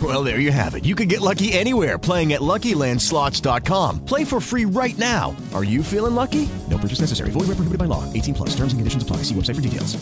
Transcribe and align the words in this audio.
Well, 0.00 0.22
there 0.22 0.38
you 0.38 0.52
have 0.52 0.76
it. 0.76 0.84
You 0.84 0.94
can 0.94 1.08
get 1.08 1.20
lucky 1.20 1.52
anywhere 1.52 1.98
playing 1.98 2.32
at 2.32 2.40
LuckyLandSlots.com. 2.40 4.04
Play 4.04 4.24
for 4.24 4.40
free 4.40 4.64
right 4.64 4.96
now. 4.96 5.34
Are 5.52 5.64
you 5.64 5.82
feeling 5.82 6.14
lucky? 6.14 6.48
No 6.70 6.78
purchase 6.78 7.00
necessary. 7.00 7.30
Void 7.32 7.48
where 7.48 7.58
prohibited 7.58 7.78
by 7.78 7.90
law. 7.90 8.04
18 8.12 8.34
plus. 8.34 8.50
Terms 8.50 8.72
and 8.72 8.78
conditions 8.78 9.02
apply. 9.02 9.24
See 9.24 9.34
website 9.34 9.56
for 9.56 9.62
details. 9.62 9.98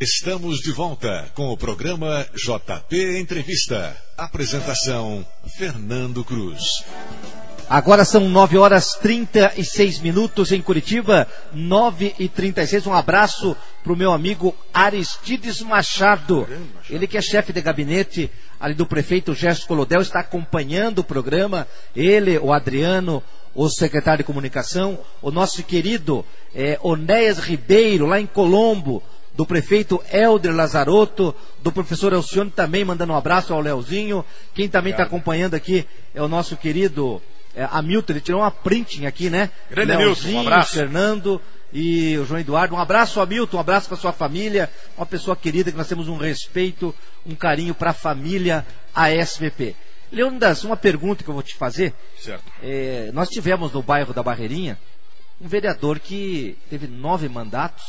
Estamos 0.00 0.60
de 0.62 0.72
volta 0.72 1.30
com 1.34 1.50
o 1.50 1.58
programa 1.58 2.26
JP 2.34 3.18
Entrevista. 3.18 3.94
Apresentação 4.16 5.26
Fernando 5.58 6.24
Cruz. 6.24 6.82
Agora 7.70 8.04
são 8.04 8.28
9 8.28 8.58
horas 8.58 8.94
36 9.00 10.00
minutos 10.00 10.50
em 10.50 10.60
Curitiba, 10.60 11.28
9 11.52 12.16
e 12.18 12.28
36. 12.28 12.84
Um 12.88 12.92
abraço 12.92 13.56
para 13.84 13.92
o 13.92 13.96
meu 13.96 14.10
amigo 14.10 14.56
Aristides 14.74 15.60
Machado. 15.60 16.48
Ele 16.90 17.06
que 17.06 17.16
é 17.16 17.22
chefe 17.22 17.52
de 17.52 17.60
gabinete 17.60 18.28
ali 18.58 18.74
do 18.74 18.84
prefeito 18.84 19.34
Gerson 19.34 19.68
Colodel, 19.68 20.00
está 20.00 20.18
acompanhando 20.18 20.98
o 20.98 21.04
programa. 21.04 21.64
Ele, 21.94 22.38
o 22.38 22.52
Adriano, 22.52 23.22
o 23.54 23.68
secretário 23.68 24.24
de 24.24 24.26
comunicação, 24.26 24.98
o 25.22 25.30
nosso 25.30 25.62
querido 25.62 26.26
é, 26.52 26.76
Onéas 26.82 27.38
Ribeiro, 27.38 28.04
lá 28.04 28.20
em 28.20 28.26
Colombo, 28.26 29.00
do 29.32 29.46
prefeito 29.46 30.02
Helder 30.12 30.52
Lazarotto, 30.52 31.32
do 31.62 31.70
professor 31.70 32.12
Alcione 32.12 32.50
também 32.50 32.84
mandando 32.84 33.12
um 33.12 33.16
abraço 33.16 33.54
ao 33.54 33.60
Leozinho. 33.60 34.24
Quem 34.54 34.68
também 34.68 34.90
está 34.90 35.04
acompanhando 35.04 35.54
aqui 35.54 35.86
é 36.12 36.20
o 36.20 36.26
nosso 36.26 36.56
querido 36.56 37.22
é, 37.54 37.64
Hamilton, 37.70 38.12
ele 38.12 38.20
tirou 38.20 38.40
uma 38.40 38.50
printing 38.50 39.06
aqui, 39.06 39.28
né? 39.30 39.50
Grande 39.70 39.92
Hamilton, 39.92 40.28
um 40.28 40.40
abraço. 40.40 40.74
Fernando 40.74 41.40
e 41.72 42.16
o 42.18 42.24
João 42.24 42.40
Eduardo. 42.40 42.74
Um 42.74 42.78
abraço, 42.78 43.20
Hamilton, 43.20 43.56
um 43.56 43.60
abraço 43.60 43.88
para 43.88 43.96
sua 43.96 44.12
família, 44.12 44.70
uma 44.96 45.06
pessoa 45.06 45.36
querida 45.36 45.70
que 45.70 45.76
nós 45.76 45.88
temos 45.88 46.08
um 46.08 46.16
respeito, 46.16 46.94
um 47.26 47.34
carinho 47.34 47.74
para 47.74 47.90
a 47.90 47.94
família 47.94 48.66
ASVP. 48.94 49.74
Leonidas, 50.12 50.64
uma 50.64 50.76
pergunta 50.76 51.22
que 51.22 51.30
eu 51.30 51.34
vou 51.34 51.42
te 51.42 51.54
fazer. 51.54 51.94
Certo. 52.18 52.42
É, 52.62 53.10
nós 53.12 53.28
tivemos 53.28 53.72
no 53.72 53.82
bairro 53.82 54.12
da 54.12 54.22
Barreirinha 54.22 54.76
um 55.40 55.46
vereador 55.46 56.00
que 56.00 56.58
teve 56.68 56.86
nove 56.88 57.28
mandatos, 57.28 57.82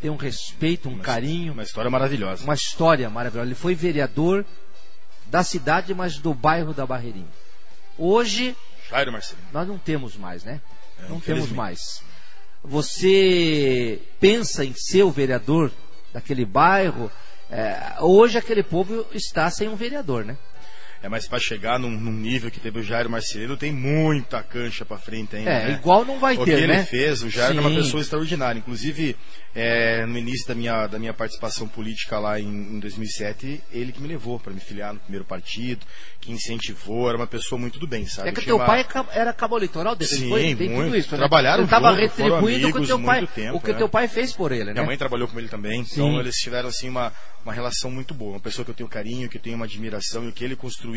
tem 0.00 0.10
um 0.10 0.16
respeito, 0.16 0.88
um 0.88 0.92
Uma- 0.94 1.02
carinho, 1.04 1.52
Uma 1.52 1.62
história 1.62 1.90
maravilhosa. 1.90 2.44
uma 2.44 2.54
história 2.54 3.10
maravilhosa. 3.10 3.46
Ele 3.48 3.54
foi 3.54 3.74
vereador 3.74 4.44
da 5.26 5.42
cidade, 5.44 5.92
mas 5.92 6.16
do 6.18 6.32
bairro 6.32 6.72
da 6.72 6.86
Barreirinha. 6.86 7.26
Hoje 7.98 8.56
Jairo 8.88 9.12
Marcelino. 9.12 9.48
nós 9.52 9.66
não 9.66 9.76
temos 9.76 10.16
mais, 10.16 10.44
né? 10.44 10.60
É, 10.98 11.08
não 11.08 11.20
temos 11.20 11.50
mais. 11.50 12.02
Você 12.62 14.00
pensa 14.20 14.64
em 14.64 14.72
ser 14.74 15.02
o 15.02 15.10
vereador 15.10 15.70
daquele 16.12 16.44
bairro? 16.44 17.10
É, 17.50 17.96
hoje 18.00 18.38
aquele 18.38 18.62
povo 18.62 19.06
está 19.12 19.50
sem 19.50 19.68
um 19.68 19.76
vereador, 19.76 20.24
né? 20.24 20.36
É, 21.02 21.08
mas 21.08 21.28
para 21.28 21.38
chegar 21.38 21.78
num, 21.78 21.90
num 21.90 22.12
nível 22.12 22.50
que 22.50 22.58
teve 22.58 22.80
o 22.80 22.82
Jairo 22.82 23.08
Marcelino, 23.08 23.56
tem 23.56 23.72
muita 23.72 24.42
cancha 24.42 24.84
para 24.84 24.98
frente 24.98 25.36
ainda. 25.36 25.50
É, 25.50 25.68
né? 25.68 25.72
igual 25.74 26.04
não 26.04 26.18
vai 26.18 26.36
o 26.36 26.44
ter, 26.44 26.60
que 26.60 26.66
né? 26.66 26.74
ele 26.78 26.84
fez, 26.84 27.22
o 27.22 27.30
Jairo 27.30 27.56
é 27.56 27.60
uma 27.60 27.70
pessoa 27.70 28.00
extraordinária. 28.00 28.58
Inclusive, 28.58 29.16
é, 29.54 30.04
no 30.06 30.18
início 30.18 30.46
da 30.48 30.54
minha, 30.54 30.86
da 30.88 30.98
minha 30.98 31.14
participação 31.14 31.68
política 31.68 32.18
lá 32.18 32.40
em, 32.40 32.46
em 32.46 32.78
2007, 32.80 33.62
ele 33.72 33.92
que 33.92 34.00
me 34.00 34.08
levou 34.08 34.40
para 34.40 34.52
me 34.52 34.60
filiar 34.60 34.92
no 34.92 34.98
primeiro 35.00 35.24
partido, 35.24 35.86
que 36.20 36.32
incentivou, 36.32 37.08
era 37.08 37.16
uma 37.16 37.26
pessoa 37.26 37.60
muito 37.60 37.78
do 37.78 37.86
bem, 37.86 38.04
sabe? 38.06 38.30
É 38.30 38.32
que 38.32 38.40
Eu 38.40 38.44
teu 38.44 38.58
pai 38.58 38.82
ca- 38.82 39.06
era 39.12 39.32
cabo 39.32 39.56
eleitoral 39.56 39.94
dele, 39.94 40.10
Sim, 40.10 40.28
foi, 40.28 40.42
tem 40.54 40.56
tudo 40.56 40.70
muito. 40.70 40.96
isso, 40.96 41.12
né? 41.12 41.18
Trabalharam 41.18 41.58
Ele 41.58 41.64
estava 41.64 41.92
retribuindo 41.92 42.68
o 42.68 42.72
que 42.72 42.78
o 42.78 42.82
amigos 42.82 42.88
teu 42.88 43.00
pai, 43.00 43.28
tempo, 43.34 43.56
o 43.56 43.60
que 43.60 43.70
é. 43.70 43.74
teu 43.74 43.88
pai 43.88 44.08
fez 44.08 44.32
por 44.32 44.50
ele, 44.50 44.64
né? 44.64 44.72
Minha 44.72 44.84
mãe 44.86 44.96
trabalhou 44.96 45.28
com 45.28 45.38
ele 45.38 45.48
também, 45.48 45.84
Sim. 45.84 45.92
então 45.92 46.20
eles 46.20 46.34
tiveram 46.36 46.68
assim 46.68 46.88
uma, 46.88 47.12
uma 47.44 47.52
relação 47.52 47.90
muito 47.90 48.12
boa. 48.14 48.32
Uma 48.32 48.40
pessoa 48.40 48.64
que 48.64 48.70
eu 48.70 48.74
tenho 48.74 48.88
carinho, 48.88 49.28
que 49.28 49.38
eu 49.38 49.42
tenho 49.42 49.56
uma 49.56 49.64
admiração 49.64 50.24
e 50.24 50.28
o 50.28 50.32
que 50.32 50.44
ele 50.44 50.56
construiu, 50.56 50.87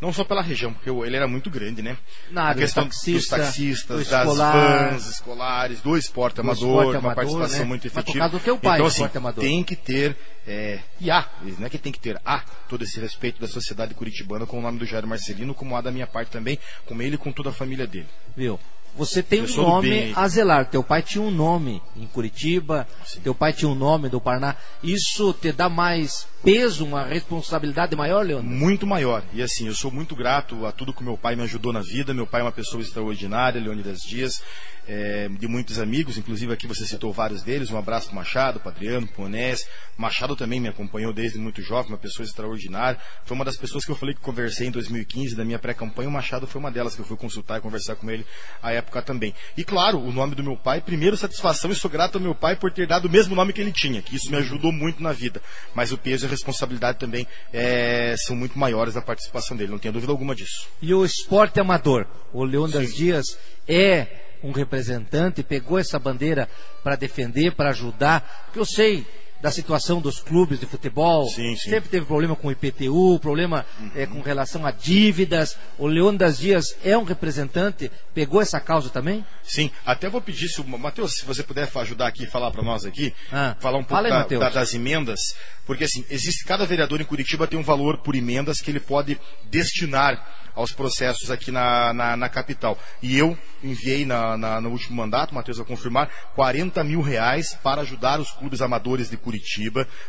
não 0.00 0.12
só 0.12 0.22
pela 0.22 0.40
região, 0.40 0.72
porque 0.72 0.88
ele 0.88 1.16
era 1.16 1.26
muito 1.26 1.50
grande, 1.50 1.82
né? 1.82 1.96
Na 2.30 2.54
questão 2.54 2.84
do 2.84 2.88
dos 2.88 2.98
taxista, 2.98 3.36
taxistas, 3.36 4.06
do 4.06 4.10
das 4.10 4.28
escolar. 4.28 4.90
vans 4.90 5.06
escolares, 5.06 5.80
do 5.80 5.96
esporte 5.96 6.36
Do 6.36 6.40
amador, 6.42 6.56
esporte 6.68 6.90
uma 6.90 6.98
amador, 6.98 7.14
participação 7.14 7.58
né? 7.60 7.64
muito 7.64 7.86
efetiva. 7.86 8.28
do 8.28 8.38
teu 8.38 8.58
pai, 8.58 8.78
então, 8.78 8.86
do 8.86 8.88
assim, 8.88 9.04
esporte 9.04 9.40
tem 9.40 9.64
que 9.64 9.74
ter, 9.74 10.16
é, 10.46 10.78
e 11.00 11.10
há, 11.10 11.28
não 11.58 11.66
é 11.66 11.70
que 11.70 11.78
tem 11.78 11.92
que 11.92 11.98
ter, 11.98 12.20
há 12.24 12.44
todo 12.68 12.84
esse 12.84 13.00
respeito 13.00 13.40
da 13.40 13.48
sociedade 13.48 13.92
curitibana 13.94 14.46
com 14.46 14.58
o 14.58 14.62
nome 14.62 14.78
do 14.78 14.86
Jairo 14.86 15.08
Marcelino, 15.08 15.52
como 15.52 15.74
há 15.76 15.80
da 15.80 15.90
minha 15.90 16.06
parte 16.06 16.30
também, 16.30 16.58
com 16.86 17.00
ele 17.02 17.16
e 17.16 17.18
com 17.18 17.32
toda 17.32 17.50
a 17.50 17.52
família 17.52 17.86
dele. 17.86 18.08
Viu? 18.36 18.58
Você 18.96 19.22
tem 19.22 19.42
um 19.42 19.56
nome 19.56 19.90
bem. 19.90 20.12
a 20.14 20.26
zelar. 20.26 20.66
Teu 20.66 20.82
pai 20.82 21.02
tinha 21.02 21.22
um 21.22 21.30
nome 21.30 21.80
em 21.96 22.06
Curitiba, 22.06 22.86
Sim. 23.04 23.20
teu 23.20 23.34
pai 23.34 23.52
tinha 23.52 23.68
um 23.68 23.74
nome 23.74 24.08
do 24.08 24.20
Paraná. 24.20 24.56
Isso 24.82 25.32
te 25.32 25.52
dá 25.52 25.68
mais 25.68 26.26
peso, 26.42 26.84
uma 26.84 27.04
responsabilidade 27.04 27.94
maior, 27.96 28.24
Leandro? 28.24 28.46
Muito 28.46 28.86
maior. 28.86 29.22
E 29.32 29.42
assim, 29.42 29.66
eu 29.66 29.74
sou 29.74 29.90
muito 29.90 30.14
grato 30.14 30.66
a 30.66 30.72
tudo 30.72 30.92
que 30.92 31.02
meu 31.02 31.16
pai 31.16 31.36
me 31.36 31.42
ajudou 31.42 31.72
na 31.72 31.80
vida. 31.80 32.14
Meu 32.14 32.26
pai 32.26 32.40
é 32.40 32.44
uma 32.44 32.52
pessoa 32.52 32.82
extraordinária, 32.82 33.60
Leônidas 33.60 33.98
Dias, 34.00 34.40
é, 34.86 35.28
de 35.28 35.46
muitos 35.46 35.78
amigos, 35.78 36.16
inclusive 36.16 36.52
aqui 36.52 36.66
você 36.66 36.86
citou 36.86 37.12
vários 37.12 37.42
deles. 37.42 37.70
Um 37.70 37.76
abraço 37.76 38.06
pro 38.06 38.16
Machado, 38.16 38.60
pro 38.60 38.70
Adriano, 38.70 39.06
pro 39.06 39.24
Onés. 39.24 39.60
Machado 39.96 40.34
também 40.34 40.60
me 40.60 40.68
acompanhou 40.68 41.12
desde 41.12 41.38
muito 41.38 41.60
jovem, 41.60 41.92
uma 41.92 41.98
pessoa 41.98 42.24
extraordinária. 42.24 42.98
Foi 43.24 43.34
uma 43.34 43.44
das 43.44 43.56
pessoas 43.56 43.84
que 43.84 43.90
eu 43.90 43.96
falei 43.96 44.14
que 44.14 44.20
conversei 44.20 44.68
em 44.68 44.70
2015, 44.70 45.36
da 45.36 45.44
minha 45.44 45.58
pré-campanha. 45.58 46.08
O 46.08 46.12
Machado 46.12 46.46
foi 46.46 46.60
uma 46.60 46.70
delas 46.70 46.94
que 46.94 47.00
eu 47.00 47.04
fui 47.06 47.16
consultar 47.16 47.58
e 47.58 47.60
conversar 47.60 47.96
com 47.96 48.10
ele 48.10 48.24
à 48.62 48.72
época 48.78 49.02
também. 49.02 49.34
E 49.56 49.64
claro, 49.64 49.98
o 49.98 50.12
nome 50.12 50.34
do 50.34 50.42
meu 50.42 50.56
pai, 50.56 50.80
primeiro 50.80 51.16
satisfação 51.16 51.70
e 51.70 51.74
sou 51.74 51.90
grato 51.90 52.16
ao 52.16 52.20
meu 52.22 52.34
pai 52.34 52.56
por 52.56 52.72
ter 52.72 52.86
dado 52.86 53.06
o 53.06 53.10
mesmo 53.10 53.34
nome 53.34 53.52
que 53.52 53.60
ele 53.60 53.72
tinha, 53.72 54.02
que 54.02 54.16
isso 54.16 54.30
me 54.30 54.36
ajudou 54.38 54.72
muito 54.72 55.02
na 55.02 55.12
vida. 55.12 55.40
Mas 55.74 55.92
o 55.92 55.98
peso 55.98 56.24
e 56.24 56.26
a 56.26 56.30
responsabilidade 56.30 56.98
também 56.98 57.26
é, 57.52 58.14
são 58.18 58.34
muito 58.34 58.58
maiores 58.58 58.94
da 58.94 59.02
participação 59.02 59.56
dele, 59.56 59.70
não 59.70 59.78
tenho 59.78 59.94
dúvida 59.94 60.12
alguma 60.12 60.34
disso. 60.34 60.68
E 60.80 60.92
o 60.94 61.04
esporte 61.04 61.60
amador. 61.60 62.06
O 62.32 62.44
Leônidas 62.44 62.94
Dias 62.94 63.24
é 63.66 64.06
um 64.42 64.52
representante, 64.52 65.42
pegou 65.42 65.78
essa 65.78 65.98
bandeira 65.98 66.48
para 66.82 66.96
defender, 66.96 67.52
para 67.52 67.70
ajudar. 67.70 68.44
Porque 68.46 68.58
eu 68.58 68.64
sei 68.64 69.06
da 69.40 69.50
situação 69.50 70.00
dos 70.00 70.20
clubes 70.20 70.58
de 70.58 70.66
futebol. 70.66 71.26
Sim, 71.28 71.54
sim. 71.56 71.70
Sempre 71.70 71.88
teve 71.88 72.04
problema 72.06 72.34
com 72.34 72.48
o 72.48 72.52
IPTU, 72.52 73.18
problema 73.20 73.64
eh, 73.94 74.06
com 74.06 74.20
relação 74.20 74.66
a 74.66 74.70
dívidas. 74.70 75.56
O 75.78 75.86
Leônidas 75.86 76.38
Dias 76.38 76.76
é 76.84 76.98
um 76.98 77.04
representante, 77.04 77.90
pegou 78.14 78.40
essa 78.42 78.58
causa 78.60 78.90
também? 78.90 79.24
Sim, 79.44 79.70
até 79.86 80.08
vou 80.08 80.20
pedir, 80.20 80.48
se 80.48 80.60
o 80.60 80.64
Matheus, 80.66 81.12
se 81.18 81.24
você 81.24 81.42
puder 81.42 81.68
ajudar 81.72 82.08
aqui, 82.08 82.26
falar 82.26 82.50
para 82.50 82.62
nós 82.62 82.84
aqui, 82.84 83.14
Ah, 83.32 83.56
falar 83.60 83.78
um 83.78 83.84
pouco 83.84 83.94
fala 83.94 84.08
aí, 84.08 84.28
da- 84.28 84.38
da- 84.38 84.48
das 84.50 84.74
emendas, 84.74 85.20
porque 85.64 85.84
assim, 85.84 86.04
existe, 86.10 86.44
cada 86.44 86.66
vereador 86.66 87.00
em 87.00 87.04
Curitiba 87.04 87.46
tem 87.46 87.58
um 87.58 87.62
valor 87.62 87.98
por 87.98 88.14
emendas 88.16 88.60
que 88.60 88.70
ele 88.70 88.80
pode 88.80 89.18
destinar 89.44 90.36
aos 90.54 90.72
processos 90.72 91.30
aqui 91.30 91.52
na, 91.52 91.92
na, 91.94 92.16
na 92.16 92.28
capital. 92.28 92.76
E 93.00 93.16
eu 93.16 93.38
enviei 93.62 94.04
na, 94.04 94.36
na- 94.36 94.60
no 94.60 94.70
último 94.70 94.96
mandato, 94.96 95.32
Matheus 95.32 95.58
vai 95.58 95.66
confirmar, 95.66 96.10
40 96.34 96.82
mil 96.82 97.00
reais 97.00 97.54
para 97.62 97.82
ajudar 97.82 98.18
os 98.20 98.32
clubes 98.32 98.60
amadores 98.60 99.08
de 99.08 99.16
Curitiba 99.16 99.27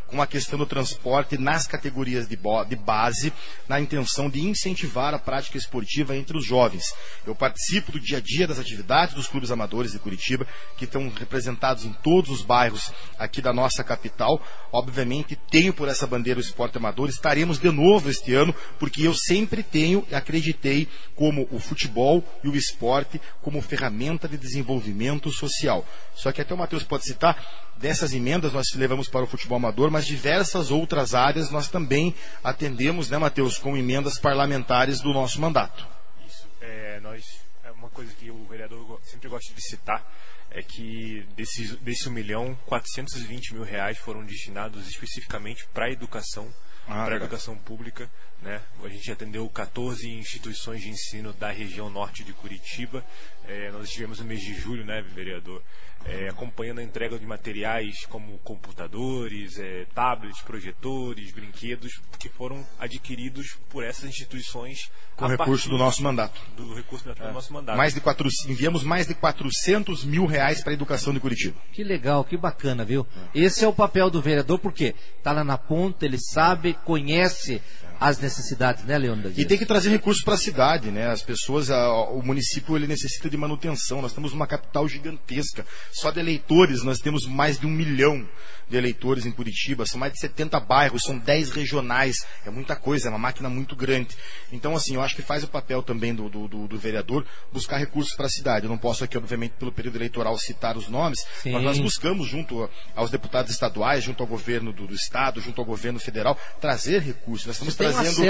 com 0.08 0.22
a 0.22 0.28
questão 0.28 0.58
do 0.58 0.66
transporte 0.66 1.38
nas 1.38 1.68
categorias 1.68 2.28
de, 2.28 2.38
de 2.38 2.76
base, 2.76 3.34
na 3.68 3.80
intenção 3.80 4.30
de 4.30 4.42
incentivar 4.42 5.14
a 5.14 5.20
prática 5.20 5.58
esportiva 5.58 6.16
entre 6.16 6.38
os 6.38 6.46
jovens. 6.46 6.84
Eu 7.26 7.36
participo 7.36 7.92
do 7.92 8.00
dia 8.00 8.18
a 8.18 8.22
dia 8.22 8.48
das 8.48 8.60
atividades 8.60 9.16
dos 9.16 9.28
clubes 9.28 9.52
amadores 9.52 9.92
de 9.92 10.00
Curitiba, 10.00 10.48
que 10.78 10.86
estão 10.86 11.10
representados 11.10 11.86
em 11.86 11.94
todos 11.94 12.30
os 12.30 12.42
bairros 12.42 12.92
aqui 13.18 13.42
da 13.42 13.54
nossa 13.54 13.84
capital. 13.84 14.42
Obviamente, 14.72 15.36
tenho 15.50 15.74
por 15.74 15.88
essa 15.88 16.08
bandeira 16.08 16.40
o 16.40 16.44
esporte 16.44 16.78
amador. 16.78 17.10
Estaremos 17.10 17.60
de 17.60 17.72
novo 17.72 18.10
este 18.10 18.34
ano, 18.34 18.56
porque 18.78 19.04
eu 19.04 19.14
sempre 19.14 19.64
tenho 19.64 20.06
e 20.10 20.16
acreditei 20.16 20.88
como 21.16 21.48
o 21.52 21.60
futebol 21.60 22.24
e 22.44 22.50
o 22.50 22.56
esporte 22.56 23.22
como 23.42 23.62
ferramenta 23.62 24.28
de 24.28 24.38
desenvolvimento 24.38 25.32
social. 25.32 25.86
Só 26.16 26.32
que 26.32 26.42
até 26.42 26.54
o 26.54 26.58
Matheus 26.58 26.84
pode 26.84 27.04
citar, 27.04 27.38
dessas 27.78 28.14
emendas 28.14 28.54
nós 28.54 28.68
levamos 28.76 29.08
para 29.10 29.24
o 29.24 29.28
futebol 29.28 29.58
amador, 29.58 29.90
mas 29.92 30.06
diversas 30.06 30.72
outras 30.72 31.14
áreas 31.14 31.50
nós 31.50 31.68
também 31.68 32.16
atendemos, 32.44 33.10
né, 33.10 33.18
Matheus, 33.18 33.58
com 33.58 33.76
emendas 33.76 34.20
parlamentares 34.20 35.02
do 35.02 35.14
nosso 35.14 35.42
mandato. 35.42 35.88
Isso. 36.28 36.48
É, 36.62 37.00
nós, 37.02 37.24
é 37.64 37.72
uma 37.72 37.90
coisa 37.90 38.14
que 38.14 38.30
o 38.30 38.46
vereador 38.46 39.00
sempre 39.04 39.28
gosta 39.30 39.54
de 39.54 39.62
citar 39.62 40.06
é 40.52 40.64
que 40.64 41.26
desses, 41.36 41.76
desse 41.78 42.10
1 42.10 42.12
milhão, 42.12 42.58
420 42.66 43.54
mil 43.54 43.64
reais 43.64 43.98
foram 44.00 44.24
destinados 44.24 44.88
especificamente 44.88 45.68
para 45.74 45.86
a 45.86 45.92
educação, 45.92 46.52
Ah, 46.88 47.06
para 47.06 47.16
a 47.16 47.18
educação 47.18 47.56
pública. 47.56 48.10
Né? 48.42 48.62
A 48.84 48.88
gente 48.88 49.12
atendeu 49.12 49.48
14 49.50 50.08
instituições 50.08 50.82
de 50.82 50.90
ensino 50.90 51.34
da 51.34 51.52
região 51.52 51.90
norte 51.90 52.24
de 52.24 52.32
Curitiba. 52.32 53.04
É, 53.46 53.70
nós 53.72 53.86
estivemos 53.86 54.20
no 54.20 54.26
mês 54.26 54.40
de 54.42 54.54
julho, 54.54 54.86
né, 54.86 55.02
vereador, 55.02 55.62
é, 56.06 56.30
acompanhando 56.30 56.80
a 56.80 56.84
entrega 56.84 57.20
de 57.20 57.26
materiais 57.26 58.06
como 58.08 58.38
computadores, 58.40 59.58
é, 59.60 59.86
tablets, 59.94 60.42
projetores, 60.42 61.32
brinquedos, 61.32 62.00
que 62.18 62.30
foram 62.30 62.66
adquiridos 62.80 63.58
por 63.70 63.84
essas 63.84 64.06
instituições 64.06 64.90
Com 65.18 65.26
a 65.26 65.30
recurso 65.30 65.68
do 65.68 65.78
nosso 65.78 66.02
mandato. 66.02 66.40
do 66.56 66.74
recurso 66.74 67.04
do 67.14 67.34
nosso 67.34 67.52
mandato. 67.52 67.76
Mais 67.76 67.94
de 67.94 68.00
quatro, 68.00 68.30
enviamos 68.48 68.84
mais 68.84 69.08
de 69.08 69.16
400 69.16 70.06
mil 70.06 70.26
reais 70.26 70.62
para 70.62 70.72
a 70.72 70.74
educação 70.74 71.14
de 71.14 71.20
Curitiba. 71.20 71.60
Que 71.74 71.84
legal, 71.84 72.24
que 72.24 72.38
bacana, 72.38 72.86
viu? 72.86 73.06
Esse 73.36 73.66
é 73.66 73.68
o 73.68 73.74
papel 73.74 74.10
do 74.10 74.22
vereador, 74.22 74.60
porque 74.60 74.96
está 75.18 75.34
lá 75.34 75.44
na 75.44 75.58
ponta, 75.58 76.06
ele 76.06 76.18
sabe, 76.18 76.74
conhece 76.86 77.62
as 78.00 78.18
necessidades, 78.20 78.84
né, 78.86 78.98
Leandro? 78.98 79.32
E 79.36 79.44
tem 79.46 79.58
que 79.58 79.66
trazer 79.66 79.90
recursos 79.90 80.24
para 80.24 80.36
a 80.36 80.38
cidade, 80.38 80.90
né? 80.90 81.08
As 81.08 81.22
pessoas, 81.22 81.70
a- 81.70 81.92
o 82.10 82.22
município 82.22 82.76
ele 82.76 82.88
necessita 82.88 83.30
de 83.30 83.36
manutenção. 83.36 84.02
Nós 84.02 84.14
temos 84.14 84.32
uma 84.32 84.48
capital 84.48 84.88
gigantesca. 84.88 85.66
Só 85.92 86.10
de 86.10 86.20
eleitores 86.20 86.82
nós 86.84 87.00
temos 87.00 87.26
mais 87.28 87.60
de 87.60 87.68
um 87.68 87.72
milhão 87.72 88.28
de 88.70 88.78
eleitores 88.78 89.26
em 89.26 89.32
Curitiba. 89.32 89.86
São 89.86 90.00
mais 90.00 90.14
de 90.14 90.20
70 90.20 90.60
bairros, 90.60 91.04
são 91.04 91.18
10 91.18 91.50
regionais. 91.52 92.16
É 92.46 92.50
muita 92.50 92.76
coisa, 92.76 93.08
é 93.08 93.10
uma 93.10 93.18
máquina 93.18 93.50
muito 93.50 93.76
grande. 93.76 94.16
Então, 94.52 94.76
assim, 94.76 94.96
eu 94.96 95.02
acho 95.02 95.16
que 95.16 95.22
faz 95.22 95.44
o 95.44 95.48
papel 95.48 95.82
também 95.82 96.14
do, 96.14 96.30
do, 96.30 96.48
do- 96.48 96.68
do 96.68 96.78
vereador 96.78 97.26
buscar 97.52 97.78
recursos 97.78 98.14
para 98.16 98.28
a 98.28 98.30
cidade. 98.30 98.66
Eu 98.66 98.70
não 98.70 98.78
posso 98.78 99.04
aqui, 99.04 99.18
obviamente, 99.18 99.54
pelo 99.60 99.72
período 99.72 99.96
eleitoral 99.98 100.38
citar 100.38 100.78
os 100.78 100.88
nomes, 100.88 101.20
Sim. 101.42 101.52
mas 101.52 101.64
nós 101.64 101.80
buscamos 101.80 102.28
junto 102.28 102.70
aos 102.96 103.10
deputados 103.10 103.52
estaduais, 103.52 104.04
junto 104.04 104.22
ao 104.22 104.28
governo 104.28 104.72
do, 104.72 104.88
do 104.88 104.94
estado, 104.94 105.42
junto 105.42 105.60
ao 105.60 105.66
governo 105.66 106.00
federal, 106.00 106.38
trazer 106.62 107.02
recursos. 107.02 107.48
Nós 107.48 107.56
estamos 107.56 107.76
trazendo 107.94 108.22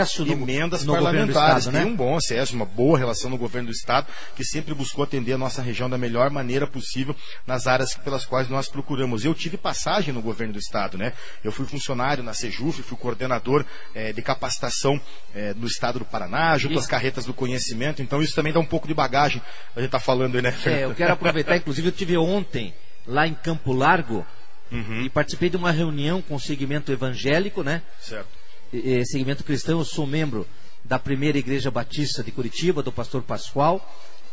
emendas 0.44 0.84
parlamentares. 1.26 1.58
estado, 1.66 1.74
né? 1.74 1.84
Tem 1.84 1.92
um 1.92 1.96
bom 1.96 2.16
acesso, 2.18 2.56
uma 2.56 2.66
boa 2.66 2.98
relação 2.98 3.30
no 3.30 3.38
governo 3.38 3.68
do 3.70 3.74
estado, 3.74 4.08
que 4.36 4.44
sempre 4.44 4.74
buscou 4.74 5.04
atender 5.04 5.34
a 5.34 5.38
nossa 5.38 5.62
região 5.62 5.90
da 5.90 5.98
melhor 5.98 6.30
maneira 6.30 6.66
possível 6.68 7.16
nas 7.46 7.68
áreas 7.68 7.94
pelas 7.96 8.26
quais 8.26 8.50
nós 8.50 8.68
procuramos. 8.70 9.26
Eu 9.26 9.34
tive 9.34 9.58
passagem 9.58 10.14
no 10.14 10.22
governo 10.30 10.54
do 10.54 10.60
estado, 10.60 10.98
né? 10.98 11.14
Eu 11.44 11.52
fui 11.52 11.66
funcionário 11.66 12.24
na 12.24 12.34
Sejuf, 12.34 12.82
fui 12.84 12.98
coordenador 12.98 13.66
eh, 13.94 14.14
de 14.14 14.22
capacitação 14.22 15.00
eh, 15.36 15.54
no 15.56 15.68
estado 15.68 16.00
do 16.00 16.06
Paraná, 16.06 16.58
junto 16.58 16.78
às 16.80 16.88
carretas 16.88 17.26
do 17.26 17.34
conhecimento. 17.34 18.02
Então 18.02 18.22
isso 18.22 18.36
também 18.36 18.54
dá 18.54 18.60
um 18.60 18.66
pouco 18.66 18.88
de 18.88 18.94
bagagem. 18.94 19.42
A 19.76 19.82
gente 19.82 19.90
tá 19.92 20.00
falando 20.00 20.36
aí, 20.36 20.42
né? 20.42 20.54
É, 20.66 20.86
eu 20.86 20.94
quero 20.96 21.14
aproveitar, 21.14 21.56
inclusive 21.58 21.88
eu 21.88 21.92
tive 21.92 22.18
ontem 22.18 22.74
lá 23.06 23.28
em 23.28 23.34
Campo 23.34 23.74
Largo 23.74 24.26
Uhum. 24.72 25.02
e 25.02 25.10
participei 25.10 25.50
de 25.50 25.58
uma 25.58 25.72
reunião 25.72 26.22
com 26.22 26.36
o 26.36 26.40
segmento 26.40 26.92
evangélico, 26.92 27.64
né? 27.64 27.82
Certo. 28.00 28.30
E- 28.72 29.04
segmento 29.04 29.44
cristão, 29.44 29.80
eu 29.80 29.86
sou 29.86 30.06
membro 30.06 30.48
da 30.84 31.00
primeira 31.00 31.40
igreja 31.40 31.72
batista 31.72 32.24
de 32.24 32.32
Curitiba, 32.32 32.84
do 32.84 32.92
pastor 32.92 33.24
Pascoal, 33.24 33.82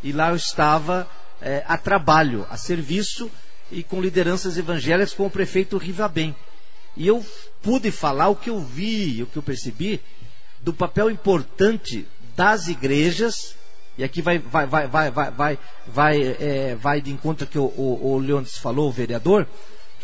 e 0.03 0.13
lá 0.13 0.29
eu 0.29 0.37
estava 0.37 1.09
eh, 1.41 1.65
a 1.67 1.79
trabalho, 1.79 2.47
a 2.51 2.57
serviço 2.59 3.31
e 3.71 3.83
com 3.83 4.01
lideranças 4.01 4.57
evangélicas 4.57 5.13
com 5.13 5.27
o 5.27 5.31
prefeito 5.31 5.77
Rivabem. 5.77 6.35
E 6.97 7.07
eu 7.07 7.25
pude 7.63 7.91
falar 7.91 8.29
o 8.29 8.37
que 8.37 8.51
eu 8.51 8.61
vi, 8.61 9.23
o 9.23 9.27
que 9.27 9.37
eu 9.37 9.43
percebi 9.43 10.01
do 10.61 10.73
papel 10.73 11.11
importante 11.11 12.07
das 12.35 12.69
igrejas, 12.69 13.55
e 13.99 14.05
aqui 14.05 14.21
vai, 14.21 14.39
vai, 14.39 14.67
vai, 14.67 14.87
vai, 14.89 15.11
vai, 15.11 15.31
vai, 15.31 15.59
vai, 15.87 16.23
eh, 16.23 16.77
vai 16.79 17.01
de 17.01 17.11
encontro 17.11 17.47
que 17.47 17.59
o, 17.59 17.65
o, 17.65 18.15
o 18.15 18.19
Leontes 18.19 18.59
falou, 18.59 18.89
o 18.89 18.93
vereador, 18.93 19.47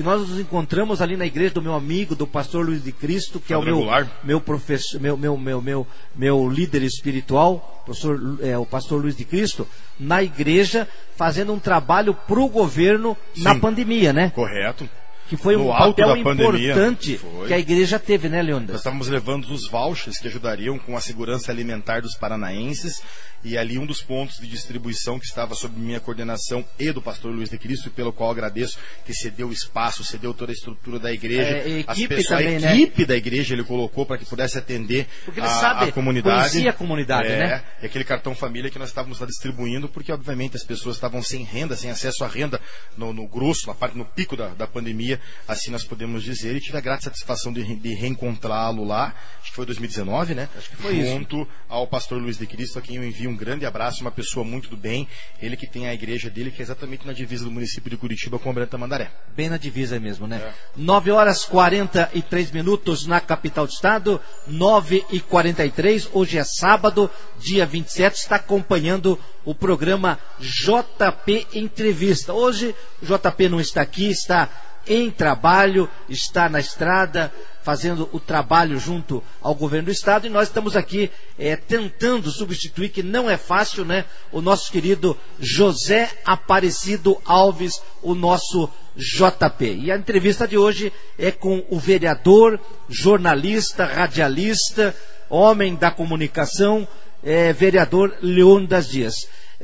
que 0.03 0.09
nós 0.09 0.29
nos 0.29 0.41
encontramos 0.41 1.01
ali 1.01 1.17
na 1.17 1.25
igreja 1.25 1.55
do 1.55 1.63
meu 1.63 1.75
amigo, 1.75 2.17
do 2.17 2.27
pastor 2.27 2.67
Luiz 2.67 2.83
de 2.83 2.91
Cristo, 2.91 3.39
que 3.39 3.53
é 3.53 3.57
o 3.57 3.63
meu, 3.63 3.87
meu 4.25 4.41
professor, 4.41 5.01
meu, 5.01 5.17
meu, 5.17 5.39
meu, 5.39 5.63
meu, 5.63 5.87
meu 6.15 6.51
líder 6.51 6.83
espiritual, 6.83 7.83
professor, 7.85 8.39
é, 8.43 8.59
o 8.59 8.67
pastor 8.67 9.01
Luiz 9.01 9.17
de 9.17 9.25
Cristo, 9.25 9.67
na 9.99 10.21
igreja, 10.21 10.89
fazendo 11.17 11.53
um 11.53 11.59
trabalho 11.59 12.15
para 12.15 12.41
o 12.41 12.49
governo 12.49 13.17
na 13.37 13.55
Sim. 13.55 13.61
pandemia, 13.61 14.13
né? 14.13 14.31
Correto. 14.35 14.89
Que 15.33 15.37
foi 15.39 15.57
No 15.57 15.71
um 15.71 15.75
papel 15.75 16.23
pandemia, 16.23 16.73
importante 16.73 17.19
que 17.47 17.55
a 17.55 17.59
igreja 17.59 17.99
teve, 17.99 18.29
né, 18.29 18.39
Nós 18.43 18.47
Leandro? 18.49 18.77
estávamos 18.77 19.09
levando 19.09 19.47
os 19.47 19.67
vouchers 19.67 20.19
que 20.19 20.29
ajudariam 20.29 20.79
com 20.79 20.95
a 20.95 21.01
segurança 21.01 21.51
alimentar 21.51 22.03
dos 22.03 22.15
paranaenses 22.15 23.03
e 23.45 23.57
ali 23.59 23.77
um 23.77 23.85
dos 23.87 24.01
pontos 24.03 24.37
de 24.39 24.47
distribuição 24.47 25.19
que 25.19 25.25
estava 25.25 25.55
sob 25.57 25.77
minha 25.77 25.99
coordenação 25.99 26.65
e 26.79 26.93
do 26.93 27.03
pastor 27.03 27.33
Luiz 27.33 27.49
de 27.49 27.59
Cristo, 27.59 27.91
pelo 27.91 28.13
qual 28.13 28.31
agradeço 28.31 28.79
que 29.05 29.13
cedeu 29.13 29.49
o 29.49 29.53
espaço, 29.53 30.05
cedeu 30.05 30.33
toda 30.33 30.53
a 30.53 30.55
estrutura 30.55 30.99
da 31.01 31.11
igreja, 31.13 31.43
É, 31.57 31.81
equipe 31.81 32.15
pessoas, 32.15 32.39
também, 32.41 32.57
a 32.59 32.61
né? 32.61 32.75
equipe 32.77 33.05
da 33.05 33.17
igreja 33.17 33.55
ele 33.55 33.65
colocou 33.65 34.05
para 34.07 34.19
que 34.19 34.25
pudesse 34.27 34.59
atender 34.59 35.09
Porque 35.25 35.41
ele 35.41 35.47
a, 35.49 35.51
sabe, 35.51 35.87
a 35.89 35.93
comunidade. 35.93 36.51
conhecia 36.51 36.71
a 36.71 36.73
comunidade, 36.75 37.27
é, 37.29 37.39
né? 37.39 37.65
E 37.83 37.87
aquele 37.87 38.05
cartão 38.05 38.33
família 38.35 38.71
que 38.71 38.79
nós 38.79 38.91
estávamos 38.91 39.19
lá 39.19 39.27
distribuindo, 39.27 39.89
porque 39.89 40.13
obviamente 40.13 40.57
as 40.57 40.63
pessoas 40.63 40.95
estavam 40.97 41.21
sem 41.23 41.43
renda, 41.43 41.75
sem 41.75 41.91
acesso 41.91 42.23
à 42.23 42.29
renda 42.29 42.61
no, 42.97 43.13
no 43.13 43.27
grosso, 43.27 43.67
na 43.67 43.75
parte 43.75 43.97
no 43.99 44.05
pico 44.05 44.37
da, 44.37 44.49
da 44.49 44.67
pandemia, 44.69 45.19
assim 45.47 45.71
nós 45.71 45.85
podemos 45.85 46.23
dizer, 46.23 46.57
e 46.57 46.61
tive 46.61 46.79
a 46.79 46.81
grata 46.81 47.05
satisfação 47.05 47.53
de, 47.53 47.77
de 47.77 47.95
reencontrá-lo 47.95 48.85
lá, 48.85 49.15
acho 49.41 49.51
que 49.51 49.57
foi 49.57 49.67
2019, 49.67 50.35
né? 50.35 50.49
Acho 50.57 50.71
que 50.71 50.77
foi 50.77 50.95
isso. 50.97 51.11
Junto 51.11 51.49
ao 51.69 51.87
pastor 51.87 52.21
Luiz 52.21 52.39
de 52.39 52.47
Cristo, 52.47 52.79
a 52.79 52.83
quem 52.83 52.97
eu 52.97 53.05
envio 53.05 53.31
um 53.31 53.37
grande 53.37 53.67
abraço, 53.67 54.01
uma 54.01 54.11
pessoa 54.11 54.45
muito 54.45 54.69
do 54.69 54.77
bem, 54.77 55.09
ele 55.41 55.57
que 55.57 55.67
tem 55.67 55.87
a 55.87 55.95
igreja 55.95 56.31
dele, 56.31 56.51
que 56.51 56.63
é 56.63 56.65
exatamente 56.65 57.07
na 57.07 57.13
divisa 57.13 57.45
do 57.45 57.51
município 57.51 57.91
de 57.91 57.97
Curitiba 57.97 58.39
com 58.39 58.51
a 58.51 58.53
Branta 58.53 58.79
Mandaré. 58.79 59.11
Bem 59.35 59.49
na 59.49 59.57
divisa 59.57 59.99
mesmo, 59.99 60.27
né? 60.27 60.37
É. 60.37 60.53
9 60.77 61.11
horas 61.11 61.45
43 61.45 62.51
minutos 62.51 63.07
na 63.07 63.21
capital 63.21 63.67
do 63.67 63.73
estado, 63.73 64.21
9 64.47 65.05
e 65.11 65.21
43 65.21 66.09
Hoje 66.13 66.39
é 66.39 66.45
sábado, 66.45 67.11
dia 67.39 67.65
27. 67.65 68.17
Está 68.17 68.37
acompanhando 68.37 69.19
o 69.45 69.55
programa 69.55 70.19
JP 70.39 71.47
Entrevista. 71.55 72.33
Hoje 72.33 72.75
o 73.01 73.07
JP 73.07 73.49
não 73.49 73.61
está 73.61 73.83
aqui, 73.83 74.11
está 74.11 74.49
em 74.87 75.11
trabalho, 75.11 75.89
está 76.09 76.49
na 76.49 76.61
estrada, 76.61 77.33
fazendo 77.63 78.09
o 78.13 78.19
trabalho 78.19 78.79
junto 78.79 79.23
ao 79.41 79.55
governo 79.55 79.87
do 79.87 79.93
estado 79.93 80.27
e 80.27 80.31
nós 80.31 80.49
estamos 80.49 80.77
aqui 80.77 81.11
eh, 81.39 81.57
tentando 81.57 82.31
substituir, 82.31 82.89
que 82.89 83.03
não 83.03 83.31
é 83.31 83.37
fácil, 83.37 83.85
né? 83.85 84.05
O 84.33 84.41
nosso 84.41 84.71
querido 84.71 85.17
José 85.39 86.11
Aparecido 86.25 87.17
Alves, 87.25 87.81
o 88.03 88.15
nosso 88.15 88.69
JP. 88.97 89.79
E 89.81 89.93
a 89.93 89.97
entrevista 89.97 90.47
de 90.47 90.59
hoje 90.59 90.93
é 91.19 91.31
com 91.31 91.65
o 91.71 91.79
vereador, 91.79 92.59
jornalista, 92.89 93.85
radialista, 93.85 94.95
homem 95.31 95.77
da 95.77 95.91
comunicação, 95.91 96.87
eh, 97.25 97.53
vereador 97.53 98.15
Leônidas 98.21 98.89
Dias. 98.89 99.15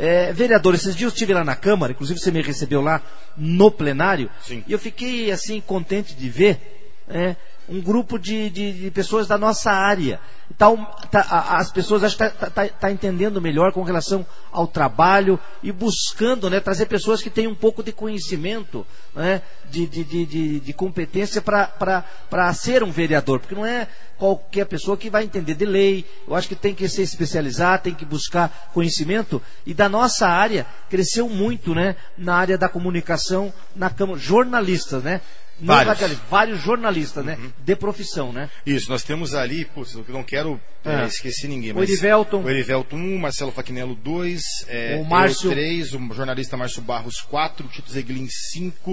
Eh, 0.01 0.33
vereador, 0.33 0.77
esses 0.77 0.95
dias 0.95 1.11
eu 1.11 1.15
estive 1.15 1.35
lá 1.35 1.43
na 1.43 1.57
Câmara, 1.57 1.91
inclusive 1.93 2.21
você 2.21 2.31
me 2.31 2.41
recebeu 2.41 2.81
lá 2.81 3.03
no 3.37 3.69
plenário, 3.69 4.31
Sim. 4.47 4.63
e 4.67 4.73
eu 4.73 4.79
fiquei 4.79 5.33
assim 5.33 5.61
contente 5.61 6.15
de 6.15 6.29
ver 6.29 6.61
é, 7.09 7.35
um 7.69 7.81
grupo 7.81 8.19
de, 8.19 8.49
de- 8.51 8.73
de 8.73 8.91
pessoas 8.91 9.27
da 9.27 9.37
nossa 9.37 9.71
área. 9.71 10.19
Tá 10.57 10.69
tá- 11.11 11.57
as 11.59 11.71
pessoas 11.71 12.03
acho 12.03 12.17
que 12.17 12.25
estão 12.25 12.51
tá, 12.51 12.51
tá- 12.51 12.69
tá 12.69 12.91
entendendo 12.91 13.41
melhor 13.41 13.71
com 13.73 13.83
relação 13.83 14.25
ao 14.51 14.67
trabalho 14.67 15.39
e 15.63 15.71
buscando 15.71 16.49
né, 16.49 16.59
trazer 16.59 16.87
pessoas 16.87 17.21
que 17.21 17.29
têm 17.29 17.47
um 17.47 17.55
pouco 17.55 17.83
de 17.83 17.93
conhecimento, 17.93 18.87
né, 19.15 19.43
de, 19.71 19.87
de- 19.87 20.61
de 20.61 20.73
competência 20.73 21.43
para 21.43 22.55
ser 22.55 22.83
um 22.83 22.91
vereador, 22.91 23.41
porque 23.41 23.55
não 23.55 23.67
é 23.67 23.87
qualquer 24.17 24.65
pessoa 24.65 24.97
que 24.97 25.11
vai 25.11 25.25
entender 25.25 25.55
de 25.55 25.67
lei. 25.67 26.05
Eu 26.27 26.35
acho 26.35 26.49
que 26.49 26.57
tem 26.57 26.75
que 26.75 26.89
se 26.89 27.03
especializar, 27.03 27.81
tem 27.83 27.95
que 27.95 28.07
buscar 28.07 28.71
conhecimento. 28.73 29.41
E 29.67 29.75
da 29.75 29.89
nossa 29.89 30.27
área 30.27 30.67
cresceu 30.89 31.29
muito, 31.29 31.75
né, 31.75 31.95
na 32.17 32.35
área 32.35 32.57
da 32.57 32.69
comunicação, 32.71 33.53
na 33.77 33.91
Câmara, 33.91 34.19
jornalistas, 34.19 35.03
né? 35.03 35.21
Não 35.61 35.75
Vários. 35.75 35.95
radialistas, 35.95 36.29
vários 36.31 36.61
jornalistas, 36.63 37.25
né? 37.25 37.39
De 37.65 37.75
profissão, 37.77 38.33
né? 38.33 38.49
Isso, 38.65 38.89
nós 38.91 39.03
temos 39.03 39.35
ali, 39.35 39.65
putz, 39.65 39.95
eu 39.95 40.05
não 40.09 40.23
quero 40.23 40.61
É. 40.85 41.03
é, 41.03 41.07
esquecer 41.07 41.49
ninguém. 41.49 41.73
O 41.73 41.77
mas 41.77 41.91
Erivelton. 41.91 42.43
O 42.43 42.49
Erivelton 42.51 42.97
1, 42.97 43.19
Marcelo 43.19 43.51
Faquinello 43.51 43.95
2, 43.97 44.43
é, 44.69 44.97
O 45.01 45.05
Márcio- 45.05 45.49
eu 45.51 45.55
3, 45.55 45.93
o 45.95 46.15
jornalista 46.15 46.57
Márcio 46.57 46.81
Barros 46.83 47.21
4, 47.21 47.67
o 47.67 47.69
Tito 47.69 47.91
Zeglin 47.91 48.29
5, 48.29 48.91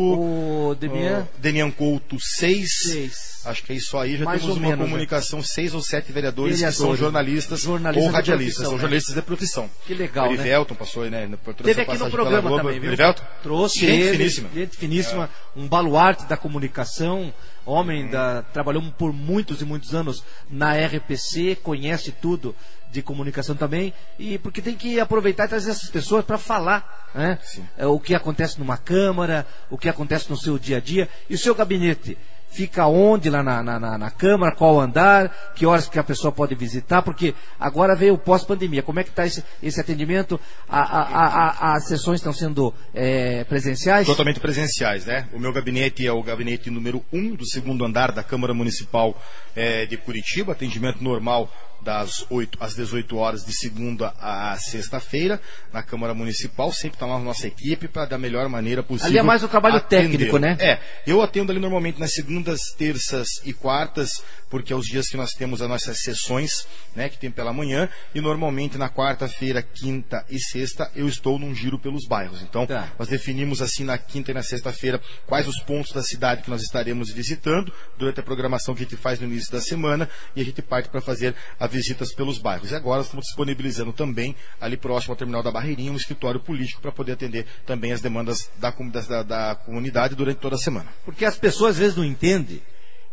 O 0.69 0.75
Demian. 0.75 1.27
o 1.37 1.39
Denian 1.41 1.69
Couto 1.71 2.17
6. 2.19 2.69
Seis. 2.81 3.35
Acho 3.45 3.63
que 3.63 3.73
é 3.73 3.75
isso 3.75 3.95
aí. 3.99 4.17
Já 4.17 4.25
Mais 4.25 4.41
temos 4.41 4.57
uma 4.57 4.67
menos, 4.69 4.79
né? 4.79 4.85
comunicação, 4.85 5.43
seis 5.43 5.71
ou 5.75 5.81
sete 5.81 6.11
vereadores 6.11 6.59
que 6.63 6.71
são 6.71 6.95
jornalistas, 6.95 7.61
Jornalistas 7.61 8.07
ou 8.07 8.11
radialistas. 8.11 8.63
são 8.63 8.73
né? 8.73 8.79
jornalistas 8.79 9.13
de 9.13 9.21
profissão. 9.21 9.69
Que 9.85 9.93
legal, 9.93 10.25
o 10.25 10.33
né? 10.33 10.39
Erivelton 10.41 10.73
passou 10.73 11.03
aí, 11.03 11.11
né? 11.11 11.29
Teve 11.63 11.81
aqui 11.81 11.95
no 11.99 12.09
programa 12.09 12.57
também, 12.57 12.79
viu? 12.79 12.89
Erivelton? 12.89 13.21
Trouxe 13.43 13.81
Gente 13.81 13.91
ele, 14.01 14.17
finíssima. 14.17 14.49
gente 14.51 14.75
finíssima, 14.77 15.29
um 15.55 15.67
baluarte 15.67 16.25
da 16.25 16.35
comunicação, 16.55 17.33
homem 17.65 18.07
da 18.07 18.41
trabalhou 18.41 18.81
por 18.97 19.11
muitos 19.11 19.61
e 19.61 19.65
muitos 19.65 19.93
anos 19.93 20.23
na 20.49 20.73
RPC, 20.73 21.57
conhece 21.61 22.13
tudo 22.13 22.55
de 22.91 23.01
comunicação 23.01 23.55
também. 23.55 23.93
E 24.17 24.37
porque 24.37 24.61
tem 24.61 24.75
que 24.75 24.99
aproveitar 24.99 25.45
e 25.45 25.49
trazer 25.49 25.71
essas 25.71 25.89
pessoas 25.89 26.23
para 26.23 26.37
falar, 26.37 27.09
né? 27.13 27.37
É, 27.77 27.85
o 27.85 27.99
que 27.99 28.15
acontece 28.15 28.57
numa 28.57 28.77
câmara, 28.77 29.45
o 29.69 29.77
que 29.77 29.89
acontece 29.89 30.29
no 30.29 30.37
seu 30.37 30.57
dia 30.57 30.77
a 30.77 30.79
dia 30.79 31.09
e 31.29 31.35
o 31.35 31.37
seu 31.37 31.53
gabinete 31.53 32.17
fica 32.55 32.87
onde 32.87 33.29
lá 33.29 33.43
na, 33.43 33.61
na, 33.61 33.79
na- 33.79 33.97
na 33.97 34.11
Câmara, 34.11 34.55
qual 34.55 34.79
andar, 34.79 35.29
que 35.55 35.65
horas 35.65 35.89
que 35.89 35.99
a 35.99 36.03
pessoa 36.03 36.31
pode 36.31 36.55
visitar, 36.55 37.01
porque 37.01 37.35
agora 37.59 37.95
veio 37.95 38.13
o 38.13 38.17
pós-pandemia. 38.17 38.81
Como 38.81 38.99
é 38.99 39.03
que 39.03 39.09
está 39.09 39.25
esse, 39.25 39.43
esse 39.61 39.79
atendimento? 39.81 40.39
A- 40.69 40.79
a- 40.81 41.71
a- 41.71 41.75
as 41.75 41.87
sessões 41.87 42.19
estão 42.19 42.31
sendo 42.33 42.73
eh, 42.93 43.43
presenciais? 43.45 44.07
Totalmente 44.07 44.39
presenciais, 44.39 45.05
né? 45.05 45.27
O 45.33 45.39
meu 45.39 45.51
gabinete 45.51 46.05
é 46.07 46.11
o 46.11 46.23
gabinete 46.23 46.69
número 46.69 47.03
1 47.11 47.17
um 47.19 47.35
do 47.35 47.45
segundo 47.45 47.83
andar 47.85 48.11
da 48.11 48.23
Câmara 48.23 48.53
Municipal 48.53 49.19
eh, 49.55 49.85
de 49.85 49.97
Curitiba, 49.97 50.53
atendimento 50.53 51.03
normal 51.03 51.51
das 51.85 52.25
8 52.31 52.57
às 52.59 52.73
18 52.75 53.15
horas 53.15 53.45
de 53.45 53.53
segunda 53.55 54.11
a 54.19 54.57
sexta-feira 54.57 55.39
na 55.71 55.83
Câmara 55.83 56.15
Municipal, 56.15 56.71
sempre 56.73 56.95
está 56.95 57.05
lá 57.05 57.15
a 57.17 57.19
nossa 57.19 57.45
equipe 57.47 57.87
para 57.87 58.05
da 58.05 58.17
melhor 58.17 58.49
maneira 58.49 58.81
possível. 58.81 59.07
Ali 59.11 59.19
é 59.19 59.23
mais 59.23 59.43
o 59.43 59.47
trabalho 59.47 59.75
atender. 59.77 60.09
técnico, 60.09 60.37
né? 60.39 60.57
É, 60.59 60.79
eu 61.05 61.21
atendo 61.21 61.51
ali 61.51 61.61
normalmente 61.61 61.99
nas 61.99 62.11
segundas, 62.13 62.59
terças 62.75 63.27
e 63.45 63.53
quartas, 63.53 64.09
porque 64.49 64.73
é 64.73 64.75
os 64.75 64.85
dias 64.85 65.07
que 65.07 65.15
nós 65.15 65.31
temos 65.33 65.61
as 65.61 65.69
nossas 65.69 65.99
sessões, 66.01 66.51
né, 66.95 67.07
que 67.07 67.19
tem 67.19 67.29
pela 67.29 67.53
manhã, 67.53 67.87
e 68.15 68.19
normalmente 68.21 68.77
na 68.77 68.89
quarta-feira, 68.89 69.61
quinta 69.61 70.25
e 70.29 70.39
sexta 70.39 70.89
eu 70.95 71.07
estou 71.07 71.37
num 71.37 71.53
giro 71.53 71.77
pelos 71.77 72.07
bairros. 72.07 72.41
Então, 72.41 72.65
Tá. 72.65 72.91
nós 72.97 73.07
definimos 73.09 73.61
assim 73.61 73.83
na 73.83 73.97
quinta 73.97 74.31
e 74.31 74.33
na 74.33 74.41
sexta-feira 74.41 74.99
quais 75.27 75.47
os 75.47 75.59
pontos 75.61 75.91
da 75.91 76.01
cidade 76.01 76.41
que 76.41 76.49
nós 76.49 76.63
estaremos 76.63 77.11
visitando 77.11 77.71
durante 77.95 78.19
a 78.19 78.23
programação 78.23 78.73
que 78.73 78.81
a 78.81 78.85
gente 78.85 78.97
faz 78.97 79.19
no 79.19 79.27
início 79.27 79.51
da 79.51 79.61
semana 79.61 80.09
e 80.35 80.41
a 80.41 80.43
gente 80.43 80.61
parte 80.63 80.89
para 80.89 80.99
fazer 81.01 81.35
as 81.59 81.74
visitas 81.75 82.13
pelos 82.13 82.37
bairros. 82.37 82.71
E 82.71 82.75
agora 82.75 83.01
estamos 83.01 83.25
disponibilizando 83.25 83.93
também 83.93 84.35
ali 84.59 84.77
próximo 84.77 85.11
ao 85.11 85.17
terminal 85.17 85.43
da 85.43 85.51
Barreirinha 85.51 85.91
um 85.91 85.95
escritório 85.95 86.39
político 86.39 86.81
para 86.81 86.91
poder 86.91 87.13
atender 87.13 87.45
também 87.65 87.91
as 87.91 88.01
demandas 88.01 88.49
da, 88.57 88.71
da, 88.71 89.23
da 89.23 89.55
comunidade 89.55 90.15
durante 90.15 90.37
toda 90.37 90.55
a 90.55 90.59
semana. 90.59 90.87
Porque 91.03 91.25
as 91.25 91.37
pessoas 91.37 91.71
às 91.71 91.77
vezes 91.77 91.97
não 91.97 92.05
entendem 92.05 92.61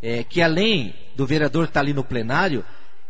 eh, 0.03 0.25
que 0.25 0.41
além 0.41 0.95
do 1.17 1.27
vereador 1.27 1.65
estar 1.65 1.81
ali 1.81 1.93
no 1.93 2.05
plenário, 2.05 2.65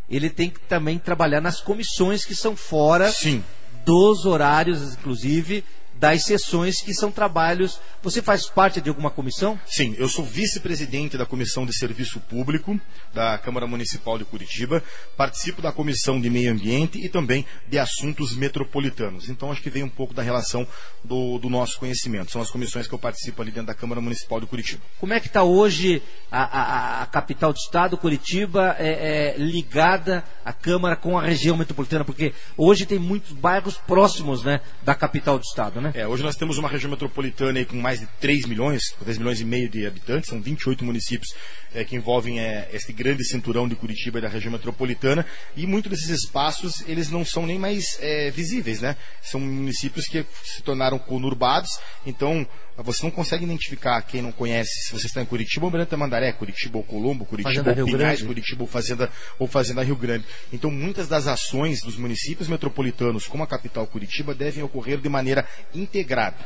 ele 0.08 0.28
tem 0.28 0.50
que 0.50 0.60
também 0.60 0.98
trabalhar 0.98 1.40
nas 1.40 1.60
comissões 1.60 2.24
que 2.24 2.34
são 2.34 2.56
fora 2.56 3.10
Sim. 3.10 3.42
dos 3.84 4.26
horários, 4.26 4.94
inclusive, 4.94 5.64
das 6.02 6.24
sessões 6.24 6.82
que 6.82 6.92
são 6.92 7.12
trabalhos. 7.12 7.78
Você 8.02 8.20
faz 8.20 8.48
parte 8.48 8.80
de 8.80 8.88
alguma 8.88 9.08
comissão? 9.08 9.56
Sim, 9.64 9.94
eu 9.96 10.08
sou 10.08 10.24
vice-presidente 10.24 11.16
da 11.16 11.24
Comissão 11.24 11.64
de 11.64 11.72
Serviço 11.78 12.18
Público 12.18 12.78
da 13.14 13.38
Câmara 13.38 13.68
Municipal 13.68 14.18
de 14.18 14.24
Curitiba, 14.24 14.82
participo 15.16 15.62
da 15.62 15.70
Comissão 15.70 16.20
de 16.20 16.28
Meio 16.28 16.50
Ambiente 16.50 16.98
e 16.98 17.08
também 17.08 17.46
de 17.68 17.78
Assuntos 17.78 18.34
Metropolitanos. 18.34 19.28
Então 19.28 19.52
acho 19.52 19.62
que 19.62 19.70
vem 19.70 19.84
um 19.84 19.88
pouco 19.88 20.12
da 20.12 20.22
relação 20.22 20.66
do, 21.04 21.38
do 21.38 21.48
nosso 21.48 21.78
conhecimento. 21.78 22.32
São 22.32 22.42
as 22.42 22.50
comissões 22.50 22.88
que 22.88 22.94
eu 22.94 22.98
participo 22.98 23.40
ali 23.40 23.52
dentro 23.52 23.68
da 23.68 23.74
Câmara 23.74 24.00
Municipal 24.00 24.40
de 24.40 24.46
Curitiba. 24.46 24.82
Como 24.98 25.12
é 25.12 25.20
que 25.20 25.28
está 25.28 25.44
hoje 25.44 26.02
a, 26.32 26.42
a- 26.42 27.02
a 27.02 27.06
capital 27.06 27.52
do 27.52 27.58
estado, 27.58 27.96
Curitiba, 27.96 28.74
é, 28.76 29.34
é, 29.34 29.38
ligada 29.38 30.24
à 30.44 30.52
Câmara 30.52 30.96
com 30.96 31.16
a 31.16 31.22
região 31.22 31.56
metropolitana? 31.56 32.04
Porque 32.04 32.34
hoje 32.56 32.86
tem 32.86 32.98
muitos 32.98 33.30
bairros 33.30 33.76
próximos 33.76 34.42
né, 34.42 34.60
da 34.82 34.96
capital 34.96 35.38
do 35.38 35.44
estado, 35.44 35.80
né? 35.80 35.91
É, 35.94 36.06
hoje 36.08 36.22
nós 36.22 36.36
temos 36.36 36.56
uma 36.56 36.70
região 36.70 36.90
metropolitana 36.90 37.58
aí 37.58 37.66
com 37.66 37.76
mais 37.76 38.00
de 38.00 38.06
3 38.18 38.46
milhões, 38.46 38.82
3 39.00 39.18
milhões 39.18 39.42
e 39.42 39.44
meio 39.44 39.68
de 39.68 39.86
habitantes, 39.86 40.30
são 40.30 40.40
28 40.40 40.82
municípios 40.82 41.34
é, 41.74 41.84
que 41.84 41.94
envolvem 41.94 42.40
é, 42.40 42.70
grande 42.94 43.22
cinturão 43.24 43.68
de 43.68 43.76
Curitiba 43.76 44.18
e 44.18 44.22
da 44.22 44.28
região 44.28 44.50
metropolitana, 44.50 45.26
e 45.54 45.66
muitos 45.66 45.90
desses 45.90 46.08
espaços, 46.24 46.82
eles 46.86 47.10
não 47.10 47.26
são 47.26 47.46
nem 47.46 47.58
mais 47.58 47.98
é, 48.00 48.30
visíveis, 48.30 48.80
né? 48.80 48.96
São 49.22 49.38
municípios 49.38 50.06
que 50.06 50.24
se 50.44 50.62
tornaram 50.62 50.98
conurbados, 50.98 51.70
então 52.06 52.46
você 52.78 53.04
não 53.04 53.10
consegue 53.10 53.44
identificar 53.44 54.00
quem 54.02 54.22
não 54.22 54.32
conhece, 54.32 54.86
se 54.86 54.92
você 54.92 55.06
está 55.06 55.20
em 55.20 55.26
Curitiba 55.26 55.66
ou 55.66 55.72
Miranda 55.72 55.90
Tamandaré, 55.90 56.32
Curitiba 56.32 56.78
ou 56.78 56.84
Colombo, 56.84 57.24
Curitiba 57.24 57.64
Fazenda 57.64 57.80
ou 57.82 57.86
Pinhais. 57.86 58.22
Curitiba 58.22 58.62
ou 58.62 58.68
Fazenda, 58.68 59.10
ou 59.38 59.46
Fazenda 59.46 59.82
Rio 59.82 59.96
Grande. 59.96 60.24
Então, 60.52 60.70
muitas 60.70 61.08
das 61.08 61.26
ações 61.26 61.80
dos 61.80 61.96
municípios 61.96 62.48
metropolitanos, 62.48 63.26
como 63.26 63.42
a 63.42 63.46
capital 63.46 63.86
Curitiba, 63.86 64.34
devem 64.34 64.62
ocorrer 64.62 64.98
de 64.98 65.08
maneira 65.08 65.46
integrada. 65.74 66.38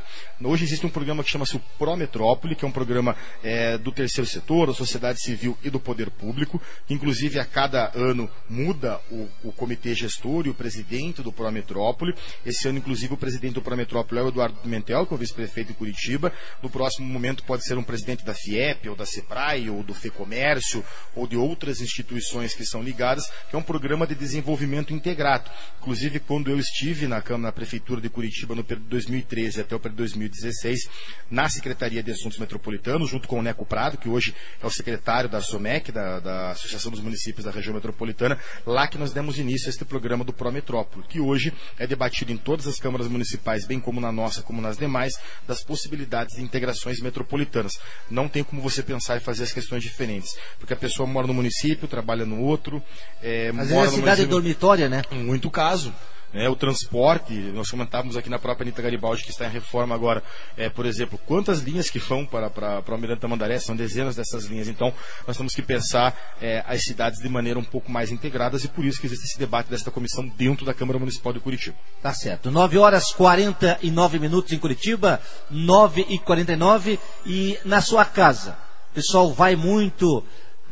Hoje 0.42 0.64
existe 0.64 0.84
um 0.84 0.90
programa 0.90 1.22
que 1.22 1.30
chama-se 1.30 1.56
o 1.56 1.62
Prometrópole, 1.78 2.54
que 2.54 2.64
é 2.64 2.68
um 2.68 2.72
programa 2.72 3.16
eh, 3.42 3.78
do 3.78 3.92
terceiro 3.92 4.28
setor, 4.28 4.66
da 4.66 4.74
sociedade 4.74 5.20
civil 5.20 5.56
e 5.62 5.70
do 5.70 5.80
poder 5.80 6.10
público, 6.10 6.60
que 6.86 6.94
inclusive 6.94 7.38
a 7.38 7.44
cada 7.44 7.90
ano 7.94 8.28
muda 8.48 9.00
o, 9.10 9.28
o 9.44 9.52
comitê 9.52 9.94
gestor 9.94 10.46
e 10.46 10.50
o 10.50 10.54
presidente 10.54 11.22
do 11.22 11.32
Prometrópole. 11.32 12.14
Esse 12.44 12.68
ano, 12.68 12.78
inclusive, 12.78 13.14
o 13.14 13.16
presidente 13.16 13.54
do 13.54 13.62
Prometrópole 13.62 14.20
é 14.20 14.24
o 14.24 14.28
Eduardo 14.28 14.58
Pimentel, 14.60 15.06
que 15.06 15.12
é 15.12 15.16
o 15.16 15.18
vice-prefeito 15.18 15.72
de 15.72 15.78
Curitiba. 15.78 16.25
No 16.62 16.70
próximo 16.70 17.06
momento 17.06 17.44
pode 17.44 17.64
ser 17.64 17.78
um 17.78 17.82
presidente 17.82 18.24
da 18.24 18.34
FIEP, 18.34 18.88
ou 18.88 18.96
da 18.96 19.06
CEPRAI, 19.06 19.70
ou 19.70 19.82
do 19.82 19.94
FEComércio, 19.94 20.84
ou 21.14 21.26
de 21.26 21.36
outras 21.36 21.80
instituições 21.80 22.54
que 22.54 22.64
são 22.64 22.82
ligadas, 22.82 23.24
que 23.48 23.56
é 23.56 23.58
um 23.58 23.62
programa 23.62 24.06
de 24.06 24.14
desenvolvimento 24.14 24.92
integrado. 24.92 25.50
Inclusive, 25.80 26.20
quando 26.20 26.50
eu 26.50 26.58
estive 26.58 27.06
na 27.06 27.22
Câmara, 27.22 27.46
na 27.46 27.52
Prefeitura 27.52 28.00
de 28.00 28.08
Curitiba 28.08 28.54
no 28.54 28.64
período 28.64 28.84
de 28.84 28.90
2013 28.90 29.60
até 29.60 29.76
o 29.76 29.80
período 29.80 29.96
de 29.96 30.02
2016, 30.02 30.88
na 31.30 31.48
Secretaria 31.48 32.02
de 32.02 32.10
Assuntos 32.10 32.38
Metropolitanos, 32.38 33.10
junto 33.10 33.28
com 33.28 33.38
o 33.38 33.42
Neco 33.42 33.64
Prado, 33.64 33.98
que 33.98 34.08
hoje 34.08 34.34
é 34.62 34.66
o 34.66 34.70
secretário 34.70 35.28
da 35.28 35.40
SOMEC, 35.40 35.92
da, 35.92 36.20
da 36.20 36.50
Associação 36.50 36.90
dos 36.90 37.00
Municípios 37.00 37.44
da 37.44 37.50
Região 37.50 37.74
Metropolitana, 37.74 38.38
lá 38.66 38.86
que 38.86 38.98
nós 38.98 39.12
demos 39.12 39.38
início 39.38 39.68
a 39.68 39.70
este 39.70 39.84
programa 39.84 40.24
do 40.24 40.32
Prometrópole, 40.32 41.06
que 41.08 41.20
hoje 41.20 41.52
é 41.78 41.86
debatido 41.86 42.32
em 42.32 42.36
todas 42.36 42.66
as 42.66 42.78
câmaras 42.78 43.08
municipais, 43.08 43.66
bem 43.66 43.78
como 43.78 44.00
na 44.00 44.10
nossa, 44.10 44.42
como 44.42 44.60
nas 44.60 44.76
demais, 44.76 45.12
das 45.46 45.62
possibilidades 45.62 46.05
de 46.06 46.42
integrações 46.42 47.00
metropolitanas. 47.00 47.72
Não 48.10 48.28
tem 48.28 48.42
como 48.44 48.62
você 48.62 48.82
pensar 48.82 49.16
em 49.16 49.20
fazer 49.20 49.44
as 49.44 49.52
questões 49.52 49.82
diferentes, 49.82 50.30
porque 50.58 50.72
a 50.72 50.76
pessoa 50.76 51.06
mora 51.06 51.26
no 51.26 51.34
município, 51.34 51.86
trabalha 51.88 52.24
no 52.24 52.40
outro, 52.40 52.82
é, 53.22 53.48
Às 53.48 53.54
mora 53.54 53.64
vezes 53.66 53.76
a 53.76 53.82
cidade 53.84 53.96
é 53.96 54.00
município- 54.00 54.28
dormitória, 54.30 54.88
né? 54.88 55.02
muito 55.12 55.50
caso. 55.50 55.92
Né, 56.36 56.50
o 56.50 56.54
transporte, 56.54 57.32
nós 57.32 57.70
comentávamos 57.70 58.14
aqui 58.14 58.28
na 58.28 58.38
própria 58.38 58.64
Anitta 58.64 58.82
Garibaldi, 58.82 59.24
que 59.24 59.30
está 59.30 59.46
em 59.46 59.50
reforma 59.50 59.94
agora, 59.94 60.22
é, 60.54 60.68
por 60.68 60.84
exemplo, 60.84 61.18
quantas 61.24 61.60
linhas 61.60 61.88
que 61.88 61.98
vão 61.98 62.26
para, 62.26 62.50
para, 62.50 62.82
para 62.82 62.92
o 62.92 62.94
Almirante 62.94 63.22
Tamandaré, 63.22 63.58
são 63.58 63.74
dezenas 63.74 64.16
dessas 64.16 64.44
linhas. 64.44 64.68
Então, 64.68 64.92
nós 65.26 65.34
temos 65.38 65.54
que 65.54 65.62
pensar 65.62 66.14
é, 66.38 66.62
as 66.66 66.82
cidades 66.82 67.20
de 67.20 67.28
maneira 67.30 67.58
um 67.58 67.64
pouco 67.64 67.90
mais 67.90 68.12
integradas 68.12 68.64
e 68.64 68.68
por 68.68 68.84
isso 68.84 69.00
que 69.00 69.06
existe 69.06 69.24
esse 69.24 69.38
debate 69.38 69.70
desta 69.70 69.90
comissão 69.90 70.28
dentro 70.28 70.66
da 70.66 70.74
Câmara 70.74 70.98
Municipal 70.98 71.32
de 71.32 71.40
Curitiba. 71.40 71.76
Tá 72.02 72.12
certo. 72.12 72.50
9 72.50 72.76
horas 72.76 73.12
49 73.12 74.18
minutos 74.18 74.52
em 74.52 74.58
Curitiba, 74.58 75.18
9 75.50 76.04
e 76.06 76.18
49 76.18 77.00
e 77.24 77.58
na 77.64 77.80
sua 77.80 78.04
casa. 78.04 78.58
O 78.90 78.94
pessoal 78.94 79.32
vai 79.32 79.56
muito, 79.56 80.22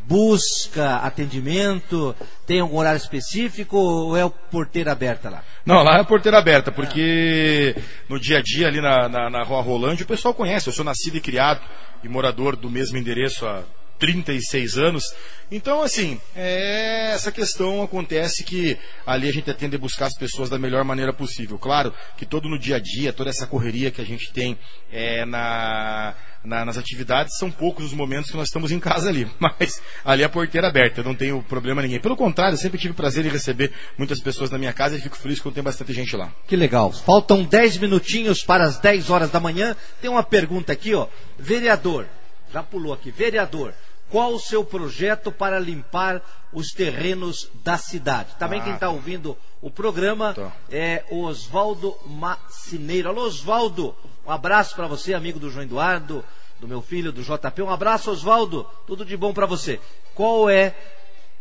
busca 0.06 0.96
atendimento, 0.96 2.14
tem 2.46 2.60
algum 2.60 2.76
horário 2.76 2.98
específico 2.98 3.76
ou 3.76 4.16
é 4.16 4.24
o 4.24 4.30
porteira 4.30 4.92
aberta 4.92 5.30
lá? 5.30 5.42
Não, 5.64 5.82
lá 5.82 5.98
é 5.98 6.04
porteira 6.04 6.38
aberta, 6.38 6.70
porque 6.70 7.74
no 8.08 8.18
dia 8.18 8.38
a 8.38 8.42
dia 8.42 8.68
ali 8.68 8.80
na, 8.80 9.08
na, 9.08 9.30
na 9.30 9.42
Rua 9.42 9.62
Rolândia 9.62 10.04
o 10.04 10.08
pessoal 10.08 10.34
conhece. 10.34 10.68
Eu 10.68 10.72
sou 10.72 10.84
nascido 10.84 11.16
e 11.16 11.20
criado 11.20 11.60
e 12.02 12.08
morador 12.08 12.56
do 12.56 12.70
mesmo 12.70 12.98
endereço 12.98 13.46
há 13.46 13.62
36 13.98 14.76
anos. 14.76 15.04
Então, 15.50 15.82
assim, 15.82 16.20
é, 16.34 17.12
essa 17.14 17.32
questão 17.32 17.82
acontece 17.82 18.44
que 18.44 18.76
ali 19.06 19.28
a 19.28 19.32
gente 19.32 19.50
atende 19.50 19.76
a 19.76 19.78
buscar 19.78 20.06
as 20.06 20.18
pessoas 20.18 20.50
da 20.50 20.58
melhor 20.58 20.84
maneira 20.84 21.12
possível. 21.12 21.58
Claro 21.58 21.94
que 22.16 22.26
todo 22.26 22.48
no 22.48 22.58
dia 22.58 22.76
a 22.76 22.80
dia, 22.80 23.12
toda 23.12 23.30
essa 23.30 23.46
correria 23.46 23.90
que 23.90 24.00
a 24.00 24.04
gente 24.04 24.32
tem 24.32 24.58
é, 24.92 25.24
na, 25.24 26.14
na- 26.44 26.64
nas 26.64 26.76
atividades, 26.78 27.36
são 27.38 27.50
poucos 27.50 27.86
os 27.86 27.92
momentos 27.94 28.30
que 28.30 28.36
nós 28.36 28.48
estamos 28.48 28.70
em 28.70 28.78
casa 28.78 29.08
ali. 29.08 29.26
Mas 29.40 29.80
ali 30.04 30.22
é 30.22 30.26
a 30.26 30.28
porteira 30.28 30.68
aberta, 30.68 31.00
eu 31.00 31.04
não 31.04 31.14
tenho 31.14 31.42
problema 31.42 31.80
ninguém. 31.82 31.98
Pelo 32.00 32.16
contrário, 32.16 32.54
eu 32.54 32.58
sempre 32.60 32.78
tive 32.78 32.94
prazer 32.94 33.24
em 33.24 33.30
receber 33.30 33.72
muitas 33.98 34.20
pessoas 34.20 34.50
na 34.50 34.58
minha 34.58 34.72
casa 34.72 34.96
e 34.96 35.00
fico 35.00 35.16
feliz 35.16 35.40
quando 35.40 35.54
tem 35.54 35.64
bastante 35.64 35.92
gente 35.92 36.14
lá. 36.16 36.30
Que 36.46 36.56
legal. 36.56 36.92
Faltam 36.92 37.42
10 37.44 37.78
minutinhos 37.78 38.42
para 38.44 38.64
as 38.64 38.78
10 38.78 39.10
horas 39.10 39.30
da 39.30 39.40
manhã. 39.40 39.74
Tem 40.00 40.10
uma 40.10 40.22
pergunta 40.22 40.72
aqui, 40.72 40.94
ó. 40.94 41.06
Vereador, 41.38 42.06
Já 42.52 42.62
pulou 42.62 42.92
aqui. 42.92 43.10
Vereador, 43.10 43.74
qual 44.10 44.34
o 44.34 44.38
seu 44.40 44.64
projeto 44.64 45.32
para 45.32 45.58
limpar 45.58 46.22
os 46.52 46.68
terrenos 46.68 47.50
da 47.64 47.76
cidade? 47.76 48.34
Também 48.38 48.60
Ah, 48.60 48.64
quem 48.64 48.74
está 48.74 48.88
ouvindo 48.88 49.36
o 49.60 49.70
programa 49.70 50.34
Tá. 50.34 50.52
é 50.70 51.04
o 51.10 51.22
Oswaldo 51.24 51.96
Macineiro. 52.06 53.08
Alô, 53.08 53.22
Oswaldo, 53.22 53.94
um 54.26 54.30
abraço 54.30 54.74
para 54.76 54.86
você, 54.86 55.14
amigo 55.14 55.38
do 55.38 55.50
João 55.50 55.64
Eduardo, 55.64 56.24
do 56.60 56.68
meu 56.68 56.80
filho, 56.80 57.12
do 57.12 57.22
JP. 57.22 57.62
Um 57.62 57.70
abraço, 57.70 58.10
Oswaldo. 58.10 58.66
Tudo 58.86 59.04
de 59.04 59.16
bom 59.16 59.32
para 59.34 59.46
você. 59.46 59.80
Qual 60.14 60.48
é 60.48 60.74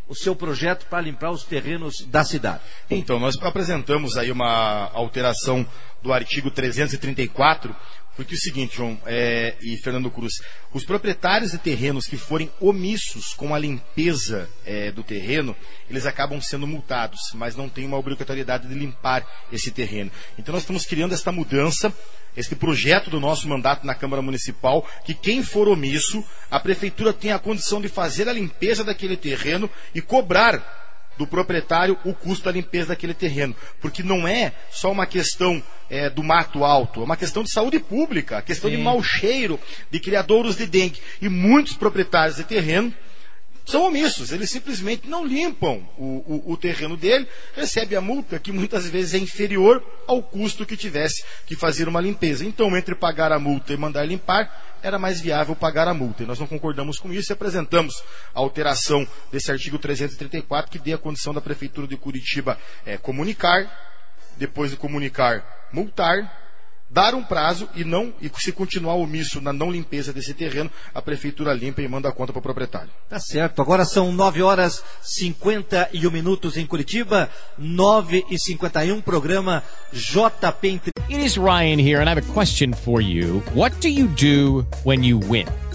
o 0.08 0.16
seu 0.16 0.36
projeto 0.36 0.86
para 0.88 1.00
limpar 1.02 1.32
os 1.32 1.44
terrenos 1.44 2.02
da 2.08 2.24
cidade? 2.24 2.62
Então, 2.90 3.20
nós 3.20 3.36
apresentamos 3.42 4.18
aí 4.18 4.32
uma 4.32 4.90
alteração 4.94 5.66
do 6.02 6.12
artigo 6.12 6.50
334, 6.52 7.74
porque 8.16 8.36
é 8.36 8.38
o 8.38 8.40
seguinte, 8.40 8.78
João 8.78 9.00
é, 9.06 9.56
e 9.62 9.78
Fernando 9.78 10.12
Cruz, 10.12 10.34
os 10.72 10.86
proprietários 10.86 11.52
de 11.52 11.58
terrenos 11.58 12.06
que 12.06 12.18
forem 12.18 12.52
omissos 12.60 13.34
com 13.34 13.56
a 13.56 13.60
limpeza 13.60 14.50
é, 14.66 14.92
do 14.92 15.04
terreno, 15.04 15.56
eles 15.90 16.06
acabam 16.06 16.40
sendo 16.42 16.68
multados, 16.68 17.20
mas 17.34 17.56
não 17.56 17.68
tem 17.68 17.86
uma 17.86 17.98
obrigatoriedade 17.98 18.68
de 18.68 18.74
limpar 18.74 19.26
esse 19.52 19.72
terreno. 19.72 20.12
Então, 20.38 20.54
nós 20.54 20.64
estamos 20.64 20.86
criando 20.86 21.14
esta 21.14 21.32
mudança, 21.32 21.94
este 22.36 22.56
projeto 22.56 23.10
do 23.10 23.20
nosso 23.20 23.48
mandato 23.48 23.86
na 23.86 23.96
Câmara 23.96 24.22
Municipal, 24.22 24.88
que 25.06 25.14
quem 25.14 25.44
for 25.44 25.68
omisso, 25.68 26.24
a 26.50 26.60
Prefeitura 26.60 27.14
tem 27.14 27.32
a 27.32 27.40
condição 27.40 27.82
de 27.82 27.88
fazer 27.88 28.30
a 28.30 28.34
limpeza 28.34 28.84
daquele 28.84 29.18
terreno 29.18 29.70
e 29.94 30.02
cobrar 30.02 30.83
do 31.18 31.28
proprietário 31.28 31.98
o 32.04 32.14
custo 32.14 32.46
da 32.46 32.52
limpeza 32.52 32.90
daquele 32.90 33.14
terreno. 33.14 33.56
Porque 33.80 34.04
não 34.04 34.28
é 34.28 34.54
só 34.72 34.92
uma 34.92 35.06
questão 35.06 35.62
é, 35.90 36.10
do 36.10 36.24
mato 36.24 36.64
alto, 36.64 37.02
é 37.02 37.04
uma 37.04 37.18
questão 37.18 37.44
de 37.44 37.52
saúde 37.52 37.80
pública, 37.80 38.42
questão 38.42 38.70
de 38.70 38.78
mau 38.78 39.02
cheiro, 39.04 39.60
de 39.92 40.00
criadouros 40.00 40.56
de 40.56 40.66
dengue. 40.66 41.02
E 41.22 41.30
muitos 41.30 41.74
proprietários 41.74 42.38
de 42.38 42.44
terreno 42.44 42.94
são 43.66 43.84
omissos, 43.88 44.32
eles 44.32 44.50
simplesmente 44.50 45.08
não 45.08 45.26
limpam 45.26 45.88
o, 45.98 46.44
o, 46.48 46.52
o 46.54 46.58
terreno 46.58 46.98
dele, 46.98 47.28
recebe 47.56 47.96
a 47.96 48.02
multa 48.02 48.38
que 48.38 48.52
muitas 48.52 48.90
vezes 48.90 49.14
é 49.14 49.18
inferior 49.18 49.82
ao 50.06 50.22
custo 50.22 50.66
que 50.66 50.76
tivesse 50.76 51.24
que 51.46 51.56
fazer 51.56 51.88
uma 51.88 52.02
limpeza. 52.02 52.46
Então, 52.46 52.76
entre 52.76 52.94
pagar 52.94 53.32
a 53.32 53.40
multa 53.40 53.72
e 53.72 53.78
mandar 53.78 54.06
limpar, 54.06 54.52
era 54.82 55.00
mais 55.00 55.22
viável 55.22 55.56
pagar 55.56 55.88
a 55.88 55.94
multa. 55.94 56.24
E 56.24 56.26
nós 56.26 56.40
não 56.40 56.46
concordamos 56.46 57.00
com 57.00 57.12
isso 57.14 57.32
e 57.32 57.34
apresentamos 57.34 57.96
a 58.36 58.40
alteração 58.40 59.08
desse 59.32 59.50
artigo 59.50 59.80
334 59.80 60.70
que 60.70 60.78
dê 60.78 60.94
a 60.94 60.98
condição 60.98 61.34
da 61.34 61.40
Prefeitura 61.40 61.88
de 61.88 61.96
Curitiba 61.96 62.60
eh, 62.86 62.98
comunicar, 62.98 63.66
depois 64.38 64.72
de 64.72 64.78
comunicar, 64.78 65.70
multar, 65.72 66.43
dar 66.94 67.16
um 67.16 67.24
prazo 67.24 67.68
e 67.76 67.84
não 67.84 68.14
e 68.22 68.32
se 68.38 68.52
continuar 68.52 68.94
omisso 68.94 69.42
na 69.42 69.52
não 69.52 69.72
limpeza 69.72 70.14
desse 70.14 70.34
terreno, 70.34 70.70
a 70.94 71.02
prefeitura 71.02 71.52
limpa 71.52 71.82
e 71.82 71.88
manda 71.88 72.08
a 72.08 72.12
conta 72.12 72.32
para 72.32 72.40
o 72.40 72.44
proprietário. 72.44 72.90
Tá 73.10 73.20
certo. 73.20 73.62
Agora 73.62 73.84
são 73.84 74.12
9 74.12 74.44
horas 74.44 74.84
51 75.02 76.12
minutos 76.12 76.56
em 76.56 76.68
Curitiba, 76.68 77.30
9 77.58 78.26
e 78.30 78.38
51, 78.38 79.02
programa 79.02 79.64
JP. 79.92 80.82
It 81.10 81.26
is 81.26 81.36
Ryan 81.36 81.80
here, 81.80 82.00
and 82.00 82.08
I 82.08 82.12
have 82.12 82.20
a 82.20 82.34
question 82.34 82.74
for 82.74 83.02
you. 83.02 83.42
What 83.56 83.76
do 83.82 83.90
you 83.90 84.08
do 84.08 84.66
when 84.84 85.04
you 85.04 85.20
win? 85.20 85.48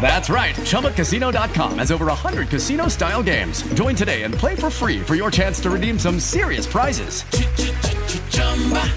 That's 0.00 0.30
right. 0.30 0.56
ChumbaCasino.com 0.56 1.78
has 1.78 1.92
over 1.92 2.06
100 2.06 2.48
casino 2.48 2.88
style 2.88 3.22
games. 3.22 3.62
Join 3.74 3.94
today 3.94 4.22
and 4.24 4.34
play 4.34 4.56
for 4.56 4.70
free 4.70 5.00
for 5.00 5.14
your 5.14 5.30
chance 5.30 5.60
to 5.60 5.70
redeem 5.70 5.98
some 5.98 6.18
serious 6.18 6.66
prizes. 6.66 7.22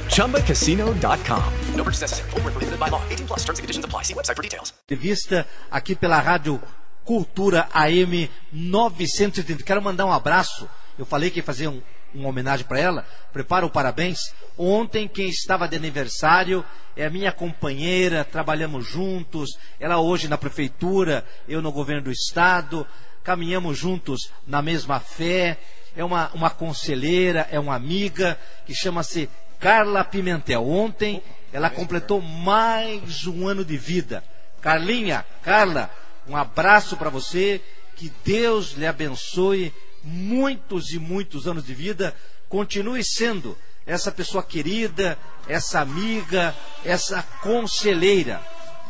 ChumbaCasino.com. 0.10 1.54
No 1.76 1.84
purchase 1.84 2.02
necessary. 2.02 2.30
Void 2.32 2.44
were 2.46 2.52
prohibited 2.52 2.80
by 2.80 2.88
law. 2.88 3.04
18 3.10 3.28
plus. 3.28 3.40
Terms 3.44 3.60
and 3.60 3.64
conditions 3.64 3.86
apply. 3.86 4.04
See 4.04 4.16
website 4.16 4.36
for 4.36 4.42
details. 4.42 4.74
Entrevista 4.90 5.46
aqui 5.70 5.96
pela 5.96 6.20
Rádio 6.20 6.60
Cultura 7.06 7.68
AM 7.74 8.30
930. 8.52 9.64
Quero 9.64 9.82
mandar 9.82 10.06
um 10.06 10.12
abraço. 10.12 10.68
Eu 10.98 11.06
falei 11.06 11.30
que 11.30 11.40
ia 11.40 11.44
fazer 11.44 11.68
um, 11.68 11.82
uma 12.14 12.30
homenagem 12.30 12.66
para 12.66 12.80
ela. 12.80 13.08
Prepara 13.32 13.68
parabéns. 13.70 14.34
Ontem, 14.58 15.08
quem 15.08 15.30
estava 15.30 15.68
de 15.68 15.76
aniversário 15.76 16.64
é 16.96 17.06
a 17.06 17.10
minha 17.10 17.32
companheira. 17.32 18.24
Trabalhamos 18.24 18.86
juntos. 18.88 19.58
Ela 19.80 20.00
hoje 20.00 20.28
na 20.28 20.38
prefeitura, 20.38 21.26
eu 21.48 21.62
no 21.62 21.72
governo 21.72 22.04
do 22.04 22.12
estado. 22.12 22.86
Caminhamos 23.24 23.78
juntos 23.78 24.32
na 24.46 24.62
mesma 24.62 25.00
fé. 25.00 25.58
É 25.96 26.04
uma, 26.04 26.32
uma 26.34 26.50
conselheira, 26.50 27.48
é 27.52 27.60
uma 27.60 27.76
amiga 27.76 28.40
que 28.66 28.74
chama-se 28.74 29.30
Carla 29.60 30.04
Pimentel. 30.04 30.68
Ontem 30.68 31.22
ela 31.52 31.70
completou 31.70 32.20
mais 32.20 33.28
um 33.28 33.48
ano 33.48 33.64
de 33.64 33.78
vida. 33.78 34.24
Carlinha, 34.60 35.24
Carla, 35.44 35.90
um 36.28 36.36
abraço 36.36 36.98
para 36.98 37.10
você. 37.10 37.62
Que 37.96 38.12
Deus 38.26 38.72
lhe 38.72 38.88
abençoe 38.88 39.72
muitos 40.04 40.92
e 40.92 41.00
muitos 41.00 41.48
anos 41.48 41.66
de 41.66 41.74
vida. 41.74 42.16
Continue 42.50 43.04
sendo 43.04 43.58
essa 43.86 44.12
pessoa 44.12 44.44
querida, 44.44 45.18
essa 45.48 45.80
amiga, 45.80 46.56
essa 46.84 47.24
conselheira. 47.42 48.42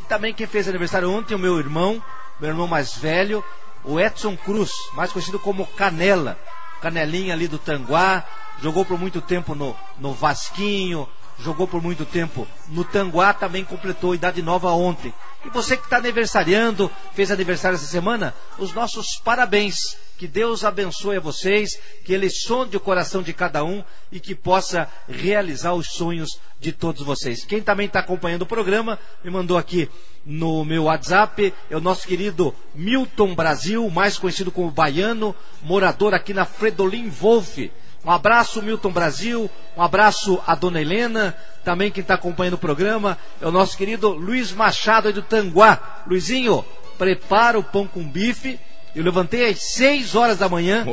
E 0.02 0.06
também 0.06 0.34
quem 0.34 0.48
fez 0.48 0.68
aniversário 0.68 1.12
ontem, 1.12 1.36
o 1.36 1.40
meu 1.40 1.58
irmão, 1.60 2.04
meu 2.40 2.50
irmão 2.50 2.68
mais 2.68 2.96
velho, 2.96 3.44
o 3.84 4.00
Edson 4.00 4.36
Cruz, 4.36 4.72
mais 4.94 5.12
conhecido 5.12 5.40
como 5.40 5.68
Canela. 5.68 6.38
Canelinha 6.82 7.34
ali 7.34 7.48
do 7.48 7.58
Tanguá, 7.58 8.26
jogou 8.62 8.84
por 8.84 9.00
muito 9.00 9.22
tempo 9.22 9.56
no, 9.56 9.76
no 9.98 10.14
Vasquinho, 10.14 11.08
jogou 11.40 11.68
por 11.68 11.82
muito 11.82 12.06
tempo 12.06 12.48
no 12.68 12.84
Tanguá, 12.84 13.34
também 13.34 13.64
completou 13.64 14.14
idade 14.14 14.42
nova 14.42 14.72
ontem. 14.72 15.14
E 15.46 15.50
você 15.50 15.76
que 15.76 15.84
está 15.84 15.98
aniversariando, 15.98 16.92
fez 17.14 17.32
aniversário 17.32 17.76
essa 17.76 17.88
semana, 17.88 18.34
os 18.58 18.74
nossos 18.74 19.18
parabéns. 19.24 19.76
Que 20.18 20.28
Deus 20.28 20.64
abençoe 20.64 21.18
a 21.18 21.20
vocês, 21.20 21.80
que 22.06 22.14
Ele 22.14 22.30
sonde 22.30 22.78
o 22.78 22.80
coração 22.80 23.22
de 23.22 23.34
cada 23.34 23.64
um 23.64 23.84
e 24.12 24.20
que 24.20 24.36
possa 24.36 24.88
realizar 25.08 25.74
os 25.74 25.88
sonhos 25.88 26.40
de 26.60 26.72
todos 26.72 27.06
vocês. 27.06 27.44
Quem 27.44 27.62
também 27.62 27.88
está 27.88 28.00
acompanhando 28.00 28.44
o 28.44 28.48
programa, 28.48 29.00
me 29.24 29.30
mandou 29.30 29.58
aqui 29.58 29.90
no 30.26 30.64
meu 30.64 30.84
WhatsApp, 30.84 31.54
é 31.70 31.76
o 31.76 31.82
nosso 31.82 32.08
querido 32.08 32.56
Milton 32.74 33.36
Brasil, 33.36 33.90
mais 33.90 34.18
conhecido 34.18 34.52
como 34.52 34.72
Baiano, 34.72 35.36
morador 35.62 36.14
aqui 36.14 36.34
na 36.34 36.46
Fredolin 36.46 37.10
Wolf. 37.10 37.58
Um 38.06 38.12
abraço, 38.12 38.62
Milton 38.62 38.92
Brasil. 38.92 39.50
Um 39.78 39.82
abraço 39.82 40.42
a 40.46 40.56
Dona 40.56 40.82
Helena. 40.82 41.36
Também 41.64 41.90
quem 41.90 42.02
está 42.02 42.16
acompanhando 42.16 42.56
o 42.56 42.58
programa 42.58 43.18
é 43.42 43.48
o 43.48 43.52
nosso 43.52 43.78
querido 43.78 44.10
Luiz 44.10 44.52
Machado 44.52 45.08
aí 45.08 45.14
do 45.14 45.22
Tanguá. 45.22 46.04
Luizinho, 46.06 46.66
prepara 46.98 47.58
o 47.58 47.64
pão 47.64 47.88
com 47.88 48.04
bife, 48.04 48.60
Eu 48.96 49.04
levantei 49.04 49.50
às 49.50 49.60
6 49.74 50.14
horas 50.16 50.38
da 50.38 50.48
manhã, 50.48 50.86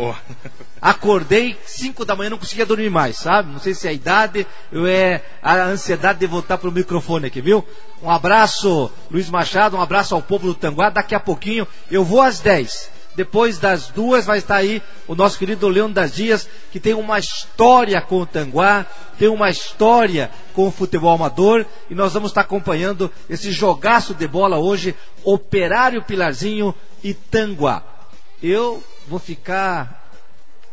acordei 0.81 1.57
5 1.67 2.05
da 2.05 2.17
manhã, 2.17 2.31
não 2.31 2.39
conseguia 2.39 2.65
dormir 2.65 2.89
mais, 2.89 3.17
sabe? 3.19 3.53
Não 3.53 3.61
sei 3.61 3.75
se 3.75 3.87
é 3.87 3.91
a 3.91 3.93
idade 3.93 4.47
ou 4.73 4.87
é 4.87 5.23
a 5.43 5.65
ansiedade 5.65 6.19
de 6.19 6.27
voltar 6.27 6.57
pro 6.57 6.73
microfone 6.73 7.27
aqui, 7.27 7.43
viu? 7.43 7.67
Um 8.03 8.11
abraço, 8.11 8.91
Luiz 9.11 9.29
Machado, 9.29 9.77
um 9.77 9.83
abraço 9.83 10.15
ao 10.15 10.23
povo 10.23 10.47
do 10.47 10.55
Tanguá. 10.55 10.89
Daqui 10.89 11.15
a 11.15 11.21
pouquinho 11.21 11.69
eu 11.91 12.03
vou 12.03 12.23
às 12.23 12.41
10. 12.41 13.00
Depois 13.15 13.59
das 13.59 13.89
duas 13.89 14.25
vai 14.25 14.39
estar 14.39 14.57
aí 14.57 14.83
o 15.07 15.15
nosso 15.15 15.39
querido 15.39 15.69
Leão 15.69 15.91
das 15.91 16.15
Dias, 16.15 16.49
que 16.71 16.81
tem 16.81 16.95
uma 16.95 17.19
história 17.19 18.01
com 18.01 18.21
o 18.21 18.27
Tanguá, 18.27 18.87
tem 19.19 19.29
uma 19.29 19.51
história 19.51 20.31
com 20.55 20.69
o 20.69 20.71
futebol 20.71 21.15
amador, 21.15 21.67
e 21.91 21.95
nós 21.95 22.13
vamos 22.13 22.31
estar 22.31 22.43
acompanhando 22.43 23.11
esse 23.29 23.51
jogaço 23.51 24.15
de 24.15 24.27
bola 24.27 24.59
hoje, 24.59 24.95
Operário 25.25 26.03
Pilarzinho 26.03 26.75
e 27.03 27.13
Tanguá. 27.13 27.83
Eu 28.43 28.83
vou 29.07 29.19
ficar 29.19 30.00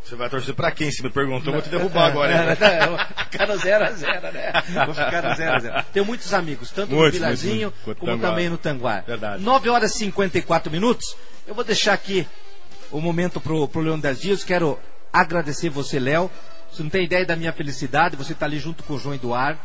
Você 0.08 0.16
vai 0.16 0.30
torcer 0.30 0.56
pra 0.56 0.72
quem? 0.72 0.90
Se 0.90 1.04
me 1.04 1.10
perguntou, 1.10 1.48
eu 1.48 1.60
vou 1.60 1.62
te 1.62 1.70
derrubar 1.70 2.06
agora. 2.06 2.32
hein? 2.32 2.58
Vou 2.88 3.26
ficar 3.26 3.48
no 3.48 3.54
0x0, 3.56 4.32
né? 4.32 4.54
Vou 4.86 4.96
ficar 4.96 5.22
no 5.22 5.30
0x0. 5.30 5.86
Tenho 5.92 6.06
muitos 6.06 6.34
amigos, 6.34 6.72
tanto 6.72 6.92
no 6.92 6.98
Muitos, 6.98 7.20
Pilarzinho 7.20 7.74
como 7.84 7.96
Tanguá. 7.96 8.30
também 8.30 8.50
no 8.50 8.58
Tanguá. 8.58 9.04
Verdade. 9.06 9.44
9 9.44 9.70
horas 9.70 9.94
e 9.96 9.98
54 9.98 10.72
minutos. 10.72 11.14
Eu 11.46 11.54
vou 11.54 11.64
deixar 11.64 11.92
aqui 11.92 12.26
o 12.90 13.02
momento 13.02 13.42
pro, 13.42 13.68
pro 13.68 13.82
Leão 13.82 14.00
das 14.00 14.22
Dias. 14.22 14.46
Quero 14.46 14.80
agradecer 15.12 15.70
você, 15.70 16.00
Léo. 16.00 16.32
Você 16.72 16.84
não 16.84 16.90
tem 16.90 17.04
ideia 17.04 17.26
da 17.26 17.36
minha 17.36 17.52
felicidade. 17.52 18.16
Você 18.16 18.32
está 18.32 18.46
ali 18.46 18.60
junto 18.60 18.84
com 18.84 18.94
o 18.94 19.00
João 19.00 19.14
Eduardo. 19.14 19.60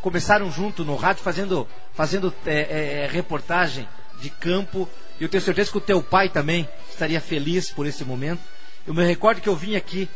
Começaram 0.00 0.50
junto 0.50 0.82
no 0.82 0.96
rádio 0.96 1.22
fazendo, 1.22 1.68
fazendo 1.92 2.32
é, 2.46 2.54
é, 2.54 3.04
é, 3.04 3.06
reportagem 3.06 3.86
de 4.18 4.30
campo. 4.30 4.88
E 5.20 5.24
eu 5.24 5.28
tenho 5.28 5.42
certeza 5.42 5.70
que 5.70 5.76
o 5.76 5.80
teu 5.80 6.02
pai 6.02 6.30
também 6.30 6.66
estaria 6.88 7.20
feliz 7.20 7.70
por 7.70 7.86
esse 7.86 8.02
momento. 8.02 8.40
Eu 8.86 8.94
me 8.94 9.04
recordo 9.04 9.40
que 9.40 9.48
eu 9.48 9.56
vim 9.56 9.76
aqui 9.76 10.08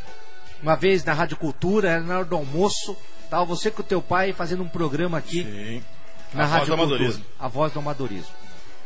uma 0.63 0.75
vez 0.75 1.05
na 1.05 1.13
Rádio 1.13 1.37
Cultura, 1.37 1.91
era 1.91 2.01
na 2.01 2.17
hora 2.19 2.25
do 2.25 2.37
almoço. 2.37 2.97
Estava 3.23 3.45
você 3.45 3.71
com 3.71 3.83
o 3.83 3.85
teu 3.85 4.01
pai 4.01 4.33
fazendo 4.33 4.63
um 4.63 4.69
programa 4.69 5.19
aqui 5.19 5.83
na 6.33 6.45
A 6.45 6.47
voz 6.47 6.69
Rádio 6.69 6.77
do 6.77 6.89
Cultura. 6.89 7.21
A 7.39 7.49
voz 7.49 7.73
do 7.73 7.79
amadorismo. 7.79 8.35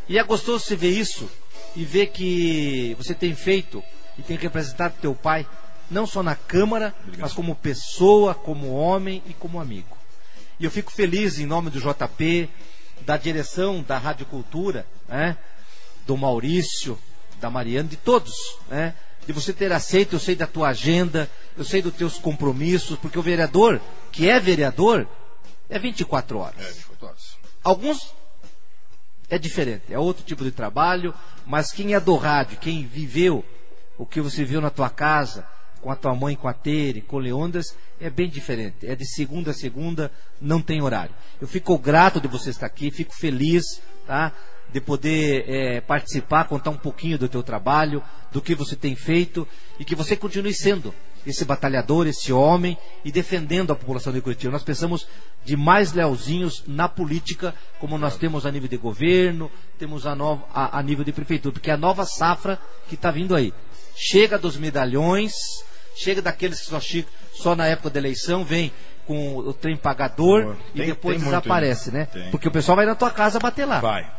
E 0.09 0.19
é 0.19 0.23
gostoso 0.23 0.64
você 0.64 0.75
ver 0.75 0.91
isso 0.91 1.31
e 1.77 1.85
ver 1.85 2.09
que 2.09 2.95
você 2.99 3.14
tem 3.14 3.35
feito 3.35 3.83
e 4.19 4.23
tem 4.23 4.37
representado 4.37 4.95
teu 5.01 5.14
pai, 5.14 5.47
não 5.91 6.07
só 6.07 6.23
na 6.23 6.35
Câmara, 6.35 6.95
mas 7.19 7.33
como 7.33 7.55
pessoa, 7.55 8.35
como 8.35 8.73
homem 8.73 9.23
e 9.27 9.33
como 9.33 9.61
amigo. 9.61 9.97
E 10.59 10.64
eu 10.64 10.71
fico 10.71 10.91
feliz 10.91 11.38
em 11.38 11.47
nome 11.47 11.71
do 11.71 11.81
JP, 11.81 12.51
da 13.03 13.17
direção 13.17 13.83
da 13.83 13.97
Rádio 13.97 14.27
Cultura, 14.27 14.85
né? 15.09 15.37
do 16.05 16.17
Maurício, 16.17 16.99
da 17.41 17.49
Mariana, 17.49 17.88
de 17.88 17.97
todos, 17.97 18.35
né? 18.69 18.95
De 19.29 19.33
você 19.35 19.53
ter 19.53 19.71
aceito, 19.71 20.14
eu 20.14 20.19
sei 20.19 20.35
da 20.35 20.47
tua 20.47 20.69
agenda, 20.69 21.31
eu 21.55 21.62
sei 21.62 21.83
dos 21.83 21.93
teus 21.93 22.17
compromissos, 22.17 22.99
porque 22.99 23.19
o 23.19 23.23
vereador, 23.23 23.79
que 24.11 24.27
é 24.27 24.41
vereador, 24.41 25.07
é 25.69 25.79
24 25.79 26.38
horas. 26.38 26.59
É, 26.59 26.73
24 26.73 27.07
horas. 27.07 27.37
Alguns 27.62 28.14
é 29.29 29.38
diferente, 29.38 29.93
é 29.93 29.99
outro 29.99 30.25
tipo 30.25 30.43
de 30.43 30.51
trabalho, 30.51 31.12
mas 31.45 31.71
quem 31.71 31.93
é 31.93 32.01
do 32.01 32.17
rádio, 32.17 32.57
quem 32.57 32.87
viveu 32.87 33.45
o 33.99 34.07
que 34.07 34.19
você 34.19 34.47
viu 34.47 34.62
na 34.62 34.71
tua 34.71 34.88
casa, 34.88 35.47
com 35.83 35.91
a 35.91 35.97
tua 35.97 36.14
mãe, 36.14 36.35
com 36.35 36.49
a 36.49 36.55
Tere, 36.55 37.03
com 37.03 37.17
o 37.17 37.21
Leondas, 37.21 37.77
é 38.01 38.09
bem 38.09 38.31
diferente. 38.31 38.87
É 38.87 38.97
de 38.97 39.07
segunda 39.07 39.51
a 39.51 39.55
segunda, 39.55 40.11
não 40.41 40.62
tem 40.62 40.81
horário. 40.81 41.14
Eu 41.38 41.47
fico 41.47 41.77
grato 41.77 42.19
de 42.19 42.29
você 42.29 42.49
estar 42.49 42.64
aqui, 42.64 42.91
fico 42.91 43.14
feliz, 43.14 43.83
tá? 44.07 44.33
De 44.72 44.81
poder 44.81 45.44
eh, 45.48 45.81
participar, 45.81 46.44
contar 46.44 46.70
um 46.70 46.76
pouquinho 46.76 47.18
do 47.18 47.28
teu 47.28 47.42
trabalho, 47.42 48.02
do 48.31 48.42
que 48.42 48.54
você 48.54 48.76
tem 48.76 48.94
feito 48.94 49.48
e 49.78 49.85
que 49.85 49.94
você 49.94 50.14
continue 50.14 50.52
sendo 50.52 50.94
esse 51.26 51.44
batalhador, 51.44 52.07
esse 52.07 52.33
homem 52.33 52.76
e 53.04 53.11
defendendo 53.11 53.72
a 53.72 53.76
população 53.76 54.12
de 54.12 54.20
Curitiba. 54.20 54.52
Nós 54.52 54.62
precisamos 54.62 55.07
de 55.44 55.57
mais 55.57 55.92
lealzinhos 55.92 56.64
na 56.66 56.88
política, 56.88 57.54
como 57.78 57.98
nós 57.98 58.16
temos 58.16 58.46
a 58.46 58.50
nível 58.52 58.68
de 58.68 58.76
governo, 58.76 59.50
temos 59.78 60.07
a, 60.07 60.14
nova, 60.14 60.44
a, 60.52 60.78
a 60.78 60.83
nível 60.83 61.04
de 61.04 61.12
prefeitura, 61.12 61.52
porque 61.52 61.70
é 61.70 61.74
a 61.74 61.78
nova 61.78 62.04
safra 62.04 62.59
que 62.88 62.94
está 62.94 63.11
vindo 63.11 63.35
aí. 63.35 63.52
Chega 63.96 64.38
dos 64.38 64.57
medalhões, 64.57 65.33
chega 65.96 66.22
daqueles 66.22 66.61
que 66.61 66.66
só, 66.66 66.78
só 67.35 67.57
na 67.57 67.66
época 67.66 67.90
da 67.90 67.98
eleição 67.98 68.44
vem 68.44 68.72
com 69.07 69.38
o 69.38 69.52
trem 69.54 69.76
pagador 69.76 70.44
Boa. 70.44 70.57
e 70.74 70.78
Tem- 70.78 70.87
depois 70.87 71.16
tem 71.16 71.24
muito 71.24 71.40
desaparece, 71.40 71.90
né? 71.90 72.07
Tem. 72.12 72.31
Porque 72.31 72.46
o 72.46 72.50
pessoal 72.52 72.76
vai 72.76 72.85
na 72.85 72.94
tua 72.94 73.11
casa 73.11 73.38
bater 73.38 73.64
lá. 73.64 73.81
Vai. 73.81 74.11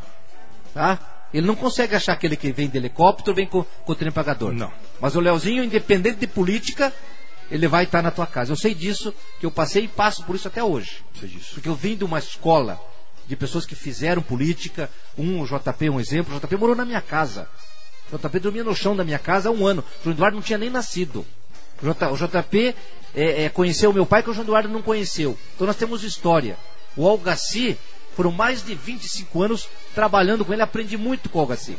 Tá? 0.73 0.99
Ele 1.33 1.45
não 1.45 1.55
consegue 1.55 1.95
achar 1.95 2.13
aquele 2.13 2.35
que 2.35 2.51
vem 2.51 2.67
de 2.67 2.77
helicóptero, 2.77 3.35
vem 3.35 3.45
com, 3.45 3.63
com 3.63 3.91
o 3.91 3.95
trem 3.95 4.11
pagador. 4.11 4.51
Não. 4.51 4.71
Mas 4.99 5.15
o 5.15 5.19
Leozinho, 5.19 5.63
independente 5.63 6.17
de 6.17 6.27
política, 6.27 6.91
ele 7.51 7.67
vai 7.67 7.83
estar 7.83 8.01
na 8.01 8.11
tua 8.11 8.25
casa. 8.25 8.51
Eu 8.51 8.55
sei 8.55 8.73
disso, 8.73 9.13
que 9.39 9.45
eu 9.45 9.51
passei 9.51 9.83
e 9.83 9.87
passo 9.87 10.23
por 10.23 10.35
isso 10.35 10.47
até 10.47 10.63
hoje. 10.63 11.03
Sei 11.19 11.29
disso. 11.29 11.53
Porque 11.53 11.69
eu 11.69 11.75
vim 11.75 11.95
de 11.95 12.03
uma 12.03 12.19
escola 12.19 12.79
de 13.27 13.35
pessoas 13.35 13.65
que 13.65 13.75
fizeram 13.75 14.21
política. 14.21 14.89
Um, 15.17 15.41
o 15.41 15.45
JP 15.45 15.85
é 15.85 15.91
um 15.91 15.99
exemplo. 15.99 16.35
O 16.35 16.39
JP 16.39 16.55
morou 16.57 16.75
na 16.75 16.85
minha 16.85 17.01
casa. 17.01 17.47
O 18.11 18.17
JP 18.17 18.39
dormia 18.39 18.63
no 18.63 18.75
chão 18.75 18.95
da 18.95 19.03
minha 19.03 19.19
casa 19.19 19.49
há 19.49 19.51
um 19.51 19.65
ano. 19.67 19.83
O 19.99 20.03
João 20.03 20.15
Eduardo 20.15 20.35
não 20.35 20.43
tinha 20.43 20.57
nem 20.57 20.69
nascido. 20.69 21.25
O, 21.81 21.85
J, 21.85 22.11
o 22.11 22.17
JP 22.17 22.75
é, 23.15 23.43
é, 23.43 23.49
conheceu 23.49 23.91
o 23.91 23.93
meu 23.93 24.05
pai 24.05 24.23
que 24.23 24.29
o 24.29 24.33
João 24.33 24.45
Eduardo 24.45 24.69
não 24.69 24.81
conheceu. 24.81 25.37
Então 25.55 25.67
nós 25.67 25.75
temos 25.75 26.03
história. 26.03 26.57
O 26.97 27.07
Algaci 27.07 27.77
foram 28.19 28.33
mais 28.33 28.61
de 28.61 28.75
25 28.75 29.41
anos 29.41 29.69
trabalhando 29.95 30.43
com 30.43 30.51
ele. 30.51 30.61
Aprendi 30.61 30.97
muito 30.97 31.29
com 31.29 31.37
o 31.37 31.41
Algaci. 31.41 31.77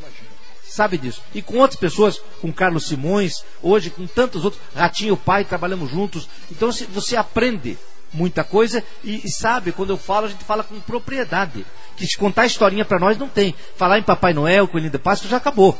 Sabe 0.64 0.96
disso. 0.96 1.20
E 1.35 1.42
com 1.42 1.59
outras 1.59 1.79
pessoas, 1.79 2.18
com 2.40 2.50
Carlos 2.50 2.87
Simões, 2.87 3.44
hoje 3.62 3.90
com 3.90 4.07
tantos 4.07 4.42
outros, 4.42 4.62
Ratinho 4.74 5.18
pai, 5.18 5.44
trabalhamos 5.44 5.90
juntos. 5.90 6.26
Então 6.50 6.72
você 6.72 7.14
aprende 7.14 7.76
muita 8.11 8.42
coisa 8.42 8.83
e, 9.05 9.20
e 9.22 9.31
sabe, 9.31 9.70
quando 9.70 9.90
eu 9.90 9.98
falo, 9.98 10.24
a 10.24 10.29
gente 10.31 10.42
fala 10.42 10.64
com 10.64 10.81
propriedade. 10.81 11.66
Que 11.94 12.07
se 12.07 12.16
contar 12.16 12.46
historinha 12.46 12.87
pra 12.87 12.98
nós 12.98 13.18
não 13.18 13.29
tem. 13.29 13.55
Falar 13.76 13.98
em 13.98 14.03
Papai 14.03 14.33
Noel, 14.33 14.66
Coelhinho 14.66 14.92
de 14.92 14.98
Páscoa 14.98 15.29
já 15.29 15.37
acabou. 15.37 15.76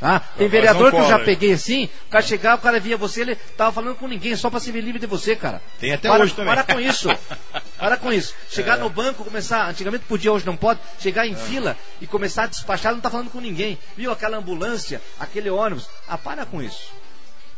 Tá? 0.00 0.20
Tem 0.20 0.46
Mas 0.46 0.52
vereador 0.52 0.92
que 0.92 0.98
eu 0.98 1.08
já 1.08 1.18
peguei 1.18 1.52
assim, 1.52 1.88
o 2.06 2.10
cara 2.10 2.24
chegava, 2.24 2.56
o 2.56 2.62
cara 2.62 2.78
via 2.78 2.96
você, 2.96 3.22
ele 3.22 3.34
tava 3.34 3.72
falando 3.72 3.96
com 3.96 4.06
ninguém, 4.06 4.36
só 4.36 4.48
pra 4.48 4.60
se 4.60 4.70
ver 4.70 4.80
livre 4.80 5.00
de 5.00 5.06
você, 5.06 5.34
cara. 5.34 5.60
Tem 5.80 5.92
até 5.92 6.08
para, 6.08 6.22
hoje 6.22 6.34
também. 6.34 6.54
Para 6.54 6.62
com 6.62 6.78
isso. 6.78 7.08
Para 7.78 7.96
com 7.96 8.12
isso. 8.12 8.34
Chegar 8.50 8.78
É. 8.78 8.80
no 8.80 8.90
banco, 8.90 9.24
começar, 9.24 9.68
antigamente 9.68 10.04
podia, 10.04 10.32
hoje 10.32 10.44
não 10.46 10.56
pode, 10.56 10.80
chegar 10.98 11.26
em 11.26 11.34
fila 11.34 11.76
e 12.00 12.06
começar 12.06 12.44
a 12.44 12.46
despachar, 12.46 12.92
não 12.92 13.00
tá 13.00 13.10
falando 13.10 13.30
com 13.30 13.40
ninguém. 13.40 13.78
Viu 13.96 14.10
aquela 14.10 14.36
ambulância, 14.36 15.00
aquele 15.18 15.48
ônibus? 15.50 15.88
Ah, 16.08 16.18
para 16.18 16.44
com 16.44 16.62
isso. 16.62 16.98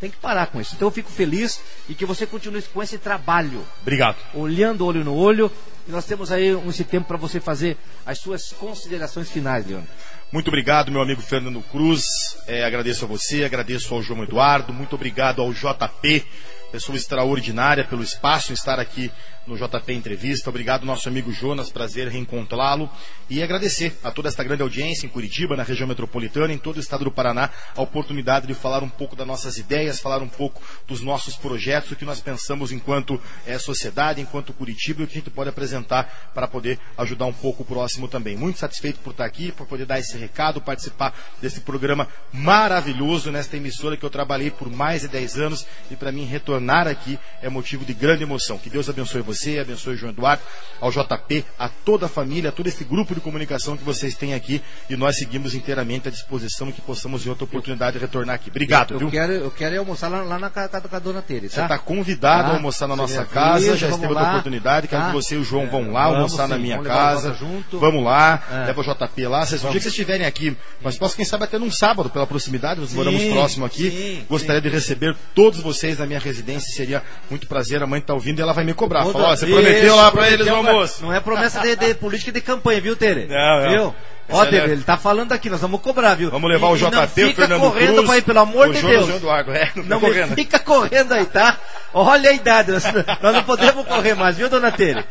Tem 0.01 0.11
que 0.11 0.17
parar 0.17 0.47
com 0.47 0.61
isso. 0.61 0.75
Então 0.75 0.89
eu 0.89 0.93
fico 0.93 1.11
feliz 1.11 1.61
e 1.89 1.95
que 1.95 2.07
você 2.07 2.27
continue 2.27 2.63
com 2.63 2.83
esse 2.83 2.97
trabalho. 2.97 3.67
Obrigado. 3.83 4.17
Olhando 4.35 4.87
olho 4.87 5.05
no 5.05 5.15
olho. 5.15 5.51
E 5.87 5.91
nós 5.91 6.05
temos 6.05 6.31
aí 6.31 6.57
esse 6.69 6.85
tempo 6.85 7.09
para 7.09 7.17
você 7.17 7.41
fazer 7.41 7.77
as 8.07 8.19
suas 8.19 8.53
considerações 8.53 9.31
finais, 9.31 9.67
Leandro. 9.67 9.89
Muito 10.31 10.49
obrigado, 10.49 10.93
meu 10.93 11.03
amigo 11.03 11.21
Fernando 11.21 11.61
Cruz. 11.71 12.05
É, 12.47 12.65
agradeço 12.65 13.05
a 13.05 13.09
você, 13.09 13.45
agradeço 13.45 13.93
ao 13.95 14.03
João 14.03 14.23
Eduardo, 14.23 14.73
muito 14.73 14.95
obrigado 14.95 15.43
ao 15.43 15.53
JP, 15.53 16.25
pessoa 16.71 16.97
extraordinária 16.97 17.85
pelo 17.85 18.03
espaço 18.03 18.53
em 18.53 18.55
estar 18.55 18.79
aqui 18.79 19.11
no 19.47 19.57
JP 19.57 19.93
Entrevista. 19.93 20.51
Obrigado, 20.51 20.85
nosso 20.85 21.09
amigo 21.09 21.33
Jonas, 21.33 21.71
prazer 21.71 22.09
reencontrá-lo. 22.09 22.91
E 23.29 23.43
agradecer 23.43 23.97
a 24.03 24.11
toda 24.11 24.29
esta 24.29 24.45
grande 24.45 24.63
audiência 24.63 25.07
em 25.07 25.09
Curitiba, 25.09 25.57
na 25.57 25.63
região 25.63 25.87
metropolitana, 25.87 26.53
em 26.53 26.59
todo 26.59 26.77
o 26.77 26.81
estado 26.81 27.05
do 27.05 27.11
Paraná, 27.11 27.51
a 27.77 27.83
oportunidade 27.83 28.47
de 28.47 28.55
falar 28.55 28.83
um 28.83 28.89
pouco 28.89 29.17
das 29.17 29.27
nossas 29.27 29.57
ideias, 29.57 30.01
falar 30.01 30.23
um 30.23 30.29
pouco 30.29 30.63
dos 30.87 31.01
nossos 31.01 31.37
projetos, 31.37 31.93
o 31.93 31.97
que 31.97 32.05
nós 32.05 32.21
pensamos 32.21 32.73
enquanto 32.73 33.21
eh, 33.47 33.59
sociedade, 33.59 34.21
enquanto 34.21 34.53
Curitiba, 34.53 35.03
e 35.03 35.05
o 35.05 35.07
que 35.07 35.15
a 35.15 35.21
gente 35.21 35.31
pode 35.31 35.49
apresentar 35.49 36.31
para 36.35 36.47
poder 36.47 36.79
ajudar 36.99 37.27
um 37.27 37.33
pouco 37.33 37.63
o 37.63 37.67
próximo 37.67 38.09
também. 38.09 38.37
Muito 38.37 38.59
satisfeito 38.59 39.01
por 39.01 39.11
estar 39.11 39.25
aqui, 39.25 39.53
por 39.53 39.67
poder 39.67 39.87
dar 39.87 39.99
esse 39.99 40.17
recado, 40.19 40.61
participar 40.61 41.15
desse 41.41 41.61
programa 41.61 42.09
maravilhoso 42.33 43.31
nesta 43.31 43.57
emissora 43.57 43.97
que 43.97 44.05
eu 44.05 44.11
trabalhei 44.11 44.51
por 44.51 44.71
mais 44.71 45.03
de 45.03 45.09
10 45.09 45.39
anos 45.39 45.67
e 45.91 45.97
para 45.97 46.13
mim 46.13 46.25
retornar 46.25 46.87
aqui 46.87 47.19
é 47.41 47.49
motivo 47.49 47.85
de 47.85 47.95
grande 47.95 48.23
emoção. 48.23 48.59
Que 48.59 48.69
Deus 48.69 48.89
abençoe 48.89 49.23
você, 49.23 49.30
abençoe 49.61 49.95
o 49.95 49.97
João 49.97 50.13
Eduardo, 50.13 50.43
ao 50.81 50.91
JP, 50.91 51.45
a 51.59 51.69
toda 51.69 52.07
a 52.07 52.09
família, 52.09 52.51
a 52.51 52.53
todo 52.53 52.67
esse 52.67 52.85
grupo 52.85 53.15
de 53.15 53.21
comunicação 53.21 53.77
que 53.77 53.85
vocês 53.85 54.15
têm 54.15 54.35
aqui 54.35 54.63
e 54.89 54.97
nós 54.97 55.17
seguimos 55.17 55.55
inteiramente 55.55 56.09
à 56.09 56.11
disposição 56.11 56.71
que 56.73 56.81
possamos 56.81 57.25
em 57.27 57.29
outra 57.29 57.45
oportunidade 57.45 57.99
retornar 57.99 58.35
aqui. 58.37 58.51
Obrigado, 58.51 58.93
eu, 58.95 58.99
viu? 58.99 59.09
eu 59.09 59.13
quero, 59.13 59.33
eu 59.33 59.51
quero 59.51 59.79
almoçar 59.79 60.09
lá, 60.09 60.23
lá 60.23 60.39
na 60.39 60.51
casa 60.51 60.81
com 60.81 60.97
a 60.97 60.99
dona 60.99 61.23
Tere, 61.23 61.49
Você 61.49 61.57
tá? 61.57 61.63
está 61.63 61.79
convidado 61.79 62.45
Tá? 62.49 62.49
a 62.51 62.55
almoçar 62.55 62.87
na 62.89 62.97
nossa 62.97 63.25
casa, 63.25 63.77
já 63.77 63.87
vamos 63.89 63.97
esteve 63.97 64.07
outra 64.13 64.23
lá, 64.23 64.31
oportunidade. 64.31 64.89
Quero 64.89 65.03
tá? 65.03 65.09
que 65.09 65.15
você 65.15 65.35
e 65.35 65.39
o 65.39 65.45
João 65.45 65.67
vão 65.69 65.93
lá 65.93 66.05
vamos 66.05 66.17
almoçar 66.17 66.49
na 66.49 66.57
sim, 66.57 66.63
minha 66.63 66.77
vamos 66.77 66.91
levar 66.91 67.01
a 67.11 67.15
casa. 67.15 67.37
Vamos 67.73 68.05
lá, 68.05 68.43
É. 68.51 68.67
leva 68.67 68.81
o 68.81 68.85
JP 68.85 69.27
lá. 69.27 69.45
Vocês, 69.47 69.61
o 69.65 69.69
dia 69.69 69.75
que 69.75 69.81
vocês 69.83 69.93
estiverem 69.93 70.27
aqui, 70.27 70.57
mas 70.83 70.97
posso, 70.99 71.17
quem 71.17 71.25
sabe, 71.25 71.45
até 71.45 71.59
num 71.59 71.71
sábado, 71.71 72.09
pela 72.11 72.27
proximidade, 72.27 72.81
nós 72.81 72.91
Sim, 72.91 72.97
moramos 72.97 73.23
próximo 73.25 73.65
aqui. 73.67 73.91
sim, 73.91 74.27
Gostaria 74.29 74.61
de 74.61 74.69
receber 74.69 75.17
todos 75.35 75.61
vocês 75.61 75.99
na 75.99 76.07
minha 76.07 76.19
residência, 76.19 76.75
seria 76.75 77.03
muito 77.29 77.47
prazer. 77.47 77.83
A 77.83 77.87
mãe 77.87 78.01
está 78.01 78.15
ouvindo 78.15 78.39
e 78.39 78.43
ela 78.43 78.53
vai 78.53 78.65
me 78.65 78.73
cobrar. 78.75 79.03
Falta 79.05 79.19
Ó, 79.23 79.37
você 79.37 79.47
prometeu 79.47 79.97
lá 79.97 80.11
pra 80.11 80.27
eles 80.31 80.47
prometeu, 80.47 80.71
almoço. 80.73 81.03
Não 81.03 81.13
é 81.13 81.21
promessa 81.21 81.61
de, 81.61 81.77
de 81.77 81.95
política 81.95 82.33
de 82.33 82.41
campanha, 82.41 82.81
viu, 82.81 82.97
Tere? 82.97 83.27
Não, 83.27 83.61
não. 83.63 83.71
Viu? 83.71 83.95
Ó, 84.33 84.43
Essa 84.43 84.51
Tere, 84.53 84.71
é- 84.71 84.73
ele 84.75 84.85
tá 84.85 84.97
falando 84.97 85.33
aqui, 85.33 85.51
nós 85.51 85.61
vamos 85.61 85.81
cobrar, 85.81 86.15
viu? 86.15 86.31
Vamos 86.31 86.49
levar 86.49 86.69
o 86.69 86.77
e 86.77 86.81
não 86.81 86.89
JP, 86.91 87.03
o 87.05 87.09
fica 87.09 87.35
Fernando 87.43 87.61
correndo 87.61 87.93
Cruz, 87.95 88.07
pra 88.07 88.19
ir, 88.19 88.23
pelo 88.23 88.39
amor 88.39 88.69
o 88.69 88.73
de 88.73 88.81
Jonas 88.81 89.07
Deus. 89.07 89.17
Eduardo. 89.17 89.53
É, 89.53 89.71
não 89.75 89.85
Não 89.85 90.01
correndo. 90.01 90.35
fica 90.37 90.59
correndo 90.61 91.13
aí, 91.13 91.27
tá? 91.27 91.57
Olha 91.93 92.31
a 92.31 92.33
idade, 92.33 92.71
nós, 92.71 92.85
nós 92.85 93.35
não 93.35 93.43
podemos 93.43 93.85
correr 93.87 94.15
mais, 94.15 94.37
viu, 94.37 94.49
dona 94.49 94.71
Tere? 94.71 95.05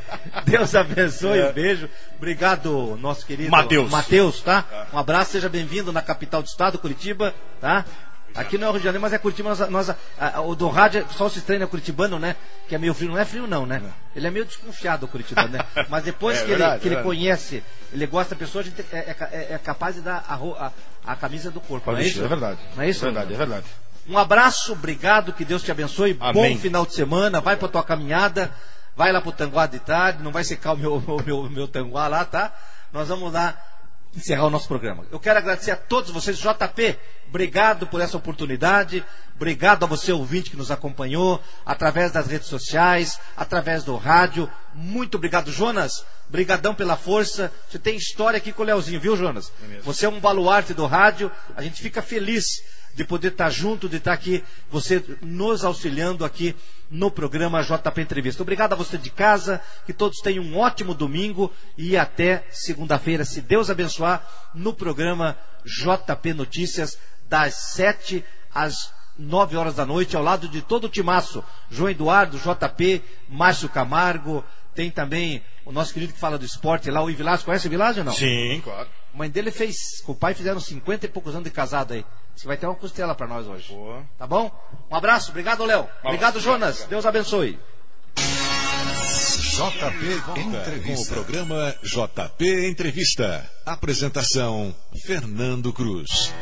Deus 0.45 0.74
abençoe, 0.74 1.43
um 1.43 1.52
beijo. 1.52 1.89
Obrigado, 2.17 2.98
nosso 3.02 3.26
querido 3.26 3.52
Mateus. 3.52 3.91
Mateus, 3.91 4.41
tá? 4.41 4.63
Um 4.93 4.98
abraço, 4.98 5.32
seja 5.34 5.50
bem-vindo 5.50 5.91
na 5.91 6.02
capital 6.02 6.41
do 6.41 6.45
estado, 6.48 6.78
Curitiba, 6.78 7.34
tá? 7.60 7.84
Aqui 8.36 8.58
não 8.58 8.68
é 8.68 8.70
o 8.70 8.74
Rio 8.74 8.80
de 8.80 8.86
Janeiro, 8.86 9.02
mas 9.02 9.12
é 9.13 9.18
Curitiba. 9.18 9.50
Nós, 9.50 9.70
nós- 9.70 9.89
a- 9.89 9.96
a- 10.38 10.42
o 10.42 10.56
do 10.56 10.68
rádio 10.70 11.06
só 11.18 11.28
se 11.30 11.39
estranha 11.39 11.65
curitibano, 11.68 12.18
né? 12.20 12.36
Que 12.68 12.76
é 12.76 12.78
meio 12.78 12.94
frio. 12.94 13.10
Não 13.12 13.18
é 13.18 13.26
frio, 13.26 13.48
não, 13.48 13.65
né? 13.65 13.82
Ele 14.15 14.28
é 14.28 14.32
meio 14.32 14.46
desconfiado, 14.46 15.06
o 15.06 15.08
curitibano, 15.10 15.50
né? 15.50 15.60
Mas 15.89 16.04
depois 16.04 16.38
É 16.38 16.42
que, 16.42 16.48
verdade, 16.48 16.72
ele, 16.74 16.80
que 16.82 16.88
ele 16.88 16.96
verdade. 16.96 17.08
conhece, 17.18 17.63
ele 17.92 18.06
gosta 18.08 18.36
da 18.36 18.39
pessoa, 18.39 18.62
a 18.62 18.65
gente 18.65 18.82
é, 18.92 18.98
é 18.98 19.15
é- 19.32 19.54
é 19.56 19.58
capaz 19.58 19.96
de 19.96 20.02
dar 20.02 20.24
a, 20.28 20.72
a- 21.12 21.15
camisa 21.15 21.50
do 21.52 21.60
corpo. 21.60 21.92
Não 21.92 21.98
é 22.00 22.04
isso? 22.04 22.24
é 22.24 22.28
verdade. 22.28 22.60
Não 22.76 22.84
é 22.84 22.89
isso? 22.89 23.04
É 23.06 23.12
verdade, 23.12 23.34
é 23.34 23.38
verdade. 23.38 23.65
Um 24.08 24.18
abraço, 24.18 24.74
obrigado, 24.74 25.34
que 25.34 25.44
Deus 25.46 25.62
te 25.62 25.72
abençoe. 25.72 26.18
Amém. 26.20 26.56
Bom 26.56 26.62
final 26.62 26.86
de 26.86 26.94
semana, 26.94 27.42
vai 27.42 27.56
pra 27.58 27.68
tua 27.68 27.84
caminhada, 27.84 28.52
vai 28.96 29.12
lá 29.12 29.22
pro 29.22 29.32
Tanguá 29.32 29.65
de 29.68 29.80
tarde, 29.80 30.24
não 30.24 30.32
vai 30.32 30.44
secar 30.44 30.74
o 30.74 30.78
meu, 30.78 30.96
o 31.06 31.24
meu, 31.24 31.50
meu 31.50 31.68
Tanguá 31.68 32.08
lá, 32.08 32.26
tá? 32.26 32.54
Nós 32.94 33.08
vamos 33.08 33.32
lá 33.34 33.56
encerrar 34.15 34.45
o 34.45 34.50
nosso 34.50 34.67
programa. 34.67 35.06
Eu 35.12 35.19
quero 35.19 35.39
agradecer 35.39 35.72
a 35.72 35.76
todos 35.76 36.12
vocês, 36.12 36.38
JP, 36.38 36.98
obrigado 37.28 37.88
por 37.88 38.02
essa 38.02 38.17
oportunidade, 38.17 39.06
obrigado 39.36 39.84
a 39.84 39.88
você 39.88 40.12
ouvinte 40.12 40.50
que 40.50 40.58
nos 40.58 40.72
acompanhou, 40.72 41.41
através 41.65 42.12
das 42.12 42.28
redes 42.28 42.48
sociais, 42.48 43.19
através 43.38 43.84
do 43.84 43.95
rádio, 43.95 44.50
muito 44.74 45.15
obrigado, 45.15 45.52
Jonas, 45.52 46.04
brigadão 46.28 46.74
pela 46.74 46.98
força, 46.98 47.52
você 47.69 47.78
tem 47.78 47.95
história 47.95 48.38
aqui 48.38 48.52
com 48.52 48.63
o 48.63 48.65
Leozinho, 48.65 49.00
viu, 49.00 49.15
Jonas? 49.15 49.52
Você 49.84 50.06
é 50.06 50.10
um 50.10 50.19
baluarte 50.19 50.74
do 50.74 50.86
rádio, 50.86 51.32
a 51.56 51.62
gente 51.62 51.82
fica 51.82 52.02
feliz 52.02 52.45
de 52.95 53.04
poder 53.04 53.30
estar 53.30 53.49
junto, 53.49 53.88
de 53.88 53.97
estar 53.97 54.13
aqui, 54.13 54.43
você 54.69 55.04
nos 55.21 55.63
auxiliando 55.63 56.25
aqui 56.25 56.56
no 56.89 57.12
programa 57.12 57.62
JP 57.62 58.02
Entrevista. 58.02 58.41
Obrigado 58.41 58.73
a 58.73 58.75
você 58.75 58.97
de 58.97 59.10
casa, 59.10 59.62
que 59.86 59.93
todos 59.93 60.19
tenham 60.19 60.43
um 60.43 60.58
ótimo 60.58 60.93
domingo 60.93 61.52
e 61.78 61.95
até 61.95 62.43
segunda-feira, 62.52 63.23
se 63.23 63.41
Deus 63.41 63.69
abençoar, 63.69 64.28
no 64.54 64.73
programa 64.73 65.38
JP 65.65 66.34
Notícias, 66.34 66.97
das 67.28 67.54
7 67.73 68.23
às 68.54 68.91
9 69.17 69.58
horas 69.58 69.75
da 69.75 69.86
noite, 69.86 70.15
ao 70.15 70.23
lado 70.23 70.47
de 70.47 70.62
todo 70.62 70.86
o 70.86 70.89
timaço. 70.89 71.43
João 71.69 71.89
Eduardo, 71.89 72.39
JP, 72.39 73.04
Márcio 73.28 73.69
Camargo, 73.69 74.43
tem 74.73 74.89
também 74.89 75.43
o 75.65 75.71
nosso 75.71 75.93
querido 75.93 76.13
que 76.13 76.19
fala 76.19 76.38
do 76.38 76.45
esporte 76.45 76.89
lá, 76.89 77.04
o 77.04 77.10
Ivilásio. 77.10 77.45
Conhece 77.45 77.67
o 77.67 77.69
Ivilásio 77.69 77.99
ou 78.02 78.06
não? 78.06 78.13
Sim, 78.13 78.62
claro. 78.63 78.89
A 79.13 79.17
mãe 79.17 79.30
dele 79.30 79.52
fez, 79.52 80.02
com 80.06 80.13
o 80.13 80.15
pai 80.15 80.34
fizeram 80.34 80.60
50 80.60 81.06
e 81.06 81.10
poucos 81.10 81.34
anos 81.34 81.43
de 81.43 81.52
casado 81.52 81.93
aí. 81.93 82.06
Você 82.39 82.47
vai 82.47 82.56
ter 82.56 82.67
uma 82.67 82.75
costela 82.75 83.13
pra 83.13 83.28
nós 83.28 83.45
hoje. 83.47 83.78
Tá 84.17 84.25
bom? 84.25 84.49
Um 84.89 84.95
abraço, 84.95 85.32
obrigado, 85.32 85.65
Léo. 85.65 85.89
Obrigado, 86.02 86.39
Jonas. 86.39 86.86
Deus 86.86 87.06
abençoe. 87.06 87.60
JP 88.15 90.39
Entrevista. 90.39 90.95
Com 90.95 91.02
o 91.02 91.25
programa 91.25 91.75
JP 91.84 92.69
Entrevista. 92.69 93.45
Apresentação 93.65 94.73
Fernando 95.06 95.73
Cruz. 95.73 96.34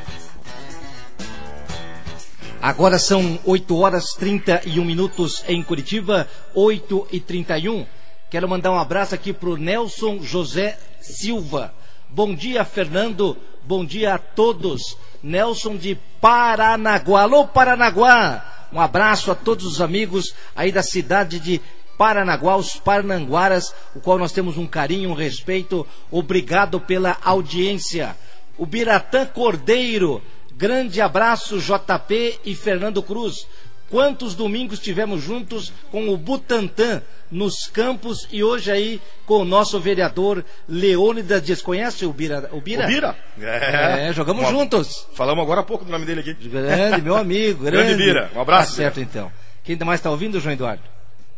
Agora 2.61 2.99
são 2.99 3.39
8 3.43 3.75
horas 3.75 4.05
31 4.19 4.85
minutos 4.85 5.43
em 5.47 5.63
Curitiba, 5.63 6.29
8 6.53 7.07
e 7.11 7.19
31. 7.19 7.87
Quero 8.29 8.47
mandar 8.47 8.69
um 8.69 8.77
abraço 8.77 9.15
aqui 9.15 9.33
pro 9.33 9.57
Nelson 9.57 10.21
José 10.21 10.77
Silva. 11.01 11.73
Bom 12.07 12.35
dia, 12.35 12.63
Fernando. 12.63 13.35
Bom 13.67 13.83
dia 13.83 14.13
a 14.13 14.17
todos. 14.17 14.97
Nelson 15.21 15.75
de 15.75 15.99
Paranaguá. 16.21 17.23
Alô, 17.23 17.45
Paranaguá. 17.45 18.69
Um 18.71 18.79
abraço 18.79 19.29
a 19.29 19.35
todos 19.35 19.65
os 19.65 19.81
amigos 19.81 20.33
aí 20.55 20.71
da 20.71 20.81
cidade 20.81 21.37
de 21.37 21.59
Paranaguá, 21.97 22.55
os 22.55 22.77
Parananguaras, 22.77 23.75
o 23.93 23.99
qual 23.99 24.17
nós 24.17 24.31
temos 24.31 24.57
um 24.57 24.65
carinho, 24.65 25.09
um 25.09 25.13
respeito. 25.13 25.85
Obrigado 26.09 26.79
pela 26.79 27.17
audiência. 27.21 28.15
O 28.57 28.65
Biratã 28.65 29.25
Cordeiro. 29.25 30.23
Grande 30.53 31.01
abraço, 31.01 31.59
JP 31.59 32.39
e 32.45 32.55
Fernando 32.55 33.03
Cruz. 33.03 33.45
Quantos 33.89 34.35
domingos 34.35 34.79
tivemos 34.79 35.21
juntos 35.23 35.71
com 35.91 36.09
o 36.09 36.17
Butantan 36.17 37.01
nos 37.31 37.67
campos 37.67 38.27
e 38.31 38.43
hoje 38.43 38.71
aí 38.71 39.01
com 39.25 39.37
o 39.41 39.45
nosso 39.45 39.79
vereador 39.79 40.43
Leônidas 40.67 41.41
Dias. 41.41 41.61
Conhece 41.61 42.05
o 42.05 42.11
Bira? 42.11 42.49
O 42.51 42.59
Bira? 42.59 42.83
O 42.83 42.87
Bira? 42.87 43.15
É, 43.39 44.11
jogamos 44.13 44.43
Uma- 44.43 44.51
juntos. 44.51 45.07
Falamos 45.13 45.43
agora 45.43 45.61
há 45.61 45.63
pouco 45.63 45.85
do 45.85 45.91
nome 45.91 46.05
dele 46.05 46.19
aqui. 46.21 46.33
Grande, 46.33 47.01
meu 47.01 47.15
amigo. 47.15 47.63
Grande, 47.65 47.87
Grande 47.87 48.03
Bira. 48.03 48.31
Um 48.35 48.41
abraço, 48.41 48.71
Tá 48.71 48.75
certo, 48.77 48.99
então. 48.99 49.31
Quem 49.63 49.77
mais 49.77 49.99
está 49.99 50.09
ouvindo, 50.09 50.39
João 50.39 50.53
Eduardo? 50.53 50.83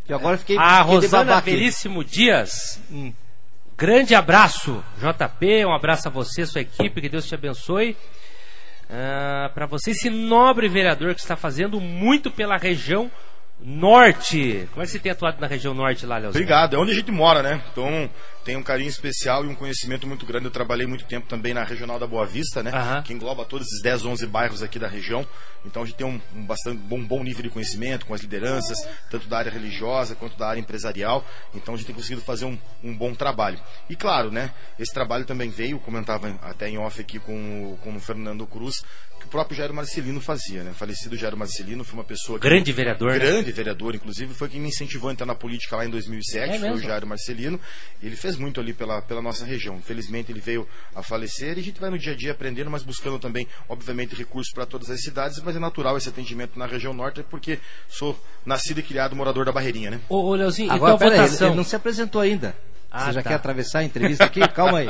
Que 0.05 0.13
agora 0.13 0.35
eu 0.35 0.39
fiquei. 0.39 0.57
A 0.57 0.83
fiquei 0.83 0.95
Rosana. 0.95 1.41
Veríssimo 1.41 2.03
Dias. 2.03 2.79
Grande 3.77 4.13
abraço, 4.13 4.83
JP. 4.97 5.65
Um 5.65 5.73
abraço 5.73 6.07
a 6.07 6.11
você, 6.11 6.45
sua 6.45 6.61
equipe. 6.61 6.99
Que 6.99 7.09
Deus 7.09 7.25
te 7.25 7.35
abençoe. 7.35 7.95
Para 9.53 9.65
você, 9.65 9.91
esse 9.91 10.09
nobre 10.09 10.67
vereador 10.67 11.13
que 11.13 11.21
está 11.21 11.35
fazendo 11.35 11.79
muito 11.79 12.31
pela 12.31 12.57
região 12.57 13.09
norte. 13.61 14.67
Como 14.71 14.81
é 14.81 14.85
que 14.85 14.91
você 14.91 14.99
tem 14.99 15.11
atuado 15.11 15.39
na 15.39 15.47
região 15.47 15.73
norte 15.73 16.05
lá, 16.05 16.15
Leozinho? 16.17 16.43
Obrigado, 16.43 16.75
é 16.75 16.79
onde 16.79 16.91
a 16.91 16.95
gente 16.95 17.11
mora, 17.11 17.41
né? 17.43 17.61
Então 17.71 18.09
tem 18.43 18.55
um 18.55 18.63
carinho 18.63 18.89
especial 18.89 19.45
e 19.45 19.47
um 19.47 19.53
conhecimento 19.55 20.07
muito 20.07 20.25
grande. 20.25 20.45
Eu 20.45 20.51
trabalhei 20.51 20.87
muito 20.87 21.05
tempo 21.05 21.27
também 21.27 21.53
na 21.53 21.63
regional 21.63 21.99
da 21.99 22.07
Boa 22.07 22.25
Vista, 22.25 22.63
né? 22.63 22.71
Que 23.03 23.13
engloba 23.13 23.45
todos 23.45 23.67
esses 23.67 23.81
10, 23.81 24.05
11 24.05 24.25
bairros 24.27 24.63
aqui 24.63 24.79
da 24.79 24.87
região. 24.87 25.27
Então 25.65 25.83
a 25.83 25.85
gente 25.85 25.97
tem 25.97 26.07
um, 26.07 26.19
um 26.35 26.45
bastante 26.45 26.77
bom, 26.77 27.03
bom 27.03 27.21
nível 27.23 27.43
de 27.43 27.49
conhecimento 27.49 28.05
com 28.05 28.13
as 28.13 28.21
lideranças, 28.21 28.77
tanto 29.11 29.27
da 29.27 29.37
área 29.37 29.51
religiosa 29.51 30.15
quanto 30.15 30.37
da 30.37 30.47
área 30.47 30.59
empresarial. 30.59 31.23
Então 31.53 31.73
a 31.73 31.77
gente 31.77 31.85
tem 31.87 31.95
conseguido 31.95 32.21
fazer 32.21 32.45
um, 32.45 32.57
um 32.83 32.95
bom 32.95 33.13
trabalho. 33.13 33.59
E 33.89 33.95
claro, 33.95 34.31
né? 34.31 34.51
Esse 34.79 34.93
trabalho 34.93 35.25
também 35.25 35.49
veio, 35.49 35.77
comentava 35.79 36.29
até 36.41 36.69
em 36.69 36.77
off 36.77 36.99
aqui 36.99 37.19
com, 37.19 37.33
o- 37.73 37.77
com 37.83 37.93
o 37.95 37.99
Fernando 37.99 38.47
Cruz, 38.47 38.83
o 39.29 39.31
próprio 39.31 39.55
Jairo 39.55 39.75
Marcelino 39.75 40.19
fazia, 40.19 40.63
né? 40.63 40.73
Falecido 40.73 41.15
Jairo 41.15 41.37
Marcelino 41.37 41.83
foi 41.83 41.93
uma 41.99 42.03
pessoa 42.03 42.39
que- 42.39 42.47
Grande 42.49 42.71
vereador, 42.71 43.11
né? 43.11 43.19
grande 43.19 43.51
vereador, 43.51 43.93
inclusive, 43.93 44.33
foi 44.33 44.49
quem 44.49 44.59
me 44.59 44.69
incentivou 44.69 45.09
a 45.09 45.13
entrar 45.13 45.27
na 45.27 45.35
política 45.35 45.75
lá 45.75 45.85
em 45.85 45.89
2007, 45.91 46.55
É 46.55 46.59
foi 46.59 46.71
o? 46.71 46.79
Jairo 46.81 47.05
Marcelino. 47.05 47.59
Ele 48.01 48.15
fez 48.15 48.35
muito 48.35 48.59
ali 48.59 48.73
pela, 48.73 49.03
pela 49.03 49.21
nossa 49.21 49.45
região. 49.45 49.75
Infelizmente, 49.77 50.31
ele 50.31 50.39
veio 50.39 50.67
a 50.95 51.03
falecer 51.03 51.57
e 51.57 51.61
a 51.61 51.63
gente 51.63 51.79
vai 51.79 51.91
no 51.91 51.99
dia 51.99 52.13
a 52.13 52.15
dia 52.15 52.31
aprendendo, 52.31 52.71
mas 52.71 52.81
buscando 52.81 53.19
também, 53.19 53.47
obviamente, 53.69 54.15
recursos 54.15 54.51
para 54.51 54.65
todas 54.65 54.89
as 54.89 54.99
cidades. 55.01 55.39
Mas 55.43 55.55
é 55.55 55.59
natural 55.59 55.95
esse 55.95 56.09
atendimento 56.09 56.57
na 56.57 56.65
região 56.65 56.91
norte, 56.91 57.23
porque 57.29 57.59
sou 57.87 58.19
nascido 58.43 58.79
e 58.79 58.83
criado 58.83 59.15
morador 59.15 59.45
da 59.45 59.51
Barreirinha, 59.51 59.91
né? 59.91 60.01
Ô, 60.09 60.15
ô 60.29 60.33
Leozinho, 60.33 60.71
Agora, 60.71 60.95
então 60.95 61.07
a 61.07 61.11
pera 61.11 61.21
aí, 61.23 61.27
votação. 61.29 61.47
ele 61.49 61.55
não 61.57 61.63
se 61.63 61.75
apresentou 61.75 62.19
ainda. 62.19 62.55
Ah, 62.91 63.05
Você 63.05 63.13
já 63.13 63.21
tá. 63.23 63.29
quer 63.29 63.35
atravessar 63.35 63.79
a 63.79 63.83
entrevista 63.83 64.25
aqui? 64.25 64.39
Calma 64.49 64.79
aí. 64.79 64.87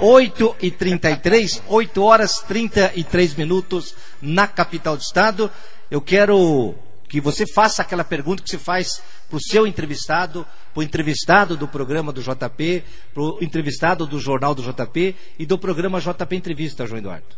8 0.00 0.56
e 0.62 0.70
33 0.70 1.62
8 1.66 2.02
horas 2.02 2.36
33 2.46 3.34
minutos 3.34 3.94
na 4.22 4.46
capital 4.46 4.96
do 4.96 5.02
estado. 5.02 5.50
Eu 5.90 6.00
quero 6.00 6.74
que 7.08 7.20
você 7.20 7.44
faça 7.52 7.82
aquela 7.82 8.04
pergunta 8.04 8.42
que 8.42 8.50
se 8.50 8.58
faz 8.58 9.02
para 9.28 9.36
o 9.36 9.42
seu 9.42 9.66
entrevistado, 9.66 10.46
para 10.72 10.80
o 10.80 10.82
entrevistado 10.82 11.56
do 11.56 11.66
programa 11.66 12.12
do 12.12 12.22
JP, 12.22 12.84
para 13.12 13.22
o 13.22 13.38
entrevistado 13.40 14.06
do 14.06 14.20
jornal 14.20 14.54
do 14.54 14.62
JP 14.62 15.16
e 15.36 15.44
do 15.44 15.58
programa 15.58 16.00
JP 16.00 16.36
Entrevista, 16.36 16.86
João 16.86 16.98
Eduardo. 16.98 17.36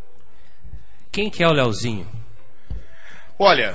Quem 1.11 1.31
que 1.31 1.43
é 1.43 1.49
o 1.49 1.53
Leozinho? 1.53 2.07
Olha, 3.39 3.75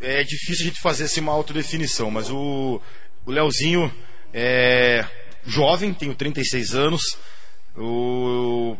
é 0.00 0.24
difícil 0.24 0.64
a 0.64 0.68
gente 0.68 0.80
fazer 0.80 1.04
assim 1.04 1.20
uma 1.20 1.32
autodefinição, 1.32 2.10
mas 2.10 2.28
o, 2.28 2.80
o 3.24 3.30
Leozinho 3.30 3.92
é 4.34 5.04
jovem, 5.44 5.94
tenho 5.94 6.14
36 6.14 6.74
anos, 6.74 7.02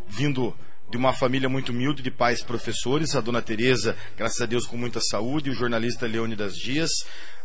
vindo 0.09 0.55
de 0.91 0.97
uma 0.97 1.13
família 1.13 1.49
muito 1.49 1.71
humilde 1.71 2.03
de 2.03 2.11
pais 2.11 2.43
professores, 2.43 3.15
a 3.15 3.21
dona 3.21 3.41
Tereza, 3.41 3.97
graças 4.17 4.41
a 4.41 4.47
Deus, 4.47 4.67
com 4.67 4.77
muita 4.77 5.01
saúde, 5.01 5.51
o 5.51 5.55
jornalista 5.55 6.07
Leônidas 6.07 6.55
Dias. 6.55 6.91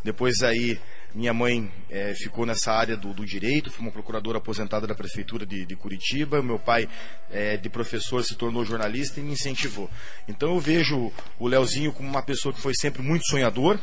Depois 0.03 0.41
aí 0.41 0.79
minha 1.15 1.33
mãe 1.33 1.71
eh, 1.89 2.13
ficou 2.15 2.45
nessa 2.45 2.73
área 2.73 2.97
do, 2.97 3.13
do 3.13 3.25
direito, 3.25 3.71
foi 3.71 3.81
uma 3.81 3.91
procuradora 3.91 4.37
aposentada 4.37 4.85
da 4.85 4.93
prefeitura 4.93 5.45
de, 5.45 5.65
de 5.65 5.75
Curitiba. 5.75 6.43
Meu 6.43 6.59
pai, 6.59 6.89
eh, 7.31 7.55
de 7.55 7.69
professor, 7.69 8.21
se 8.21 8.35
tornou 8.35 8.65
jornalista 8.65 9.19
e 9.19 9.23
me 9.23 9.31
incentivou. 9.31 9.89
Então 10.27 10.53
eu 10.53 10.59
vejo 10.59 11.13
o 11.39 11.47
Leozinho 11.47 11.93
como 11.93 12.09
uma 12.09 12.21
pessoa 12.21 12.53
que 12.53 12.59
foi 12.59 12.73
sempre 12.75 13.01
muito 13.01 13.25
sonhador, 13.27 13.79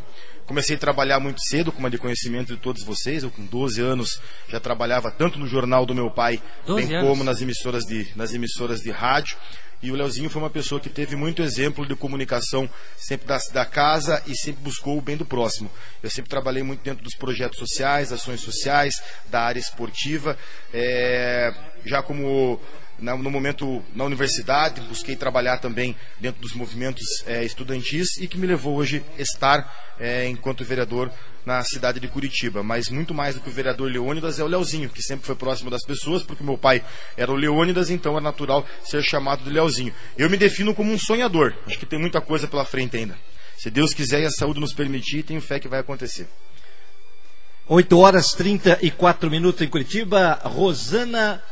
comecei 0.53 0.77
a 0.77 0.79
trabalhar 0.79 1.19
muito 1.19 1.41
cedo, 1.41 1.73
como 1.73 1.87
é 1.87 1.91
de 1.91 1.97
conhecimento 1.97 2.55
de 2.55 2.61
todos 2.61 2.85
vocês. 2.85 3.23
Eu 3.23 3.31
com 3.31 3.43
12 3.43 3.81
anos 3.81 4.21
já 4.47 4.61
trabalhava 4.61 5.11
tanto 5.11 5.38
no 5.38 5.47
jornal 5.47 5.87
do 5.87 5.95
meu 5.95 6.11
pai, 6.11 6.43
12 6.67 6.87
bem 6.87 6.95
anos. 6.95 7.09
como 7.09 7.25
nas 7.25 7.41
emissoras 7.41 7.85
de 7.85 8.07
nas 8.15 8.35
emissoras 8.35 8.81
de 8.81 8.91
rádio. 8.91 9.38
E 9.83 9.91
o 9.91 9.97
Leozinho 9.97 10.29
foi 10.29 10.43
uma 10.43 10.51
pessoa 10.51 10.79
que 10.79 10.91
teve 10.91 11.17
muito 11.17 11.43
exemplo 11.43 11.87
de 11.87 11.97
comunicação 11.97 12.69
sempre 12.97 13.27
da, 13.27 13.38
da 13.53 13.65
casa 13.65 14.23
e 14.27 14.37
sempre 14.37 14.62
buscou 14.62 14.99
o 14.99 15.01
bem 15.01 15.17
do 15.17 15.25
próximo. 15.25 15.71
Eu 16.03 16.11
sempre 16.11 16.29
trabalhei 16.29 16.62
muito 16.62 16.85
dentro 16.85 17.03
dos 17.03 17.17
projetos 17.17 17.59
sociais, 17.59 18.12
ações 18.12 18.43
sociais, 18.43 18.95
da 19.31 19.41
área 19.41 19.59
esportiva. 19.59 20.38
É, 20.73 21.53
já 21.85 22.03
como 22.03 22.61
no 23.03 23.31
momento 23.31 23.83
na 23.95 24.05
universidade, 24.05 24.81
busquei 24.83 25.17
trabalhar 25.17 25.59
também 25.59 25.97
dentro 26.21 26.41
dos 26.41 26.55
movimentos 26.55 27.05
é, 27.27 27.45
estudantis 27.45 28.17
e 28.19 28.29
que 28.29 28.38
me 28.38 28.47
levou 28.47 28.77
hoje 28.77 29.05
a 29.19 29.23
estar 29.23 29.95
é, 29.99 30.27
enquanto 30.29 30.65
vereador 30.65 31.11
na 31.45 31.62
cidade 31.65 31.99
de 31.99 32.07
Curitiba. 32.07 32.62
Mas 32.62 32.88
muito 32.88 33.12
mais 33.12 33.35
do 33.35 33.41
que 33.41 33.49
o 33.49 33.53
vereador 33.53 33.91
Leônidas 33.91 34.38
é 34.38 34.45
o 34.45 34.47
Leozinho, 34.47 34.88
que 34.88 35.03
sempre 35.03 35.27
foi 35.27 35.35
próximo 35.35 35.69
das 35.69 35.85
pessoas, 35.85 36.23
porque 36.23 36.45
meu 36.45 36.57
pai 36.57 36.85
era 37.17 37.31
o 37.31 37.37
Leônidas, 37.37 37.91
então 37.91 38.17
é 38.17 38.21
natural 38.21 38.65
ser 38.85 39.03
chamado 39.03 39.43
de 39.43 39.51
Leozinho. 39.51 39.93
Eu 40.17 40.31
me 40.31 40.37
defino 40.37 40.75
como 40.75 40.93
um 40.93 40.99
sonhador. 40.99 41.55
Acho 41.67 41.79
que 41.79 41.87
tem 41.87 41.99
muita 41.99 42.21
coisa 42.21 42.47
pela 42.47 42.65
frente 42.65 42.97
ainda. 42.97 43.19
Se 43.59 43.71
Deus 43.71 43.93
quiser 43.93 44.23
e 44.23 44.27
a 44.27 44.31
saúde 44.31 44.61
nos 44.61 44.73
permitir, 44.73 45.23
tenho 45.25 45.41
fé 45.41 45.59
que 45.59 45.69
vai 45.69 45.81
acontecer. 45.81 46.27
8 47.69 47.99
horas 47.99 48.33
34 48.33 49.31
minutos 49.31 49.62
em 49.62 49.69
Curitiba. 49.69 50.41
Rosana 50.45 51.43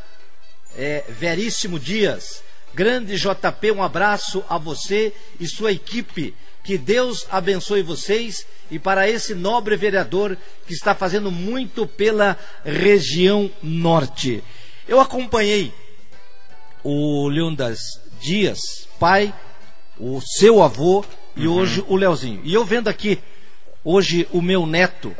é, 0.77 1.05
Veríssimo 1.09 1.79
Dias. 1.79 2.43
Grande 2.73 3.17
JP, 3.17 3.73
um 3.73 3.83
abraço 3.83 4.45
a 4.49 4.57
você 4.57 5.13
e 5.39 5.47
sua 5.47 5.73
equipe. 5.73 6.35
Que 6.63 6.79
Deus 6.79 7.27
abençoe 7.31 7.83
vocês 7.83 8.47
e 8.71 8.79
para 8.79 9.09
esse 9.09 9.35
nobre 9.35 9.77
vereador 9.77 10.37
que 10.67 10.73
está 10.73 10.95
fazendo 10.95 11.31
muito 11.31 11.87
pela 11.87 12.39
região 12.65 13.51
norte. 13.63 14.45
Eu 14.87 15.01
acompanhei 15.01 15.73
o 16.85 17.29
Leondas 17.29 17.79
Dias, 18.21 18.61
pai, 18.99 19.35
o 19.99 20.21
seu 20.21 20.63
avô 20.63 21.05
e 21.37 21.49
hoje 21.49 21.85
o 21.89 21.97
Leozinho. 21.97 22.41
E 22.45 22.55
eu 22.55 22.65
vendo 22.65 22.89
aqui 22.89 23.19
hoje 23.85 24.29
o 24.31 24.43
meu 24.43 24.67
neto, 24.67 25.15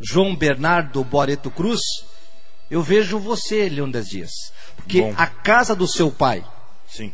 João 0.00 0.34
Bernardo 0.34 1.02
Boreto 1.04 1.50
Cruz, 1.50 1.80
eu 2.70 2.82
vejo 2.82 3.18
você, 3.18 3.68
Leondas 3.68 4.08
Dias. 4.08 4.30
Porque 4.76 5.00
Bom. 5.00 5.14
a 5.16 5.26
casa 5.26 5.74
do 5.74 5.86
seu 5.86 6.10
pai, 6.10 6.44
Sim. 6.88 7.12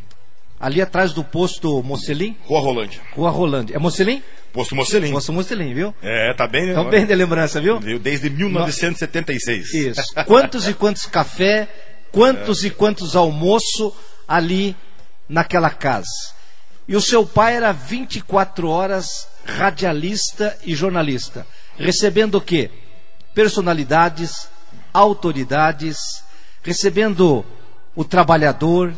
ali 0.59 0.81
atrás 0.81 1.13
do 1.13 1.23
posto 1.23 1.81
Mocelim, 1.83 2.37
Rua 2.45 2.59
Rolândia. 2.59 3.01
Rua 3.13 3.29
Rolândia. 3.29 3.75
É 3.75 3.79
Mocelim? 3.79 4.21
Posto 4.51 4.75
Mocelim. 4.75 5.11
Posto 5.11 5.31
Mocelim, 5.31 5.73
viu? 5.73 5.95
É, 6.01 6.33
tá 6.33 6.47
bem, 6.47 6.65
né? 6.65 6.71
Então 6.71 6.89
bem 6.89 7.05
de 7.05 7.15
lembrança, 7.15 7.61
viu? 7.61 7.79
Desde 7.99 8.29
1976. 8.29 9.73
Isso. 9.73 10.01
Quantos 10.25 10.67
e 10.67 10.73
quantos 10.73 11.05
café, 11.05 11.69
quantos 12.11 12.65
e 12.65 12.69
quantos 12.69 13.15
almoço 13.15 13.95
ali 14.27 14.75
naquela 15.27 15.69
casa. 15.69 16.07
E 16.87 16.95
o 16.95 17.01
seu 17.01 17.25
pai 17.25 17.55
era 17.55 17.71
24 17.71 18.67
horas 18.67 19.27
radialista 19.45 20.57
e 20.65 20.75
jornalista, 20.75 21.47
recebendo 21.77 22.35
o 22.35 22.41
quê? 22.41 22.69
Personalidades, 23.33 24.47
autoridades, 24.93 25.97
recebendo 26.63 27.45
o 27.95 28.03
trabalhador, 28.03 28.93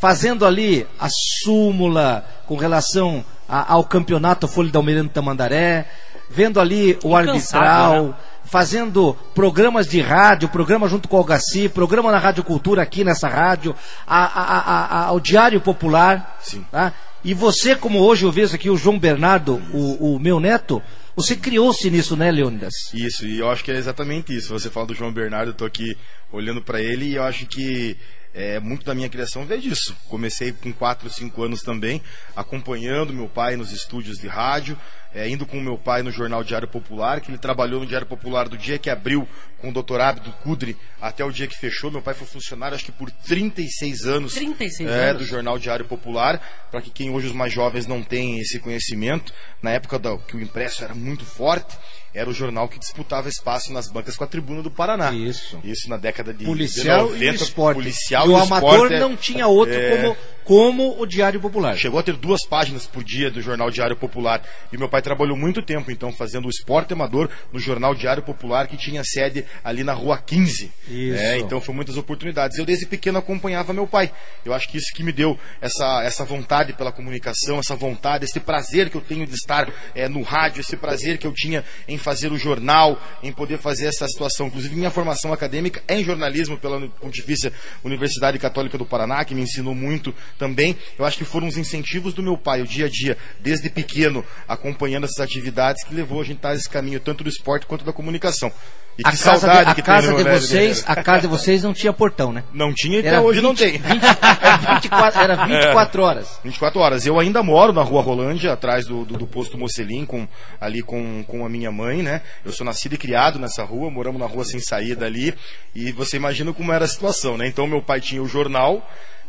fazendo 0.00 0.44
ali 0.44 0.86
a 0.98 1.08
súmula 1.44 2.24
com 2.46 2.56
relação 2.56 3.24
a- 3.48 3.72
ao 3.74 3.84
campeonato 3.84 4.48
Folha 4.48 4.70
da 4.70 4.78
Almirante 4.78 5.10
Tamandaré, 5.10 5.86
vendo 6.30 6.58
ali 6.60 6.98
o 7.04 7.14
arbitral, 7.16 8.04
né? 8.06 8.14
fazendo 8.44 9.16
programas 9.34 9.86
de 9.86 10.00
rádio, 10.00 10.48
programa 10.48 10.88
junto 10.88 11.08
com 11.08 11.16
o 11.16 11.18
Algaci, 11.20 11.68
programa 11.68 12.10
na 12.10 12.18
Rádio 12.18 12.42
Cultura 12.42 12.82
aqui 12.82 13.04
nessa 13.04 13.28
rádio, 13.28 13.74
a- 14.06 14.24
a- 14.24 14.58
a- 14.58 14.84
a- 14.84 15.04
ao 15.06 15.20
Diário 15.20 15.60
Popular. 15.60 16.36
Sim. 16.40 16.64
tá? 16.70 16.92
E 17.24 17.32
você, 17.34 17.76
como 17.76 18.00
hoje 18.00 18.24
eu 18.24 18.32
vejo 18.32 18.54
aqui 18.54 18.68
o 18.68 18.76
João 18.76 18.98
Bernardo, 18.98 19.62
o, 19.72 20.16
o 20.16 20.18
meu 20.18 20.40
neto, 20.40 20.82
você 21.16 21.36
criou-se 21.36 21.90
nisso, 21.90 22.16
né, 22.16 22.30
Leônidas? 22.30 22.72
Isso, 22.94 23.26
e 23.26 23.38
eu 23.38 23.50
acho 23.50 23.62
que 23.62 23.70
é 23.70 23.76
exatamente 23.76 24.34
isso. 24.34 24.48
Você 24.48 24.70
fala 24.70 24.86
do 24.86 24.94
João 24.94 25.12
Bernardo, 25.12 25.50
eu 25.50 25.54
tô 25.54 25.64
aqui 25.64 25.96
olhando 26.30 26.62
para 26.62 26.80
ele 26.80 27.06
e 27.06 27.14
eu 27.14 27.22
acho 27.22 27.46
que 27.46 27.96
é, 28.34 28.58
muito 28.60 28.84
da 28.86 28.94
minha 28.94 29.08
criação 29.08 29.44
veio 29.44 29.60
disso. 29.60 29.94
Comecei 30.08 30.52
com 30.52 30.72
4, 30.72 31.08
5 31.10 31.42
anos 31.42 31.60
também, 31.62 32.02
acompanhando 32.34 33.12
meu 33.12 33.28
pai 33.28 33.56
nos 33.56 33.72
estúdios 33.72 34.18
de 34.18 34.26
rádio, 34.26 34.78
é, 35.14 35.28
indo 35.28 35.44
com 35.44 35.60
meu 35.60 35.76
pai 35.76 36.02
no 36.02 36.10
jornal 36.10 36.42
Diário 36.42 36.66
Popular, 36.66 37.20
que 37.20 37.30
ele 37.30 37.36
trabalhou 37.38 37.80
no 37.80 37.86
Diário 37.86 38.06
Popular 38.06 38.48
do 38.48 38.56
dia 38.56 38.78
que 38.78 38.88
abriu 38.88 39.28
com 39.58 39.68
o 39.68 39.72
doutor 39.72 40.00
Abdo 40.00 40.32
Kudri 40.42 40.76
até 41.00 41.22
o 41.24 41.30
dia 41.30 41.46
que 41.46 41.56
fechou. 41.58 41.90
Meu 41.90 42.00
pai 42.00 42.14
foi 42.14 42.26
funcionário, 42.26 42.74
acho 42.74 42.86
que 42.86 42.92
por 42.92 43.10
36 43.10 44.06
anos. 44.06 44.32
36 44.32 44.88
é, 44.90 45.10
anos. 45.10 45.22
do 45.22 45.28
jornal 45.28 45.58
Diário 45.58 45.84
Popular, 45.84 46.40
para 46.70 46.80
que 46.80 46.90
quem 46.90 47.10
hoje 47.10 47.26
os 47.26 47.34
mais 47.34 47.52
jovens 47.52 47.86
não 47.86 48.02
tem 48.02 48.40
esse 48.40 48.58
conhecimento, 48.58 49.32
na 49.62 49.70
época 49.70 49.98
da- 49.98 50.16
que 50.16 50.36
o 50.36 50.40
impresso 50.40 50.82
era 50.82 50.94
muito 50.94 51.24
forte, 51.26 51.76
era 52.14 52.28
o 52.28 52.32
jornal 52.32 52.68
que 52.68 52.78
disputava 52.78 53.28
espaço 53.28 53.72
nas 53.72 53.88
bancas 53.88 54.16
com 54.16 54.24
a 54.24 54.26
Tribuna 54.26 54.62
do 54.62 54.70
Paraná. 54.70 55.12
Isso. 55.12 55.58
Isso 55.64 55.88
na 55.88 55.96
década 55.96 56.32
de 56.32 56.44
Policial 56.44 57.08
de 57.08 57.24
e 57.24 57.34
esporte. 57.34 57.76
Policial 57.76 58.26
e 58.26 58.28
o 58.30 58.38
e 58.38 58.40
amador 58.40 58.70
esporte 58.70 58.94
é- 58.94 59.00
não 59.00 59.16
tinha 59.16 59.46
outro 59.46 59.74
é, 59.74 59.96
como, 59.96 60.16
como 60.44 61.00
o 61.00 61.06
Diário 61.06 61.40
Popular. 61.40 61.76
Chegou 61.76 61.98
a 61.98 62.02
ter 62.02 62.16
duas 62.16 62.46
páginas 62.46 62.86
por 62.86 63.04
dia 63.04 63.30
do 63.30 63.40
jornal 63.40 63.70
Diário 63.70 63.96
Popular. 63.96 64.42
E 64.72 64.76
meu 64.76 64.88
pai 64.88 65.02
trabalhou 65.02 65.36
muito 65.36 65.62
tempo, 65.62 65.90
então, 65.90 66.12
fazendo 66.12 66.46
o 66.46 66.50
esporte 66.50 66.92
amador 66.92 67.28
no 67.52 67.58
jornal 67.58 67.94
Diário 67.94 68.22
Popular, 68.22 68.66
que 68.66 68.76
tinha 68.76 69.02
sede 69.04 69.44
ali 69.62 69.84
na 69.84 69.92
rua 69.92 70.18
15. 70.18 70.72
Isso. 70.88 71.22
É, 71.22 71.38
então 71.38 71.60
foi 71.60 71.74
muitas 71.74 71.96
oportunidades. 71.96 72.58
Eu 72.58 72.64
desde 72.64 72.86
pequeno 72.86 73.18
acompanhava 73.18 73.72
meu 73.72 73.86
pai. 73.86 74.12
Eu 74.44 74.52
acho 74.52 74.68
que 74.68 74.78
isso 74.78 74.92
que 74.94 75.02
me 75.02 75.12
deu 75.12 75.38
essa, 75.60 76.02
essa 76.02 76.24
vontade 76.24 76.72
pela 76.72 76.92
comunicação, 76.92 77.58
essa 77.58 77.76
vontade, 77.76 78.24
esse 78.24 78.40
prazer 78.40 78.90
que 78.90 78.96
eu 78.96 79.00
tenho 79.00 79.26
de 79.26 79.34
estar 79.34 79.72
é, 79.94 80.08
no 80.08 80.22
rádio, 80.22 80.60
esse 80.60 80.76
prazer 80.76 81.18
que 81.18 81.26
eu 81.26 81.32
tinha 81.32 81.64
em 81.86 81.98
fazer 81.98 82.32
o 82.32 82.38
jornal, 82.38 83.00
em 83.22 83.32
poder 83.32 83.58
fazer 83.58 83.86
essa 83.86 84.06
situação. 84.08 84.48
Inclusive, 84.48 84.74
minha 84.74 84.90
formação 84.90 85.32
acadêmica 85.32 85.82
é 85.86 85.98
em 85.98 86.04
jornalismo 86.04 86.58
pela 86.58 86.80
Pontifícia 86.88 87.52
Universidade 87.84 88.38
Católica 88.38 88.76
do 88.76 88.84
Paraná, 88.84 89.24
que 89.24 89.34
me 89.34 89.42
ensinou 89.42 89.74
muito 89.74 90.14
também. 90.38 90.76
Eu 90.98 91.04
acho 91.04 91.18
que 91.18 91.24
foram 91.24 91.46
os 91.46 91.56
incentivos 91.56 92.14
do 92.14 92.22
meu 92.22 92.36
pai, 92.36 92.62
o 92.62 92.66
dia 92.66 92.86
a 92.86 92.88
dia, 92.88 93.16
desde 93.40 93.68
pequeno, 93.70 94.24
acompanhando 94.48 95.04
essas 95.04 95.20
atividades, 95.20 95.84
que 95.84 95.94
levou 95.94 96.20
a 96.20 96.24
gente 96.24 96.44
a 96.46 96.54
esse 96.54 96.68
caminho, 96.68 97.00
tanto 97.00 97.24
do 97.24 97.30
esporte 97.30 97.66
quanto 97.66 97.84
da 97.84 97.92
comunicação. 97.92 98.52
E 98.98 99.02
A 99.06 99.10
que 99.10 99.16
casa, 99.16 99.34
de, 99.34 99.40
saudade 99.40 99.70
a 99.70 99.74
que 99.74 99.82
casa 99.82 100.02
tem 100.02 100.10
no 100.10 100.16
de 100.18 100.24
Velho 100.24 100.40
vocês, 100.40 100.84
a 100.86 101.02
casa 101.02 101.22
de 101.22 101.26
vocês 101.26 101.62
não 101.62 101.72
tinha 101.72 101.92
portão, 101.94 102.30
né? 102.30 102.44
Não 102.52 102.74
tinha 102.74 102.96
e 102.96 103.00
até 103.00 103.08
Era 103.08 103.22
hoje 103.22 103.40
não 103.40 103.54
20 103.54 103.58
tem. 103.58 103.78
20 103.78 104.04
era 104.04 104.56
24, 104.56 105.20
era 105.20 105.46
24 105.46 106.02
horas. 106.02 106.40
24 106.44 106.80
horas. 106.80 107.06
Eu 107.06 107.18
ainda 107.18 107.42
moro 107.42 107.72
na 107.72 107.82
rua 107.82 108.02
Rolândia, 108.02 108.52
atrás 108.52 108.84
do, 108.84 109.06
do, 109.06 109.16
do 109.16 109.26
posto 109.26 109.56
Mocelim, 109.56 110.04
com, 110.04 110.28
ali 110.60 110.82
com, 110.82 111.24
com 111.26 111.46
a 111.46 111.48
minha 111.48 111.72
mãe, 111.72 112.02
né? 112.02 112.20
Eu 112.44 112.52
sou 112.52 112.66
nascido 112.66 112.94
e 112.94 112.98
criado 112.98 113.38
nessa 113.38 113.64
rua, 113.64 113.90
moramos 113.90 114.20
na 114.20 114.26
rua 114.26 114.44
sem 114.44 114.60
saída 114.60 115.06
ali. 115.06 115.34
E 115.74 115.90
você 115.92 116.18
imagina 116.18 116.52
como 116.52 116.70
era 116.70 116.84
a 116.84 116.88
situação, 116.88 117.38
né? 117.38 117.46
Então 117.46 117.66
meu 117.66 117.80
pai 117.80 117.98
tinha 117.98 118.22
o 118.22 118.28
jornal, 118.28 118.86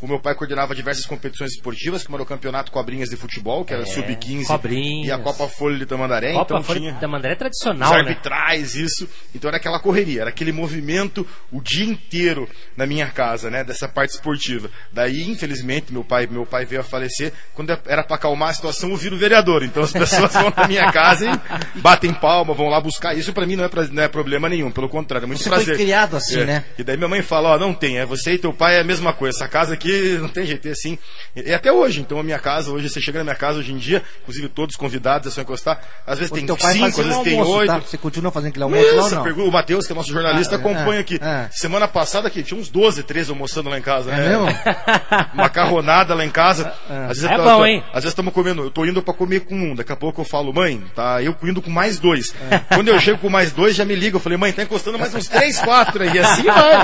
O 0.00 0.06
meu 0.06 0.18
pai 0.18 0.34
coordenava 0.34 0.74
diversas 0.74 1.04
competições 1.04 1.52
esportivas, 1.52 2.02
como 2.04 2.16
era 2.16 2.22
o 2.22 2.26
Campeonato 2.26 2.72
Cobrinhas 2.72 3.10
de 3.10 3.16
Futebol, 3.16 3.64
que 3.64 3.74
era 3.74 3.82
É, 3.82 3.86
Sub-15, 3.86 4.46
Cobrinhas. 4.46 5.08
e 5.08 5.12
a 5.12 5.18
Copa 5.18 5.46
Folha 5.46 5.76
de 5.78 5.84
Tamandaré. 5.84 6.32
Copa 6.32 6.54
então 6.54 6.62
Folha 6.64 6.80
tinha 6.80 6.92
de 6.92 7.00
Tamandaré 7.00 7.32
é 7.32 7.34
os 7.34 7.38
tradicional, 7.38 7.92
né? 7.92 7.98
arbitrais, 8.00 8.74
isso. 8.74 9.08
Então 9.34 9.48
era 9.48 9.58
aquela 9.58 9.78
correria, 9.78 10.22
era 10.22 10.30
aquele 10.30 10.52
movimento 10.52 11.26
o 11.52 11.60
dia 11.60 11.84
inteiro 11.84 12.48
na 12.76 12.86
minha 12.86 13.06
casa, 13.08 13.50
né, 13.50 13.62
dessa 13.62 13.86
parte 13.88 14.12
esportiva. 14.14 14.70
Daí, 14.92 15.22
infelizmente, 15.28 15.92
meu 15.92 16.02
pai, 16.02 16.26
meu 16.26 16.46
pai 16.46 16.64
veio 16.64 16.80
a 16.80 16.84
falecer. 16.84 17.32
Quando 17.54 17.70
era 17.86 18.02
para 18.02 18.16
acalmar 18.16 18.48
a 18.48 18.54
situação, 18.54 18.90
eu 18.90 18.96
viro 18.96 19.16
vereador. 19.18 19.62
Então 19.62 19.82
as 19.82 19.92
pessoas 19.92 20.32
vão 20.32 20.50
na 20.56 20.66
minha 20.66 20.90
casa 20.90 21.26
e 21.74 21.78
batem 21.80 22.12
palma, 22.14 22.54
vão 22.54 22.68
lá 22.68 22.80
buscar. 22.80 23.14
Isso 23.16 23.32
para 23.34 23.44
mim 23.46 23.56
não 23.56 23.64
é, 23.64 23.68
pra- 23.68 23.86
não 23.86 24.02
é 24.02 24.08
problema 24.08 24.48
nenhum, 24.48 24.70
pelo 24.70 24.88
contrário, 24.88 25.24
é 25.24 25.26
muito 25.26 25.42
Você 25.42 25.48
foi 25.50 25.58
prazer. 25.58 25.76
criado 25.76 26.16
assim, 26.16 26.40
É. 26.40 26.44
né? 26.46 26.64
E 26.78 26.82
daí 26.82 26.96
minha 26.96 27.08
mãe 27.08 27.20
fala, 27.22 27.50
ó, 27.50 27.58
não 27.58 27.74
tem, 27.74 27.98
é 27.98 28.06
você 28.06 28.32
e 28.32 28.38
teu 28.38 28.52
pai 28.52 28.76
é 28.76 28.80
a 28.80 28.84
mesma 28.84 29.12
coisa. 29.12 29.36
Essa 29.36 29.48
casa 29.48 29.74
aqui 29.74 29.89
não 30.20 30.28
tem 30.28 30.44
jeito, 30.46 30.66
é 30.68 30.72
assim. 30.72 30.98
E 31.36 31.52
até 31.52 31.72
hoje, 31.72 32.00
então 32.00 32.18
a 32.18 32.22
minha 32.22 32.38
casa, 32.38 32.70
hoje 32.70 32.88
você 32.88 33.00
chega 33.00 33.18
na 33.18 33.24
minha 33.24 33.36
casa 33.36 33.58
hoje 33.58 33.72
em 33.72 33.78
dia, 33.78 34.02
inclusive 34.22 34.48
todos 34.48 34.76
convidados, 34.76 35.28
é 35.28 35.30
só 35.34 35.40
encostar. 35.42 35.80
Às 36.06 36.18
vezes 36.18 36.32
O 36.32 36.34
tem 36.34 36.46
cinco, 36.46 36.66
às 36.66 36.96
vezes 36.96 37.16
um 37.16 37.22
tem 37.22 37.38
almoço, 37.38 37.58
oito. 37.58 37.70
tá? 37.72 37.78
Você 37.78 37.96
continua 37.98 38.30
fazendo 38.30 38.50
aquele 38.50 38.64
almoço 38.64 38.96
lá 38.96 39.10
não? 39.10 39.46
o 39.46 39.52
Matheus, 39.52 39.86
que 39.86 39.92
é 39.92 39.96
nosso 39.96 40.10
jornalista, 40.12 40.56
Ah, 40.56 40.58
é, 40.58 40.60
acompanha 40.60 41.00
aqui. 41.00 41.18
é. 41.22 41.48
Semana 41.52 41.86
passada 41.88 42.28
aqui, 42.28 42.42
tinha 42.42 42.58
uns 42.58 42.68
12, 42.68 43.02
13 43.02 43.30
almoçando 43.30 43.68
lá 43.70 43.78
em 43.78 43.82
casa, 43.82 44.10
É 44.12 44.16
né? 44.16 44.28
mesmo? 44.28 44.46
Macarronada 45.34 46.14
lá 46.14 46.24
em 46.24 46.30
casa. 46.30 46.72
Às 47.08 47.18
vezes 47.20 47.24
É 47.30 47.34
eu- 47.34 47.42
bom, 47.44 47.60
eu- 47.60 47.66
hein? 47.66 47.82
Às 47.88 48.02
vezes 48.04 48.10
estamos 48.10 48.32
comendo, 48.32 48.62
eu 48.62 48.70
tô 48.70 48.84
indo 48.84 49.02
pra 49.02 49.14
comer 49.14 49.40
com 49.40 49.54
um, 49.54 49.74
daqui 49.74 49.92
a 49.92 49.96
pouco 49.96 50.20
eu 50.20 50.24
falo, 50.24 50.52
mãe, 50.52 50.82
tá 50.94 51.22
eu 51.22 51.36
indo 51.42 51.62
com 51.62 51.70
mais 51.70 51.98
dois. 51.98 52.34
É. 52.50 52.58
Quando 52.74 52.88
eu 52.88 52.98
chego 53.00 53.18
com 53.18 53.28
mais 53.28 53.52
dois, 53.52 53.74
já 53.76 53.84
me 53.84 53.94
liga, 53.94 54.16
eu 54.16 54.20
falei, 54.20 54.38
mãe, 54.38 54.52
tá 54.52 54.62
encostando 54.62 54.98
mais 54.98 55.14
uns 55.14 55.26
três, 55.28 55.58
quatro 55.60 56.02
aí, 56.02 56.18
assim 56.18 56.42
vai. 56.42 56.76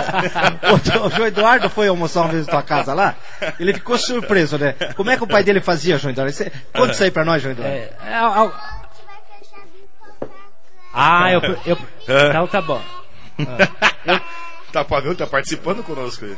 o, 0.72 1.06
o 1.06 1.10
João 1.10 1.26
Eduardo 1.26 1.68
foi 1.70 1.88
almoçar 1.88 2.22
uma 2.22 2.28
vez 2.32 2.46
na 2.46 2.52
tua 2.52 2.62
casa 2.62 2.94
lá, 2.96 3.14
ele 3.60 3.72
ficou 3.74 3.96
surpreso, 3.98 4.58
né? 4.58 4.74
Como 4.96 5.10
é 5.10 5.16
que 5.16 5.22
o 5.22 5.26
pai 5.28 5.44
dele 5.44 5.60
fazia, 5.60 5.98
João 5.98 6.10
Eduardo? 6.12 6.32
Você- 6.32 6.50
Conta 6.74 6.92
isso 6.92 7.02
aí 7.04 7.10
pra 7.10 7.24
nós, 7.24 7.40
João 7.42 7.52
Eduardo. 7.52 7.74
É, 7.74 7.90
é, 8.04 8.50
Ah, 10.92 11.30
eu, 11.30 11.40
eu, 11.66 11.78
É. 12.08 12.28
então 12.28 12.46
tá 12.46 12.60
bom. 12.62 12.82
Tá 14.76 14.84
pagando, 14.84 15.16
tá 15.16 15.26
participando 15.26 15.82
conosco 15.82 16.26
aí. 16.26 16.36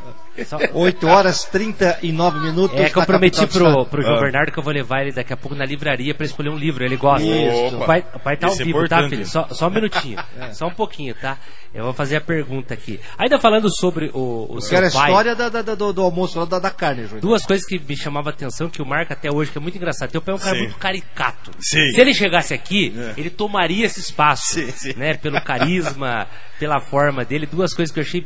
8 0.73 1.07
horas 1.07 1.43
39 1.43 2.39
minutos. 2.39 2.79
É 2.79 2.89
que 2.89 2.97
eu 2.97 3.05
prometi 3.05 3.45
pro, 3.47 3.85
pro 3.85 4.01
João 4.01 4.15
Ah. 4.15 4.21
Bernardo 4.21 4.51
que 4.53 4.59
eu 4.59 4.63
vou 4.63 4.71
levar 4.71 5.01
ele 5.01 5.11
daqui 5.11 5.33
a 5.33 5.37
pouco 5.37 5.57
na 5.57 5.65
livraria 5.65 6.15
pra 6.15 6.25
escolher 6.25 6.47
um 6.49 6.55
livro. 6.57 6.85
Ele 6.85 6.95
gosta. 6.95 7.27
Isso. 7.27 7.75
O 7.75 7.85
pai, 7.85 8.05
o 8.13 8.19
pai 8.19 8.37
tá 8.37 8.47
ao 8.47 8.53
é 8.53 8.55
vivo, 8.63 8.79
tá, 8.87 8.95
importante. 9.01 9.09
filho? 9.09 9.25
Só, 9.27 9.47
só 9.51 9.67
um 9.67 9.71
minutinho. 9.71 10.17
Só 10.53 10.67
um 10.67 10.73
pouquinho, 10.73 11.13
tá? 11.15 11.37
Eu 11.73 11.83
vou 11.83 11.93
fazer 11.93 12.15
a 12.15 12.21
pergunta 12.21 12.73
aqui. 12.73 12.99
Ainda 13.17 13.37
falando 13.39 13.69
sobre 13.69 14.09
o, 14.13 14.47
o 14.49 14.55
Eu 14.55 14.61
seu 14.61 14.69
quero 14.71 14.87
a 14.87 14.91
pai. 14.91 15.09
história 15.09 15.35
da- 15.35 15.49
da- 15.49 15.75
do, 15.75 15.93
do 15.93 16.01
almoço 16.01 16.39
lá 16.39 16.45
da, 16.45 16.57
da 16.59 16.71
carne, 16.71 17.01
João 17.03 17.17
Eduardo. 17.17 17.27
Duas 17.27 17.45
coisas 17.45 17.65
que 17.67 17.77
me 17.77 17.95
chamavam 17.95 18.31
a 18.31 18.33
atenção, 18.33 18.69
que 18.69 18.81
o 18.81 18.85
marca 18.85 19.13
até 19.13 19.29
hoje, 19.31 19.51
que 19.51 19.57
é 19.57 19.61
muito 19.61 19.75
engraçado. 19.77 20.09
Teu 20.09 20.21
pai 20.21 20.33
é 20.33 20.37
um 20.37 20.39
cara 20.39 20.55
Sim. 20.55 20.61
muito 20.63 20.77
caricato. 20.77 21.51
Sim. 21.59 21.91
Se 21.91 22.01
ele 22.01 22.13
chegasse 22.13 22.53
aqui, 22.53 22.95
É. 22.97 23.13
ele 23.19 23.29
tomaria 23.29 23.85
esse 23.85 23.99
espaço. 23.99 24.53
Sim, 24.53 24.71
sim. 24.71 24.93
Né? 24.97 25.13
Pelo 25.15 25.39
carisma, 25.41 26.25
pela 26.57 26.79
forma 26.79 27.23
dele. 27.23 27.45
Duas 27.45 27.73
coisas 27.73 27.93
que 27.93 27.99
eu 27.99 28.03
achei. 28.03 28.25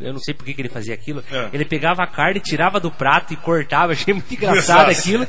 Eu 0.00 0.12
não 0.12 0.18
sei 0.20 0.34
por 0.34 0.44
que, 0.44 0.52
que 0.54 0.60
ele 0.60 0.68
fazia 0.68 0.92
aquilo. 0.92 1.22
É. 1.32 1.48
Ele 1.52 1.64
pegava 1.64 2.02
a 2.02 2.06
carne, 2.06 2.40
tirava 2.40 2.80
do 2.80 2.90
prato 2.90 3.32
e 3.32 3.36
cortava. 3.36 3.92
Achei 3.92 4.12
muito 4.12 4.32
engraçado 4.34 4.90
aquilo. 4.90 5.26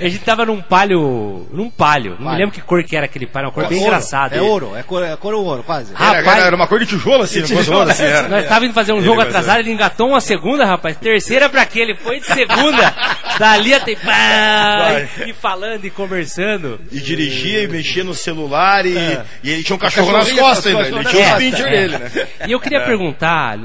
A 0.00 0.04
gente 0.08 0.18
tava 0.20 0.46
num 0.46 0.60
palho. 0.62 1.46
Num 1.52 1.68
palho. 1.70 2.16
Não 2.18 2.32
me 2.32 2.38
lembro 2.38 2.52
que 2.54 2.60
cor 2.62 2.82
que 2.82 2.96
era 2.96 3.04
aquele 3.06 3.26
palho. 3.26 3.46
Uma 3.46 3.52
cor 3.52 3.66
bem 3.68 3.78
ouro, 3.78 3.88
engraçada. 3.88 4.34
É 4.36 4.40
ouro, 4.40 4.74
é 4.74 4.82
cor, 4.82 5.04
é 5.04 5.14
cor 5.16 5.34
ou 5.34 5.44
ouro, 5.44 5.62
quase. 5.62 5.92
Ah, 5.94 6.14
Era, 6.14 6.18
Rapaz- 6.26 6.44
era 6.46 6.56
uma 6.56 6.66
cor 6.66 6.78
de 6.80 6.86
tijolo 6.86 7.22
assim, 7.24 7.42
fosse 7.46 7.70
ouro, 7.70 7.90
assim 7.90 8.04
era. 8.04 8.28
Nós 8.28 8.42
estávamos 8.44 8.66
indo 8.68 8.74
fazer 8.74 8.92
um 8.92 8.96
Ele 8.98 9.04
jogo 9.06 9.20
atrasado, 9.20 9.58
ele 9.60 9.70
engatou 9.72 10.08
uma 10.08 10.20
segunda, 10.20 10.64
rapaz. 10.64 10.96
Terceira 10.96 11.48
pra 11.48 11.66
quê? 11.66 11.80
Ele 11.80 11.94
foi 11.96 12.18
de 12.20 12.26
segunda. 12.26 12.94
Dali 13.38 13.74
até. 13.74 13.94
Vai. 13.96 15.08
E 15.26 15.32
falando 15.34 15.84
e 15.84 15.90
conversando. 15.90 16.80
E 16.90 16.98
dirigia 17.00 17.62
e 17.62 17.68
mexia 17.68 18.02
no 18.02 18.14
celular 18.14 18.86
e, 18.86 18.96
É. 18.96 19.24
e 19.42 19.50
ele 19.50 19.62
tinha 19.62 19.76
um 19.76 19.78
cachorro 19.78 20.10
nas 20.12 20.24
Cachorrinho, 20.28 20.42
costas 20.42 20.66
ainda. 20.66 20.78
cachorro 20.84 20.96
Ele 21.00 21.04
nas 21.04 21.12
tinha 21.12 21.22
os 21.22 21.28
costas. 21.30 21.50
pincher 21.50 21.66
É. 21.66 21.70
dele, 21.70 21.98
né? 21.98 22.28
E 22.48 22.52
eu 22.52 22.60
queria 22.60 22.78
É. 22.78 22.86
perguntar, 22.86 23.58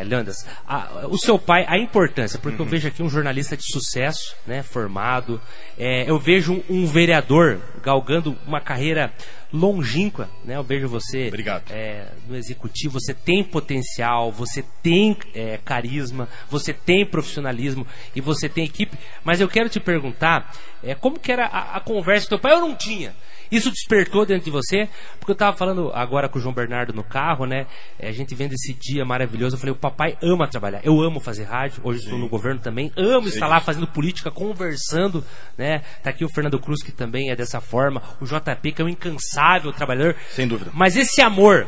é, 0.00 0.04
Leandras, 0.04 0.46
a- 0.66 1.06
o 1.08 1.18
seu 1.18 1.38
pai, 1.38 1.64
a 1.68 1.78
importância, 1.78 2.38
porque 2.38 2.58
Uhum. 2.60 2.66
eu 2.66 2.70
vejo 2.70 2.88
aqui 2.88 3.02
um 3.02 3.08
jornalista 3.08 3.56
de 3.56 3.64
sucesso, 3.70 4.34
né, 4.46 4.62
formado, 4.62 5.40
é, 5.78 6.08
eu 6.08 6.18
vejo 6.18 6.54
um, 6.68 6.82
um 6.82 6.86
vereador 6.86 7.60
galgando 7.82 8.36
uma 8.46 8.60
carreira 8.60 9.12
longínqua, 9.52 10.28
né, 10.44 10.56
eu 10.56 10.62
vejo 10.62 10.88
você 10.88 11.28
Obrigado. 11.28 11.64
é, 11.70 12.06
no 12.26 12.34
executivo, 12.36 12.98
você 12.98 13.12
tem 13.12 13.44
potencial, 13.44 14.32
você 14.32 14.64
tem 14.82 15.16
é, 15.34 15.58
carisma, 15.64 16.28
você 16.50 16.72
tem 16.72 17.04
profissionalismo 17.04 17.86
e 18.16 18.20
você 18.20 18.48
tem 18.48 18.64
equipe, 18.64 18.96
mas 19.22 19.40
eu 19.40 19.48
quero 19.48 19.68
te 19.68 19.78
perguntar, 19.78 20.52
é, 20.82 20.94
como 20.94 21.18
que 21.18 21.30
era 21.30 21.46
a, 21.46 21.76
a 21.76 21.80
conversa 21.80 22.26
com 22.26 22.30
teu 22.30 22.38
pai? 22.38 22.52
Eu 22.52 22.60
não 22.60 22.74
tinha. 22.74 23.14
Isso 23.52 23.70
despertou 23.70 24.24
dentro 24.24 24.46
de 24.46 24.50
você? 24.50 24.88
Porque 25.18 25.32
eu 25.32 25.36
tava 25.36 25.54
falando 25.54 25.92
agora 25.94 26.26
com 26.26 26.38
o 26.38 26.40
João 26.40 26.54
Bernardo 26.54 26.94
no 26.94 27.04
carro, 27.04 27.44
né? 27.44 27.66
É, 27.98 28.08
a 28.08 28.12
gente 28.12 28.34
vendo 28.34 28.54
esse 28.54 28.72
dia 28.72 29.04
maravilhoso. 29.04 29.56
Eu 29.56 29.60
falei, 29.60 29.74
o 29.74 29.78
papai 29.78 30.16
ama 30.22 30.48
trabalhar. 30.48 30.80
Eu 30.82 31.02
amo 31.02 31.20
fazer 31.20 31.44
rádio. 31.44 31.82
Hoje 31.84 32.00
estou 32.00 32.18
no 32.18 32.30
governo 32.30 32.60
também. 32.60 32.90
Amo 32.96 33.28
estar 33.28 33.46
lá 33.46 33.60
fazendo 33.60 33.86
política, 33.86 34.30
conversando, 34.30 35.22
né? 35.58 35.82
Tá 36.02 36.08
aqui 36.08 36.24
o 36.24 36.28
Fernando 36.30 36.58
Cruz, 36.58 36.82
que 36.82 36.90
também 36.90 37.30
é 37.30 37.36
dessa 37.36 37.60
forma. 37.60 38.02
O 38.22 38.24
JP, 38.24 38.72
que 38.72 38.80
é 38.80 38.84
um 38.84 38.88
incansável 38.88 39.70
trabalhador. 39.70 40.16
Sem 40.30 40.48
dúvida. 40.48 40.70
Mas 40.72 40.96
esse 40.96 41.20
amor, 41.20 41.66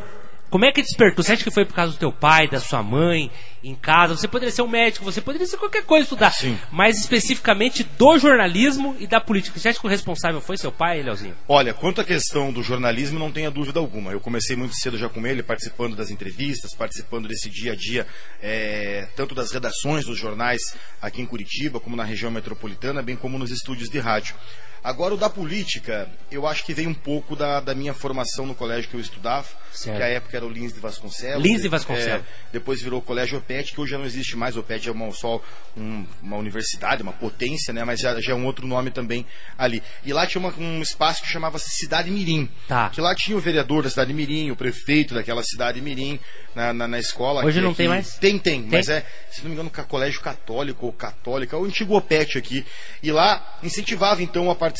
como 0.54 0.66
é 0.66 0.70
que 0.70 0.82
despertou? 0.82 1.24
Você 1.24 1.32
acha 1.32 1.42
que 1.42 1.50
foi 1.50 1.64
por 1.64 1.74
causa 1.74 1.94
do 1.94 1.98
teu 1.98 2.12
pai, 2.12 2.46
da 2.46 2.60
sua 2.60 2.80
mãe, 2.80 3.28
em 3.60 3.74
casa? 3.74 4.16
Você 4.16 4.28
poderia 4.28 4.54
ser 4.54 4.62
um 4.62 4.68
médico, 4.68 5.04
você 5.04 5.20
poderia 5.20 5.48
ser 5.48 5.56
qualquer 5.56 5.82
coisa 5.82 6.04
estudar. 6.04 6.30
Sim. 6.30 6.56
Mas 6.70 6.96
especificamente 6.96 7.82
do 7.82 8.16
jornalismo 8.20 8.94
e 9.00 9.06
da 9.08 9.20
política. 9.20 9.58
Você 9.58 9.70
acha 9.70 9.80
que 9.80 9.84
o 9.84 9.90
responsável 9.90 10.40
foi 10.40 10.56
seu 10.56 10.70
pai, 10.70 11.02
Leozinho? 11.02 11.34
Olha, 11.48 11.74
quanto 11.74 12.00
à 12.00 12.04
questão 12.04 12.52
do 12.52 12.62
jornalismo, 12.62 13.18
não 13.18 13.32
tenha 13.32 13.50
dúvida 13.50 13.80
alguma. 13.80 14.12
Eu 14.12 14.20
comecei 14.20 14.54
muito 14.54 14.76
cedo 14.76 14.96
já 14.96 15.08
com 15.08 15.26
ele, 15.26 15.42
participando 15.42 15.96
das 15.96 16.08
entrevistas, 16.08 16.72
participando 16.72 17.26
desse 17.26 17.50
dia 17.50 17.72
a 17.72 17.74
dia, 17.74 18.06
é, 18.40 19.08
tanto 19.16 19.34
das 19.34 19.50
redações 19.50 20.04
dos 20.04 20.16
jornais 20.16 20.60
aqui 21.02 21.20
em 21.20 21.26
Curitiba, 21.26 21.80
como 21.80 21.96
na 21.96 22.04
região 22.04 22.30
metropolitana, 22.30 23.02
bem 23.02 23.16
como 23.16 23.40
nos 23.40 23.50
estúdios 23.50 23.90
de 23.90 23.98
rádio. 23.98 24.36
Agora, 24.84 25.14
o 25.14 25.16
da 25.16 25.30
política, 25.30 26.06
eu 26.30 26.46
acho 26.46 26.62
que 26.62 26.74
veio 26.74 26.90
um 26.90 26.94
pouco 26.94 27.34
da, 27.34 27.58
da 27.58 27.74
minha 27.74 27.94
formação 27.94 28.44
no 28.44 28.54
colégio 28.54 28.90
que 28.90 28.94
eu 28.94 29.00
estudava, 29.00 29.46
Certo. 29.72 29.96
que 29.96 30.02
a 30.02 30.06
época 30.08 30.36
era 30.36 30.44
o 30.44 30.50
Lins 30.50 30.74
de 30.74 30.78
Vasconcelos. 30.78 31.42
Lins 31.42 31.62
de 31.62 31.68
Vasconcelos. 31.68 32.22
É, 32.22 32.24
depois 32.52 32.82
virou 32.82 32.98
o 32.98 33.02
Colégio 33.02 33.38
Opet, 33.38 33.72
que 33.72 33.80
hoje 33.80 33.92
já 33.92 33.98
não 33.98 34.04
existe 34.04 34.36
mais. 34.36 34.56
O 34.56 34.60
Opet 34.60 34.86
é 34.86 34.92
uma, 34.92 35.10
só 35.12 35.40
um- 35.74 36.06
uma 36.22 36.36
universidade, 36.36 37.02
uma 37.02 37.14
potência, 37.14 37.72
né? 37.72 37.82
Mas 37.82 37.98
já, 37.98 38.20
já 38.20 38.32
é 38.32 38.34
um 38.34 38.44
outro 38.44 38.66
nome 38.66 38.90
também 38.90 39.24
ali. 39.56 39.82
E 40.04 40.12
lá 40.12 40.26
tinha 40.26 40.38
uma- 40.40 40.54
um 40.58 40.82
espaço 40.82 41.22
que 41.22 41.28
chamava-se 41.32 41.70
Cidade 41.70 42.10
Mirim. 42.10 42.48
Tá. 42.68 42.90
Que 42.90 43.00
lá 43.00 43.14
tinha 43.14 43.36
o 43.38 43.40
vereador 43.40 43.82
da 43.84 43.88
Cidade 43.90 44.12
Mirim, 44.12 44.50
o 44.50 44.56
prefeito 44.56 45.14
daquela 45.14 45.42
Cidade 45.42 45.80
Mirim 45.80 46.20
na, 46.54 46.74
na, 46.74 46.86
na 46.86 46.98
escola. 46.98 47.42
Hoje 47.44 47.58
que- 47.58 47.64
não 47.64 47.72
tem 47.74 47.86
que- 47.86 47.88
mais? 47.90 48.16
Tem, 48.18 48.38
tem, 48.38 48.60
Tem? 48.62 48.70
Mas 48.70 48.88
é, 48.90 49.04
se 49.30 49.40
não 49.42 49.48
me 49.48 49.54
engano, 49.54 49.70
colégio 49.88 50.20
católico 50.20 50.84
ou 50.86 50.92
católica, 50.92 51.56
o 51.56 51.64
antigo 51.64 51.96
OPET 51.96 52.36
aqui. 52.38 52.64
E 53.02 53.10
lá 53.10 53.58
incentivava 53.62 54.22
então 54.22 54.50
a 54.50 54.54
participação 54.54 54.73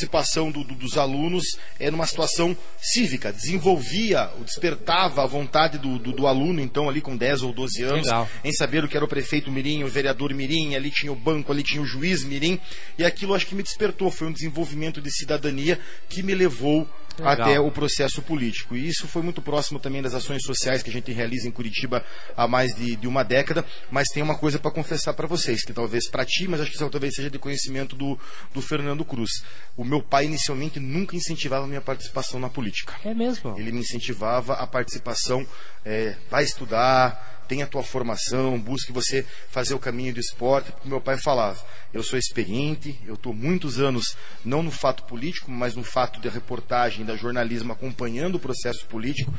do- 0.50 0.64
do- 0.64 0.74
dos 0.74 0.96
alunos 0.98 1.44
é, 1.78 1.90
numa 1.90 2.06
situação 2.06 2.56
cívica, 2.80 3.32
desenvolvia, 3.32 4.30
despertava 4.44 5.22
a 5.22 5.26
vontade 5.26 5.78
do, 5.78 5.98
do- 5.98 6.12
aluno, 6.26 6.60
então, 6.60 6.88
ali 6.88 7.00
com 7.00 7.16
10 7.16 7.42
ou 7.42 7.52
12 7.52 7.82
anos, 7.82 8.06
Legal. 8.06 8.28
em 8.42 8.52
saber 8.52 8.82
o 8.84 8.88
que 8.88 8.96
era 8.96 9.04
o 9.04 9.08
prefeito 9.08 9.50
Mirim, 9.50 9.82
o 9.84 9.88
vereador 9.88 10.32
Mirim, 10.32 10.74
ali 10.74 10.90
tinha 10.90 11.12
o 11.12 11.16
banco, 11.16 11.52
ali 11.52 11.62
tinha 11.62 11.82
o 11.82 11.86
juiz 11.86 12.24
Mirim, 12.24 12.58
e 12.98 13.04
aquilo 13.04 13.34
acho 13.34 13.46
que 13.46 13.54
me 13.54 13.62
despertou, 13.62 14.10
foi 14.10 14.28
um 14.28 14.32
desenvolvimento 14.32 15.00
de 15.00 15.10
cidadania 15.10 15.78
que 16.08 16.22
me 16.22 16.34
levou 16.34 16.88
Legal. 17.18 17.32
até 17.32 17.60
o 17.60 17.70
processo 17.70 18.20
político. 18.22 18.74
E 18.74 18.88
isso 18.88 19.06
foi 19.06 19.22
muito 19.22 19.40
próximo 19.42 19.78
também 19.78 20.02
das 20.02 20.14
ações 20.14 20.42
sociais 20.42 20.82
que 20.82 20.90
a 20.90 20.92
gente 20.92 21.12
realiza 21.12 21.46
em 21.46 21.50
Curitiba 21.50 22.04
há 22.36 22.48
mais 22.48 22.74
de, 22.74 22.96
de 22.96 23.06
uma 23.06 23.22
década. 23.22 23.64
Mas 23.90 24.08
tem 24.08 24.22
uma 24.22 24.36
coisa 24.36 24.58
para 24.58 24.70
confessar 24.72 25.12
para 25.14 25.26
vocês, 25.26 25.62
que 25.64 25.72
talvez 25.72 26.08
para 26.08 26.24
ti, 26.24 26.48
mas 26.48 26.60
acho 26.60 26.72
que 26.72 26.78
talvez 26.78 27.14
seja 27.14 27.30
de 27.30 27.38
conhecimento 27.38 27.94
do, 27.94 28.18
do 28.52 28.60
Fernando 28.60 29.04
Cruz. 29.04 29.30
O 29.76 29.83
meu 29.84 30.02
pai 30.02 30.24
inicialmente 30.24 30.80
nunca 30.80 31.16
incentivava 31.16 31.64
a 31.64 31.68
minha 31.68 31.80
participação 31.80 32.40
na 32.40 32.48
política. 32.48 32.94
É 33.04 33.14
mesmo? 33.14 33.58
Ele 33.58 33.72
me 33.72 33.80
incentivava 33.80 34.54
a 34.54 34.66
participação, 34.66 35.46
é, 35.84 36.16
vai 36.30 36.44
estudar, 36.44 37.44
tenha 37.48 37.64
a 37.64 37.68
tua 37.68 37.82
formação, 37.82 38.58
busque 38.58 38.92
você 38.92 39.24
fazer 39.48 39.74
o 39.74 39.78
caminho 39.78 40.14
do 40.14 40.20
esporte, 40.20 40.72
porque 40.72 40.88
meu 40.88 41.00
pai 41.00 41.16
falava, 41.18 41.62
eu 41.92 42.02
sou 42.02 42.18
experiente, 42.18 42.98
eu 43.06 43.14
estou 43.14 43.34
muitos 43.34 43.78
anos, 43.78 44.16
não 44.44 44.62
no 44.62 44.70
fato 44.70 45.04
político, 45.04 45.50
mas 45.50 45.74
no 45.74 45.84
fato 45.84 46.20
de 46.20 46.28
reportagem, 46.28 47.04
da 47.04 47.16
jornalismo, 47.16 47.72
acompanhando 47.72 48.36
o 48.36 48.40
processo 48.40 48.86
político, 48.86 49.32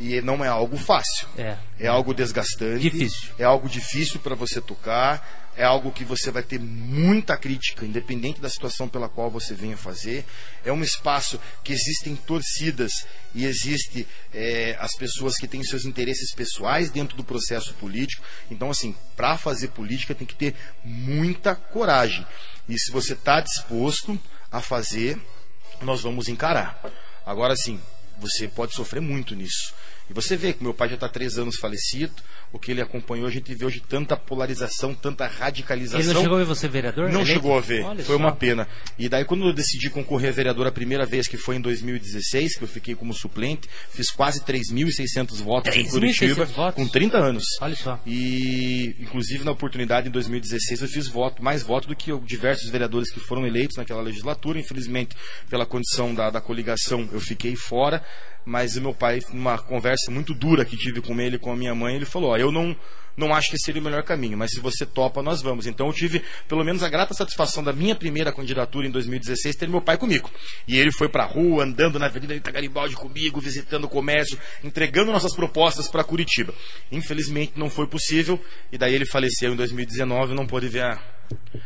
e 0.00 0.20
não 0.20 0.44
é 0.44 0.48
algo 0.48 0.76
fácil. 0.76 1.28
É. 1.36 1.56
É 1.78 1.86
algo 1.86 2.14
desgastante. 2.14 2.80
Difícil. 2.80 3.30
É 3.38 3.44
algo 3.44 3.68
difícil 3.68 4.20
para 4.20 4.34
você 4.34 4.60
tocar. 4.60 5.48
É 5.56 5.64
algo 5.64 5.90
que 5.90 6.04
você 6.04 6.30
vai 6.30 6.44
ter 6.44 6.60
muita 6.60 7.36
crítica, 7.36 7.84
independente 7.84 8.40
da 8.40 8.48
situação 8.48 8.88
pela 8.88 9.08
qual 9.08 9.28
você 9.28 9.54
venha 9.54 9.76
fazer. 9.76 10.24
É 10.64 10.72
um 10.72 10.84
espaço 10.84 11.40
que 11.64 11.72
existem 11.72 12.14
torcidas 12.14 12.92
e 13.34 13.44
existe 13.44 14.06
é, 14.32 14.76
as 14.78 14.94
pessoas 14.96 15.36
que 15.36 15.48
têm 15.48 15.64
seus 15.64 15.84
interesses 15.84 16.32
pessoais 16.32 16.90
dentro 16.90 17.16
do 17.16 17.24
processo 17.24 17.74
político. 17.74 18.22
Então, 18.48 18.70
assim, 18.70 18.94
para 19.16 19.36
fazer 19.36 19.68
política 19.68 20.14
tem 20.14 20.28
que 20.28 20.36
ter 20.36 20.54
muita 20.84 21.56
coragem. 21.56 22.24
E 22.68 22.78
se 22.78 22.92
você 22.92 23.14
está 23.14 23.40
disposto 23.40 24.16
a 24.52 24.60
fazer, 24.60 25.20
nós 25.82 26.02
vamos 26.02 26.28
encarar. 26.28 26.80
Agora 27.26 27.56
sim, 27.56 27.80
você 28.20 28.46
pode 28.46 28.74
sofrer 28.74 29.00
muito 29.00 29.34
nisso. 29.34 29.74
E 30.10 30.14
você 30.14 30.36
vê 30.36 30.52
que 30.52 30.62
meu 30.62 30.72
pai 30.72 30.88
já 30.88 30.94
está 30.94 31.08
três 31.08 31.38
anos 31.38 31.56
falecido, 31.56 32.12
o 32.52 32.58
que 32.58 32.70
ele 32.70 32.80
acompanhou, 32.80 33.26
a 33.26 33.30
gente 33.30 33.54
vê 33.54 33.64
hoje 33.64 33.80
tanta 33.86 34.16
polarização, 34.16 34.94
tanta 34.94 35.26
radicalização. 35.26 36.00
Ele 36.00 36.12
não 36.12 36.22
chegou 36.22 36.36
a 36.36 36.38
ver 36.38 36.44
você 36.46 36.68
vereador? 36.68 37.10
Não 37.12 37.26
chegou 37.26 37.56
a 37.58 37.60
ver, 37.60 37.84
Olha 37.84 38.04
foi 38.04 38.16
só. 38.16 38.22
uma 38.22 38.32
pena. 38.32 38.66
E 38.98 39.08
daí 39.08 39.24
quando 39.24 39.46
eu 39.46 39.52
decidi 39.52 39.90
concorrer 39.90 40.30
a 40.30 40.32
vereador 40.32 40.66
a 40.66 40.72
primeira 40.72 41.04
vez, 41.04 41.28
que 41.28 41.36
foi 41.36 41.56
em 41.56 41.60
2016, 41.60 42.56
que 42.56 42.64
eu 42.64 42.68
fiquei 42.68 42.94
como 42.94 43.12
suplente, 43.12 43.68
fiz 43.90 44.10
quase 44.10 44.40
3.600 44.40 45.42
votos 45.42 45.76
em 45.76 45.84
3.600 45.84 45.90
Curitiba, 45.90 46.44
votos? 46.46 46.74
com 46.74 46.88
30 46.88 47.18
anos. 47.18 47.44
Olha 47.60 47.76
só. 47.76 48.00
E 48.06 48.96
inclusive 49.00 49.44
na 49.44 49.50
oportunidade 49.50 50.08
em 50.08 50.10
2016 50.10 50.82
eu 50.82 50.88
fiz 50.88 51.08
voto, 51.08 51.42
mais 51.42 51.62
voto 51.62 51.88
do 51.88 51.94
que 51.96 52.16
diversos 52.20 52.70
vereadores 52.70 53.12
que 53.12 53.20
foram 53.20 53.46
eleitos 53.46 53.76
naquela 53.76 54.00
legislatura. 54.00 54.58
Infelizmente, 54.58 55.16
pela 55.50 55.66
condição 55.66 56.14
da, 56.14 56.30
da 56.30 56.40
coligação, 56.40 57.08
eu 57.12 57.20
fiquei 57.20 57.54
fora. 57.56 58.02
Mas 58.48 58.76
o 58.76 58.80
meu 58.80 58.94
pai, 58.94 59.20
numa 59.30 59.58
conversa 59.58 60.10
muito 60.10 60.32
dura 60.32 60.64
que 60.64 60.74
tive 60.74 61.02
com 61.02 61.20
ele 61.20 61.36
e 61.36 61.38
com 61.38 61.52
a 61.52 61.56
minha 61.56 61.74
mãe, 61.74 61.94
ele 61.94 62.06
falou: 62.06 62.30
ó, 62.30 62.36
eu 62.38 62.50
não 62.50 62.74
não 63.18 63.34
acho 63.34 63.50
que 63.50 63.58
seria 63.58 63.80
o 63.80 63.84
melhor 63.84 64.02
caminho, 64.02 64.38
mas 64.38 64.52
se 64.52 64.60
você 64.60 64.86
topa, 64.86 65.22
nós 65.22 65.42
vamos. 65.42 65.66
Então 65.66 65.86
eu 65.88 65.92
tive 65.92 66.22
pelo 66.48 66.64
menos 66.64 66.82
a 66.82 66.88
grata 66.88 67.12
satisfação 67.12 67.62
da 67.62 67.72
minha 67.72 67.94
primeira 67.94 68.32
candidatura 68.32 68.86
em 68.86 68.90
2016 68.90 69.56
ter 69.56 69.68
meu 69.68 69.80
pai 69.82 69.98
comigo. 69.98 70.30
E 70.66 70.78
ele 70.78 70.92
foi 70.92 71.08
pra 71.08 71.24
rua, 71.26 71.64
andando 71.64 71.98
na 71.98 72.06
Avenida 72.06 72.34
Ita 72.34 72.50
Garibaldi 72.50 72.94
comigo, 72.94 73.40
visitando 73.40 73.84
o 73.84 73.88
comércio, 73.88 74.38
entregando 74.64 75.12
nossas 75.12 75.34
propostas 75.34 75.88
para 75.88 76.02
Curitiba. 76.04 76.54
Infelizmente 76.92 77.52
não 77.56 77.68
foi 77.68 77.86
possível, 77.86 78.40
e 78.72 78.78
daí 78.78 78.94
ele 78.94 79.04
faleceu 79.06 79.52
em 79.52 79.56
2019 79.56 80.32
e 80.32 80.36
não 80.36 80.46
pôde 80.46 80.68
ver 80.68 80.82
a, 80.84 80.98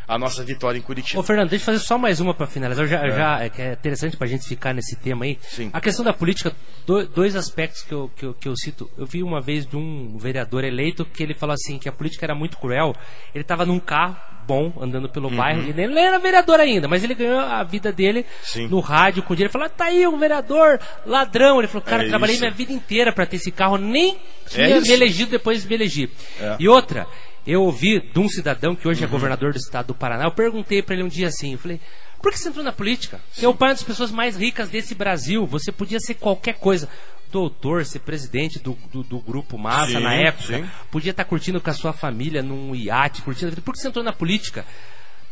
a 0.08 0.18
nossa 0.18 0.42
vitória 0.42 0.78
em 0.78 0.82
Curitiba. 0.82 1.20
Ô 1.20 1.22
Fernando, 1.22 1.50
deixa 1.50 1.62
eu 1.70 1.74
fazer 1.74 1.84
só 1.84 1.96
mais 1.96 2.18
uma 2.20 2.34
para 2.34 2.46
finalizar. 2.46 2.86
Já, 2.86 3.06
É. 3.06 3.10
já- 3.10 3.44
é, 3.44 3.50
é 3.58 3.72
interessante 3.74 4.16
pra 4.16 4.26
gente 4.26 4.46
ficar 4.48 4.74
nesse 4.74 4.96
tema 4.96 5.24
aí. 5.24 5.38
A 5.72 5.80
questão 5.80 6.04
da 6.04 6.12
política, 6.12 6.54
do- 6.86 7.06
dois 7.06 7.36
aspectos 7.36 7.82
que 7.82 7.92
eu, 7.92 8.10
que, 8.16 8.24
eu, 8.26 8.34
que 8.34 8.48
eu 8.48 8.56
cito. 8.56 8.90
Eu 8.98 9.06
vi 9.06 9.22
uma 9.22 9.40
vez 9.40 9.64
de 9.66 9.76
um 9.76 10.16
vereador 10.18 10.64
eleito 10.64 11.04
que 11.04 11.22
ele 11.22 11.34
falou 11.42 11.54
assim 11.54 11.78
que 11.78 11.88
a 11.88 11.92
política 11.92 12.24
era 12.24 12.34
muito 12.34 12.56
cruel. 12.56 12.94
Ele 13.34 13.42
estava 13.42 13.66
num 13.66 13.80
carro 13.80 14.16
bom, 14.46 14.72
andando 14.80 15.08
pelo 15.08 15.28
Uhum. 15.28 15.36
bairro. 15.36 15.62
Ele 15.62 15.86
nem 15.88 16.04
era 16.04 16.18
vereador 16.18 16.58
ainda, 16.60 16.88
mas 16.88 17.02
ele 17.04 17.14
ganhou 17.14 17.38
a 17.40 17.62
vida 17.64 17.92
dele 17.92 18.24
Sim. 18.42 18.66
no 18.68 18.80
rádio 18.80 19.22
com 19.22 19.34
dinheiro. 19.34 19.48
Ele 19.48 19.52
falou, 19.52 19.68
tá 19.68 19.86
aí 19.86 20.06
um 20.06 20.18
vereador, 20.18 20.80
ladrão. 21.06 21.58
Ele 21.58 21.68
falou, 21.68 21.82
cara, 21.82 22.04
É 22.04 22.08
trabalhei 22.08 22.34
isso. 22.34 22.44
minha 22.44 22.54
vida 22.54 22.72
inteira 22.72 23.12
para 23.12 23.26
ter 23.26 23.36
esse 23.36 23.50
carro, 23.50 23.76
nem 23.76 24.16
É 24.46 24.48
tinha 24.48 24.80
me 24.80 24.90
elegido 24.90 25.30
depois 25.30 25.62
de 25.62 25.68
me 25.68 25.74
eleger. 25.74 26.10
É. 26.40 26.56
E 26.58 26.68
outra, 26.68 27.06
eu 27.46 27.62
ouvi 27.62 28.00
de 28.00 28.18
um 28.20 28.28
cidadão 28.28 28.74
que 28.74 28.86
hoje 28.88 29.02
é 29.02 29.06
Uhum. 29.06 29.12
governador 29.12 29.52
do 29.52 29.58
estado 29.58 29.88
do 29.88 29.94
Paraná, 29.94 30.24
eu 30.24 30.30
perguntei 30.32 30.82
para 30.82 30.94
ele 30.94 31.04
um 31.04 31.08
dia 31.08 31.28
assim, 31.28 31.52
eu 31.52 31.58
falei, 31.58 31.80
por 32.20 32.30
que 32.32 32.38
você 32.38 32.48
entrou 32.48 32.64
na 32.64 32.72
política? 32.72 33.20
Pai 33.36 33.44
é 33.44 33.48
uma 33.48 33.74
das 33.74 33.82
pessoas 33.82 34.10
mais 34.12 34.36
ricas 34.36 34.68
desse 34.68 34.94
Brasil, 34.94 35.44
você 35.46 35.70
podia 35.72 35.98
ser 36.00 36.14
qualquer 36.14 36.54
coisa. 36.54 36.88
Doutor, 37.32 37.86
ser 37.86 38.00
presidente 38.00 38.58
do, 38.58 38.76
do, 38.92 39.02
do 39.02 39.18
grupo 39.18 39.56
Massa 39.56 39.92
Sim, 39.92 40.00
na 40.00 40.14
época, 40.14 40.58
sim. 40.58 40.68
podia 40.90 41.12
estar 41.12 41.24
curtindo 41.24 41.62
com 41.62 41.70
a 41.70 41.74
sua 41.74 41.94
família 41.94 42.42
num 42.42 42.74
iate, 42.74 43.22
curtindo 43.22 43.46
a 43.46 43.50
vida. 43.50 43.62
Por 43.62 43.72
que 43.72 43.80
você 43.80 43.88
entrou 43.88 44.04
na 44.04 44.12
política? 44.12 44.66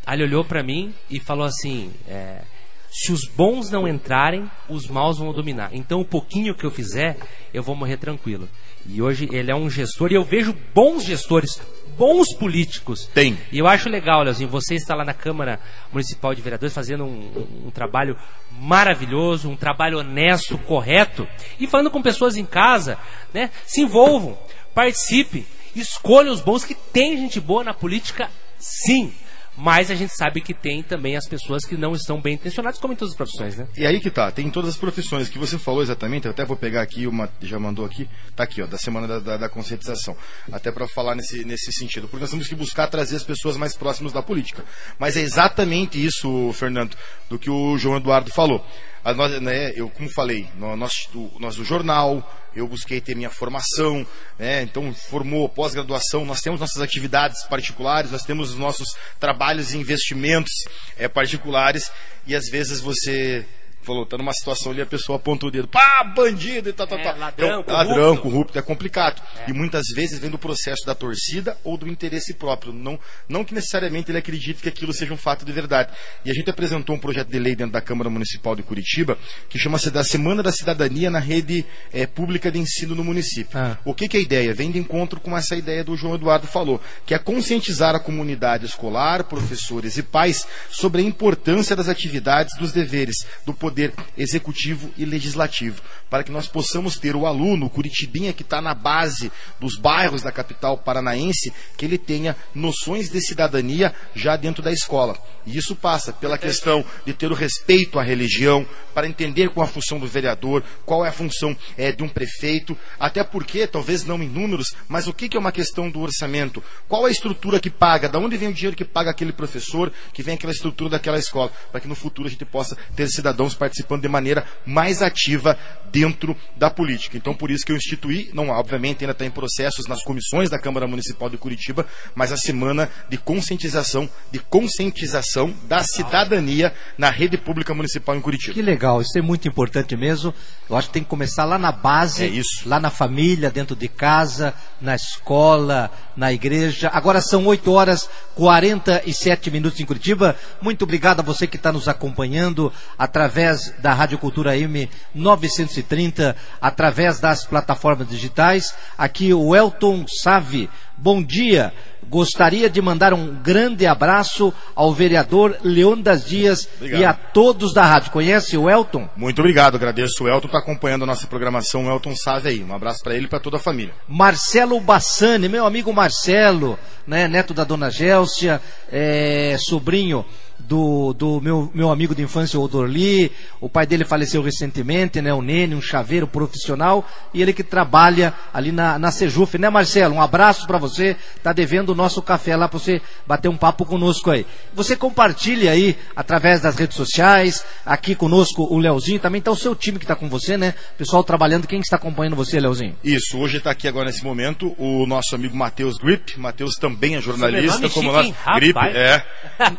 Aí 0.06 0.16
ele 0.16 0.24
olhou 0.24 0.42
para 0.42 0.62
mim 0.62 0.94
e 1.10 1.20
falou 1.20 1.44
assim: 1.44 1.92
é, 2.08 2.42
se 2.90 3.12
os 3.12 3.28
bons 3.36 3.70
não 3.70 3.86
entrarem, 3.86 4.50
os 4.68 4.88
maus 4.88 5.18
vão 5.18 5.32
dominar. 5.32 5.70
Então 5.72 6.00
o 6.00 6.04
pouquinho 6.04 6.54
que 6.54 6.64
eu 6.64 6.70
fizer, 6.70 7.16
eu 7.52 7.62
vou 7.62 7.76
morrer 7.76 7.98
tranquilo. 7.98 8.48
E 8.86 9.00
hoje 9.02 9.28
ele 9.30 9.50
é 9.50 9.54
um 9.54 9.68
gestor 9.68 10.10
e 10.10 10.14
eu 10.14 10.24
vejo 10.24 10.56
bons 10.74 11.04
gestores, 11.04 11.60
bons 12.00 12.32
políticos. 12.34 13.10
Tem. 13.12 13.38
E 13.52 13.58
eu 13.58 13.66
acho 13.68 13.90
legal, 13.90 14.22
Leozinho, 14.22 14.48
você 14.48 14.74
está 14.74 14.94
lá 14.94 15.04
na 15.04 15.12
Câmara 15.12 15.60
Municipal 15.92 16.34
de 16.34 16.40
Vereadores 16.40 16.74
fazendo 16.74 17.04
um, 17.04 17.08
um- 17.10 17.66
um 17.66 17.70
trabalho 17.70 18.16
maravilhoso, 18.50 19.50
um 19.50 19.56
trabalho 19.56 19.98
honesto, 19.98 20.56
correto, 20.56 21.28
e 21.58 21.66
falando 21.66 21.90
com 21.90 22.00
pessoas 22.00 22.38
em 22.38 22.44
casa, 22.46 22.96
né? 23.34 23.50
Se 23.66 23.82
envolvam, 23.82 24.38
participem, 24.74 25.44
escolham 25.76 26.32
os 26.32 26.40
bons, 26.40 26.64
que 26.64 26.74
tem 26.74 27.18
gente 27.18 27.38
boa 27.38 27.62
na 27.62 27.74
política, 27.74 28.30
sim. 28.58 29.12
Mas 29.56 29.90
a 29.90 29.94
gente 29.94 30.14
sabe 30.16 30.40
que 30.40 30.54
tem 30.54 30.82
também 30.82 31.16
as 31.16 31.28
pessoas 31.28 31.64
que 31.64 31.76
não 31.76 31.94
estão 31.94 32.20
bem 32.20 32.34
intencionadas, 32.34 32.80
como 32.80 32.92
em 32.92 32.96
todas 32.96 33.12
as 33.12 33.16
profissões, 33.16 33.56
né? 33.56 33.66
E 33.76 33.84
aí 33.84 34.00
que 34.00 34.10
tá, 34.10 34.30
tem 34.30 34.48
todas 34.50 34.70
as 34.70 34.76
profissões 34.76 35.28
que 35.28 35.38
você 35.38 35.58
falou 35.58 35.82
exatamente, 35.82 36.26
eu 36.26 36.30
até 36.30 36.44
vou 36.44 36.56
pegar 36.56 36.82
aqui 36.82 37.06
uma, 37.06 37.28
já 37.42 37.58
mandou 37.58 37.84
aqui, 37.84 38.08
tá 38.34 38.44
aqui, 38.44 38.62
ó, 38.62 38.66
da 38.66 38.78
semana 38.78 39.06
da, 39.06 39.18
da, 39.18 39.36
da 39.36 39.48
conscientização, 39.48 40.16
até 40.50 40.70
para 40.70 40.88
falar 40.88 41.14
nesse, 41.14 41.44
nesse 41.44 41.72
sentido, 41.72 42.08
porque 42.08 42.22
nós 42.22 42.30
temos 42.30 42.46
que 42.46 42.54
buscar 42.54 42.86
trazer 42.86 43.16
as 43.16 43.24
pessoas 43.24 43.56
mais 43.56 43.76
próximas 43.76 44.12
da 44.12 44.22
política. 44.22 44.64
Mas 44.98 45.16
é 45.16 45.20
exatamente 45.20 46.02
isso, 46.02 46.52
Fernando, 46.54 46.96
do 47.28 47.38
que 47.38 47.50
o 47.50 47.76
João 47.76 47.96
Eduardo 47.96 48.30
falou. 48.32 48.64
A 49.04 49.14
nós, 49.14 49.40
né, 49.40 49.72
eu, 49.74 49.88
como 49.88 50.10
falei, 50.10 50.46
nó- 50.56 50.76
nós, 50.76 50.92
o, 51.14 51.30
nós 51.38 51.58
o 51.58 51.64
jornal, 51.64 52.22
eu 52.54 52.66
busquei 52.68 53.00
ter 53.00 53.14
minha 53.14 53.30
formação, 53.30 54.06
né, 54.38 54.62
então 54.62 54.92
formou 54.92 55.48
pós-graduação, 55.48 56.24
nós 56.24 56.40
temos 56.40 56.60
nossas 56.60 56.82
atividades 56.82 57.42
particulares, 57.46 58.10
nós 58.10 58.22
temos 58.22 58.50
os 58.50 58.58
nossos 58.58 58.88
trabalhos 59.18 59.72
e 59.72 59.78
investimentos 59.78 60.52
é, 60.98 61.08
particulares, 61.08 61.90
e 62.26 62.34
às 62.36 62.46
vezes 62.50 62.80
você 62.80 63.46
falou, 63.82 64.04
tá 64.06 64.16
numa 64.18 64.32
situação 64.32 64.72
ali, 64.72 64.82
a 64.82 64.86
pessoa 64.86 65.16
aponta 65.16 65.46
o 65.46 65.50
dedo, 65.50 65.66
pá, 65.68 66.04
bandido 66.14 66.68
e 66.68 66.72
tal, 66.72 66.86
tal, 66.86 66.98
É, 66.98 67.02
tal. 67.02 67.18
ladrão, 67.18 67.60
Então, 67.60 67.74
ladrão, 67.74 67.96
corrupto. 68.16 68.22
corrupto, 68.22 68.58
é 68.58 68.62
complicado. 68.62 69.22
E 69.48 69.52
muitas 69.52 69.86
vezes 69.94 70.18
vem 70.18 70.30
do 70.30 70.38
processo 70.38 70.84
da 70.84 70.94
torcida 70.94 71.56
ou 71.64 71.76
do 71.76 71.88
interesse 71.88 72.34
próprio. 72.34 72.72
Não, 72.72 72.98
não 73.28 73.44
que 73.44 73.54
necessariamente 73.54 74.10
ele 74.10 74.18
acredite 74.18 74.62
que 74.62 74.68
aquilo 74.68 74.92
seja 74.92 75.12
um 75.14 75.16
fato 75.16 75.44
de 75.44 75.52
verdade. 75.52 75.90
E 76.24 76.30
a 76.30 76.34
gente 76.34 76.50
apresentou 76.50 76.94
um 76.94 76.98
projeto 76.98 77.28
de 77.28 77.38
lei 77.38 77.56
dentro 77.56 77.72
da 77.72 77.80
Câmara 77.80 78.10
Municipal 78.10 78.54
de 78.54 78.62
Curitiba 78.62 79.16
que 79.48 79.58
chama-se 79.58 79.90
da 79.90 80.04
Semana 80.04 80.42
da 80.42 80.52
Cidadania 80.52 81.10
na 81.10 81.18
Rede 81.18 81.64
eh, 81.92 82.06
Pública 82.06 82.50
de 82.50 82.58
Ensino 82.58 82.94
no 82.94 83.02
município. 83.02 83.58
O 83.84 83.94
que, 83.94 84.08
que 84.08 84.16
é 84.16 84.20
a 84.20 84.22
ideia? 84.22 84.54
Vem 84.54 84.70
de 84.70 84.78
encontro 84.78 85.18
com 85.20 85.36
essa 85.36 85.56
ideia 85.56 85.82
do 85.82 85.96
João 85.96 86.14
Eduardo 86.16 86.46
falou, 86.46 86.80
que 87.06 87.14
é 87.14 87.18
conscientizar 87.18 87.94
a 87.94 88.00
comunidade 88.00 88.66
escolar, 88.66 89.24
professores 89.24 89.96
e 89.96 90.02
pais 90.02 90.46
sobre 90.70 91.00
a 91.00 91.04
importância 91.04 91.74
das 91.74 91.88
atividades, 91.88 92.56
dos 92.58 92.72
deveres 92.72 93.16
do 93.46 93.54
poder 93.54 93.69
executivo 94.16 94.90
e 94.96 95.04
legislativo, 95.04 95.82
para 96.08 96.24
que 96.24 96.32
nós 96.32 96.46
possamos 96.46 96.98
ter 96.98 97.14
o 97.14 97.26
aluno, 97.26 97.66
o 97.66 97.70
curitibinha 97.70 98.32
que 98.32 98.42
está 98.42 98.60
na 98.60 98.74
base 98.74 99.30
dos 99.58 99.76
bairros 99.76 100.22
da 100.22 100.32
capital 100.32 100.78
paranaense, 100.78 101.52
que 101.76 101.84
ele 101.84 101.98
tenha 101.98 102.36
noções 102.54 103.08
de 103.08 103.20
cidadania 103.20 103.94
já 104.14 104.36
dentro 104.36 104.62
da 104.62 104.72
escola. 104.72 105.16
E 105.46 105.56
isso 105.56 105.74
passa 105.74 106.12
pela 106.12 106.36
questão 106.36 106.84
de 107.04 107.12
ter 107.12 107.30
o 107.30 107.34
respeito 107.34 107.98
à 107.98 108.02
religião, 108.02 108.66
para 108.94 109.06
entender 109.06 109.48
qual 109.50 109.64
a 109.64 109.70
função 109.70 109.98
do 109.98 110.06
vereador, 110.06 110.62
qual 110.84 111.04
é 111.04 111.08
a 111.08 111.12
função 111.12 111.56
eh, 111.78 111.92
de 111.92 112.02
um 112.02 112.08
prefeito, 112.08 112.76
até 112.98 113.22
porque, 113.22 113.66
talvez 113.66 114.04
não 114.04 114.22
em 114.22 114.28
números, 114.28 114.74
mas 114.88 115.06
o 115.06 115.12
que, 115.12 115.28
que 115.28 115.36
é 115.36 115.40
uma 115.40 115.52
questão 115.52 115.90
do 115.90 116.00
orçamento? 116.00 116.62
Qual 116.88 117.06
é 117.06 117.08
a 117.08 117.12
estrutura 117.12 117.60
que 117.60 117.70
paga? 117.70 118.08
Da 118.08 118.18
onde 118.18 118.36
vem 118.36 118.48
o 118.48 118.52
dinheiro 118.52 118.76
que 118.76 118.84
paga 118.84 119.10
aquele 119.10 119.32
professor, 119.32 119.92
que 120.12 120.22
vem 120.22 120.34
aquela 120.34 120.52
estrutura 120.52 120.90
daquela 120.90 121.18
escola? 121.18 121.50
Para 121.70 121.80
que 121.80 121.88
no 121.88 121.94
futuro 121.94 122.28
a 122.28 122.30
gente 122.30 122.44
possa 122.44 122.76
ter 122.94 123.08
cidadãos 123.08 123.54
participando 123.60 124.00
de 124.00 124.08
maneira 124.08 124.42
mais 124.64 125.02
ativa 125.02 125.54
dentro 125.92 126.34
da 126.56 126.70
política. 126.70 127.16
Então, 127.16 127.34
por 127.34 127.50
isso 127.50 127.64
que 127.64 127.72
eu 127.72 127.76
instituí, 127.76 128.30
não, 128.32 128.48
obviamente 128.48 129.04
ainda 129.04 129.12
está 129.12 129.26
em 129.26 129.30
processos 129.30 129.86
nas 129.86 130.02
comissões 130.02 130.48
da 130.48 130.58
Câmara 130.58 130.86
Municipal 130.86 131.28
de 131.28 131.36
Curitiba, 131.36 131.86
mas 132.14 132.32
a 132.32 132.36
semana 132.36 132.88
de 133.08 133.18
conscientização, 133.18 134.08
de 134.32 134.38
conscientização 134.38 135.52
da 135.68 135.82
cidadania 135.82 136.72
na 136.96 137.10
rede 137.10 137.36
pública 137.36 137.74
municipal 137.74 138.16
em 138.16 138.20
Curitiba. 138.20 138.54
Que 138.54 138.62
legal, 138.62 139.02
isso 139.02 139.18
é 139.18 139.22
muito 139.22 139.46
importante 139.46 139.94
mesmo. 139.96 140.32
Eu 140.68 140.76
acho 140.76 140.88
que 140.88 140.94
tem 140.94 141.02
que 141.02 141.08
começar 141.08 141.44
lá 141.44 141.58
na 141.58 141.72
base, 141.72 142.24
É 142.24 142.40
lá 142.64 142.80
na 142.80 142.90
família, 142.90 143.50
dentro 143.50 143.76
de 143.76 143.88
casa, 143.88 144.54
na 144.80 144.94
escola, 144.94 145.90
na 146.16 146.32
igreja. 146.32 146.88
Agora 146.92 147.20
são 147.20 147.44
8 147.46 147.70
horas 147.72 148.08
47 148.36 149.50
minutos 149.50 149.80
em 149.80 149.84
Curitiba. 149.84 150.36
Muito 150.62 150.82
obrigado 150.82 151.20
a 151.20 151.22
você 151.22 151.46
que 151.46 151.56
está 151.56 151.72
nos 151.72 151.88
acompanhando 151.88 152.72
através 152.96 153.49
da 153.78 153.92
Rádio 153.92 154.18
Cultura 154.18 154.56
M 154.56 154.88
930, 155.14 156.36
através 156.60 157.20
das 157.20 157.44
plataformas 157.44 158.08
digitais. 158.08 158.74
Aqui 158.96 159.32
o 159.32 159.54
Elton 159.54 160.04
Save. 160.08 160.68
Bom 160.96 161.22
dia. 161.22 161.72
Gostaria 162.08 162.68
de 162.68 162.82
mandar 162.82 163.14
um 163.14 163.34
grande 163.40 163.86
abraço 163.86 164.52
ao 164.74 164.92
vereador 164.92 165.56
Leônidas 165.62 166.24
Dias 166.24 166.68
Obrigado. 166.76 167.00
e 167.00 167.04
a 167.04 167.12
todos 167.12 167.72
da 167.72 167.84
rádio. 167.84 168.10
Conhece 168.10 168.56
o 168.56 168.68
Elton? 168.68 169.08
Muito 169.16 169.38
obrigado, 169.38 169.76
agradeço 169.76 170.24
o 170.24 170.28
Elton 170.28 170.48
está 170.48 170.58
acompanhando 170.58 171.04
a 171.04 171.06
nossa 171.06 171.26
programação, 171.26 171.86
o 171.86 171.90
Elton 171.90 172.16
Save 172.16 172.48
aí. 172.48 172.64
Um 172.64 172.74
abraço 172.74 173.02
para 173.02 173.14
ele 173.14 173.26
e 173.26 173.28
para 173.28 173.38
toda 173.38 173.58
a 173.58 173.60
família. 173.60 173.94
Marcelo 174.08 174.80
Bassani, 174.80 175.48
meu 175.48 175.64
amigo 175.64 175.92
Marcelo, 175.92 176.78
né, 177.06 177.28
neto 177.28 177.54
da 177.54 177.64
dona 177.64 177.90
Gélcia, 177.90 178.60
é, 178.90 179.56
sobrinho 179.58 180.24
do, 180.70 181.12
do 181.12 181.40
meu, 181.40 181.68
meu 181.74 181.90
amigo 181.90 182.14
de 182.14 182.22
infância, 182.22 182.56
o 182.56 182.62
Odorli. 182.62 183.32
O 183.60 183.68
pai 183.68 183.84
dele 183.84 184.04
faleceu 184.04 184.40
recentemente, 184.40 185.20
né? 185.20 185.34
O 185.34 185.42
Nene, 185.42 185.74
um 185.74 185.82
chaveiro 185.82 186.28
profissional. 186.28 187.04
E 187.34 187.42
ele 187.42 187.52
que 187.52 187.64
trabalha 187.64 188.32
ali 188.54 188.70
na, 188.70 188.96
na 188.96 189.10
Sejuf, 189.10 189.58
né, 189.58 189.68
Marcelo? 189.68 190.14
Um 190.14 190.22
abraço 190.22 190.68
para 190.68 190.78
você. 190.78 191.16
Tá 191.42 191.52
devendo 191.52 191.88
o 191.88 191.94
nosso 191.96 192.22
café 192.22 192.54
lá 192.54 192.68
para 192.68 192.78
você 192.78 193.02
bater 193.26 193.48
um 193.48 193.56
papo 193.56 193.84
conosco 193.84 194.30
aí. 194.30 194.46
Você 194.72 194.94
compartilha 194.94 195.72
aí 195.72 195.98
através 196.14 196.60
das 196.60 196.76
redes 196.76 196.96
sociais. 196.96 197.64
Aqui 197.84 198.14
conosco 198.14 198.62
o 198.72 198.78
Leozinho. 198.78 199.18
Também 199.18 199.42
tá 199.42 199.50
o 199.50 199.56
seu 199.56 199.74
time 199.74 199.98
que 199.98 200.06
tá 200.06 200.14
com 200.14 200.28
você, 200.28 200.56
né? 200.56 200.74
Pessoal 200.96 201.24
trabalhando. 201.24 201.66
Quem 201.66 201.80
está 201.80 201.96
acompanhando 201.96 202.36
você, 202.36 202.60
Leozinho? 202.60 202.94
Isso, 203.02 203.36
hoje 203.36 203.56
está 203.56 203.72
aqui 203.72 203.88
agora 203.88 204.06
nesse 204.06 204.22
momento 204.22 204.72
o 204.78 205.04
nosso 205.04 205.34
amigo 205.34 205.56
Matheus 205.56 205.98
Grip. 205.98 206.38
Matheus 206.38 206.76
também 206.76 207.16
é 207.16 207.20
jornalista, 207.20 207.88
como 207.88 208.12
nós. 208.12 208.32
Grip, 208.54 208.78
é. 208.78 209.20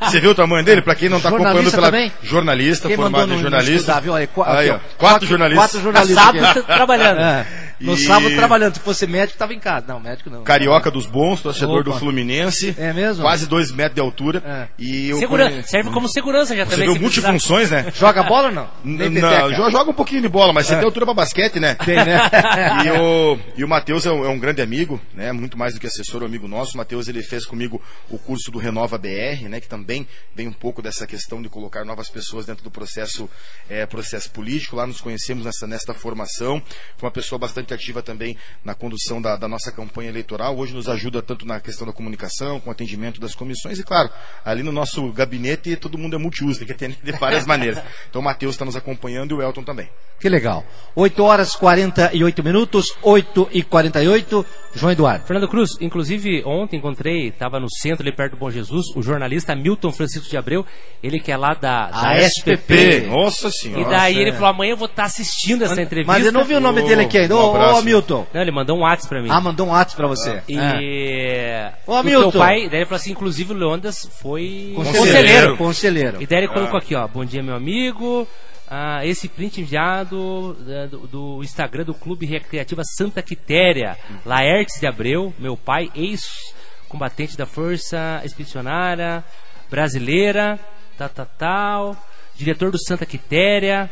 Você 0.02 0.20
viu 0.20 0.32
o 0.32 0.36
tamanho 0.36 0.66
dele? 0.66 0.81
Para 0.84 0.96
quem 0.96 1.10
não 1.10 1.18
está 1.18 1.30
acompanhando 1.30 1.72
pela 1.72 1.86
também? 1.88 2.12
jornalista, 2.24 2.88
Quem 2.88 2.98
formado 2.98 3.34
em 3.34 3.40
jornalista. 3.42 3.74
estudar, 3.76 4.00
viu? 4.02 4.16
Aí, 4.16 4.28
qu- 4.28 4.44
Aí, 4.44 4.70
aqui, 4.70 4.72
ó, 4.72 4.76
ó. 4.76 4.98
quatro 4.98 5.28
jornalistas. 5.28 5.64
Quatro 5.72 5.82
jornalistas. 5.82 6.24
Sábado 6.24 6.46
aqui. 6.60 6.62
trabalhando. 6.64 7.20
É. 7.20 7.46
No 7.82 7.94
E- 7.94 7.98
sábado 7.98 8.36
trabalhando. 8.36 8.76
Se 8.76 8.80
fosse 8.80 9.06
médico, 9.08 9.34
estava 9.34 9.54
em 9.54 9.60
casa. 9.60 9.86
Não, 9.88 10.00
médico 10.00 10.30
não. 10.30 10.44
Carioca 10.44 10.90
dos 10.92 11.06
bons, 11.06 11.42
torcedor 11.42 11.82
Opa. 11.82 11.92
do 11.92 12.00
Fluminense. 12.00 12.76
É 12.78 12.94
mesmo? 12.94 13.24
Quase 13.24 13.46
dois 13.48 13.72
metros 13.72 13.96
de 13.96 14.02
altura. 14.02 14.44
É. 14.46 14.68
E 14.78 15.14
Segura- 15.18 15.50
conhe- 15.50 15.64
Serve 15.64 15.90
como 15.92 16.08
segurança 16.08 16.56
já 16.56 16.66
Você 16.66 16.72
também. 16.72 16.86
viu 16.88 16.94
se 16.96 17.00
precisar. 17.02 17.28
multifunções, 17.32 17.72
né? 17.72 17.92
Joga 17.96 18.24
bola 18.24 18.48
ou 18.50 18.54
não? 18.54 18.70
Nem 18.84 19.10
Não, 19.10 19.70
joga 19.72 19.90
um 19.92 19.94
pouquinho 19.94 20.22
de 20.22 20.30
bola, 20.30 20.54
mas 20.54 20.68
você 20.68 20.74
É. 20.74 20.78
tem 20.78 20.86
altura 20.86 21.06
pra 21.06 21.14
basquete, 21.14 21.60
né? 21.60 21.76
Tem, 21.76 21.96
né? 21.96 22.20
e 22.86 22.92
o, 22.92 23.40
e 23.58 23.64
o 23.64 23.68
Matheus 23.68 24.06
é 24.06 24.12
um, 24.12 24.26
é 24.26 24.30
um 24.30 24.40
grande 24.40 24.62
amigo, 24.62 25.00
né? 25.14 25.32
Muito 25.32 25.58
mais 25.58 25.74
do 25.74 25.80
que 25.80 25.88
assessor, 25.88 26.24
um 26.24 26.26
amigo 26.26 26.48
nosso. 26.48 26.74
O 26.76 26.78
Matheus 26.78 27.08
ele 27.08 27.22
fez 27.24 27.46
comigo 27.46 27.82
o 28.10 28.18
curso 28.18 28.52
do 28.52 28.60
Renova 28.60 28.98
BR, 28.98 29.48
né? 29.50 29.60
Que 29.60 29.68
também 29.68 30.08
vem 30.36 30.48
um 30.48 30.54
pouco 30.54 30.82
dessa 30.82 31.06
questão 31.08 31.42
de 31.42 31.50
colocar 31.50 31.84
novas 31.86 32.10
pessoas 32.10 32.46
dentro 32.46 32.64
do 32.64 32.72
processo, 32.72 33.30
é, 33.70 33.86
processo 33.86 34.30
político. 34.32 34.76
Lá 34.76 34.86
nos 34.88 35.02
conhecemos 35.02 35.46
nessa, 35.46 35.66
nesta 35.68 35.94
formação. 35.94 36.62
Foi 36.98 37.08
uma 37.08 37.12
pessoa 37.12 37.40
bastante 37.40 37.71
ativa 37.74 38.02
também 38.02 38.38
na 38.64 38.74
condução 38.74 39.22
da, 39.22 39.36
da 39.36 39.48
nossa 39.48 39.72
campanha 39.72 40.10
eleitoral. 40.10 40.58
Hoje 40.58 40.74
nos 40.74 40.88
ajuda 40.88 41.22
tanto 41.22 41.46
na 41.46 41.60
questão 41.60 41.86
da 41.86 41.94
comunicação, 41.94 42.60
com 42.60 42.70
o 42.70 42.72
atendimento 42.72 43.20
das 43.20 43.36
comissões 43.36 43.80
e, 43.80 43.84
claro, 43.84 44.10
ali 44.46 44.64
no 44.64 44.72
nosso 44.72 45.12
gabinete 45.12 45.76
todo 45.76 45.98
mundo 45.98 46.16
é 46.16 46.20
multiuso, 46.20 46.60
tem 46.60 46.68
que 46.68 46.74
atender 46.74 46.98
de 47.04 47.12
várias 47.14 47.46
maneiras. 47.46 47.84
Então 48.10 48.22
o 48.22 48.24
Matheus 48.24 48.56
está 48.56 48.66
nos 48.66 48.76
acompanhando 48.76 49.32
e 49.32 49.38
o 49.38 49.42
Elton 49.42 49.64
também. 49.64 49.90
Que 50.20 50.30
legal. 50.30 50.64
8 50.96 51.24
horas 51.24 51.56
48 51.56 52.44
minutos, 52.44 52.96
8 53.02 53.50
e 53.52 53.64
48. 53.64 54.46
João 54.76 54.92
Eduardo. 54.92 55.26
Fernando 55.26 55.48
Cruz, 55.50 55.72
inclusive 55.82 56.44
ontem 56.46 56.78
encontrei, 56.78 57.28
estava 57.28 57.60
no 57.60 57.68
centro 57.70 58.04
ali 58.04 58.16
perto 58.16 58.34
do 58.34 58.38
Bom 58.38 58.52
Jesus, 58.52 58.86
o 58.96 59.02
jornalista 59.02 59.56
Milton 59.56 59.92
Francisco 59.92 60.30
de 60.30 60.38
Abreu, 60.38 60.66
ele 61.02 61.20
que 61.20 61.32
é 61.32 61.36
lá 61.36 61.54
da, 61.56 61.90
da 61.90 62.10
A 62.10 62.18
SPP. 62.20 63.08
Nossa 63.08 63.50
senhora. 63.50 63.82
E 63.82 63.86
daí 63.86 64.14
Nossa, 64.14 64.22
ele 64.22 64.30
é. 64.30 64.34
falou, 64.34 64.50
amanhã 64.50 64.72
eu 64.72 64.78
vou 64.78 64.86
estar 64.86 65.06
assistindo 65.06 65.64
essa 65.64 65.82
entrevista. 65.82 66.14
Mas 66.14 66.26
eu 66.26 66.32
não 66.32 66.46
vi 66.46 66.54
o 66.54 66.60
nome 66.60 66.84
dele 66.84 67.02
aqui 67.02 67.18
ainda. 67.18 67.36
um 67.36 67.40
Ô, 67.62 67.66
ô, 67.66 67.68
abraço. 67.68 67.82
Hamilton. 67.82 68.28
Não, 68.34 68.41
ele 68.41 68.51
mandou 68.51 68.78
um 68.78 68.82
WhatsApp 68.82 69.09
pra 69.09 69.22
mim. 69.22 69.30
Ah, 69.32 69.41
mandou 69.41 69.68
um 69.68 69.70
WhatsApp 69.72 69.95
pra 69.95 70.07
você. 70.07 70.41
E. 70.47 70.57
É. 70.57 71.74
Ô, 71.86 71.93
o 71.93 71.95
Hamilton. 71.95 72.32
teu 72.32 72.39
pai, 72.39 72.70
daí 72.70 72.80
ele 72.80 72.86
falou 72.86 72.97
assim, 72.97 73.12
inclusive 73.12 73.53
o 73.53 73.57
Leondas 73.57 74.09
foi 74.22 74.74
Conselheiro. 74.76 75.57
Conselheiro. 75.57 76.22
E 76.22 76.26
daí 76.26 76.39
ele 76.39 76.47
colocou 76.47 76.78
aqui, 76.78 76.95
ó, 76.95 77.07
bom 77.07 77.26
dia 77.26 77.41
meu 77.41 77.55
amigo. 77.55 78.28
Ah, 78.74 79.05
esse 79.05 79.28
print 79.28 79.59
enviado 79.59 80.55
eh, 80.66 80.88
do, 80.88 80.99
do 80.99 81.43
Instagram 81.43 81.84
do 81.84 81.93
Clube 81.93 82.26
Recreativa 82.26 82.82
Santa 82.86 83.22
Quitéria, 83.22 83.97
Laertes 84.26 84.80
de 84.80 84.88
Abreu, 84.88 85.34
meu 85.38 85.57
pai, 85.57 85.91
ex-combatente 85.93 87.36
da 87.36 87.45
Força 87.45 88.22
Expedicionária 88.24 89.26
Brasileira, 89.70 90.57
tal, 90.97 91.09
tal, 91.09 91.28
tal, 91.38 91.97
diretor 92.34 92.72
do 92.72 92.78
Santa 92.82 93.05
Quitéria, 93.05 93.91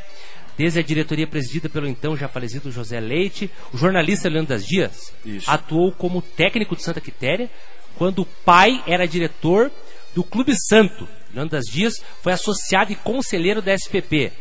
desde 0.60 0.78
a 0.78 0.84
diretoria 0.84 1.26
presidida 1.26 1.70
pelo 1.70 1.88
então 1.88 2.18
já 2.18 2.28
falecido 2.28 2.70
José 2.70 2.99
Leite, 2.99 3.49
o 3.74 3.78
jornalista 3.78 4.28
Leandro 4.28 4.49
das 4.49 4.66
Dias 4.66 5.14
Isso. 5.26 5.49
atuou 5.49 5.89
como 5.93 6.22
técnico 6.22 6.76
de 6.76 6.84
Santa 6.84 6.99
Quitéria 6.99 7.49
quando 7.95 8.24
o 8.24 8.26
pai 8.26 8.84
era 8.86 9.07
diretor 9.07 9.72
do 10.14 10.22
Clube 10.22 10.53
Santo. 10.68 11.07
Leandro 11.34 11.51
das 11.51 11.64
Dias 11.64 11.93
foi 12.22 12.34
associado 12.34 12.91
e 12.91 12.95
conselheiro 12.97 13.62
da 13.62 13.74
SPP. 13.74 14.34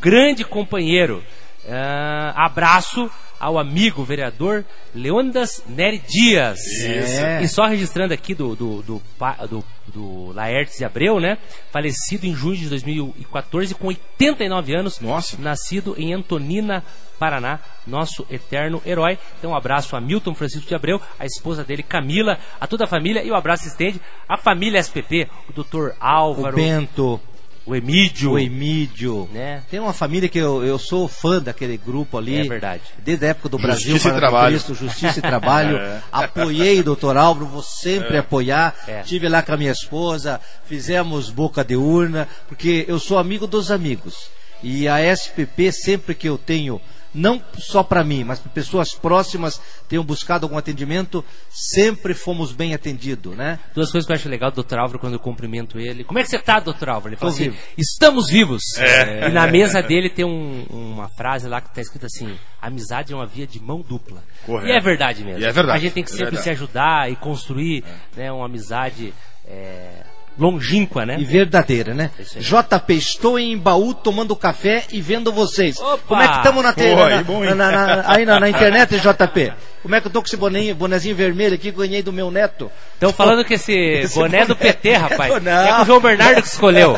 Grande 0.00 0.44
companheiro. 0.44 1.22
Ah, 1.68 2.46
abraço 2.46 3.08
ao 3.38 3.58
amigo 3.58 4.04
vereador 4.04 4.64
Leondas 4.94 5.62
Nery 5.68 5.98
Dias. 5.98 6.58
É. 6.82 7.42
E 7.42 7.48
só 7.48 7.66
registrando 7.66 8.14
aqui 8.14 8.34
do, 8.34 8.54
do, 8.54 8.82
do, 8.82 9.02
do, 9.48 9.64
do 9.88 10.32
Laertes 10.32 10.78
de 10.78 10.84
Abreu, 10.84 11.20
né? 11.20 11.38
Falecido 11.70 12.26
em 12.26 12.34
junho 12.34 12.56
de 12.56 12.68
2014 12.68 13.74
com 13.74 13.88
89 13.88 14.76
anos. 14.76 15.00
Nossa. 15.00 15.36
Nascido 15.38 15.94
em 15.98 16.12
Antonina, 16.12 16.82
Paraná, 17.18 17.60
nosso 17.86 18.26
eterno 18.30 18.82
herói. 18.84 19.18
Então 19.38 19.52
um 19.52 19.56
abraço 19.56 19.96
a 19.96 20.00
Milton 20.00 20.34
Francisco 20.34 20.68
de 20.68 20.74
Abreu, 20.74 21.00
a 21.18 21.24
esposa 21.24 21.64
dele 21.64 21.82
Camila, 21.82 22.38
a 22.60 22.66
toda 22.66 22.84
a 22.84 22.88
família 22.88 23.22
e 23.22 23.30
o 23.30 23.34
abraço 23.34 23.66
estende 23.66 24.00
à 24.28 24.36
família 24.36 24.80
SPP, 24.80 25.28
o 25.48 25.52
doutor 25.52 25.90
O 25.90 25.94
Álvaro, 26.00 26.56
Bento, 26.56 27.20
o 27.66 27.74
Emídio, 27.74 28.32
o 28.32 28.38
Emídio. 28.38 29.28
né? 29.32 29.62
Tem 29.70 29.80
uma 29.80 29.92
família 29.92 30.28
que 30.28 30.38
eu, 30.38 30.64
eu 30.64 30.78
sou 30.78 31.08
fã 31.08 31.40
daquele 31.40 31.76
grupo 31.76 32.18
ali. 32.18 32.40
É 32.40 32.44
verdade. 32.44 32.82
Desde 32.98 33.24
a 33.24 33.28
época 33.30 33.48
do 33.48 33.58
Brasil 33.58 33.92
Justiça 33.92 34.08
e 34.08 34.10
para 34.10 34.20
Trabalho. 34.20 34.52
Cristo, 34.52 34.74
Justiça 34.74 35.18
e 35.18 35.22
Trabalho. 35.22 35.78
É. 35.84 36.00
Apoiei 36.10 36.80
o 36.80 36.84
doutor 36.84 37.16
Álvaro, 37.16 37.46
vou 37.46 37.62
sempre 37.62 38.16
apoiar. 38.16 38.74
É. 38.86 39.02
Tive 39.02 39.28
lá 39.28 39.42
com 39.42 39.52
a 39.52 39.56
minha 39.56 39.72
esposa, 39.72 40.40
fizemos 40.66 41.30
boca 41.30 41.64
de 41.64 41.76
urna, 41.76 42.28
porque 42.48 42.84
eu 42.88 42.98
sou 42.98 43.18
amigo 43.18 43.46
dos 43.46 43.70
amigos. 43.70 44.14
E 44.62 44.86
a 44.88 45.00
SPP, 45.12 45.72
sempre 45.72 46.14
que 46.14 46.28
eu 46.28 46.38
tenho, 46.38 46.80
não 47.14 47.40
só 47.58 47.82
para 47.82 48.02
mim, 48.02 48.24
mas 48.24 48.38
para 48.40 48.50
pessoas 48.50 48.92
próximas, 48.94 49.60
tenham 49.88 50.02
buscado 50.04 50.44
algum 50.44 50.58
atendimento, 50.58 51.24
sempre 51.50 52.12
fomos 52.14 52.52
bem 52.52 52.74
atendidos, 52.74 53.36
né? 53.36 53.58
Duas 53.74 53.90
coisas 53.90 54.06
que 54.06 54.12
eu 54.12 54.16
acho 54.16 54.28
legal 54.28 54.50
do 54.50 54.62
Dr. 54.62 54.78
Álvaro 54.78 54.98
quando 54.98 55.12
eu 55.14 55.20
cumprimento 55.20 55.78
ele. 55.78 56.02
Como 56.04 56.18
é 56.18 56.22
que 56.22 56.28
você 56.30 56.38
tá, 56.38 56.58
Dr. 56.58 56.88
Álvaro? 56.88 57.10
Ele 57.10 57.16
fala 57.16 57.30
Tô 57.30 57.36
assim: 57.36 57.50
vivo. 57.50 57.56
estamos 57.78 58.28
vivos. 58.28 58.62
É. 58.78 59.28
E 59.28 59.32
na 59.32 59.46
mesa 59.46 59.80
dele 59.82 60.10
tem 60.10 60.24
um- 60.24 60.64
uma 60.70 61.08
frase 61.10 61.46
lá 61.48 61.60
que 61.60 61.72
tá 61.74 61.80
escrito 61.80 62.06
assim: 62.06 62.36
amizade 62.60 63.12
é 63.12 63.16
uma 63.16 63.26
via 63.26 63.46
de 63.46 63.60
mão 63.60 63.80
dupla. 63.80 64.22
Correto. 64.44 64.68
E 64.68 64.72
é 64.72 64.80
verdade 64.80 65.24
mesmo. 65.24 65.40
E 65.40 65.44
é 65.44 65.52
verdade. 65.52 65.78
A 65.78 65.80
gente 65.80 65.92
tem 65.92 66.02
que 66.04 66.12
É 66.12 66.16
sempre 66.16 66.36
se 66.38 66.50
ajudar 66.50 67.10
e 67.10 67.16
construir 67.16 67.84
né, 68.16 68.32
uma 68.32 68.46
amizade 68.46 69.14
é, 69.46 70.04
longínqua, 70.38 71.06
né? 71.06 71.16
E 71.18 71.24
verdadeira, 71.24 71.94
né? 71.94 72.10
Aí. 72.18 72.40
JP, 72.42 72.94
estou 72.94 73.38
em 73.38 73.56
Baú 73.56 73.94
tomando 73.94 74.34
café 74.34 74.84
e 74.92 75.00
vendo 75.00 75.32
vocês. 75.32 75.78
Opa! 75.78 75.98
Como 76.06 76.22
é 76.22 76.28
que 76.28 76.36
estamos 76.38 76.62
na, 76.62 76.72
te- 76.72 76.94
na- 76.94 77.54
na- 77.54 77.70
na- 77.70 78.04
aí 78.06 78.24
na, 78.24 78.40
na 78.40 78.48
internet, 78.48 78.98
JP? 78.98 79.52
Como 79.82 79.94
é 79.94 80.00
que 80.00 80.06
eu 80.06 80.10
tô 80.10 80.22
com 80.22 80.26
esse 80.26 80.36
bonezinho, 80.36 80.74
bonezinho 80.74 81.14
vermelho 81.14 81.54
aqui 81.54 81.70
que 81.70 81.76
ganhei 81.78 82.02
do 82.02 82.10
meu 82.10 82.30
neto? 82.30 82.70
Estão 82.94 83.12
falando 83.12 83.44
que 83.44 83.54
esse 83.54 83.72
Esse 84.02 84.14
boné 84.18 84.38
é 84.40 84.46
do 84.46 84.56
PT, 84.56 84.94
rapaz. 84.96 85.30
Não. 85.44 85.52
É 85.52 85.72
que 85.76 85.82
o 85.82 85.84
João 85.84 86.00
Bernardo 86.00 86.40
que 86.42 86.48
escolheu. 86.48 86.96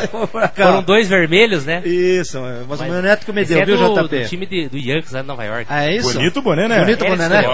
Foram 0.54 0.82
dois 0.82 1.08
vermelhos, 1.08 1.64
né? 1.66 1.82
Isso, 1.84 2.38
mas, 2.68 2.80
o 2.80 2.84
meu 2.84 3.02
neto 3.02 3.26
que 3.26 3.32
me 3.32 3.42
esse 3.42 3.52
deu, 3.52 3.62
é 3.62 3.66
viu, 3.66 3.76
do, 3.76 4.02
JP? 4.08 4.18
do 4.22 4.28
time 4.28 4.46
de- 4.46 4.68
do 4.68 4.78
Yankees 4.78 5.10
lá 5.12 5.20
de 5.20 5.26
Nova 5.26 5.44
York. 5.44 5.66
Ah, 5.68 5.84
é 5.84 5.96
isso? 5.96 6.12
Bonito 6.12 6.40
boné, 6.40 6.68
né? 6.68 6.78
Bonito 6.80 7.04
Ele 7.04 7.10
boné, 7.16 7.28
né? 7.28 7.44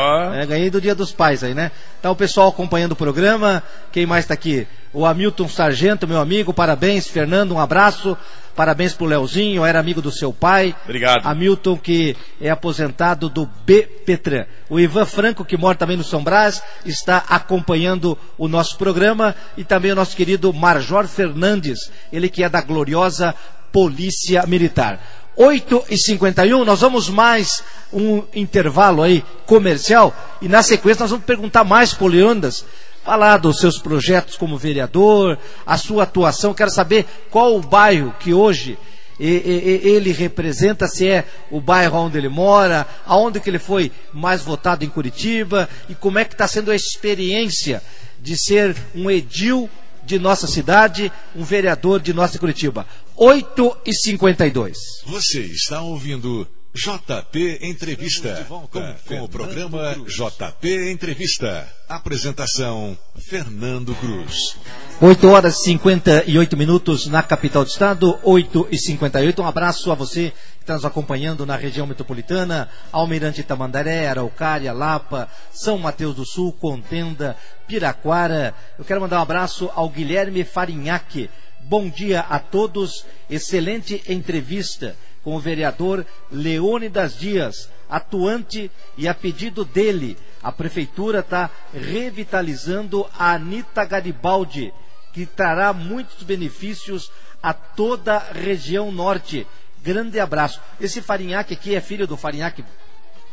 É, 0.43 0.47
ganhei 0.47 0.69
do 0.71 0.81
Dia 0.81 0.95
dos 0.95 1.13
Pais 1.13 1.43
aí, 1.43 1.55
né? 1.55 1.71
Tá 2.03 2.11
o 2.11 2.17
pessoal 2.17 2.49
acompanhando 2.49 2.93
o 2.93 2.97
programa. 2.97 3.63
Quem 3.91 4.05
mais 4.05 4.27
tá 4.27 4.35
aqui? 4.35 4.67
O 4.93 5.07
Hamilton 5.07 5.49
Sargento, 5.49 6.07
meu 6.07 6.21
amigo, 6.21 6.53
parabéns. 6.53 7.09
Fernando, 7.09 7.53
um 7.53 7.59
abraço. 7.59 8.17
Parabéns 8.55 8.93
pro 8.93 9.07
Leozinho, 9.07 9.65
era 9.65 9.81
amigo 9.81 10.03
do 10.03 10.11
seu 10.11 10.31
pai. 10.31 10.75
Obrigado. 10.85 11.27
Hamilton, 11.27 11.79
que 11.79 12.15
é 12.39 12.51
aposentado 12.51 13.31
do 13.31 13.49
B 13.65 13.83
Petran. 14.05 14.45
O 14.69 14.79
Ivan 14.79 15.07
Franco, 15.07 15.45
que 15.45 15.57
mora 15.57 15.79
também 15.79 15.97
no 15.97 16.05
São 16.05 16.23
Brás, 16.23 16.63
está 16.85 17.25
acompanhando 17.31 18.19
o 18.37 18.47
nosso 18.49 18.77
programa. 18.77 19.35
E 19.57 19.65
também 19.65 19.93
o 19.93 19.95
nosso 19.97 20.15
querido 20.15 20.53
Marjor 20.53 21.09
Fernandes, 21.09 21.91
ele 22.13 22.29
que 22.29 22.45
é 22.45 22.49
da 22.49 22.61
gloriosa 22.61 23.35
Polícia 23.73 24.45
Militar. 24.47 25.01
8 25.35 25.85
e 25.89 25.97
51 25.97 26.63
nós 26.63 26.83
vamos 26.83 27.09
mais 27.09 27.65
um 27.91 28.23
intervalo 28.35 29.03
aí 29.03 29.25
comercial 29.47 30.15
e 30.43 30.49
na 30.49 30.63
sequência 30.63 31.05
nós 31.05 31.11
vamos 31.11 31.25
perguntar 31.25 31.65
mais 31.65 31.95
pro 31.95 32.07
Leondas, 32.07 32.67
falar 33.05 33.39
dos 33.39 33.59
seus 33.59 33.79
projetos 33.79 34.37
como 34.37 34.57
vereador, 34.57 35.39
a 35.67 35.77
sua 35.77 36.05
atuação, 36.05 36.55
quero 36.55 36.71
saber 36.71 37.07
qual 37.31 37.57
o 37.57 37.61
bairro 37.61 38.15
que 38.19 38.33
hoje 38.33 38.79
ele 39.19 40.11
representa, 40.13 40.89
se 40.89 41.07
é 41.07 41.25
o 41.51 41.61
bairro 41.61 41.99
onde 41.99 42.19
ele 42.19 42.29
mora, 42.29 42.87
aonde 43.07 43.41
que 43.41 43.51
ele 43.51 43.59
foi 43.59 43.93
mais 44.13 44.43
votado 44.43 44.85
em 44.85 44.89
Curitiba 44.89 45.69
e 45.89 45.95
como 45.95 46.19
é 46.19 46.25
que 46.25 46.35
está 46.35 46.49
sendo 46.49 46.71
a 46.71 46.77
experiência 46.77 47.83
de 48.21 48.37
ser 48.37 48.75
um 48.95 49.11
edil 49.11 49.71
de 50.05 50.19
nossa 50.19 50.47
cidade, 50.47 51.13
um 51.37 51.45
vereador 51.45 52.01
de 52.01 52.13
nossa 52.13 52.39
Curitiba. 52.39 52.87
8 53.17 53.79
e 53.87 53.95
52 53.95 54.77
Você 55.07 55.41
está 55.41 55.83
ouvindo 55.83 56.49
JP 56.75 57.59
Entrevista. 57.63 58.47
Com, 58.49 58.67
com 58.67 59.23
o 59.23 59.29
programa 59.29 59.95
JP 60.07 60.91
Entrevista. 60.91 61.69
Apresentação 61.93 62.97
Fernando 63.19 63.95
Cruz. 63.97 64.57
8 64.99 65.29
horas 65.29 65.61
e 65.61 65.65
58 65.65 66.57
minutos 66.57 67.07
na 67.07 67.23
capital 67.23 67.65
do 67.65 67.69
estado, 67.69 68.19
8 68.23 68.69
e 68.71 68.79
58 68.79 69.43
Um 69.43 69.47
abraço 69.47 69.93
a 69.93 69.95
você 69.95 70.33
que 70.57 70.63
está 70.63 70.73
nos 70.73 70.87
acompanhando 70.87 71.45
na 71.45 71.55
região 71.55 71.87
metropolitana, 71.87 72.71
Almirante 72.91 73.43
Tamandaré, 73.43 74.09
Araucária, 74.09 74.73
Lapa, 74.73 75.29
São 75.53 75.77
Mateus 75.77 76.17
do 76.17 76.25
Sul, 76.25 76.51
Contenda, 76.53 77.37
Piraquara. 77.69 78.55
Eu 78.79 78.87
quero 78.87 79.03
mandar 79.03 79.19
um 79.19 79.23
abraço 79.23 79.71
ao 79.75 79.91
Guilherme 79.91 80.45
Farinhaque. 80.45 81.29
Bom 81.61 81.91
dia 81.91 82.21
a 82.21 82.39
todos. 82.39 83.05
Excelente 83.29 84.03
entrevista 84.09 84.97
com 85.23 85.37
o 85.37 85.41
vereador 85.41 86.05
Leônidas 86.31 87.19
Dias, 87.19 87.69
atuante 87.89 88.71
e 88.97 89.07
a 89.07 89.15
pedido 89.15 89.65
dele, 89.65 90.17
a 90.43 90.51
prefeitura 90.51 91.21
está 91.21 91.51
revitalizando 91.73 93.07
a 93.19 93.33
Anitta 93.35 93.85
Garibaldi, 93.85 94.73
que 95.13 95.27
trará 95.27 95.73
muitos 95.73 96.23
benefícios 96.23 97.11
a 97.43 97.53
toda 97.53 98.17
a 98.17 98.33
região 98.33 98.91
norte. 98.91 99.47
Grande 99.83 100.19
abraço. 100.21 100.61
Esse 100.81 101.01
Farinhaque 101.03 101.55
aqui 101.55 101.75
é 101.75 101.81
filho 101.81 102.07
do 102.07 102.17
Farinhaque 102.17 102.65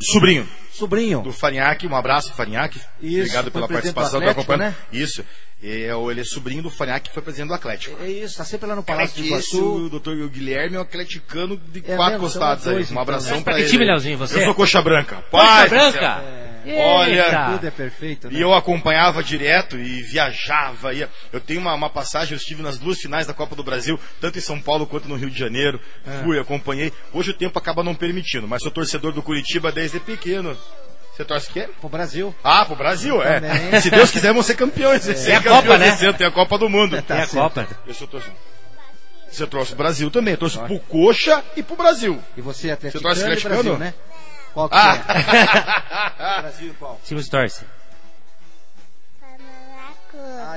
Sobrinho. 0.01 0.47
Sobrinho. 0.71 1.21
Do 1.21 1.33
Farinhaque, 1.33 1.85
um 1.85 1.95
abraço, 1.95 2.33
Farinhaque. 2.33 2.79
Isso, 3.01 3.19
Obrigado 3.19 3.51
pela 3.51 3.67
participação, 3.67 4.21
tá 4.21 4.29
Atlético, 4.29 4.53
acompanhando. 4.53 4.71
né? 4.71 4.77
Isso. 4.93 5.25
É, 5.61 5.93
o- 5.93 6.09
ele 6.09 6.21
é 6.21 6.23
sobrinho 6.23 6.63
do 6.63 6.69
Farinhaque, 6.69 7.09
que 7.09 7.13
foi 7.13 7.21
presidente 7.21 7.49
do 7.49 7.53
Atlético. 7.53 8.01
É 8.01 8.07
isso, 8.09 8.37
tá 8.37 8.45
sempre 8.45 8.65
lá 8.67 8.75
no 8.75 8.83
Palácio 8.83 9.15
Palácio 9.15 9.23
de 9.23 9.29
Iguaçu. 9.29 9.85
o 9.85 9.89
doutor 9.89 10.29
Guilherme 10.29 10.77
é 10.77 10.79
um 10.79 10.83
atleticano 10.83 11.57
de 11.57 11.79
É 11.79 11.95
quatro 11.97 12.13
mesmo, 12.13 12.19
costados 12.21 12.65
aí. 12.67 12.77
Um 12.77 12.79
então, 12.81 12.99
abração 13.01 13.37
né? 13.37 13.43
pra 13.43 13.55
Que 13.55 13.61
ele. 13.61 13.69
time, 13.69 13.83
Leozinho, 13.85 14.17
você? 14.17 14.39
Eu 14.39 14.45
sou 14.45 14.55
coxa 14.55 14.81
branca. 14.81 15.17
Coxa 15.29 15.45
Pai 15.45 15.63
do 15.65 15.69
branca? 15.69 16.23
Eita. 16.65 16.79
Olha, 16.81 17.51
Tudo 17.53 17.67
é 17.67 17.71
perfeito, 17.71 18.29
né? 18.29 18.37
e 18.37 18.41
eu 18.41 18.53
acompanhava 18.53 19.23
direto 19.23 19.77
e 19.77 20.01
viajava. 20.03 20.93
Ia. 20.93 21.09
Eu 21.31 21.39
tenho 21.39 21.59
uma, 21.61 21.73
uma 21.73 21.89
passagem, 21.89 22.33
eu 22.33 22.37
estive 22.37 22.61
nas 22.61 22.77
duas 22.77 22.99
finais 22.99 23.25
da 23.27 23.33
Copa 23.33 23.55
do 23.55 23.63
Brasil, 23.63 23.99
tanto 24.21 24.37
em 24.37 24.41
São 24.41 24.61
Paulo 24.61 24.85
quanto 24.85 25.07
no 25.09 25.15
Rio 25.15 25.29
de 25.29 25.39
Janeiro. 25.39 25.79
É. 26.05 26.23
Fui, 26.23 26.37
acompanhei. 26.39 26.91
Hoje 27.13 27.31
o 27.31 27.33
tempo 27.33 27.57
acaba 27.57 27.81
não 27.83 27.95
permitindo, 27.95 28.47
mas 28.47 28.61
sou 28.61 28.71
torcedor 28.71 29.13
do 29.13 29.21
Curitiba 29.23 29.71
desde 29.71 29.99
pequeno. 29.99 30.55
Você 31.19 31.25
torce 31.25 31.49
o 31.49 31.51
quê? 31.53 31.69
Pro 31.81 31.89
Brasil. 31.89 32.33
Ah, 32.41 32.63
pro 32.63 32.77
Brasil, 32.77 33.21
é. 33.21 33.41
Também. 33.41 33.81
Se 33.81 33.91
Deus 33.91 34.09
quiser, 34.09 34.31
vão 34.31 34.41
ser 34.41 34.55
campeões. 34.55 35.05
esse 35.05 35.25
Tem 35.25 35.35
a 35.35 35.41
campeões 35.43 35.63
Copa, 35.63 35.77
né? 35.77 35.89
ano, 35.89 36.13
Tem 36.13 36.27
a 36.27 36.31
Copa 36.31 36.57
do 36.57 36.69
Mundo. 36.69 37.01
Tem 37.01 37.19
a 37.19 37.27
Copa. 37.27 37.67
Eu 37.85 37.93
sou 37.93 38.07
torcedor. 38.07 38.37
Você 39.29 39.45
trouxe 39.45 39.73
o 39.73 39.75
Brasil 39.75 40.09
também. 40.09 40.35
Eu 40.35 40.37
trouxe 40.37 40.57
pro 40.59 40.79
Coxa 40.79 41.43
e 41.57 41.61
pro 41.61 41.75
Brasil. 41.75 42.23
E 42.37 42.41
você 42.41 42.69
é 42.69 42.71
atleticano 42.71 43.01
Você 43.01 43.05
torce 43.05 43.21
e 43.21 43.23
atleticano? 43.25 43.55
Brasil, 43.63 43.77
né? 43.77 43.93
Qual 44.53 44.69
que 44.69 44.75
Ah. 44.77 44.95
é? 46.37 46.39
Brasil 46.41 46.75
qual? 46.79 47.01
Se 47.03 47.29
torce. 47.29 47.65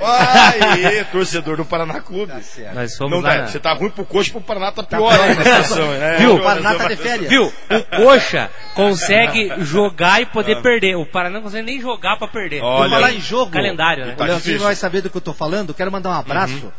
Aí, 0.04 1.04
torcedor 1.06 1.56
do 1.56 1.64
Paraná 1.64 2.00
Clube. 2.00 2.32
Nós 2.74 2.96
fomos 2.96 3.12
Não 3.12 3.20
lá 3.20 3.34
dá, 3.36 3.40
na- 3.42 3.46
Você 3.48 3.58
tá 3.60 3.72
ruim 3.72 3.90
pro 3.90 4.04
Coxa 4.04 4.30
e 4.30 4.32
pro 4.32 4.40
Paraná 4.40 4.72
tá 4.72 4.82
pior 4.82 5.12
ainda 5.20 5.40
a 5.40 5.44
situação, 5.44 5.90
né? 5.92 6.16
Viu? 6.20 6.36
O 6.36 6.42
Paraná 6.42 6.74
tá 6.74 6.88
de 6.88 6.96
férias. 6.96 7.28
Viu? 7.28 7.46
O 7.46 7.96
Coxa 8.04 8.50
consegue 8.74 9.52
jogar 9.64 10.20
e 10.22 10.26
poder 10.26 10.60
perder. 10.62 10.96
O 10.96 11.06
Paraná 11.06 11.36
não 11.36 11.42
consegue 11.42 11.64
nem 11.64 11.80
jogar 11.80 12.16
pra 12.16 12.28
perder. 12.28 12.60
Vou 12.60 12.68
Olha, 12.70 12.90
falar 12.90 13.12
em 13.12 13.20
jogo. 13.20 13.50
Calendário, 13.52 14.06
né? 14.06 14.12
O 14.12 14.16
Tá 14.16 14.24
Leozinho 14.24 14.42
difícil. 14.44 14.64
vai 14.66 14.74
saber 14.76 15.00
do 15.02 15.10
que 15.10 15.16
eu 15.16 15.20
tô 15.20 15.32
falando. 15.32 15.72
Quero 15.74 15.90
mandar 15.92 16.10
um 16.10 16.14
abraço 16.14 16.72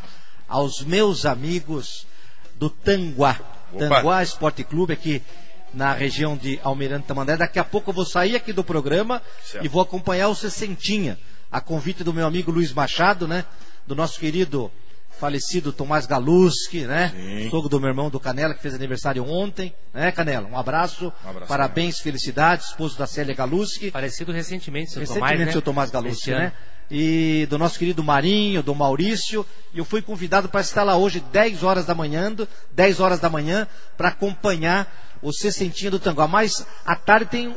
aos 0.47 0.81
meus 0.83 1.25
amigos 1.25 2.05
do 2.55 2.69
Tanguá. 2.69 3.37
Opa. 3.73 3.87
Tanguá 3.87 4.21
Esporte 4.23 4.63
Clube 4.63 4.93
aqui 4.93 5.21
na 5.73 5.91
região 5.93 6.37
de 6.37 6.59
Almirante 6.63 7.07
Tamandaré. 7.07 7.37
Daqui 7.39 7.57
a 7.57 7.63
pouco 7.63 7.89
eu 7.89 7.93
vou 7.95 8.05
sair 8.05 8.35
aqui 8.35 8.53
do 8.53 8.63
programa 8.63 9.21
Certo. 9.43 9.65
e 9.65 9.67
vou 9.67 9.81
acompanhar 9.81 10.27
o 10.27 10.35
Sessentinha, 10.35 11.17
a 11.53 11.61
convite 11.61 12.03
do 12.03 12.11
meu 12.11 12.25
amigo 12.25 12.49
Luiz 12.49 12.73
Machado, 12.73 13.27
né? 13.27 13.45
Do 13.85 13.95
nosso 13.95 14.19
querido 14.19 14.71
falecido 15.19 15.71
Tomás 15.71 16.07
Galuski, 16.07 16.81
né? 16.81 17.13
Sim. 17.15 17.49
Sogro 17.51 17.69
do 17.69 17.79
meu 17.79 17.89
irmão 17.89 18.09
do 18.09 18.19
Canela, 18.19 18.55
que 18.55 18.61
fez 18.61 18.73
aniversário 18.73 19.23
ontem, 19.23 19.71
né, 19.93 20.11
Canela? 20.11 20.47
Um 20.47 20.57
abraço, 20.57 21.13
Um 21.23 21.29
abraço, 21.29 21.47
parabéns, 21.47 21.99
felicidades, 21.99 22.69
esposo 22.69 22.97
da 22.97 23.05
Célia 23.05 23.35
Galuski. 23.35 23.91
Falecido 23.91 24.31
recentemente, 24.31 24.91
seu 24.91 24.99
Recentemente, 25.01 25.29
Tomás, 25.31 25.45
né? 25.45 25.51
seu 25.51 25.61
Tomás 25.61 25.93
ano. 25.93 26.39
né? 26.39 26.53
E 26.89 27.45
do 27.49 27.59
nosso 27.59 27.77
querido 27.77 28.03
Marinho, 28.03 28.63
do 28.63 28.73
Maurício. 28.73 29.45
E 29.75 29.77
eu 29.77 29.85
fui 29.85 30.01
convidado 30.01 30.49
para 30.49 30.61
estar 30.61 30.83
lá 30.83 30.97
hoje, 30.97 31.19
10 31.31 31.61
horas 31.61 31.85
da 31.85 31.93
manhã, 31.93 32.35
10 32.71 32.99
horas 32.99 33.19
da 33.19 33.29
manhã, 33.29 33.67
para 33.95 34.09
acompanhar 34.09 34.91
o 35.21 35.31
Sessentinha 35.31 35.91
do 35.91 35.99
Tanguá. 35.99 36.27
Mas 36.27 36.65
à 36.83 36.95
tarde 36.95 37.27
tem, 37.27 37.55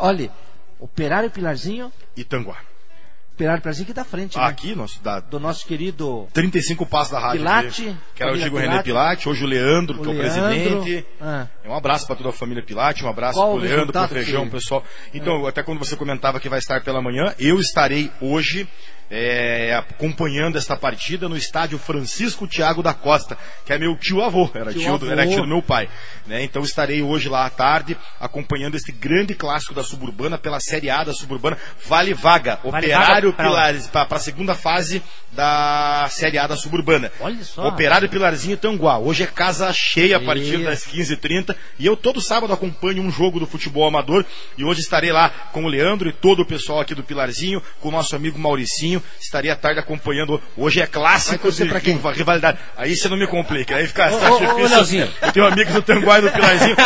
olha, 0.00 0.32
Operário 0.80 1.30
Pilarzinho, 1.30 1.92
Itanguá. 2.16 2.56
Operário 3.36 3.60
Pilarzinho 3.60 3.86
que 3.86 3.92
dá 3.92 4.02
frente, 4.02 4.38
né? 4.38 4.44
Aqui, 4.44 4.74
nosso, 4.74 5.02
da 5.02 5.20
Do 5.20 5.38
nosso 5.38 5.66
querido 5.66 6.26
35 6.32 6.86
passos 6.86 7.12
da 7.12 7.18
rádio. 7.18 7.40
Pilate, 7.40 7.82
aqui, 7.82 7.96
que 8.14 8.22
era 8.22 8.32
o 8.32 8.34
antigo 8.34 8.56
René 8.56 8.82
Pilate. 8.82 9.28
Hoje 9.28 9.44
o 9.44 9.46
Leandro, 9.46 10.00
O 10.00 10.02
que 10.02 10.08
é 10.08 10.12
o 10.12 10.16
Leandro. 10.16 10.80
presidente. 10.80 11.06
Ah. 11.20 11.46
Um 11.66 11.74
abraço 11.74 12.06
para 12.06 12.16
toda 12.16 12.30
a 12.30 12.32
família 12.32 12.62
Pilate, 12.62 13.04
um 13.04 13.10
abraço 13.10 13.38
pro 13.38 13.48
o 13.48 13.56
Leandro, 13.58 13.92
pro 13.92 14.00
resultado, 14.00 14.08
Feijão, 14.08 14.48
pessoal. 14.48 14.82
Então, 15.12 15.46
até 15.46 15.62
quando 15.62 15.78
você 15.78 15.94
comentava 15.96 16.40
que 16.40 16.48
vai 16.48 16.58
estar 16.58 16.82
pela 16.82 17.02
manhã, 17.02 17.34
eu 17.38 17.60
estarei 17.60 18.10
hoje 18.22 18.66
é, 19.10 19.74
acompanhando 19.74 20.58
esta 20.58 20.76
partida 20.76 21.28
no 21.28 21.36
estádio 21.36 21.78
Francisco 21.78 22.46
Tiago 22.46 22.82
da 22.82 22.92
Costa, 22.92 23.38
que 23.64 23.72
é 23.72 23.78
meu 23.78 23.96
tio 23.96 24.22
avô, 24.22 24.50
era 24.54 24.72
Tio 24.72 24.82
tio, 24.82 24.98
do, 24.98 25.10
era 25.10 25.26
tio 25.26 25.42
do 25.42 25.46
meu 25.46 25.62
pai. 25.62 25.88
Né? 26.26 26.42
Então 26.42 26.62
estarei 26.62 27.02
hoje 27.02 27.28
lá 27.28 27.46
à 27.46 27.50
tarde 27.50 27.96
acompanhando 28.20 28.74
este 28.74 28.92
grande 28.92 29.34
clássico 29.34 29.74
da 29.74 29.82
Suburbana 29.82 30.36
pela 30.36 30.58
Série 30.60 30.90
A 30.90 31.04
da 31.04 31.12
Suburbana. 31.12 31.56
Vale 31.86 32.14
vaga, 32.14 32.58
Vale 32.64 32.86
Operário 32.86 33.30
vaga 33.32 33.44
Pilares, 33.44 33.86
para 33.86 34.06
a 34.10 34.18
segunda 34.18 34.54
fase 34.54 35.02
da 35.32 36.08
Série 36.10 36.38
A 36.38 36.46
da 36.46 36.56
Suburbana. 36.56 37.12
Olha 37.20 37.44
só. 37.44 37.68
Operário 37.68 38.08
Pilarzinho 38.08 38.56
Tanguá. 38.56 38.98
Hoje 38.98 39.22
é 39.22 39.26
casa 39.26 39.72
cheia 39.72 40.16
a 40.16 40.20
partir 40.20 40.54
Isso. 40.54 40.64
das 40.64 40.86
15h30. 40.86 41.54
E 41.78 41.86
eu 41.86 41.96
todo 41.96 42.20
sábado 42.20 42.52
acompanho 42.52 43.02
um 43.02 43.10
jogo 43.10 43.38
do 43.38 43.46
futebol 43.46 43.86
amador. 43.86 44.24
E 44.56 44.64
hoje 44.64 44.80
estarei 44.80 45.12
lá 45.12 45.28
com 45.52 45.64
o 45.64 45.68
Leandro 45.68 46.08
e 46.08 46.12
todo 46.12 46.40
o 46.40 46.46
pessoal 46.46 46.80
aqui 46.80 46.94
do 46.94 47.02
Pilarzinho, 47.02 47.62
com 47.80 47.88
o 47.88 47.92
nosso 47.92 48.16
amigo 48.16 48.38
Mauricinho. 48.38 48.95
Estarei 49.20 49.50
à 49.50 49.56
tarde 49.56 49.80
acompanhando. 49.80 50.40
Hoje 50.56 50.80
é 50.80 50.86
clássico 50.86 51.50
de 51.50 51.64
pra 51.66 51.80
quem? 51.80 51.94
riva- 51.94 52.12
rivalidade. 52.12 52.58
Aí 52.76 52.96
você 52.96 53.08
não 53.08 53.16
me 53.16 53.26
complica. 53.26 53.76
Aí 53.76 53.86
fica 53.86 54.08
Ô, 54.14 54.18
tá 54.18 54.30
ô, 54.30 54.34
ô, 54.36 54.38
difícil. 54.40 54.68
Leozinho. 54.68 55.10
Eu 55.22 55.32
tenho 55.32 55.46
amigos 55.46 55.74
do 55.74 55.82
Tanguá 55.82 56.18
e 56.18 56.22
do 56.22 56.30
Pilarzinho. 56.30 56.76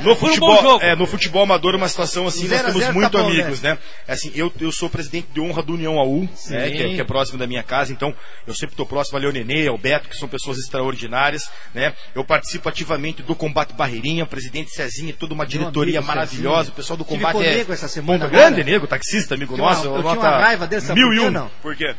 No, 0.00 0.04
no 0.06 0.12
um 0.12 0.16
futebol, 0.16 0.62
jogo. 0.62 0.84
é, 0.84 0.94
no 0.94 1.06
futebol 1.06 1.42
amador, 1.42 1.74
uma 1.74 1.88
situação 1.88 2.26
assim, 2.26 2.42
nós 2.42 2.50
Zero 2.50 2.62
a 2.62 2.66
temos 2.66 2.80
zero 2.82 2.94
muito 2.94 3.10
tá 3.12 3.18
bom, 3.22 3.28
amigos, 3.28 3.60
né? 3.62 3.78
Assim, 4.06 4.30
eu, 4.34 4.52
eu 4.60 4.70
sou 4.72 4.88
presidente 4.90 5.28
de 5.32 5.40
honra 5.40 5.62
do 5.62 5.74
União 5.74 5.98
AU, 5.98 6.28
né, 6.48 6.70
que, 6.70 6.82
é, 6.82 6.94
que 6.94 7.00
é 7.00 7.04
próximo 7.04 7.38
da 7.38 7.46
minha 7.46 7.62
casa, 7.62 7.92
então 7.92 8.14
eu 8.46 8.54
sempre 8.54 8.72
estou 8.74 8.86
próximo 8.86 9.16
a 9.18 9.20
Leonenê, 9.20 9.66
ao 9.68 9.76
Beto, 9.78 10.08
que 10.08 10.16
são 10.16 10.28
pessoas 10.28 10.58
extraordinárias, 10.58 11.50
né? 11.74 11.92
Eu 12.14 12.24
participo 12.24 12.68
ativamente 12.68 13.22
do 13.22 13.34
Combate 13.34 13.72
Barreirinha, 13.74 14.24
presidente 14.26 14.70
Cezinha, 14.70 15.12
toda 15.18 15.34
uma 15.34 15.46
diretoria 15.46 16.00
maravilhosa, 16.00 16.70
o 16.70 16.72
pessoal 16.72 16.96
do 16.96 17.04
Tive 17.04 17.16
Combate 17.16 17.32
com 17.34 17.38
o 17.40 17.42
é 17.44 17.60
essa 17.74 17.88
semana 17.88 18.24
Ponta. 18.24 18.30
Grande, 18.36 18.64
Nego, 18.64 18.86
taxista, 18.86 19.34
amigo 19.34 19.54
uma- 19.54 19.68
nosso, 19.70 19.86
eu 19.86 20.02
nota 20.02 20.20
uma 20.20 20.38
raiva 20.38 20.66
dele, 20.66 20.82
sabe 20.82 21.00
mil 21.00 21.12
e 21.12 21.20
um. 21.20 21.27
Não? 21.30 21.50
Por 21.62 21.76
quê? 21.76 21.94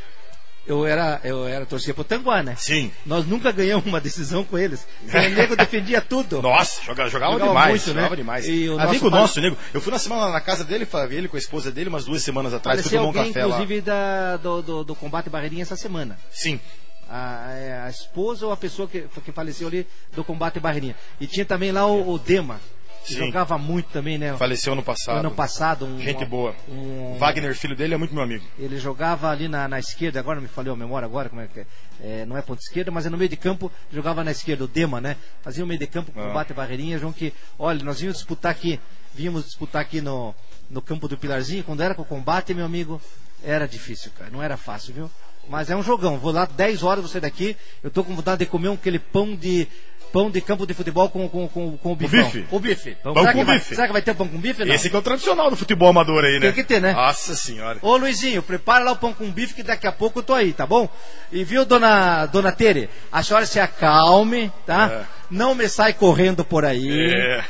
Eu 0.68 0.86
era, 0.86 1.20
eu 1.24 1.48
era 1.48 1.66
torcia 1.66 1.96
pro 1.96 2.04
Tanguá, 2.04 2.44
né? 2.44 2.54
Sim. 2.56 2.92
Nós 3.04 3.26
nunca 3.26 3.52
ganhamos 3.52 3.88
uma 3.88 4.00
decisão 4.00 4.44
com 4.44 4.56
eles. 4.56 4.86
O 5.10 5.30
nego 5.30 5.56
defendia 5.56 6.00
tudo. 6.00 6.44
Nossa, 6.44 6.84
jogava, 6.84 7.10
jogava, 7.10 7.34
Jogava 7.34 7.50
demais, 7.50 7.70
muito, 7.70 7.88
né? 7.88 7.94
jogava 7.96 8.16
demais. 8.16 8.48
E 8.48 8.70
o 8.70 8.80
Amigo 8.80 9.10
nosso 9.10 9.22
nosso, 9.22 9.42
nego. 9.42 9.58
Eu 9.74 9.82
fui 9.82 9.92
na 9.92 9.98
semana 9.98 10.32
na 10.32 10.40
casa 10.40 10.64
dele, 10.64 10.88
ele 11.10 11.28
com 11.28 11.38
a 11.38 11.40
esposa 11.40 11.72
dele, 11.72 11.90
umas 11.90 12.06
duas 12.06 12.22
semanas 12.22 12.54
atrás, 12.54 12.82
fui 12.82 12.90
Faleceu 12.92 13.00
tomar 13.00 13.16
um 13.16 13.18
alguém, 13.20 13.34
café 13.34 13.46
lá. 13.48 13.56
inclusive, 13.64 13.84
do, 14.44 14.62
do, 14.62 14.84
do 14.84 14.96
combate 14.96 15.28
Barreirinha 15.30 15.64
essa 15.64 15.76
semana. 15.76 16.20
Sim. 16.30 16.60
A, 17.10 17.52
é, 17.54 17.82
a 17.86 17.90
esposa 17.90 18.46
ou 18.46 18.52
a 18.52 18.58
pessoa 18.58 18.88
que, 18.88 19.06
que 19.26 19.32
faleceu 19.32 19.68
ali 19.68 19.88
do 20.14 20.24
combate 20.24 20.60
Barreirinha. 20.60 20.96
E 21.20 21.26
tinha 21.26 21.46
também 21.46 21.72
lá 21.72 21.88
o, 21.88 22.12
o 22.14 22.20
Dema, 22.20 22.62
Sim. 23.04 23.16
jogava 23.16 23.58
muito 23.58 23.90
também, 23.90 24.18
né? 24.18 24.36
Faleceu 24.38 24.74
ano 24.74 24.84
passado. 24.84 25.18
Ano 25.20 25.32
passado. 25.32 25.86
Um, 25.86 26.00
Gente 26.00 26.26
boa. 26.26 26.56
um- 26.68 27.18
Wagner, 27.18 27.56
filho 27.56 27.76
dele, 27.76 27.94
é 27.94 27.98
muito 27.98 28.14
meu 28.14 28.24
amigo. 28.24 28.46
Ele 28.58 28.78
jogava 28.78 29.30
ali 29.30 29.48
na, 29.48 29.68
na 29.68 29.80
esquerda, 29.80 30.20
agora 30.20 30.36
não 30.36 30.44
me 30.44 30.48
falhou 30.48 30.74
a 30.74 30.78
memória 30.78 31.06
agora, 31.06 31.30
como 31.30 31.42
é 31.42 31.48
que 31.48 31.60
é? 31.62 31.66
É, 32.02 32.26
não 32.26 32.38
é 32.38 32.42
ponta 32.42 32.62
esquerda, 32.62 32.92
mas 32.92 33.06
é 33.06 33.10
no 33.10 33.18
meio 33.18 33.30
de 33.30 33.36
campo, 33.38 33.72
jogava 33.92 34.24
na 34.24 34.32
esquerda, 34.32 34.64
o 34.64 34.68
Dema, 34.68 35.02
né? 35.02 35.18
Fazia 35.42 35.64
o 35.64 35.68
meio 35.68 35.80
de 35.80 35.88
campo 35.88 36.12
com 36.12 36.22
Ah. 36.22 36.28
combate 36.28 36.54
Barreirinha, 36.54 36.98
João, 37.00 37.12
que, 37.12 37.34
olha, 37.58 37.84
nós 37.84 38.00
vimos 38.00 38.16
disputar 38.18 38.52
aqui, 38.52 38.80
vimos 39.14 39.46
disputar 39.46 39.82
aqui 39.82 40.00
no, 40.02 40.34
no 40.70 40.82
campo 40.82 41.08
do 41.08 41.18
Pilarzinho, 41.18 41.64
quando 41.64 41.82
era 41.82 41.96
com 41.96 42.04
o 42.04 42.06
combate, 42.06 42.54
meu 42.54 42.66
amigo, 42.66 43.02
era 43.44 43.68
difícil, 43.68 44.12
cara, 44.18 44.30
não 44.30 44.42
era 44.44 44.56
fácil, 44.56 44.94
viu? 44.94 45.12
Mas 45.50 45.70
é 45.72 45.76
um 45.76 45.82
jogão, 45.82 46.20
vou 46.20 46.32
lá 46.32 46.46
10 46.46 46.84
horas, 46.84 47.04
você 47.04 47.20
daqui, 47.20 47.58
eu 47.84 47.90
tô 47.90 48.04
com 48.04 48.16
vontade 48.16 48.40
de 48.40 48.46
comer 48.46 48.70
um, 48.70 48.74
aquele 48.74 49.00
pão 49.00 49.36
de 49.36 49.68
pão 50.12 50.30
de 50.30 50.42
campo 50.42 50.66
de 50.66 50.74
futebol 50.74 51.10
com, 51.10 51.28
com, 51.30 51.48
com, 51.48 51.78
com 51.78 51.92
o 51.92 51.96
bifão. 51.96 52.24
bife? 52.24 52.46
O 52.52 52.60
bife. 52.60 52.98
Pão 53.04 53.14
será, 53.14 53.34
com 53.34 53.40
que 53.40 53.46
vai, 53.46 53.58
bife. 53.58 53.76
será 53.76 53.88
que 53.88 53.94
vai 53.94 54.02
ter 54.02 54.14
pão 54.14 54.28
com 54.28 54.38
bife? 54.38 54.66
Não? 54.66 54.74
Esse 54.74 54.90
que 54.90 54.96
é 54.96 55.00
o 55.00 55.02
tradicional 55.02 55.50
do 55.50 55.56
futebol 55.56 55.90
amador 55.90 56.24
aí, 56.24 56.34
né? 56.34 56.48
Tem 56.48 56.54
que 56.54 56.64
ter, 56.64 56.82
né? 56.82 56.94
Nossa 56.94 57.36
senhora. 57.36 57.80
Ô 57.82 57.96
Luizinho, 57.98 58.42
prepara 58.42 58.84
lá 58.84 58.92
o 58.92 58.96
pão 58.98 59.14
com 59.14 59.30
bife 59.30 59.54
que 59.54 59.64
daqui 59.64 59.88
a 59.88 59.92
pouco 59.92 60.20
eu 60.20 60.24
tô 60.24 60.34
aí, 60.34 60.54
tá 60.54 60.66
bom? 60.66 60.90
E 61.32 61.44
viu, 61.44 61.66
dona, 61.66 62.26
dona 62.26 62.52
Tere? 62.52 62.90
A 63.12 63.24
senhora 63.24 63.46
se 63.46 63.60
acalme, 63.60 64.52
tá? 64.66 65.08
Não 65.30 65.54
me 65.54 65.70
sai 65.70 65.94
correndo 65.94 66.44
por 66.44 66.66
aí. 66.66 67.12
É. 67.14 67.44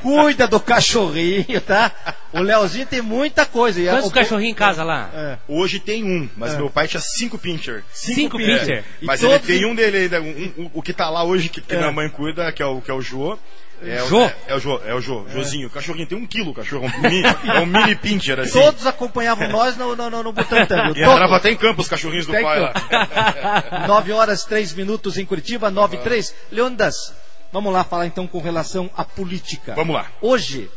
Cuida 0.00 0.46
do 0.48 0.58
cachorrinho, 0.58 1.60
tá? 1.60 1.92
O 2.32 2.40
Leozinho 2.40 2.86
tem 2.86 3.02
muita 3.02 3.44
coisa. 3.44 3.80
E 3.80 3.86
Quantos 3.86 4.08
o- 4.08 4.12
cachorrinhos 4.12 4.52
em 4.52 4.54
casa 4.54 4.82
lá? 4.84 5.10
É. 5.12 5.38
Hoje 5.48 5.78
tem 5.80 6.02
um, 6.04 6.28
mas 6.36 6.54
É. 6.54 6.56
meu 6.56 6.70
pai 6.70 6.88
tinha 6.88 7.00
cinco 7.00 7.36
pincher. 7.36 7.84
Cinco 7.92 8.36
pincher? 8.38 8.78
É. 8.78 8.84
Mas 9.02 9.20
E 9.20 9.26
ele 9.26 9.32
todos- 9.34 9.46
tem 9.46 9.64
um 9.66 9.74
dele 9.74 9.96
ainda, 9.98 10.20
um- 10.22 10.52
um- 10.56 10.70
o 10.74 10.82
que 10.82 10.92
tá 10.92 11.10
lá 11.10 11.22
hoje, 11.24 11.48
que, 11.48 11.60
que 11.60 11.74
É. 11.74 11.78
minha 11.78 11.92
mãe 11.92 12.08
cuida, 12.08 12.50
que 12.52 12.62
é 12.62 12.66
o, 12.66 12.80
que 12.80 12.90
é 12.90 12.94
o 12.94 13.02
Jô. 13.02 13.38
É 13.82 14.06
Jô? 14.06 14.18
O, 14.18 14.24
é, 14.24 14.36
é 14.48 14.54
o 14.54 14.60
Jô, 14.60 14.80
é 14.84 14.94
o 14.94 15.00
Jô, 15.00 15.26
Jozinho. 15.28 15.68
O 15.68 15.70
cachorrinho 15.70 16.06
tem 16.06 16.18
um 16.18 16.26
quilo, 16.26 16.50
o 16.50 16.54
cachorro. 16.54 16.86
Um 16.86 17.00
mini, 17.00 17.22
é 17.22 17.60
um 17.60 17.66
mini 17.66 17.96
pincher, 17.96 18.38
assim. 18.38 18.60
Todos 18.60 18.86
acompanhavam 18.86 19.48
nós 19.48 19.76
no, 19.76 19.96
no, 19.96 20.10
no, 20.10 20.22
no 20.22 20.32
Butantã. 20.32 20.90
E 20.94 21.02
entrava 21.02 21.36
até 21.36 21.50
em 21.50 21.56
campo 21.56 21.80
os 21.80 21.88
cachorrinhos 21.88 22.26
do 22.26 22.32
Até 22.32 22.40
em 22.40 22.44
pai 22.44 22.60
lá. 22.60 22.72
campo. 23.70 23.86
9 23.86 24.12
horas 24.12 24.44
3 24.44 24.74
minutos 24.74 25.16
em 25.18 25.24
Curitiba, 25.24 25.70
9 25.70 25.96
e 25.96 26.00
3. 26.00 26.34
Leondas, 26.50 27.14
vamos 27.52 27.72
lá 27.72 27.84
falar 27.84 28.06
então 28.06 28.26
com 28.26 28.40
relação 28.40 28.90
à 28.96 29.04
política. 29.04 29.74
Vamos 29.74 29.94
lá. 29.94 30.06
Hoje, 30.20 30.70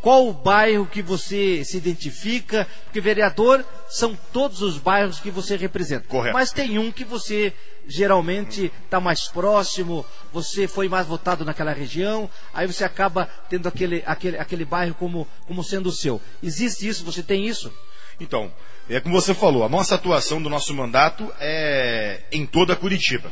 qual 0.00 0.26
o 0.26 0.32
bairro 0.32 0.86
que 0.86 1.02
você 1.02 1.64
se 1.64 1.76
identifica? 1.76 2.66
Porque 2.84 3.00
vereador 3.00 3.64
são 3.88 4.16
todos 4.32 4.62
os 4.62 4.78
bairros 4.78 5.20
que 5.20 5.30
você 5.30 5.56
representa. 5.56 6.08
Correto. 6.08 6.32
Mas 6.34 6.52
tem 6.52 6.78
um 6.78 6.90
que 6.90 7.04
você 7.04 7.52
geralmente 7.86 8.72
está 8.84 9.00
mais 9.00 9.28
próximo, 9.28 10.06
você 10.32 10.68
foi 10.68 10.88
mais 10.88 11.06
votado 11.06 11.44
naquela 11.44 11.72
região, 11.72 12.30
aí 12.54 12.66
você 12.66 12.84
acaba 12.84 13.28
tendo 13.48 13.68
aquele, 13.68 14.02
aquele, 14.06 14.38
aquele 14.38 14.64
bairro 14.64 14.94
como, 14.94 15.26
como 15.46 15.64
sendo 15.64 15.88
o 15.88 15.92
seu. 15.92 16.20
Existe 16.42 16.86
isso? 16.86 17.04
Você 17.04 17.22
tem 17.22 17.46
isso? 17.46 17.72
Então, 18.20 18.52
é 18.88 19.00
como 19.00 19.20
você 19.20 19.34
falou, 19.34 19.64
a 19.64 19.68
nossa 19.68 19.94
atuação 19.94 20.40
do 20.42 20.48
nosso 20.48 20.74
mandato 20.74 21.32
é 21.40 22.22
em 22.30 22.46
toda 22.46 22.76
Curitiba. 22.76 23.30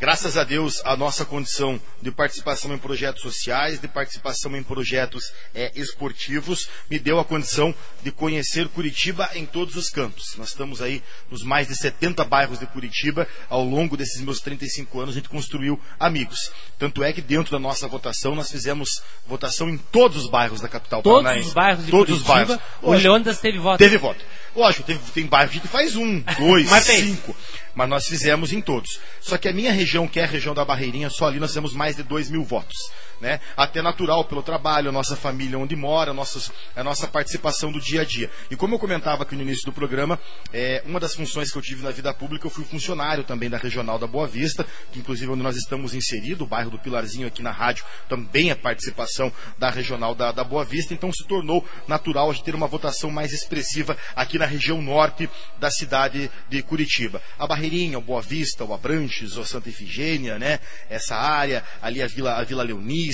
Graças 0.00 0.36
a 0.36 0.44
Deus, 0.44 0.82
a 0.84 0.96
nossa 0.96 1.24
condição 1.24 1.80
de 2.02 2.10
participação 2.10 2.74
em 2.74 2.78
projetos 2.78 3.22
sociais, 3.22 3.80
de 3.80 3.88
participação 3.88 4.54
em 4.56 4.62
projetos 4.62 5.22
eh, 5.54 5.72
esportivos, 5.74 6.68
me 6.90 6.98
deu 6.98 7.18
a 7.18 7.24
condição 7.24 7.74
de 8.02 8.10
conhecer 8.10 8.68
Curitiba 8.68 9.30
em 9.34 9.46
todos 9.46 9.76
os 9.76 9.88
campos. 9.88 10.34
Nós 10.36 10.48
estamos 10.48 10.82
aí 10.82 11.02
nos 11.30 11.42
mais 11.42 11.68
de 11.68 11.76
70 11.76 12.22
bairros 12.24 12.58
de 12.58 12.66
Curitiba. 12.66 13.26
Ao 13.48 13.64
longo 13.64 13.96
desses 13.96 14.20
meus 14.20 14.40
35 14.40 15.00
anos, 15.00 15.14
a 15.14 15.18
gente 15.20 15.28
construiu 15.28 15.80
amigos. 15.98 16.50
Tanto 16.78 17.02
é 17.02 17.12
que 17.12 17.22
dentro 17.22 17.52
da 17.52 17.58
nossa 17.58 17.88
votação, 17.88 18.34
nós 18.34 18.50
fizemos 18.50 19.00
votação 19.26 19.70
em 19.70 19.78
todos 19.78 20.24
os 20.24 20.30
bairros 20.30 20.60
da 20.60 20.68
capital 20.68 21.02
Todos 21.02 21.22
paranaense. 21.22 21.48
os 21.48 21.54
bairros 21.54 21.84
de 21.86 21.90
Todos 21.90 22.16
os 22.18 22.22
Curitiba, 22.22 22.46
bairros. 22.56 22.64
o 22.82 22.90
Hoje- 22.90 23.02
Leônidas 23.04 23.38
teve 23.40 23.58
voto. 23.58 23.78
Teve 23.78 23.96
voto. 23.96 24.22
Lógico, 24.56 24.84
teve- 24.84 25.00
tem 25.12 25.26
bairro 25.26 25.50
que 25.50 25.66
faz 25.68 25.96
um, 25.96 26.20
dois, 26.38 26.68
Mas 26.70 26.84
cinco. 26.84 27.34
Mas 27.74 27.88
nós 27.88 28.06
fizemos 28.06 28.52
em 28.52 28.60
todos. 28.60 29.00
Só 29.20 29.36
que 29.36 29.48
a 29.48 29.52
minha 29.52 29.72
região, 29.72 30.06
que 30.06 30.20
é 30.20 30.24
a 30.24 30.28
região 30.28 30.54
da 30.54 30.64
Barreirinha, 30.64 31.10
só 31.10 31.26
ali 31.26 31.40
nós 31.40 31.52
temos 31.52 31.72
mais 31.72 31.96
de 31.96 32.04
dois 32.04 32.30
mil 32.30 32.44
votos. 32.44 32.76
Né? 33.20 33.40
Até 33.56 33.80
natural 33.80 34.24
pelo 34.24 34.42
trabalho, 34.42 34.90
a 34.90 34.92
nossa 34.92 35.16
família 35.16 35.58
onde 35.58 35.74
mora, 35.74 36.10
a 36.10 36.14
nossa, 36.14 36.52
a 36.76 36.84
nossa 36.84 37.06
participação 37.06 37.72
do 37.72 37.80
dia 37.80 38.02
a 38.02 38.04
dia. 38.04 38.30
E 38.50 38.56
como 38.56 38.74
eu 38.74 38.78
comentava 38.78 39.22
aqui 39.22 39.34
no 39.34 39.42
início 39.42 39.64
do 39.64 39.72
programa, 39.72 40.18
é, 40.52 40.82
uma 40.84 41.00
das 41.00 41.14
funções 41.14 41.50
que 41.50 41.58
eu 41.58 41.62
tive 41.62 41.82
na 41.82 41.90
vida 41.90 42.12
pública, 42.12 42.46
eu 42.46 42.50
fui 42.50 42.64
funcionário 42.64 43.24
também 43.24 43.48
da 43.48 43.56
Regional 43.56 43.98
da 43.98 44.06
Boa 44.06 44.26
Vista, 44.26 44.66
que 44.92 44.98
inclusive 44.98 45.30
onde 45.30 45.42
nós 45.42 45.56
estamos 45.56 45.94
inseridos, 45.94 46.42
o 46.42 46.46
bairro 46.46 46.70
do 46.70 46.78
Pilarzinho 46.78 47.26
aqui 47.26 47.42
na 47.42 47.50
rádio, 47.50 47.84
também 48.08 48.50
é 48.50 48.54
participação 48.54 49.32
da 49.58 49.70
Regional 49.70 50.14
da, 50.14 50.32
da 50.32 50.44
Boa 50.44 50.64
Vista, 50.64 50.92
então 50.92 51.10
se 51.12 51.26
tornou 51.26 51.66
natural 51.88 52.34
gente 52.34 52.44
ter 52.44 52.54
uma 52.54 52.66
votação 52.66 53.10
mais 53.10 53.32
expressiva 53.32 53.96
aqui 54.14 54.38
na 54.38 54.44
região 54.44 54.82
norte 54.82 55.30
da 55.58 55.70
cidade 55.70 56.30
de 56.48 56.62
Curitiba. 56.62 57.22
A 57.38 57.46
Barreirinha, 57.46 57.98
o 57.98 58.02
Boa 58.02 58.20
Vista, 58.20 58.64
o 58.64 58.74
Abranches, 58.74 59.36
o 59.36 59.44
Santa 59.44 59.68
Efigênia, 59.68 60.38
né? 60.38 60.60
Essa 60.90 61.16
área, 61.16 61.64
ali 61.80 62.02
a 62.02 62.06
Vila, 62.06 62.34
a 62.34 62.44
Vila 62.44 62.62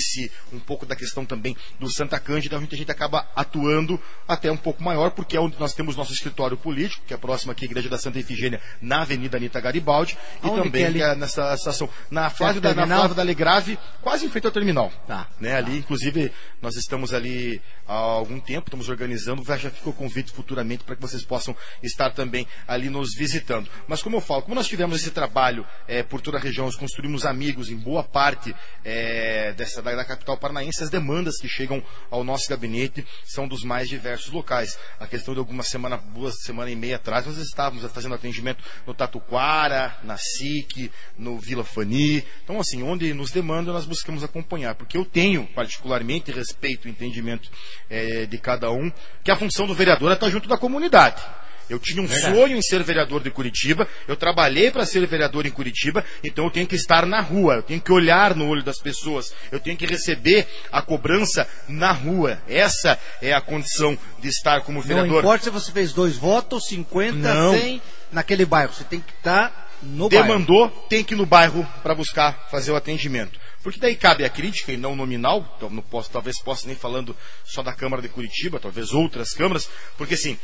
Leonice, 0.01 0.31
um 0.51 0.59
pouco 0.59 0.85
da 0.85 0.95
questão 0.95 1.25
também 1.25 1.55
do 1.79 1.89
Santa 1.89 2.19
Cândida, 2.19 2.57
onde 2.57 2.73
a 2.73 2.77
gente 2.77 2.91
acaba 2.91 3.27
atuando 3.35 3.99
até 4.27 4.51
um 4.51 4.57
pouco 4.57 4.83
maior, 4.83 5.11
porque 5.11 5.37
é 5.37 5.39
onde 5.39 5.59
nós 5.59 5.73
temos 5.73 5.95
nosso 5.95 6.11
escritório 6.11 6.57
político, 6.57 7.03
que 7.05 7.13
é 7.13 7.17
próximo 7.17 7.51
aqui 7.51 7.65
à 7.65 7.67
Igreja 7.67 7.89
da 7.89 7.97
Santa 7.97 8.19
Efigênia, 8.19 8.59
na 8.81 9.01
Avenida 9.01 9.37
Anitta 9.37 9.59
Garibaldi, 9.59 10.17
e 10.43 10.47
Aonde 10.47 10.63
também 10.63 10.91
que 10.91 11.01
é 11.01 11.11
é 11.11 11.15
nessa 11.15 11.53
estação, 11.53 11.87
na 12.09 12.29
Flávio 12.29 12.61
Perto 12.61 12.75
da 12.75 12.85
na? 12.85 12.97
Flávio 12.97 13.15
da 13.15 13.23
Legrave, 13.23 13.79
quase 14.01 14.25
em 14.25 14.29
frente 14.29 14.45
ao 14.45 14.51
terminal. 14.51 14.91
Tá. 15.07 15.27
Né, 15.39 15.55
ali, 15.55 15.77
inclusive, 15.77 16.31
nós 16.61 16.75
estamos 16.75 17.13
ali 17.13 17.61
há 17.87 17.93
algum 17.93 18.39
tempo, 18.39 18.67
estamos 18.67 18.89
organizando, 18.89 19.43
já 19.43 19.69
fica 19.69 19.89
o 19.89 19.93
convite 19.93 20.31
futuramente 20.31 20.83
para 20.83 20.95
que 20.95 21.01
vocês 21.01 21.23
possam 21.23 21.55
estar 21.83 22.11
também 22.11 22.47
ali 22.67 22.89
nos 22.89 23.13
visitando. 23.15 23.69
Mas 23.87 24.01
como 24.01 24.17
eu 24.17 24.21
falo, 24.21 24.41
como 24.41 24.55
nós 24.55 24.67
tivemos 24.67 24.99
esse 24.99 25.11
trabalho 25.11 25.65
eh, 25.87 26.03
por 26.03 26.21
toda 26.21 26.37
a 26.37 26.39
região, 26.39 26.65
nós 26.65 26.75
construímos 26.75 27.25
amigos 27.25 27.69
em 27.69 27.75
boa 27.75 28.03
parte 28.03 28.55
eh, 28.83 29.53
dessa, 29.57 29.80
da, 29.81 29.95
da 29.95 30.05
capital 30.05 30.37
paranaense, 30.37 30.83
as 30.83 30.89
demandas 30.89 31.37
que 31.39 31.47
chegam 31.47 31.83
ao 32.09 32.23
nosso 32.23 32.49
gabinete 32.49 33.05
são 33.25 33.47
dos 33.47 33.63
mais 33.63 33.89
diversos 33.89 34.31
locais. 34.31 34.77
A 34.99 35.07
questão 35.07 35.33
de 35.33 35.39
alguma 35.39 35.63
semana, 35.63 35.97
duas 35.97 36.41
semanas 36.43 36.73
e 36.73 36.75
meia 36.75 36.95
atrás, 36.97 37.25
nós 37.25 37.37
estávamos 37.37 37.89
fazendo 37.91 38.15
atendimento 38.15 38.63
no 38.85 38.93
Tatuquara, 38.93 39.97
na 40.03 40.17
SIC, 40.17 40.91
no 41.17 41.37
Vila 41.39 41.63
Fani. 41.63 42.25
Então, 42.43 42.59
assim, 42.59 42.83
onde 42.83 43.13
nos 43.13 43.31
demanda, 43.31 43.71
nós 43.71 43.85
buscamos 43.85 44.23
acompanhar. 44.23 44.75
Porque 44.75 44.97
eu 44.97 45.05
tenho, 45.05 45.47
particularmente, 45.47 46.31
respeito 46.31 46.87
e 46.87 46.91
entendimento 46.91 47.49
eh, 47.89 48.25
de 48.25 48.37
cada 48.37 48.71
um, 48.71 48.91
que 49.23 49.31
a 49.31 49.35
função 49.35 49.67
do 49.67 49.73
vereador 49.73 50.11
é 50.11 50.13
estar 50.13 50.29
junto 50.29 50.47
da 50.47 50.57
comunidade. 50.57 51.21
Eu 51.69 51.79
tinha 51.79 52.01
um 52.01 52.07
Verdade. 52.07 52.35
sonho 52.35 52.57
em 52.57 52.61
ser 52.61 52.83
vereador 52.83 53.21
de 53.23 53.31
Curitiba, 53.31 53.87
eu 54.07 54.15
trabalhei 54.15 54.71
para 54.71 54.85
ser 54.85 55.05
vereador 55.07 55.45
em 55.45 55.51
Curitiba, 55.51 56.03
então 56.23 56.45
eu 56.45 56.51
tenho 56.51 56.67
que 56.67 56.75
estar 56.75 57.05
na 57.05 57.21
rua, 57.21 57.55
eu 57.55 57.63
tenho 57.63 57.81
que 57.81 57.91
olhar 57.91 58.35
no 58.35 58.47
olho 58.47 58.63
das 58.63 58.79
pessoas, 58.79 59.33
eu 59.51 59.59
tenho 59.59 59.77
que 59.77 59.85
receber 59.85 60.47
a 60.71 60.81
cobrança 60.81 61.47
na 61.67 61.91
rua. 61.91 62.41
Essa 62.47 62.99
é 63.21 63.33
a 63.33 63.41
condição 63.41 63.97
de 64.19 64.27
estar 64.27 64.61
como 64.61 64.79
Não 64.79 64.87
vereador. 64.87 65.19
importa 65.19 65.43
se 65.45 65.49
você 65.49 65.71
fez 65.71 65.93
dois 65.93 66.17
votos, 66.17 66.65
50, 66.67 67.17
Não. 67.17 67.53
100, 67.53 67.81
naquele 68.11 68.45
bairro. 68.45 68.73
Você 68.73 68.83
tem 68.83 68.99
que 68.99 69.13
estar 69.13 69.69
no 69.81 70.09
bairro. 70.09 70.23
Demandou, 70.27 70.69
tem 70.89 71.03
que 71.03 71.13
ir 71.13 71.17
no 71.17 71.25
bairro 71.25 71.67
para 71.81 71.95
buscar 71.95 72.47
fazer 72.49 72.71
o 72.71 72.75
atendimento. 72.75 73.39
Porque 73.63 73.79
daí 73.79 73.95
cabe 73.95 74.25
a 74.25 74.29
crítica 74.29 74.71
e 74.71 74.77
não 74.77 74.95
nominal, 74.95 75.53
então 75.55 75.69
não 75.69 75.83
posso, 75.83 76.09
talvez 76.09 76.41
possa 76.41 76.65
nem 76.65 76.75
falando 76.75 77.15
só 77.45 77.61
da 77.61 77.71
Câmara 77.73 78.01
de 78.01 78.09
Curitiba, 78.09 78.59
talvez 78.59 78.91
outras 78.91 79.33
câmaras, 79.33 79.69
porque 79.97 80.15
assim, 80.15 80.37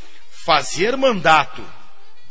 fazer 0.48 0.96
mandato 0.96 1.62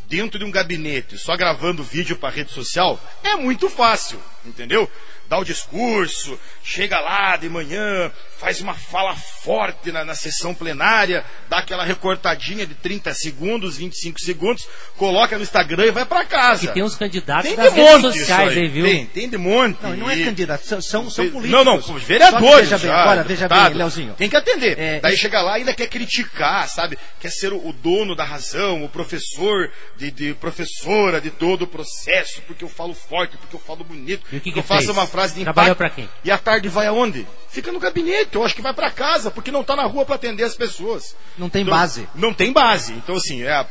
dentro 0.07 0.39
de 0.39 0.43
um 0.43 0.49
gabinete, 0.49 1.19
só 1.19 1.37
gravando 1.37 1.83
vídeo 1.83 2.17
para 2.17 2.33
rede 2.33 2.51
social, 2.51 2.99
é 3.23 3.35
muito 3.35 3.69
fácil, 3.69 4.19
entendeu? 4.43 4.89
Dá 5.29 5.37
o 5.37 5.43
discurso, 5.43 6.39
chega 6.63 6.99
lá 6.99 7.35
de 7.37 7.49
manhã, 7.49 8.11
faz 8.39 8.61
uma 8.61 8.73
fala 8.73 9.15
forte 9.43 9.91
na, 9.91 10.05
na 10.05 10.15
sessão 10.15 10.53
plenária, 10.53 11.25
dá 11.49 11.57
aquela 11.57 11.83
recortadinha 11.83 12.65
de 12.65 12.73
30 12.75 13.13
segundos, 13.13 13.77
25 13.77 14.19
segundos, 14.21 14.67
coloca 14.95 15.35
no 15.37 15.43
Instagram 15.43 15.85
e 15.87 15.91
vai 15.91 16.05
para 16.05 16.23
casa. 16.25 16.65
E 16.65 16.67
tem 16.69 16.83
uns 16.83 16.95
candidatos 16.95 17.47
Tem 17.47 17.55
das 17.57 17.73
de 17.73 17.79
redes 17.81 18.01
sociais 18.01 18.57
aí, 18.57 18.67
viu? 18.67 18.85
Tem, 18.85 19.05
tem 19.05 19.29
de 19.29 19.37
monte. 19.37 19.77
Não, 19.81 19.95
não 19.97 20.09
é 20.09 20.15
E- 20.17 20.25
candidato, 20.25 20.65
são, 20.65 20.81
são, 20.81 21.09
são 21.09 21.25
Não, 21.25 21.31
políticos. 21.31 21.65
não, 21.65 21.81
que 21.81 22.05
vereadores. 22.05 22.59
veja 22.69 22.77
bem, 22.77 22.87
já, 22.87 23.01
agora, 23.01 23.23
veja 23.23 23.47
bem. 23.49 23.73
Leozinho. 23.73 24.13
Tem 24.13 24.29
que 24.29 24.35
atender. 24.37 24.79
É, 24.79 24.99
Daí 24.99 25.13
e- 25.13 25.17
chega 25.17 25.41
lá 25.41 25.57
e 25.57 25.61
ainda 25.61 25.73
quer 25.73 25.87
criticar, 25.87 26.69
sabe? 26.69 26.97
Quer 27.19 27.31
ser 27.31 27.51
o, 27.51 27.67
o 27.67 27.73
dono 27.73 28.15
da 28.15 28.23
razão, 28.23 28.83
o 28.83 28.89
professor 28.89 29.69
de, 29.97 30.09
de 30.11 30.33
professora 30.35 31.19
de 31.19 31.31
todo 31.31 31.63
o 31.63 31.67
processo, 31.67 32.41
porque 32.47 32.63
eu 32.63 32.69
falo 32.69 32.93
forte, 32.93 33.35
porque 33.37 33.55
eu 33.55 33.59
falo 33.59 33.83
bonito, 33.83 34.25
E 34.31 34.37
o 34.37 34.39
que 34.41 34.51
porque 34.51 34.51
que 34.51 34.59
eu 34.59 34.63
faço 34.63 34.85
fez? 34.85 34.97
uma 34.97 35.07
frase 35.17 35.33
de 35.33 35.41
impacto. 35.41 35.55
Trabalhou 35.55 35.75
pra 35.75 35.89
quem? 35.89 36.07
E 36.23 36.29
à 36.29 36.37
tarde 36.37 36.69
vai 36.69 36.85
aonde? 36.85 37.25
Fica 37.49 37.71
no 37.71 37.79
gabinete. 37.79 38.35
Eu 38.35 38.45
acho 38.45 38.53
que 38.55 38.61
vai 38.61 38.73
para 38.73 38.91
casa, 38.91 39.31
porque 39.31 39.49
não 39.49 39.61
está 39.61 39.75
na 39.75 39.83
rua 39.83 40.05
para 40.05 40.13
atender 40.15 40.43
as 40.43 40.55
pessoas. 40.55 41.15
Não 41.35 41.49
tem 41.49 41.63
Então, 41.63 41.73
base. 41.73 42.07
Não 42.13 42.33
tem 42.33 42.53
base. 42.53 42.93
Então, 42.93 43.15
assim, 43.15 43.41
é, 43.41 43.65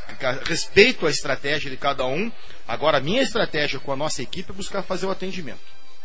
respeito 0.45 1.07
a 1.07 1.09
estratégia 1.09 1.71
de 1.71 1.77
cada 1.77 2.05
um. 2.05 2.29
Agora, 2.67 2.97
a 2.97 3.01
minha 3.01 3.21
estratégia 3.21 3.79
com 3.79 3.93
a 3.93 3.95
nossa 3.95 4.21
equipe 4.21 4.51
é 4.51 4.53
buscar 4.53 4.83
fazer 4.83 5.05
o 5.05 5.11
atendimento. 5.11 5.59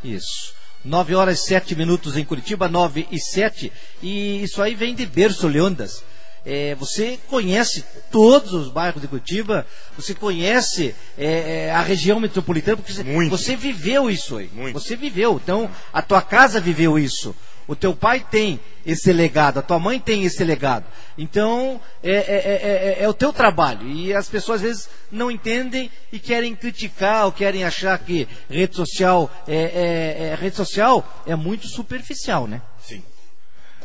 Isso. 0.05 0.55
9 0.85 1.15
horas 1.15 1.41
e 1.41 1.47
7 1.47 1.75
minutos 1.75 2.17
em 2.17 2.25
Curitiba, 2.25 2.69
9 2.69 3.09
e 3.11 3.19
7. 3.19 3.73
E 4.01 4.43
isso 4.45 4.63
aí 4.63 4.77
vem 4.77 4.95
de 4.95 5.07
berço, 5.07 5.49
Leondas. 5.49 6.05
É, 6.45 6.75
você 6.75 7.19
conhece 7.29 7.85
todos 8.11 8.53
os 8.53 8.69
bairros 8.69 9.01
de 9.01 9.07
Curitiba, 9.07 9.65
você 9.97 10.15
conhece 10.15 10.95
é, 11.17 11.67
é, 11.67 11.71
a 11.71 11.83
região 11.83 12.19
metropolitana, 12.19 12.77
porque 12.77 12.93
você, 12.93 13.05
você 13.29 13.57
viveu 13.57 14.11
isso 14.11 14.37
aí. 14.37 14.51
Você 14.73 14.97
viveu. 14.97 15.41
Então, 15.43 15.71
a 15.93 16.03
tua 16.03 16.21
casa 16.21 16.61
viveu 16.61 16.99
isso. 16.99 17.35
O 17.67 17.77
teu 17.77 17.95
pai 17.95 18.27
tem 18.29 18.59
esse 18.85 19.13
legado, 19.13 19.59
a 19.59 19.63
tua 19.63 19.79
mãe 19.79 20.01
tem 20.01 20.25
esse 20.25 20.43
legado. 20.43 20.85
Então, 21.17 21.81
é, 22.03 22.11
é, 22.11 22.17
é, 22.17 22.99
é, 23.01 23.05
é 23.05 23.09
o 23.09 23.15
teu 23.15 23.33
trabalho. 23.33 23.89
E 23.89 24.13
as 24.13 24.29
pessoas 24.29 24.57
às 24.57 24.63
vezes 24.63 24.89
não 25.11 25.31
entendem 25.31 25.91
e 26.13 26.19
querem 26.19 26.57
criticar 26.57 27.27
ou 27.27 27.33
querem 27.33 27.63
achar 27.65 27.97
que 27.99 28.27
rede 28.51 28.75
social 28.75 29.31
é, 29.47 29.55
é- 29.55 30.25
é- 30.27 30.35
rede 30.35 30.57
social 30.57 31.23
é 31.25 31.37
muito 31.37 31.69
superficial, 31.69 32.49
né? 32.49 32.61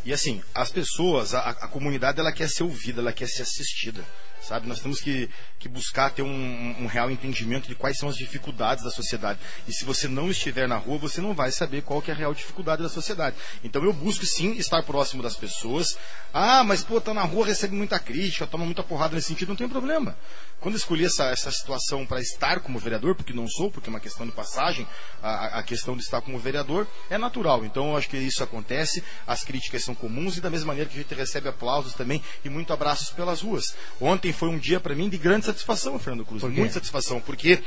E 0.07 0.13
assim, 0.13 0.41
as 0.55 0.71
pessoas, 0.71 1.33
a, 1.33 1.49
a 1.49 1.67
comunidade, 1.67 2.17
ela 2.17 2.31
quer 2.31 2.47
ser 2.47 2.63
ouvida, 2.63 3.01
ela 3.01 3.11
quer 3.11 3.27
ser 3.27 3.41
assistida. 3.41 4.05
Sabe? 4.47 4.67
Nós 4.67 4.79
temos 4.79 5.01
que, 5.01 5.29
que 5.59 5.67
buscar 5.67 6.09
ter 6.09 6.21
um, 6.21 6.75
um 6.79 6.87
real 6.87 7.11
entendimento 7.11 7.67
de 7.67 7.75
quais 7.75 7.97
são 7.97 8.07
as 8.07 8.15
dificuldades 8.15 8.83
da 8.83 8.89
sociedade. 8.89 9.39
E 9.67 9.73
se 9.73 9.83
você 9.83 10.07
não 10.07 10.31
estiver 10.31 10.67
na 10.69 10.77
rua, 10.77 10.97
você 10.97 11.19
não 11.19 11.33
vai 11.33 11.51
saber 11.51 11.81
qual 11.81 12.01
que 12.01 12.09
é 12.09 12.13
a 12.13 12.17
real 12.17 12.33
dificuldade 12.33 12.81
da 12.81 12.87
sociedade. 12.87 13.35
Então 13.61 13.83
eu 13.83 13.91
busco 13.91 14.25
sim 14.25 14.53
estar 14.53 14.81
próximo 14.83 15.21
das 15.21 15.35
pessoas. 15.35 15.97
Ah, 16.33 16.63
mas 16.63 16.81
pô, 16.81 17.01
tá 17.01 17.13
na 17.13 17.23
rua, 17.23 17.45
recebe 17.45 17.75
muita 17.75 17.99
crítica, 17.99 18.47
toma 18.47 18.63
muita 18.63 18.83
porrada 18.83 19.15
nesse 19.15 19.27
sentido, 19.27 19.49
não 19.49 19.55
tem 19.55 19.67
problema. 19.67 20.17
Quando 20.59 20.75
eu 20.75 20.79
escolhi 20.79 21.05
essa, 21.05 21.25
essa 21.25 21.51
situação 21.51 22.05
para 22.05 22.21
estar 22.21 22.61
como 22.61 22.79
vereador, 22.79 23.15
porque 23.15 23.33
não 23.33 23.47
sou, 23.47 23.69
porque 23.69 23.89
é 23.89 23.91
uma 23.91 23.99
questão 23.99 24.25
de 24.25 24.31
passagem, 24.31 24.87
a, 25.21 25.59
a 25.59 25.63
questão 25.63 25.95
de 25.95 26.03
estar 26.03 26.21
como 26.21 26.39
vereador 26.39 26.87
é 27.09 27.17
natural. 27.17 27.65
Então 27.65 27.91
eu 27.91 27.97
acho 27.97 28.09
que 28.09 28.17
isso 28.17 28.43
acontece, 28.43 29.03
as 29.27 29.43
críticas 29.43 29.83
são 29.83 29.93
comuns 29.93 30.37
e 30.37 30.41
da 30.41 30.49
mesma 30.49 30.67
maneira 30.67 30.89
que 30.89 30.97
a 30.97 31.01
gente 31.01 31.13
recebe 31.13 31.49
aplausos 31.49 31.93
também 31.93 32.23
e 32.43 32.49
muito 32.49 32.73
abraços 32.73 33.09
pelas 33.09 33.41
ruas. 33.41 33.75
Ontem 33.99 34.31
foi 34.37 34.49
um 34.49 34.57
dia 34.57 34.79
para 34.79 34.95
mim 34.95 35.09
de 35.09 35.17
grande 35.17 35.45
satisfação, 35.45 35.97
Fernando 35.99 36.25
Cruz, 36.25 36.43
muita 36.43 36.73
satisfação, 36.73 37.19
porque 37.19 37.59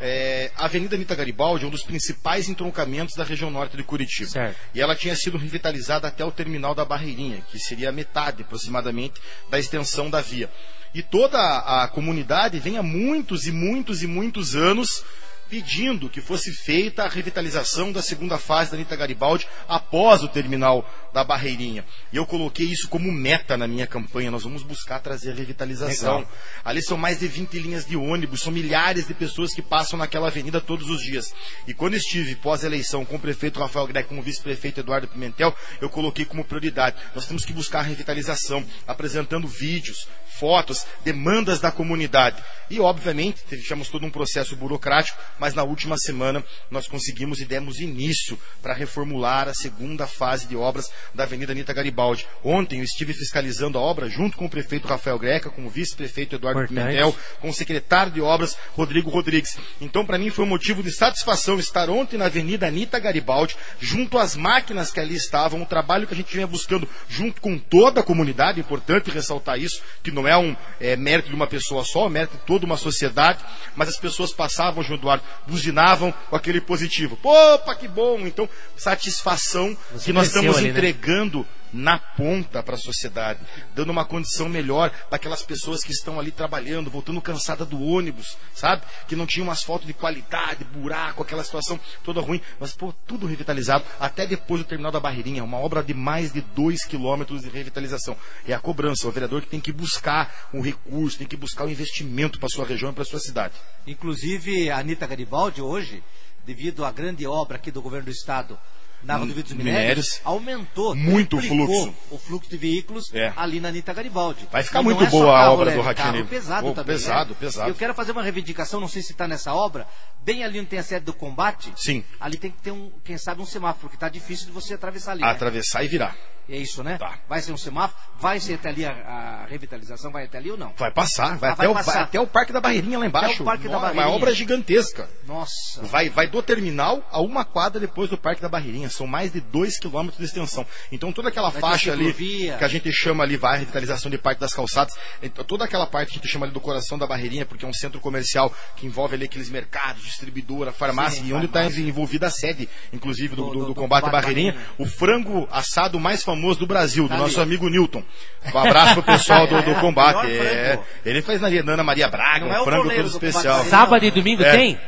é, 0.00 0.52
a 0.56 0.66
Avenida 0.66 0.94
Anitta 0.94 1.14
Garibaldi 1.14 1.64
é 1.64 1.66
um 1.66 1.70
dos 1.70 1.82
principais 1.82 2.48
entroncamentos 2.48 3.16
da 3.16 3.24
região 3.24 3.50
norte 3.50 3.76
de 3.76 3.82
Curitiba. 3.82 4.30
Certo. 4.30 4.56
E 4.74 4.80
ela 4.80 4.94
tinha 4.94 5.16
sido 5.16 5.38
revitalizada 5.38 6.06
até 6.06 6.24
o 6.24 6.30
terminal 6.30 6.74
da 6.74 6.84
Barreirinha, 6.84 7.42
que 7.50 7.58
seria 7.58 7.88
a 7.88 7.92
metade 7.92 8.42
aproximadamente 8.42 9.20
da 9.50 9.58
extensão 9.58 10.08
da 10.10 10.20
via. 10.20 10.50
E 10.94 11.02
toda 11.02 11.38
a, 11.38 11.84
a 11.84 11.88
comunidade 11.88 12.58
vem 12.58 12.76
há 12.76 12.82
muitos 12.82 13.46
e 13.46 13.52
muitos 13.52 14.02
e 14.02 14.06
muitos 14.06 14.54
anos 14.54 15.04
pedindo 15.48 16.08
que 16.08 16.20
fosse 16.20 16.52
feita 16.52 17.04
a 17.04 17.08
revitalização 17.08 17.90
da 17.90 18.02
segunda 18.02 18.38
fase 18.38 18.70
da 18.70 18.76
Anitta 18.76 18.94
Garibaldi 18.94 19.46
após 19.66 20.22
o 20.22 20.28
terminal 20.28 20.88
da 21.12 21.24
Barreirinha. 21.24 21.84
E 22.12 22.16
eu 22.16 22.26
coloquei 22.26 22.66
isso 22.66 22.88
como 22.88 23.10
meta 23.10 23.56
na 23.56 23.66
minha 23.66 23.86
campanha. 23.86 24.30
Nós 24.30 24.42
vamos 24.42 24.62
buscar 24.62 25.00
trazer 25.00 25.32
a 25.32 25.34
revitalização. 25.34 26.18
Legal. 26.18 26.32
Ali 26.64 26.82
são 26.82 26.96
mais 26.96 27.20
de 27.20 27.28
20 27.28 27.58
linhas 27.58 27.86
de 27.86 27.96
ônibus, 27.96 28.42
são 28.42 28.52
milhares 28.52 29.06
de 29.06 29.14
pessoas 29.14 29.52
que 29.54 29.62
passam 29.62 29.98
naquela 29.98 30.28
avenida 30.28 30.60
todos 30.60 30.88
os 30.88 31.02
dias. 31.02 31.32
E 31.66 31.74
quando 31.74 31.94
estive 31.94 32.34
pós-eleição 32.36 33.04
com 33.04 33.16
o 33.16 33.20
prefeito 33.20 33.60
Rafael 33.60 33.86
Greco, 33.86 34.08
com 34.08 34.18
o 34.18 34.22
vice-prefeito 34.22 34.80
Eduardo 34.80 35.08
Pimentel, 35.08 35.54
eu 35.80 35.90
coloquei 35.90 36.24
como 36.24 36.44
prioridade. 36.44 36.96
Nós 37.14 37.26
temos 37.26 37.44
que 37.44 37.52
buscar 37.52 37.80
a 37.80 37.82
revitalização, 37.82 38.64
apresentando 38.86 39.46
vídeos, 39.46 40.08
fotos, 40.38 40.86
demandas 41.04 41.60
da 41.60 41.70
comunidade. 41.70 42.42
E, 42.70 42.78
obviamente, 42.80 43.42
tivemos 43.48 43.88
todo 43.88 44.06
um 44.06 44.10
processo 44.10 44.54
burocrático, 44.54 45.18
mas 45.38 45.54
na 45.54 45.64
última 45.64 45.96
semana 45.96 46.44
nós 46.70 46.86
conseguimos 46.86 47.40
e 47.40 47.44
demos 47.44 47.80
início 47.80 48.38
para 48.62 48.74
reformular 48.74 49.48
a 49.48 49.54
segunda 49.54 50.06
fase 50.06 50.46
de 50.46 50.56
obras 50.56 50.90
da 51.14 51.24
Avenida 51.24 51.52
Anitta 51.52 51.72
Garibaldi. 51.72 52.26
Ontem 52.44 52.78
eu 52.78 52.84
estive 52.84 53.12
fiscalizando 53.12 53.78
a 53.78 53.80
obra 53.80 54.08
junto 54.08 54.36
com 54.36 54.46
o 54.46 54.50
prefeito 54.50 54.88
Rafael 54.88 55.18
Greca, 55.18 55.50
com 55.50 55.66
o 55.66 55.70
vice-prefeito 55.70 56.36
Eduardo 56.36 56.62
Importante. 56.62 56.86
Pimentel, 56.86 57.16
com 57.40 57.48
o 57.48 57.54
secretário 57.54 58.12
de 58.12 58.20
obras 58.20 58.56
Rodrigo 58.74 59.10
Rodrigues. 59.10 59.58
Então, 59.80 60.04
para 60.04 60.18
mim, 60.18 60.30
foi 60.30 60.44
um 60.44 60.48
motivo 60.48 60.82
de 60.82 60.92
satisfação 60.92 61.58
estar 61.58 61.88
ontem 61.90 62.16
na 62.16 62.26
Avenida 62.26 62.66
Anitta 62.66 62.98
Garibaldi, 62.98 63.56
junto 63.80 64.18
às 64.18 64.36
máquinas 64.36 64.90
que 64.90 65.00
ali 65.00 65.14
estavam, 65.14 65.62
o 65.62 65.66
trabalho 65.66 66.06
que 66.06 66.14
a 66.14 66.16
gente 66.16 66.32
vinha 66.32 66.46
buscando 66.46 66.88
junto 67.08 67.40
com 67.40 67.58
toda 67.58 68.00
a 68.00 68.04
comunidade, 68.04 68.60
importante 68.60 69.10
ressaltar 69.10 69.58
isso, 69.58 69.82
que 70.02 70.10
não 70.10 70.26
é 70.26 70.36
um 70.36 70.56
é, 70.80 70.96
mérito 70.96 71.28
de 71.28 71.34
uma 71.34 71.46
pessoa 71.46 71.84
só, 71.84 72.06
é 72.06 72.10
mérito 72.10 72.36
de 72.36 72.42
toda 72.44 72.66
uma 72.66 72.76
sociedade, 72.76 73.44
mas 73.74 73.88
as 73.88 73.98
pessoas 73.98 74.32
passavam, 74.32 74.82
João 74.82 74.98
Eduardo, 74.98 75.24
buzinavam 75.46 76.12
com 76.28 76.36
aquele 76.36 76.60
positivo. 76.60 77.18
Opa, 77.22 77.74
que 77.74 77.88
bom! 77.88 78.20
Então, 78.20 78.48
satisfação 78.76 79.76
Você 79.92 80.06
que 80.06 80.12
nós 80.12 80.28
estamos 80.28 80.56
ali, 80.56 80.72
né? 80.72 80.80
Entregando 80.88 81.46
na 81.70 81.98
ponta 81.98 82.62
para 82.62 82.76
a 82.76 82.78
sociedade, 82.78 83.40
dando 83.74 83.90
uma 83.90 84.02
condição 84.02 84.48
melhor 84.48 84.90
para 84.90 85.16
aquelas 85.16 85.42
pessoas 85.42 85.84
que 85.84 85.92
estão 85.92 86.18
ali 86.18 86.30
trabalhando, 86.30 86.90
voltando 86.90 87.20
cansada 87.20 87.62
do 87.62 87.78
ônibus, 87.82 88.38
sabe? 88.54 88.82
Que 89.06 89.14
não 89.14 89.26
tinham 89.26 89.48
um 89.48 89.50
asfalto 89.50 89.86
de 89.86 89.92
qualidade, 89.92 90.64
buraco, 90.64 91.22
aquela 91.22 91.44
situação 91.44 91.78
toda 92.02 92.22
ruim, 92.22 92.40
mas 92.58 92.72
pô, 92.72 92.90
tudo 93.06 93.26
revitalizado, 93.26 93.84
até 94.00 94.26
depois 94.26 94.62
do 94.62 94.66
terminal 94.66 94.90
da 94.90 94.98
Barreirinha, 94.98 95.44
uma 95.44 95.58
obra 95.58 95.82
de 95.82 95.92
mais 95.92 96.32
de 96.32 96.40
2 96.40 96.86
quilômetros 96.86 97.42
de 97.42 97.50
revitalização. 97.50 98.16
É 98.46 98.54
a 98.54 98.58
cobrança, 98.58 99.06
o 99.06 99.12
vereador 99.12 99.42
que 99.42 99.48
tem 99.48 99.60
que 99.60 99.72
buscar 99.72 100.48
um 100.54 100.62
recurso, 100.62 101.18
tem 101.18 101.26
que 101.26 101.36
buscar 101.36 101.66
um 101.66 101.70
investimento 101.70 102.38
para 102.38 102.48
sua 102.48 102.64
região 102.64 102.92
e 102.92 102.94
para 102.94 103.04
sua 103.04 103.20
cidade. 103.20 103.54
Inclusive, 103.86 104.70
a 104.70 104.78
Anitta 104.78 105.06
Garibaldi 105.06 105.60
hoje, 105.60 106.02
devido 106.46 106.82
à 106.82 106.90
grande 106.90 107.26
obra 107.26 107.58
aqui 107.58 107.70
do 107.70 107.82
governo 107.82 108.06
do 108.06 108.10
estado 108.10 108.58
na 109.02 109.16
Rodovia 109.16 109.42
dos 109.42 109.52
Minérios. 109.52 109.80
Minérios, 109.80 110.20
aumentou 110.24 110.94
Muito 110.94 111.38
triplicou 111.38 111.66
fluxo. 111.84 111.94
o 112.10 112.18
fluxo 112.18 112.50
de 112.50 112.56
veículos 112.56 113.14
É. 113.14 113.32
ali 113.36 113.60
na 113.60 113.68
Anitta 113.68 113.92
Garibaldi. 113.92 114.46
Vai 114.50 114.62
ficar 114.62 114.80
E 114.80 114.84
muito 114.84 115.00
não 115.00 115.06
é 115.06 115.10
boa 115.10 115.38
a 115.38 115.50
obra 115.52 115.66
leve, 115.66 115.76
do 115.78 115.82
Ratinho. 115.82 116.26
pesado 116.26 116.66
Oh, 116.68 116.72
também, 116.72 116.96
pesado, 116.96 117.30
né? 117.30 117.36
pesado. 117.40 117.70
Eu 117.70 117.74
quero 117.74 117.94
fazer 117.94 118.12
uma 118.12 118.22
reivindicação, 118.22 118.80
não 118.80 118.88
sei 118.88 119.02
se 119.02 119.12
está 119.12 119.26
nessa 119.28 119.54
obra, 119.54 119.86
bem 120.24 120.42
ali 120.44 120.58
onde 120.58 120.68
tem 120.68 120.78
a 120.78 120.82
sede 120.82 121.04
do 121.06 121.12
combate. 121.14 121.72
Sim. 121.76 122.04
Ali 122.20 122.36
tem 122.36 122.50
que 122.50 122.58
ter 122.60 122.70
um, 122.72 122.90
quem 123.04 123.16
sabe, 123.16 123.40
um 123.40 123.46
semáforo, 123.46 123.82
porque 123.82 123.96
está 123.96 124.08
difícil 124.08 124.46
de 124.46 124.52
você 124.52 124.74
atravessar 124.74 125.12
ali. 125.12 125.22
né? 125.22 125.28
Atravessar 125.30 125.84
e 125.84 125.88
virar. 125.88 126.16
É 126.48 126.56
isso, 126.56 126.82
né? 126.82 126.96
Tá. 126.96 127.18
Vai 127.28 127.42
ser 127.42 127.52
um 127.52 127.58
semáforo, 127.58 128.00
vai 128.18 128.40
ser 128.40 128.54
até 128.54 128.70
ali 128.70 128.84
a, 128.86 128.90
a 128.92 129.46
revitalização, 129.46 130.10
vai 130.10 130.24
até 130.24 130.38
ali 130.38 130.50
ou 130.50 130.56
não? 130.56 130.72
Vai 130.78 130.90
passar, 130.90 131.36
vai, 131.36 131.50
Ah, 131.50 131.52
até, 131.52 131.62
vai 131.64 131.66
o, 131.68 131.74
passar. 131.74 131.92
vai 131.92 132.02
até 132.04 132.20
o 132.20 132.26
Parque 132.26 132.52
da 132.54 132.60
Barreirinha 132.60 132.98
lá 132.98 133.06
embaixo. 133.06 133.42
o 133.42 133.44
Parque 133.44 133.64
da 133.64 133.74
Nossa, 133.74 133.80
Barreirinha. 133.88 134.06
Uma 134.08 134.16
obra 134.16 134.34
gigantesca. 134.34 135.08
Nossa. 135.26 135.82
Vai, 135.82 136.08
vai 136.08 136.26
do 136.26 136.42
terminal 136.42 137.06
a 137.12 137.20
uma 137.20 137.44
quadra 137.44 137.78
depois 137.78 138.08
do 138.08 138.16
Parque 138.16 138.40
da 138.40 138.48
Barreirinha. 138.48 138.88
São 138.88 139.06
mais 139.06 139.30
de 139.30 139.40
2 139.42 139.78
quilômetros 139.78 140.18
de 140.18 140.24
extensão. 140.24 140.64
Então 140.90 141.12
toda 141.12 141.28
aquela 141.28 141.50
Vai 141.50 141.60
faixa 141.60 141.92
ali 141.92 142.14
que 142.14 142.50
a 142.64 142.68
gente 142.68 142.90
chama 142.92 143.24
ali, 143.24 143.36
vai, 143.36 143.58
revitalização 143.58 144.10
de 144.10 144.16
Parque 144.16 144.40
das 144.40 144.54
Calçadas, 144.54 144.94
então, 145.22 145.44
toda 145.44 145.66
aquela 145.66 145.86
parte 145.86 146.12
que 146.12 146.18
a 146.18 146.22
gente 146.22 146.32
chama 146.32 146.46
ali 146.46 146.54
do 146.54 146.60
coração 146.60 146.96
da 146.96 147.06
Barreirinha, 147.06 147.44
porque 147.44 147.66
é 147.66 147.68
um 147.68 147.74
centro 147.74 148.00
comercial 148.00 148.50
que 148.74 148.86
envolve 148.86 149.14
ali 149.16 149.26
aqueles 149.26 149.50
mercados, 149.50 150.02
distribuidora, 150.02 150.72
farmácia, 150.72 151.20
Sim, 151.22 151.28
e 151.28 151.32
onde 151.34 151.44
está 151.44 151.66
envolvida 151.66 152.28
a 152.28 152.30
sede, 152.30 152.66
inclusive, 152.90 153.36
do, 153.36 153.44
Do- 153.44 153.50
do- 153.58 153.64
do- 153.66 153.74
combate 153.74 154.06
à 154.06 154.10
Barreirinha, 154.10 154.52
Barreirinha. 154.52 154.74
o 154.78 154.86
frango 154.86 155.46
assado 155.50 156.00
mais 156.00 156.22
famoso 156.24 156.37
do 156.58 156.66
Brasil, 156.66 157.04
do 157.04 157.08
Tá 157.10 157.16
nosso 157.16 157.40
amigo 157.40 157.68
Newton. 157.68 158.02
Um 158.54 158.58
abraço 158.58 158.94
pro 158.94 159.02
pessoal 159.02 159.46
do, 159.46 159.60
do 159.62 159.70
É, 159.70 159.74
combate. 159.74 160.26
É, 160.30 160.78
ele 161.04 161.20
fez 161.22 161.40
na 161.40 161.48
Ana 161.48 161.82
Maria 161.82 162.08
Braga, 162.08 162.46
Não 162.46 162.54
é 162.54 162.58
um 162.58 162.62
o 162.62 162.64
frango 162.64 162.90
todo 162.90 163.08
especial. 163.08 163.64
Sábado 163.64 164.04
e 164.04 164.10
domingo 164.10 164.42
É. 164.42 164.50
tem? 164.52 164.78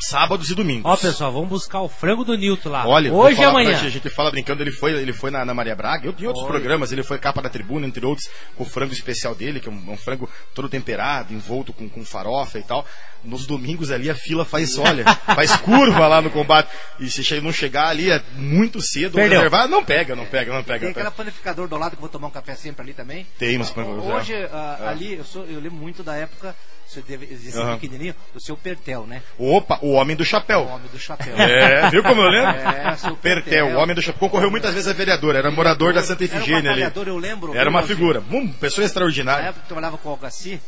Sábados 0.00 0.48
e 0.50 0.54
domingos. 0.54 0.84
Ó, 0.84 0.96
pessoal, 0.96 1.32
vamos 1.32 1.48
buscar 1.48 1.80
o 1.80 1.88
frango 1.88 2.24
do 2.24 2.36
Newton 2.36 2.68
lá. 2.68 2.86
Olha, 2.86 3.12
hoje 3.12 3.40
e 3.40 3.44
amanhã. 3.44 3.76
ti, 3.78 3.86
a 3.86 3.90
gente 3.90 4.08
fala 4.08 4.30
brincando, 4.30 4.62
ele 4.62 4.70
foi, 4.70 4.92
ele 4.92 5.12
foi 5.12 5.30
na, 5.30 5.44
na 5.44 5.52
Maria 5.52 5.74
Braga, 5.74 6.06
eu 6.06 6.12
tinha 6.12 6.28
outros 6.28 6.46
programas, 6.46 6.92
ele 6.92 7.02
foi 7.02 7.18
capa 7.18 7.42
da 7.42 7.48
tribuna, 7.48 7.84
entre 7.86 8.06
outros, 8.06 8.28
com 8.54 8.62
o 8.62 8.66
frango 8.66 8.92
especial 8.92 9.34
dele, 9.34 9.58
que 9.58 9.68
é 9.68 9.72
um, 9.72 9.92
um 9.92 9.96
frango 9.96 10.30
todo 10.54 10.68
temperado, 10.68 11.34
envolto 11.34 11.72
com, 11.72 11.88
com 11.88 12.04
farofa 12.04 12.58
e 12.60 12.62
tal. 12.62 12.86
Nos 13.24 13.46
domingos 13.46 13.90
ali 13.90 14.08
a 14.08 14.14
fila 14.14 14.44
faz, 14.44 14.78
olha, 14.78 15.04
faz 15.34 15.56
curva 15.56 16.06
lá 16.06 16.22
no 16.22 16.30
combate. 16.30 16.70
E 17.00 17.10
se 17.10 17.22
che- 17.24 17.40
não 17.40 17.52
chegar 17.52 17.88
ali 17.88 18.10
é 18.10 18.22
muito 18.36 18.80
cedo, 18.80 19.14
Perdeu. 19.16 19.38
reservar, 19.38 19.68
não 19.68 19.84
pega, 19.84 20.14
não 20.14 20.24
pega, 20.24 20.52
não 20.54 20.62
pega. 20.62 20.78
Tem 20.86 20.88
pega. 20.94 21.00
aquela 21.00 21.10
panificador 21.10 21.66
do 21.68 21.76
lado 21.76 21.90
que 21.92 21.96
eu 21.96 22.00
vou 22.00 22.08
tomar 22.08 22.28
um 22.28 22.30
café 22.30 22.54
sempre 22.54 22.82
ali 22.82 22.94
também. 22.94 23.26
Tem 23.38 23.58
uns 23.58 23.70
panificadores, 23.70 24.20
Hoje, 24.22 24.34
é. 24.34 24.48
ah, 24.52 24.78
É. 24.82 24.88
ali, 24.88 25.14
eu, 25.14 25.24
sou, 25.24 25.44
eu 25.46 25.58
lembro 25.60 25.72
muito 25.78 26.02
da 26.04 26.14
época, 26.14 26.54
você 26.86 27.02
deve 27.02 27.26
esse 27.26 27.58
Aham. 27.58 27.74
pequenininho, 27.76 28.14
do 28.32 28.40
seu 28.40 28.56
Pertel, 28.56 29.04
né? 29.06 29.20
Opa, 29.36 29.78
o 29.82 29.92
homem 29.92 30.16
do 30.16 30.24
chapéu. 30.24 30.60
O 30.60 30.68
homem 30.68 30.88
do 30.90 30.98
chapéu. 30.98 31.36
É, 31.36 31.90
viu 31.90 32.02
como 32.04 32.20
eu 32.22 32.28
lembro? 32.30 32.50
É, 32.50 32.96
seu 32.96 33.16
Pertel, 33.16 33.66
o 33.74 33.78
homem 33.78 33.94
do 33.96 34.00
chapéu. 34.00 34.20
Concorreu 34.20 34.50
muitas 34.50 34.72
vezes 34.72 34.88
a 34.88 34.92
vereador, 34.92 35.34
era 35.34 35.50
morador 35.50 35.92
da 35.92 36.02
Santa 36.02 36.24
Era 36.24 36.36
Efigênia 36.36 36.70
ali. 36.70 36.82
batalhador, 36.82 37.08
eu 37.08 37.18
lembro. 37.18 37.54
Era 37.54 37.68
uma 37.68 37.82
figura, 37.82 38.22
hum, 38.30 38.48
pessoa 38.52 38.82
Na 38.82 38.86
extraordinária. 38.86 39.42
época 39.46 39.60
que 39.60 39.64
eu 39.64 39.68
trabalhava 39.68 39.98
com 39.98 40.08
o 40.08 40.12
Algaci, 40.12 40.60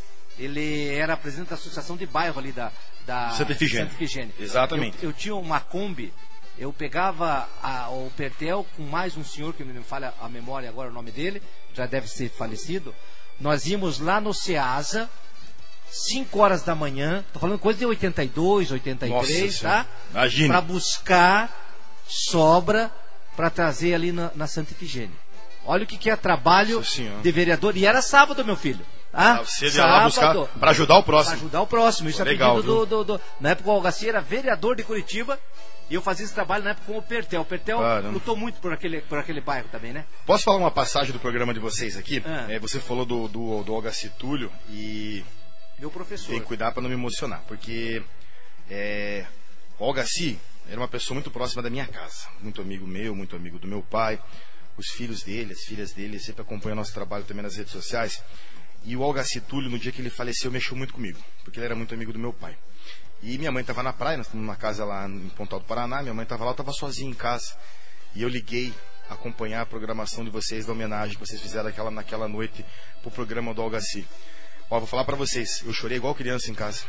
ele 0.42 0.88
era 0.94 1.16
presidente 1.16 1.48
da 1.50 1.54
associação 1.54 1.96
de 1.96 2.06
bairro 2.06 2.38
ali 2.38 2.50
da, 2.52 2.72
da 3.06 3.30
Santa 3.30 3.52
Efigênia. 3.52 3.84
Santa 3.86 3.96
Efigênia. 4.02 4.34
Exatamente. 4.38 4.96
Eu, 5.02 5.10
eu 5.10 5.12
tinha 5.12 5.34
uma 5.36 5.60
Kombi, 5.60 6.12
eu 6.58 6.72
pegava 6.72 7.48
a- 7.62 7.88
o 7.90 8.10
Pertel 8.16 8.66
com 8.76 8.82
mais 8.84 9.16
um 9.16 9.24
senhor, 9.24 9.52
que 9.54 9.62
me 9.64 9.82
falha 9.82 10.12
a 10.20 10.28
memória 10.28 10.68
agora 10.68 10.88
o 10.90 10.92
nome 10.92 11.10
dele, 11.10 11.42
já 11.74 11.86
deve 11.86 12.08
ser 12.08 12.30
falecido. 12.30 12.94
Nós 13.38 13.66
íamos 13.66 13.98
lá 14.00 14.20
no 14.20 14.34
Ceasa, 14.34 15.08
5 15.90 16.38
horas 16.38 16.62
da 16.62 16.74
manhã, 16.74 17.24
tô 17.32 17.38
falando 17.40 17.58
coisa 17.58 17.78
de 17.78 17.86
82, 17.86 18.70
83, 18.70 19.42
Nossa 19.44 19.62
tá? 19.62 19.86
Imagine. 20.10 20.48
Para 20.48 20.60
buscar 20.60 21.66
sobra 22.06 22.90
para 23.36 23.50
trazer 23.50 23.94
ali 23.94 24.12
na, 24.12 24.30
na 24.34 24.46
Santa 24.46 24.72
Efigênia. 24.72 25.16
Olha 25.64 25.84
o 25.84 25.86
que, 25.86 25.96
que 25.96 26.10
é 26.10 26.16
trabalho 26.16 26.82
de 27.22 27.30
vereador. 27.32 27.76
E 27.76 27.86
era 27.86 28.02
sábado, 28.02 28.44
meu 28.44 28.56
filho. 28.56 28.84
Ah, 29.12 29.38
você 29.42 29.68
ia 29.68 29.84
lá 29.84 30.04
buscar 30.04 30.34
pra 30.58 30.70
ajudar 30.70 30.98
o 30.98 31.02
próximo. 31.02 31.36
Pra 31.36 31.40
ajudar 31.44 31.60
o 31.62 31.66
próximo. 31.66 32.08
Isso 32.08 32.22
Legal, 32.22 32.52
é 32.52 32.54
pedido 32.56 32.76
viu? 32.76 32.86
do, 32.86 33.04
do, 33.04 33.16
do- 33.18 33.20
Na 33.40 33.50
época 33.50 33.68
o 33.68 33.72
Algaci 33.72 34.08
era 34.08 34.20
vereador 34.20 34.76
de 34.76 34.84
Curitiba 34.84 35.38
e 35.90 35.94
eu 35.94 36.00
fazia 36.02 36.24
esse 36.24 36.32
trabalho 36.34 36.62
na 36.62 36.70
época 36.70 36.86
com 36.92 36.98
o 36.98 37.02
Pertel. 37.02 37.40
O 37.40 37.44
Pertel 37.44 37.78
Caramba. 37.80 38.10
lutou 38.10 38.36
muito 38.36 38.60
por 38.60 38.72
aquele, 38.72 39.00
por 39.00 39.18
aquele 39.18 39.40
bairro 39.40 39.66
também, 39.72 39.92
né? 39.92 40.04
Posso 40.24 40.44
falar 40.44 40.58
uma 40.58 40.70
passagem 40.70 41.12
do 41.12 41.18
programa 41.18 41.52
de 41.52 41.58
vocês 41.58 41.96
aqui? 41.96 42.22
Ah. 42.24 42.46
É, 42.48 42.58
você 42.60 42.78
falou 42.78 43.04
do, 43.04 43.26
do, 43.26 43.64
do 43.64 43.74
Olga 43.74 43.90
Túlio 44.16 44.50
e 44.68 45.24
Meu 45.78 45.90
professor. 45.90 46.30
tem 46.30 46.40
que 46.40 46.46
cuidar 46.46 46.70
para 46.70 46.80
não 46.82 46.88
me 46.88 46.94
emocionar, 46.94 47.42
porque 47.48 48.00
é, 48.70 49.24
o 49.78 49.84
Olgaci 49.84 50.38
era 50.68 50.78
uma 50.80 50.86
pessoa 50.88 51.14
muito 51.14 51.30
próxima 51.32 51.60
da 51.62 51.68
minha 51.70 51.86
casa, 51.86 52.28
muito 52.40 52.60
amigo 52.60 52.86
meu, 52.86 53.12
muito 53.16 53.34
amigo 53.34 53.58
do 53.58 53.66
meu 53.66 53.82
pai, 53.82 54.20
os 54.76 54.86
filhos 54.90 55.24
dele, 55.24 55.52
as 55.52 55.62
filhas 55.64 55.92
dele, 55.92 56.20
sempre 56.20 56.42
acompanham 56.42 56.76
nosso 56.76 56.94
trabalho 56.94 57.24
também 57.24 57.42
nas 57.42 57.56
redes 57.56 57.72
sociais. 57.72 58.22
E 58.84 58.96
o 58.96 59.00
Olgaci 59.00 59.40
Túlio, 59.40 59.70
no 59.70 59.78
dia 59.78 59.92
que 59.92 60.00
ele 60.00 60.10
faleceu, 60.10 60.50
mexeu 60.50 60.76
muito 60.76 60.94
comigo, 60.94 61.18
porque 61.44 61.58
ele 61.58 61.66
era 61.66 61.74
muito 61.74 61.94
amigo 61.94 62.12
do 62.12 62.18
meu 62.18 62.32
pai. 62.32 62.56
E 63.22 63.36
minha 63.36 63.52
mãe 63.52 63.60
estava 63.60 63.82
na 63.82 63.92
praia, 63.92 64.16
nós 64.16 64.26
estamos 64.26 64.44
numa 64.46 64.56
casa 64.56 64.84
lá 64.84 65.06
em 65.06 65.28
Pontal 65.30 65.60
do 65.60 65.66
Paraná, 65.66 66.00
minha 66.00 66.14
mãe 66.14 66.22
estava 66.22 66.44
lá, 66.44 66.52
estava 66.52 66.72
sozinho 66.72 67.10
em 67.10 67.14
casa. 67.14 67.54
E 68.14 68.22
eu 68.22 68.28
liguei 68.28 68.72
acompanhar 69.10 69.60
a 69.60 69.66
programação 69.66 70.24
de 70.24 70.30
vocês 70.30 70.64
da 70.64 70.72
homenagem 70.72 71.14
que 71.14 71.20
vocês 71.20 71.40
fizeram 71.40 71.68
aquela, 71.68 71.90
naquela 71.90 72.28
noite 72.28 72.64
pro 73.02 73.10
programa 73.10 73.52
do 73.52 73.60
Algaci. 73.60 74.06
Ó, 74.70 74.78
vou 74.78 74.86
falar 74.86 75.04
para 75.04 75.16
vocês, 75.16 75.62
eu 75.66 75.72
chorei 75.72 75.96
igual 75.96 76.14
criança 76.14 76.48
em 76.48 76.54
casa. 76.54 76.82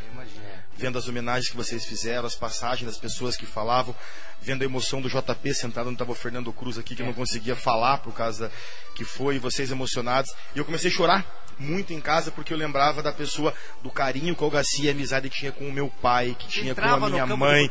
Vendo 0.77 0.99
as 0.99 1.07
homenagens 1.07 1.49
que 1.49 1.57
vocês 1.57 1.83
fizeram, 1.83 2.27
as 2.27 2.35
passagens 2.35 2.85
das 2.85 2.97
pessoas 2.97 3.35
que 3.35 3.45
falavam, 3.45 3.95
vendo 4.39 4.61
a 4.61 4.65
emoção 4.65 5.01
do 5.01 5.09
JP 5.09 5.53
sentado 5.55 5.87
onde 5.87 5.95
estava 5.95 6.11
o 6.11 6.15
Fernando 6.15 6.53
Cruz 6.53 6.77
aqui, 6.77 6.95
que 6.95 7.01
eu 7.01 7.07
não 7.07 7.13
conseguia 7.13 7.55
falar 7.55 7.97
por 7.97 8.13
causa 8.13 8.51
que 8.93 9.03
foi, 9.03 9.39
vocês 9.39 9.71
emocionados. 9.71 10.31
E 10.55 10.59
eu 10.59 10.65
comecei 10.65 10.91
a 10.91 10.93
chorar 10.93 11.40
muito 11.59 11.93
em 11.93 11.99
casa 12.01 12.31
porque 12.31 12.53
eu 12.53 12.57
lembrava 12.57 13.01
da 13.03 13.11
pessoa, 13.11 13.53
do 13.83 13.89
carinho 13.91 14.35
que 14.35 14.41
o 14.41 14.45
Algaci 14.45 14.83
e 14.83 14.87
a 14.87 14.91
amizade 14.91 15.29
que 15.29 15.37
tinha 15.37 15.51
com 15.51 15.67
o 15.67 15.71
meu 15.71 15.89
pai, 16.01 16.35
que 16.37 16.47
tinha 16.47 16.73
com 16.75 16.81
a 16.81 17.09
minha 17.09 17.25
mãe. 17.37 17.69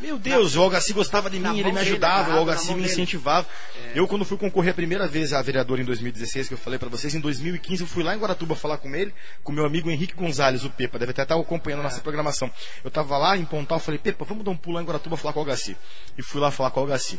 Meu 0.00 0.18
Deus, 0.18 0.56
o 0.56 0.62
Algaci 0.62 0.92
gostava 0.92 1.28
de 1.30 1.38
na 1.38 1.52
mim, 1.52 1.60
ele 1.60 1.68
me 1.70 1.74
dele, 1.74 1.88
ajudava, 1.90 2.14
agarrado 2.14 2.28
o 2.30 2.32
na 2.34 2.38
Algaci 2.40 2.68
me 2.68 2.74
dele. 2.82 2.86
incentivava. 2.92 3.46
Eu, 3.94 4.06
quando 4.08 4.24
fui 4.24 4.36
concorrer 4.36 4.70
a 4.72 4.74
primeira 4.74 5.06
vez 5.06 5.32
a 5.32 5.40
vereador 5.42 5.78
em 5.80 5.84
2016, 5.84 6.48
que 6.48 6.54
eu 6.54 6.58
falei 6.58 6.78
pra 6.78 6.88
vocês, 6.88 7.14
em 7.14 7.20
2015 7.20 7.82
eu 7.82 7.86
fui 7.86 8.02
lá 8.02 8.14
em 8.14 8.18
Guaratuba 8.18 8.54
falar 8.54 8.78
com 8.78 8.94
ele, 8.94 9.12
com 9.42 9.52
meu 9.52 9.64
amigo 9.64 9.90
Henrique 9.90 10.14
Gonzalez, 10.14 10.64
o 10.64 10.70
Pepa, 10.70 10.98
deve 10.98 11.12
até 11.12 11.22
estar 11.22 11.34
acompanhando 11.36 11.80
a 11.80 11.84
nossa 11.84 12.00
programação. 12.00 12.50
Eu 12.84 12.90
tava 12.90 13.16
lá 13.18 13.36
em 13.36 13.44
Pontal, 13.44 13.78
falei, 13.78 13.98
Pepa, 13.98 14.24
vamos 14.24 14.44
dar 14.44 14.50
um 14.50 14.56
pulo 14.56 14.76
lá 14.76 14.82
em 14.82 14.86
Guaratuba 14.86 15.16
falar 15.16 15.32
com 15.32 15.40
o 15.40 15.42
Algaci. 15.42 15.76
E 16.18 16.22
fui 16.22 16.40
lá 16.40 16.50
falar 16.50 16.70
com 16.70 16.80
o 16.80 16.82
Algaci. 16.82 17.18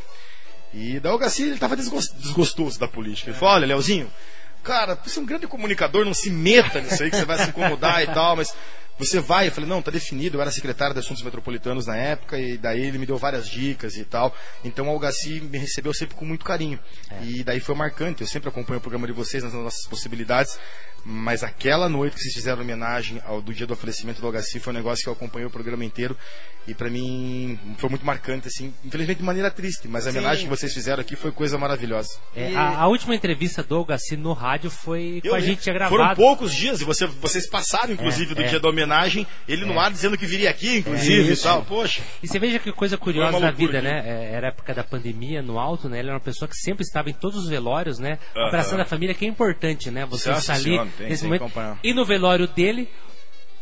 E 0.74 1.00
daí 1.00 1.10
o 1.10 1.14
Algaci, 1.14 1.44
ele 1.44 1.58
tava 1.58 1.76
desgos- 1.76 2.12
desgostoso 2.18 2.78
da 2.80 2.88
política. 2.88 3.30
Ele 3.32 3.38
falou, 3.40 3.56
olha, 3.56 3.66
Leozinho, 3.66 4.12
cara, 4.68 5.00
você 5.02 5.18
é 5.18 5.22
um 5.22 5.26
grande 5.26 5.48
comunicador, 5.48 6.04
não 6.04 6.14
se 6.14 6.30
meta 6.30 6.82
nisso 6.82 7.02
aí 7.02 7.10
que 7.10 7.16
você 7.16 7.24
vai 7.24 7.38
se 7.38 7.50
incomodar 7.50 8.04
e 8.04 8.08
tal, 8.08 8.36
mas 8.36 8.54
você 8.98 9.20
vai. 9.20 9.48
Eu 9.48 9.52
falei, 9.52 9.70
não, 9.70 9.82
tá 9.82 9.92
definido, 9.92 10.38
eu 10.38 10.42
era 10.42 10.52
secretário 10.52 10.94
de 10.94 11.00
Assuntos 11.00 11.24
Metropolitanos 11.24 11.86
na 11.86 11.96
época, 11.96 12.40
e 12.40 12.58
daí 12.58 12.82
ele 12.86 12.98
me 12.98 13.06
deu 13.06 13.18
várias 13.18 13.48
dicas 13.50 13.96
e 13.96 14.04
tal. 14.06 14.36
Então 14.64 14.88
o 14.88 14.90
Algaci 14.90 15.40
me 15.42 15.58
recebeu 15.58 15.94
sempre 15.94 16.16
com 16.16 16.26
muito 16.26 16.44
carinho. 16.46 16.80
E 17.24 17.44
daí 17.44 17.60
foi 17.60 17.76
marcante, 17.76 18.22
eu 18.22 18.28
sempre 18.28 18.50
acompanho 18.50 18.78
o 18.80 18.82
programa 18.82 19.08
de 19.08 19.14
vocês 19.14 19.44
nas 19.44 19.54
nossas 19.54 19.86
possibilidades. 19.88 20.58
Mas 21.10 21.42
aquela 21.42 21.88
noite 21.88 22.16
que 22.16 22.22
vocês 22.22 22.34
fizeram 22.34 22.62
homenagem 22.62 23.22
ao 23.26 23.42
do 23.42 23.54
dia 23.54 23.66
do 23.66 23.76
falecimento 23.78 24.20
do 24.20 24.28
Algaci 24.28 24.60
foi 24.60 24.74
um 24.74 24.76
negócio 24.76 25.04
que 25.04 25.08
eu 25.10 25.14
acompanhei 25.14 25.48
o 25.48 25.50
programa 25.50 25.86
inteiro 25.86 26.18
e 26.68 26.74
pra 26.74 26.90
mim 26.90 27.58
foi 27.78 27.90
muito 27.90 28.06
marcante 28.06 28.50
assim, 28.50 28.74
infelizmente 28.84 29.20
de 29.20 29.24
maneira 29.24 29.50
triste, 29.50 29.88
mas 29.88 30.06
a 30.06 30.12
Sim. 30.12 30.18
homenagem 30.18 30.44
que 30.44 30.50
vocês 30.50 30.74
fizeram 30.74 31.00
aqui 31.00 31.16
foi 31.16 31.32
coisa 31.32 31.58
maravilhosa. 31.58 32.10
É, 32.36 32.54
a, 32.54 32.80
a 32.80 32.88
última 32.88 33.16
entrevista 33.16 33.64
do 33.64 33.76
Algaci 33.76 34.18
no 34.18 34.34
rádio 34.34 34.70
foi 34.70 35.22
Eu 35.24 35.30
com 35.32 35.38
a 35.38 35.40
gente 35.40 35.62
tinha 35.62 35.74
gravado. 35.74 35.96
Foram 35.96 36.14
poucos 36.14 36.54
dias 36.54 36.82
e 36.82 36.84
você- 36.84 37.06
vocês 37.08 37.48
passaram, 37.48 37.94
inclusive, 37.94 38.34
É, 38.34 38.36
do 38.36 38.42
é. 38.42 38.48
dia 38.50 38.60
da 38.60 38.68
homenagem, 38.68 38.87
ele 39.48 39.66
no 39.66 39.74
É. 39.74 39.78
ar 39.78 39.92
dizendo 39.92 40.18
que 40.18 40.26
viria 40.26 40.50
aqui, 40.50 40.78
inclusive, 40.78 41.30
e 41.30 41.34
Isso. 41.34 41.44
tal. 41.44 41.64
Poxa. 41.66 42.02
E 42.24 42.28
você 42.28 42.40
veja 42.40 42.60
que 42.60 42.72
coisa 42.72 42.98
curiosa 42.98 43.32
loucura 43.38 43.52
vida, 43.52 43.78
aqui. 43.80 43.88
né? 43.88 44.04
É, 44.06 44.34
Era 44.36 44.48
a 44.48 44.50
época 44.50 44.74
da 44.74 44.84
pandemia 44.84 45.42
no 45.42 45.60
alto, 45.60 45.90
né? 45.90 46.00
Ele 46.00 46.08
era 46.08 46.16
uma 46.18 46.24
pessoa 46.24 46.48
que 46.48 46.56
sempre 46.56 46.84
estava 46.84 47.10
em 47.10 47.14
todos 47.14 47.44
os 47.44 47.50
velórios, 47.50 48.00
né? 48.00 48.18
Aham. 48.36 48.48
Abraçando 48.48 48.80
a 48.82 48.86
família, 48.86 49.14
que 49.16 49.26
é 49.26 49.28
importante, 49.28 49.90
né? 49.92 50.06
Você 50.06 50.30
Nossa 50.30 50.42
estar 50.42 50.54
ali 50.54 50.64
Senhora, 50.64 50.90
tem- 50.98 51.10
nesse 51.10 51.28
tem 51.28 51.40
momento. 51.40 51.78
E 51.84 51.94
no 51.94 52.06
velório 52.06 52.48
dele, 52.48 52.88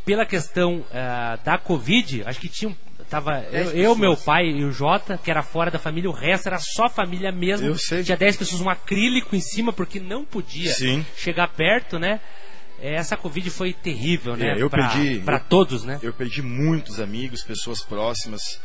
pela 0.05 0.25
questão 0.25 0.83
ah, 0.93 1.37
da 1.43 1.57
Covid, 1.57 2.23
acho 2.25 2.39
que 2.39 2.49
tinha. 2.49 2.69
um- 2.69 2.75
Tava 3.07 3.45
eu, 3.51 3.69
eu, 3.71 3.95
meu 3.95 4.17
pai 4.17 4.47
e 4.47 4.63
o 4.63 4.71
Jota, 4.71 5.15
que 5.15 5.29
era 5.29 5.43
fora 5.43 5.69
da 5.69 5.77
família, 5.77 6.09
o 6.09 6.13
resto 6.13 6.47
era 6.47 6.57
só 6.57 6.89
família 6.89 7.31
mesmo. 7.31 7.67
Eu 7.67 7.77
sei. 7.77 8.03
Tinha 8.03 8.17
10 8.17 8.35
pessoas, 8.35 8.61
um 8.61 8.69
acrílico 8.69 9.35
em 9.35 9.39
cima, 9.39 9.71
porque 9.71 9.99
não 9.99 10.25
podia 10.25 10.71
Sim. 10.73 11.05
chegar 11.15 11.47
perto, 11.49 11.99
né? 11.99 12.19
Essa 12.93 13.17
Covid 13.17 13.49
foi 13.49 13.73
terrível, 13.73 14.35
né? 14.35 14.57
É, 14.57 14.61
eu 14.61 14.69
pra, 14.69 14.87
perdi. 14.89 15.23
Eu- 15.25 15.39
todos, 15.39 15.83
né? 15.83 15.99
Eu 16.01 16.13
perdi 16.13 16.41
muitos 16.41 16.99
amigos, 16.99 17.43
pessoas 17.43 17.81
próximas. 17.81 18.59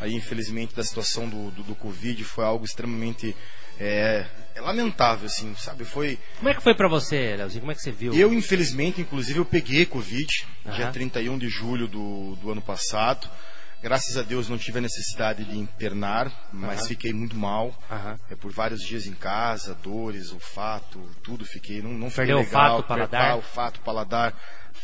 Aí, 0.00 0.14
infelizmente, 0.14 0.74
da 0.74 0.84
situação 0.84 1.28
do, 1.28 1.50
do, 1.50 1.62
do 1.62 1.74
Covid 1.74 2.22
foi 2.24 2.44
algo 2.44 2.64
extremamente 2.64 3.34
é, 3.78 4.26
é 4.54 4.60
lamentável, 4.60 5.26
assim, 5.26 5.54
sabe? 5.56 5.84
Foi. 5.84 6.18
Como 6.38 6.48
é 6.48 6.54
que 6.54 6.62
foi 6.62 6.74
pra 6.74 6.88
você, 6.88 7.36
Leozinho? 7.36 7.60
Como 7.60 7.72
é 7.72 7.74
que 7.74 7.80
você 7.82 7.92
viu? 7.92 8.14
Eu, 8.14 8.32
infelizmente, 8.32 9.00
inclusive, 9.00 9.38
eu 9.38 9.44
peguei 9.44 9.84
Covid 9.86 10.26
dia 10.64 10.84
Aham. 10.84 10.92
31 10.92 11.38
de 11.38 11.48
julho 11.48 11.86
do, 11.86 12.36
do 12.36 12.50
ano 12.50 12.62
passado. 12.62 13.28
Graças 13.82 14.16
a 14.16 14.22
Deus 14.22 14.48
não 14.48 14.58
tive 14.58 14.78
a 14.78 14.82
necessidade 14.82 15.44
de 15.44 15.56
internar, 15.58 16.32
mas 16.52 16.80
Aham. 16.80 16.88
fiquei 16.88 17.12
muito 17.12 17.36
mal. 17.36 17.76
Aham. 17.90 18.18
É, 18.30 18.34
por 18.34 18.50
vários 18.50 18.82
dias 18.82 19.06
em 19.06 19.12
casa, 19.14 19.74
dores, 19.74 20.32
olfato, 20.32 20.98
tudo 21.22 21.44
fiquei. 21.44 21.82
Não, 21.82 21.90
não 21.90 22.08
fiquei 22.10 22.26
Perdeu 22.26 22.38
legal. 22.38 22.76
olfato, 22.76 22.88
paladar? 22.88 23.34
Olfato, 23.36 23.80
paladar, 23.80 24.34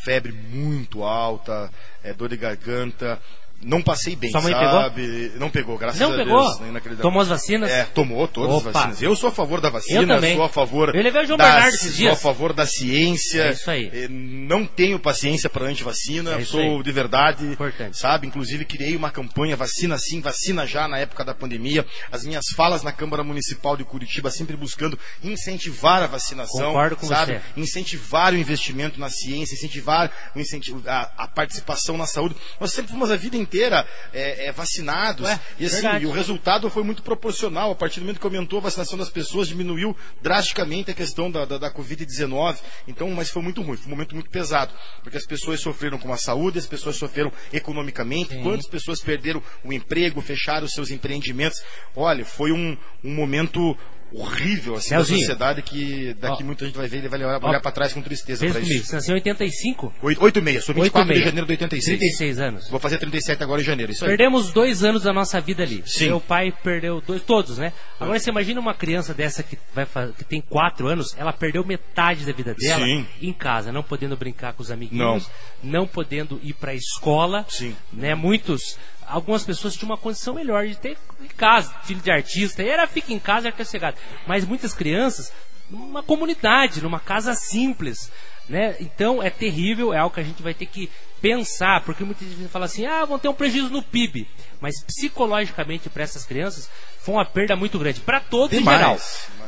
febre 0.05 0.31
muito 0.31 1.03
alta, 1.03 1.69
é, 2.03 2.13
dor 2.13 2.29
de 2.29 2.37
garganta. 2.37 3.19
Não 3.65 3.81
passei 3.81 4.15
bem, 4.15 4.31
Sua 4.31 4.41
mãe 4.41 4.53
sabe? 4.53 5.31
Não 5.37 5.49
pegou, 5.49 5.77
graças 5.77 5.99
Não 5.99 6.13
a 6.13 6.15
pegou? 6.15 6.57
Deus. 6.59 6.97
Tomou 7.01 7.21
as 7.21 7.27
vacinas? 7.27 7.69
É, 7.71 7.83
tomou 7.85 8.27
todas 8.27 8.55
Opa. 8.55 8.67
as 8.69 8.73
vacinas. 8.73 9.01
Eu 9.01 9.15
sou 9.15 9.29
a 9.29 9.31
favor 9.31 9.61
da 9.61 9.69
vacina, 9.69 10.01
Eu 10.01 10.07
também. 10.07 10.35
sou 10.35 10.45
a 10.45 10.49
favor 10.49 10.93
Eu 10.95 11.01
levei 11.01 11.23
o 11.23 11.25
João 11.25 11.37
da, 11.37 11.45
Bernardo 11.45 11.69
esses 11.75 11.81
sou 11.87 11.91
dias. 11.97 12.13
a 12.13 12.15
favor 12.15 12.53
da 12.53 12.65
ciência. 12.65 13.43
É 13.43 13.51
isso 13.51 13.71
aí. 13.71 14.07
Não 14.09 14.65
tenho 14.65 14.99
paciência 14.99 15.49
para 15.49 15.65
antivacina, 15.65 16.31
É 16.39 16.45
sou 16.45 16.59
aí. 16.59 16.83
de 16.83 16.91
verdade, 16.91 17.57
sabe? 17.93 18.27
Inclusive 18.27 18.65
criei 18.65 18.95
uma 18.95 19.09
campanha 19.11 19.55
vacina 19.55 19.97
sim, 19.97 20.19
vacina 20.21 20.65
já 20.67 20.87
na 20.87 20.97
época 20.97 21.23
da 21.23 21.33
pandemia. 21.33 21.85
As 22.11 22.25
minhas 22.25 22.45
falas 22.55 22.83
na 22.83 22.91
Câmara 22.91 23.23
Municipal 23.23 23.77
de 23.77 23.83
Curitiba 23.83 24.29
sempre 24.29 24.55
buscando 24.57 24.97
incentivar 25.23 26.03
a 26.03 26.07
vacinação, 26.07 26.67
Concordo 26.67 26.95
com 26.97 27.07
sabe? 27.07 27.33
você. 27.33 27.41
Incentivar 27.61 28.33
o 28.33 28.37
investimento 28.37 28.99
na 28.99 29.09
ciência, 29.09 29.55
incentivar 29.55 30.11
o 30.35 30.39
incentivo, 30.39 30.81
a, 30.87 31.09
a 31.17 31.27
participação 31.27 31.97
na 31.97 32.05
saúde. 32.05 32.35
Nós 32.59 32.71
sempre 32.73 32.91
fomos 32.91 33.09
a 33.09 33.15
vida 33.15 33.37
inteira 33.37 33.52
eh, 33.61 33.85
eh, 34.13 34.51
vacinados 34.51 35.25
Ué, 35.25 35.39
e 35.59 35.65
assim, 35.65 35.81
verdade. 35.81 36.05
o 36.05 36.11
resultado 36.11 36.69
foi 36.69 36.83
muito 36.83 37.03
proporcional. 37.03 37.71
A 37.71 37.75
partir 37.75 37.99
do 37.99 38.03
momento 38.03 38.19
que 38.19 38.25
aumentou 38.25 38.59
a 38.59 38.63
vacinação 38.63 38.97
das 38.97 39.09
pessoas, 39.09 39.47
diminuiu 39.47 39.95
drasticamente 40.21 40.91
a 40.91 40.93
questão 40.93 41.29
da, 41.29 41.45
da, 41.45 41.57
da 41.57 41.71
Covid-19. 41.71 42.57
Então, 42.87 43.09
mas 43.11 43.29
foi 43.29 43.41
muito 43.41 43.61
ruim, 43.61 43.77
foi 43.77 43.87
um 43.87 43.95
momento 43.95 44.15
muito 44.15 44.29
pesado. 44.29 44.73
Porque 45.01 45.17
as 45.17 45.25
pessoas 45.25 45.59
sofreram 45.59 45.97
com 45.97 46.11
a 46.13 46.17
saúde, 46.17 46.59
as 46.59 46.65
pessoas 46.65 46.95
sofreram 46.95 47.31
economicamente. 47.51 48.35
Quantas 48.41 48.67
pessoas 48.67 49.01
perderam 49.01 49.41
o 49.63 49.71
emprego, 49.71 50.21
fecharam 50.21 50.65
os 50.65 50.73
seus 50.73 50.91
empreendimentos? 50.91 51.61
Olha, 51.95 52.25
foi 52.25 52.51
um, 52.51 52.77
um 53.03 53.13
momento 53.13 53.77
horrível 54.13 54.75
assim, 54.75 54.91
da 54.91 54.97
Leozinho. 54.97 55.19
sociedade 55.19 55.61
que 55.61 56.13
daqui 56.19 56.43
Ó. 56.43 56.45
muita 56.45 56.65
gente 56.65 56.75
vai 56.77 56.87
ver 56.87 57.03
e 57.03 57.07
vai 57.07 57.19
olhar, 57.19 57.43
olhar 57.43 57.61
para 57.61 57.71
trás 57.71 57.93
com 57.93 58.01
tristeza 58.01 58.45
para 58.45 58.61
comigo. 58.61 58.73
isso. 58.73 58.85
Você 58.87 58.95
nasceu 58.95 59.13
em 59.13 59.19
85? 59.19 59.93
8 60.01 60.39
e 60.39 60.41
meia, 60.41 60.61
sou 60.61 60.75
24 60.75 61.13
de 61.13 61.19
8,6. 61.19 61.25
janeiro 61.25 61.45
de 61.47 61.53
86. 61.53 61.97
36 61.99 62.39
anos. 62.39 62.69
Vou 62.69 62.79
fazer 62.79 62.97
37 62.97 63.43
agora 63.43 63.61
em 63.61 63.63
janeiro, 63.65 63.91
isso 63.91 64.03
aí. 64.03 64.09
Perdemos 64.09 64.51
dois 64.51 64.83
anos 64.83 65.03
da 65.03 65.13
nossa 65.13 65.39
vida 65.41 65.63
ali. 65.63 65.83
Sim. 65.85 66.07
Meu 66.07 66.19
pai 66.21 66.53
perdeu 66.63 67.01
dois, 67.01 67.21
todos, 67.23 67.57
né? 67.57 67.73
Agora 67.99 68.19
você 68.19 68.29
imagina 68.29 68.59
uma 68.59 68.73
criança 68.73 69.13
dessa 69.13 69.41
que, 69.43 69.57
vai, 69.73 69.85
que 70.17 70.23
tem 70.23 70.41
quatro 70.41 70.87
anos, 70.87 71.15
ela 71.17 71.33
perdeu 71.33 71.65
metade 71.65 72.25
da 72.25 72.31
vida 72.33 72.53
dela 72.53 72.85
Sim. 72.85 73.05
em 73.21 73.33
casa, 73.33 73.71
não 73.71 73.83
podendo 73.83 74.15
brincar 74.15 74.53
com 74.53 74.61
os 74.61 74.71
amiguinhos, 74.71 75.29
não, 75.63 75.87
podendo 75.87 76.39
ir 76.43 76.53
pra 76.53 76.73
escola, 76.73 77.45
Sim. 77.49 77.75
né? 77.91 78.13
Muitos, 78.15 78.77
algumas 79.13 79.43
pessoas 79.43 79.75
tinham 79.75 79.91
uma 79.91 79.97
condição 79.97 80.33
melhor 80.33 80.65
de 80.65 80.75
ter 80.75 80.97
em 81.21 81.27
casa, 81.27 81.73
filho 81.83 82.01
de 82.01 82.11
artista, 82.11 82.63
e 82.63 82.67
era 82.67 82.87
fica 82.87 83.13
em 83.13 83.19
casa, 83.19 83.47
era 83.47 83.57
sossegado. 83.57 83.95
Mas 84.25 84.43
muitas 84.43 84.73
crianças, 84.73 85.31
numa 85.69 86.01
comunidade, 86.01 86.81
numa 86.81 86.99
casa 86.99 87.35
simples, 87.35 88.11
né? 88.49 88.75
Então 88.79 89.21
é 89.21 89.29
terrível, 89.29 89.93
é 89.93 89.99
algo 89.99 90.13
que 90.13 90.19
a 90.19 90.23
gente 90.23 90.41
vai 90.41 90.53
ter 90.53 90.65
que 90.65 90.89
pensar, 91.21 91.81
porque 91.85 92.03
muita 92.03 92.25
gente 92.25 92.47
fala 92.49 92.65
assim, 92.65 92.85
ah, 92.87 93.05
vão 93.05 93.19
ter 93.19 93.29
um 93.29 93.33
prejuízo 93.33 93.69
no 93.69 93.83
PIB, 93.83 94.27
mas 94.59 94.83
psicologicamente 94.83 95.89
para 95.89 96.03
essas 96.03 96.25
crianças 96.25 96.69
foi 96.99 97.15
uma 97.15 97.25
perda 97.25 97.55
muito 97.55 97.77
grande, 97.77 97.99
para 97.99 98.19
todos 98.19 98.57
Demais, 98.57 98.75
em 98.75 98.79
geral. 98.79 98.99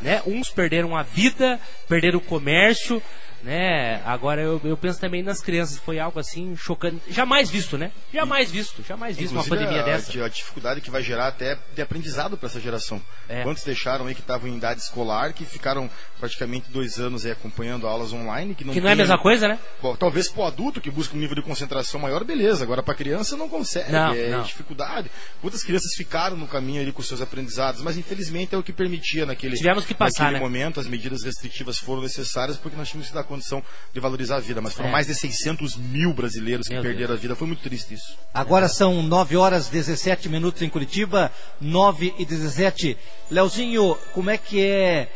Né? 0.01 0.21
Uns 0.27 0.49
perderam 0.49 0.95
a 0.95 1.01
vida, 1.01 1.59
perderam 1.89 2.19
o 2.19 2.21
comércio, 2.21 3.01
né? 3.45 4.01
Agora 4.03 4.41
eu, 4.41 4.59
eu 4.63 4.75
penso 4.75 4.99
também 4.99 5.21
nas 5.23 5.39
crianças, 5.41 5.77
foi 5.77 5.99
algo 5.99 6.19
assim 6.19 6.55
chocante, 6.57 6.99
jamais 7.09 7.49
visto, 7.49 7.77
né? 7.77 7.91
Jamais 8.13 8.49
visto, 8.51 8.83
jamais 8.83 9.15
visto 9.15 9.31
uma 9.31 9.41
Inclusive, 9.41 9.65
pandemia 9.65 9.81
a, 9.81 9.85
dessa. 9.97 10.25
A 10.25 10.27
dificuldade 10.27 10.81
que 10.81 10.89
vai 10.89 11.01
gerar 11.03 11.27
até 11.27 11.57
de 11.73 11.81
aprendizado 11.81 12.37
para 12.37 12.47
essa 12.49 12.59
geração. 12.59 13.01
É. 13.29 13.43
Quantos 13.43 13.63
deixaram 13.63 14.07
aí 14.07 14.15
que 14.15 14.21
estavam 14.21 14.49
em 14.49 14.57
idade 14.57 14.81
escolar, 14.81 15.31
que 15.33 15.45
ficaram 15.45 15.89
praticamente 16.19 16.69
dois 16.71 16.99
anos 16.99 17.25
aí 17.25 17.31
acompanhando 17.31 17.87
aulas 17.87 18.11
online, 18.11 18.55
que 18.55 18.63
não 18.63 18.73
Que 18.73 18.81
não 18.81 18.87
é 18.89 18.93
a 18.93 18.95
tem- 18.95 19.03
mesma 19.03 19.17
coisa, 19.19 19.47
né? 19.47 19.59
Bom, 19.81 19.95
talvez 19.95 20.27
pro 20.29 20.43
adulto 20.43 20.81
que 20.81 20.89
busca 20.89 21.15
um 21.15 21.19
nível 21.19 21.35
de 21.35 21.41
concentração 21.41 21.99
maior, 21.99 22.23
beleza. 22.23 22.63
Agora 22.63 22.81
pra 22.81 22.95
criança 22.95 23.37
não 23.37 23.47
consegue, 23.47 23.91
Não, 23.91 24.13
é 24.13 24.29
não. 24.29 24.41
dificuldade. 24.43 25.11
Quantas 25.41 25.61
crianças 25.63 25.93
ficaram 25.95 26.35
no 26.35 26.47
caminho 26.47 26.81
ali 26.81 26.91
com 26.91 27.01
seus 27.03 27.21
aprendizados, 27.21 27.81
mas 27.81 27.97
infelizmente 27.97 28.55
é 28.55 28.57
o 28.57 28.63
que 28.63 28.73
permitia 28.73 29.25
naquele, 29.25 29.55
Tivemos 29.55 29.85
que 29.85 29.93
passar, 29.93 30.25
naquele 30.31 30.39
né? 30.39 30.45
momento, 30.45 30.79
as 30.79 30.87
medidas 30.87 31.23
restritivas 31.23 31.77
foram 31.77 32.01
necessárias 32.01 32.57
porque 32.57 32.75
nós 32.77 32.87
tínhamos 32.89 33.09
que 33.09 33.13
dar 33.13 33.23
condição 33.35 33.61
de 33.93 33.99
valorizar 33.99 34.37
a 34.37 34.39
vida. 34.39 34.61
Mas 34.61 34.73
foram 34.73 34.89
É. 34.89 34.91
mais 34.91 35.07
de 35.07 35.13
600 35.15 35.75
mil 35.75 36.13
brasileiros 36.13 36.67
que 36.67 36.73
Meu 36.73 36.81
perderam 36.83 37.13
a 37.13 37.17
vida. 37.17 37.35
Foi 37.35 37.47
muito 37.47 37.61
triste 37.63 37.93
isso. 37.93 38.17
Agora 38.33 38.67
são 38.67 39.01
9 39.03 39.37
horas 39.37 39.67
17 39.67 40.27
minutos 40.29 40.61
em 40.61 40.69
Curitiba, 40.69 41.31
9 41.61 42.13
e 42.17 42.25
17. 42.25 42.97
Leozinho, 43.29 43.97
como 44.13 44.29
é 44.29 44.37
que 44.37 44.63
é 44.65 45.09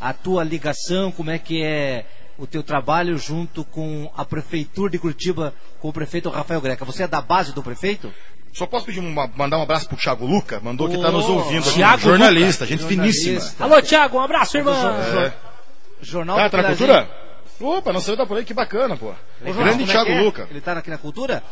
a 0.00 0.12
tua 0.12 0.44
ligação, 0.44 1.10
como 1.12 1.30
é 1.30 1.38
que 1.38 1.62
é 1.62 2.04
o 2.36 2.46
teu 2.46 2.62
trabalho 2.62 3.16
junto 3.16 3.64
com 3.64 4.10
a 4.16 4.24
Prefeitura 4.24 4.90
de 4.90 4.98
Curitiba, 4.98 5.54
com 5.80 5.88
o 5.88 5.92
prefeito 5.92 6.28
Rafael 6.28 6.60
Greca? 6.60 6.84
Você 6.84 7.04
é 7.04 7.06
da 7.08 7.20
base 7.20 7.52
do 7.54 7.62
prefeito? 7.62 8.12
Só 8.52 8.66
posso 8.66 8.86
pedir 8.86 9.00
uma- 9.00 9.26
mandar 9.36 9.58
um 9.58 9.62
abraço 9.62 9.88
pro 9.88 9.96
Thiago 9.96 10.24
Luca, 10.26 10.60
mandou 10.60 10.88
que 10.88 10.96
tá 10.98 11.08
Ô, 11.08 11.12
nos 11.12 11.24
ouvindo. 11.26 11.62
aqui, 11.68 11.74
Thiago 11.74 12.02
jornalista, 12.02 12.64
Luca. 12.64 12.76
gente 12.76 12.80
Jornalista. 12.88 13.24
finíssima. 13.30 13.54
Alô, 13.66 13.82
Thiago, 13.82 14.16
um 14.16 14.20
abraço, 14.20 14.56
irmão. 14.56 14.74
É. 14.74 15.32
Jornal 16.02 16.36
tá 16.36 16.42
na 16.42 16.48
Brasil. 16.48 16.68
cultura? 16.86 17.23
Opa, 17.60 17.92
não 17.92 18.00
saiu 18.00 18.16
da 18.16 18.26
por 18.26 18.36
aí, 18.36 18.44
que 18.44 18.52
bacana, 18.54 18.96
pô. 18.96 19.10
Ô, 19.10 19.52
Grande 19.52 19.84
é 19.84 19.86
Thiago 19.86 20.10
é? 20.10 20.20
Luca. 20.20 20.46
Ele 20.50 20.60
tá 20.60 20.72
aqui 20.72 20.90
na 20.90 20.98
cultura? 20.98 21.42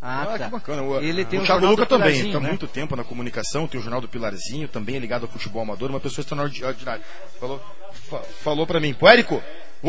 Ah, 0.00 0.22
Ah, 0.22 0.26
tá. 0.38 0.44
que 0.44 0.50
bacana. 0.50 0.82
O, 0.82 1.00
Ele 1.00 1.24
tem 1.24 1.38
o 1.38 1.42
o 1.42 1.46
Thiago 1.46 1.66
Luca 1.66 1.86
também, 1.86 2.26
está 2.26 2.38
né? 2.40 2.48
muito 2.48 2.66
tempo 2.66 2.94
na 2.94 3.02
comunicação, 3.04 3.66
tem 3.66 3.80
o 3.80 3.82
Jornal 3.82 4.00
do 4.00 4.08
Pilarzinho, 4.08 4.68
também 4.68 4.96
é 4.96 4.98
ligado 4.98 5.22
ao 5.22 5.28
futebol 5.28 5.62
amador, 5.62 5.90
uma 5.90 5.98
pessoa 6.00 6.22
extraordinária. 6.22 7.02
Falou, 7.40 7.60
fa, 8.08 8.18
falou 8.18 8.66
pra 8.66 8.78
mim, 8.80 8.92
pô, 8.94 9.08
Érico, 9.08 9.42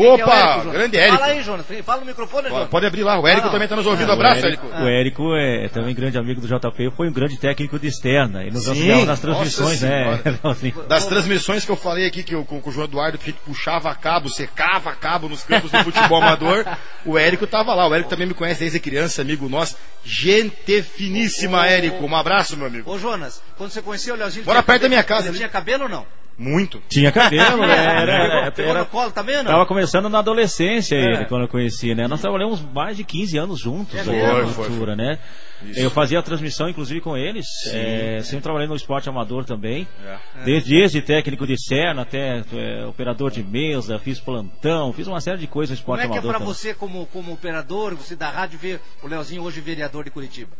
É 0.04 0.08
opa, 0.12 0.34
Érico, 0.34 0.58
Jonas? 0.58 0.72
grande 0.72 0.96
Érico. 0.98 1.16
Fala 1.18 1.26
aí, 1.32 1.42
Jonas. 1.42 1.66
Fala 1.84 2.00
no 2.00 2.06
microfone, 2.06 2.42
Pode- 2.42 2.54
Jonas. 2.54 2.68
Pode 2.68 2.86
abrir 2.86 3.02
lá, 3.02 3.18
o 3.18 3.26
Érico 3.26 3.48
Ah, 3.48 3.50
também 3.50 3.68
tá 3.68 3.76
nos 3.76 3.86
ouvindo. 3.86 4.10
Ah, 4.10 4.14
Abraço, 4.14 4.42
o 4.42 4.46
Érico. 4.46 4.66
O 4.66 4.86
Érico 4.88 5.34
é 5.36 5.68
também 5.68 5.94
grande 5.94 6.18
amigo 6.18 6.40
do 6.40 6.46
JP, 6.46 6.90
foi 6.96 7.08
um 7.08 7.12
grande 7.12 7.38
técnico 7.38 7.78
de 7.78 7.86
externa. 7.88 8.42
Ele 8.42 8.50
nos 8.52 8.64
Sim, 8.64 8.70
auxiliava 8.70 9.04
nas 9.06 9.20
transmissões, 9.20 9.80
né? 9.80 10.18
senhora. 10.22 10.38
Leozinho? 10.44 10.74
Das 10.88 11.06
transmissões 11.06 11.64
que 11.64 11.70
eu 11.70 11.76
falei 11.76 12.06
aqui, 12.06 12.22
que 12.22 12.34
eu, 12.34 12.44
com, 12.44 12.60
com 12.60 12.70
o 12.70 12.72
João 12.72 12.84
Eduardo, 12.86 13.18
que 13.18 13.30
a 13.30 13.32
gente 13.32 13.42
puxava 13.44 13.90
a 13.90 13.94
cabo, 13.94 14.28
secava 14.28 14.90
a 14.90 14.94
cabo 14.94 15.28
nos 15.28 15.42
campos 15.44 15.70
do 15.70 15.78
futebol 15.84 16.18
amador, 16.22 16.64
o 17.04 17.18
Érico 17.18 17.46
tava 17.46 17.74
lá. 17.74 17.88
O 17.88 17.94
Érico 17.94 18.10
também 18.10 18.26
me 18.26 18.34
conhece 18.34 18.60
desde 18.60 18.78
criança, 18.80 19.22
amigo 19.22 19.48
nosso. 19.48 19.76
Gente 20.04 20.82
finíssima, 20.82 21.66
Érico. 21.66 22.04
Um 22.04 22.16
abraço, 22.16 22.56
meu 22.56 22.66
amigo. 22.66 22.90
Ô, 22.90 22.98
Jonas, 22.98 23.42
quando 23.56 23.70
você 23.70 23.82
conheceu 23.82 24.14
o 24.14 24.18
Leozinho... 24.18 24.44
Bora 24.44 24.62
perto 24.62 24.66
da 24.66 24.72
cabelo- 24.74 24.88
minha 24.90 25.02
casa, 25.02 25.22
Ele 25.22 25.28
ali. 25.30 25.38
tinha 25.38 25.48
cabelo 25.48 25.84
ou 25.84 25.88
não? 25.88 26.06
Muito. 26.38 26.82
Tinha 26.88 27.10
cabelo, 27.10 27.66
né? 27.66 27.74
era, 28.02 28.12
era, 28.12 28.52
era- 28.58 28.80
no 28.80 28.86
colo 28.86 29.12
ou 29.16 29.24
não? 29.36 29.44
Tava 29.44 29.64
começando 29.66 30.08
na 30.08 30.18
adolescência 30.18 30.94
É. 30.94 31.00
ele, 31.00 31.24
quando 31.24 31.42
eu 31.42 31.48
conheci, 31.48 31.94
né? 31.94 32.06
Nós 32.06 32.20
trabalhamos 32.20 32.60
mais 32.60 32.96
de 32.96 33.04
15 33.04 33.38
anos 33.38 33.58
juntos 33.60 33.94
É 33.94 34.00
aí 34.00 34.04
Foi, 34.06 34.46
foi, 34.48 34.66
cultura, 34.66 34.94
né? 34.94 35.18
Isso. 35.64 35.80
Eu 35.80 35.90
fazia 35.90 36.18
a 36.18 36.22
transmissão, 36.22 36.68
inclusive, 36.68 37.00
com 37.00 37.16
eles. 37.16 37.46
É, 37.72 38.20
sempre 38.22 38.42
trabalhei 38.42 38.68
no 38.68 38.76
esporte 38.76 39.08
amador 39.08 39.46
também. 39.46 39.88
É. 40.04 40.16
Desde, 40.44 40.68
desde 40.76 41.00
técnico 41.00 41.46
de 41.46 41.58
Serna 41.58 42.02
até 42.02 42.44
é, 42.52 42.84
operador 42.86 43.30
de 43.30 43.42
mesa, 43.42 43.98
fiz 43.98 44.20
plantão, 44.20 44.92
fiz 44.92 45.06
uma 45.06 45.20
série 45.22 45.38
de 45.38 45.46
coisas 45.46 45.78
no 45.78 45.84
Como 45.84 45.96
esporte 45.96 46.00
é 46.06 46.12
que 46.12 46.18
é 46.18 46.20
amador. 46.20 46.30
pra 46.32 46.38
também. 46.40 46.54
você, 46.54 46.74
como, 46.74 47.06
como 47.06 47.32
operador, 47.32 47.94
você 47.94 48.14
da 48.14 48.28
rádio, 48.28 48.58
ver 48.58 48.80
o 49.02 49.08
Leozinho 49.08 49.42
hoje 49.42 49.62
vereador 49.62 50.04
de 50.04 50.10
Curitiba? 50.10 50.50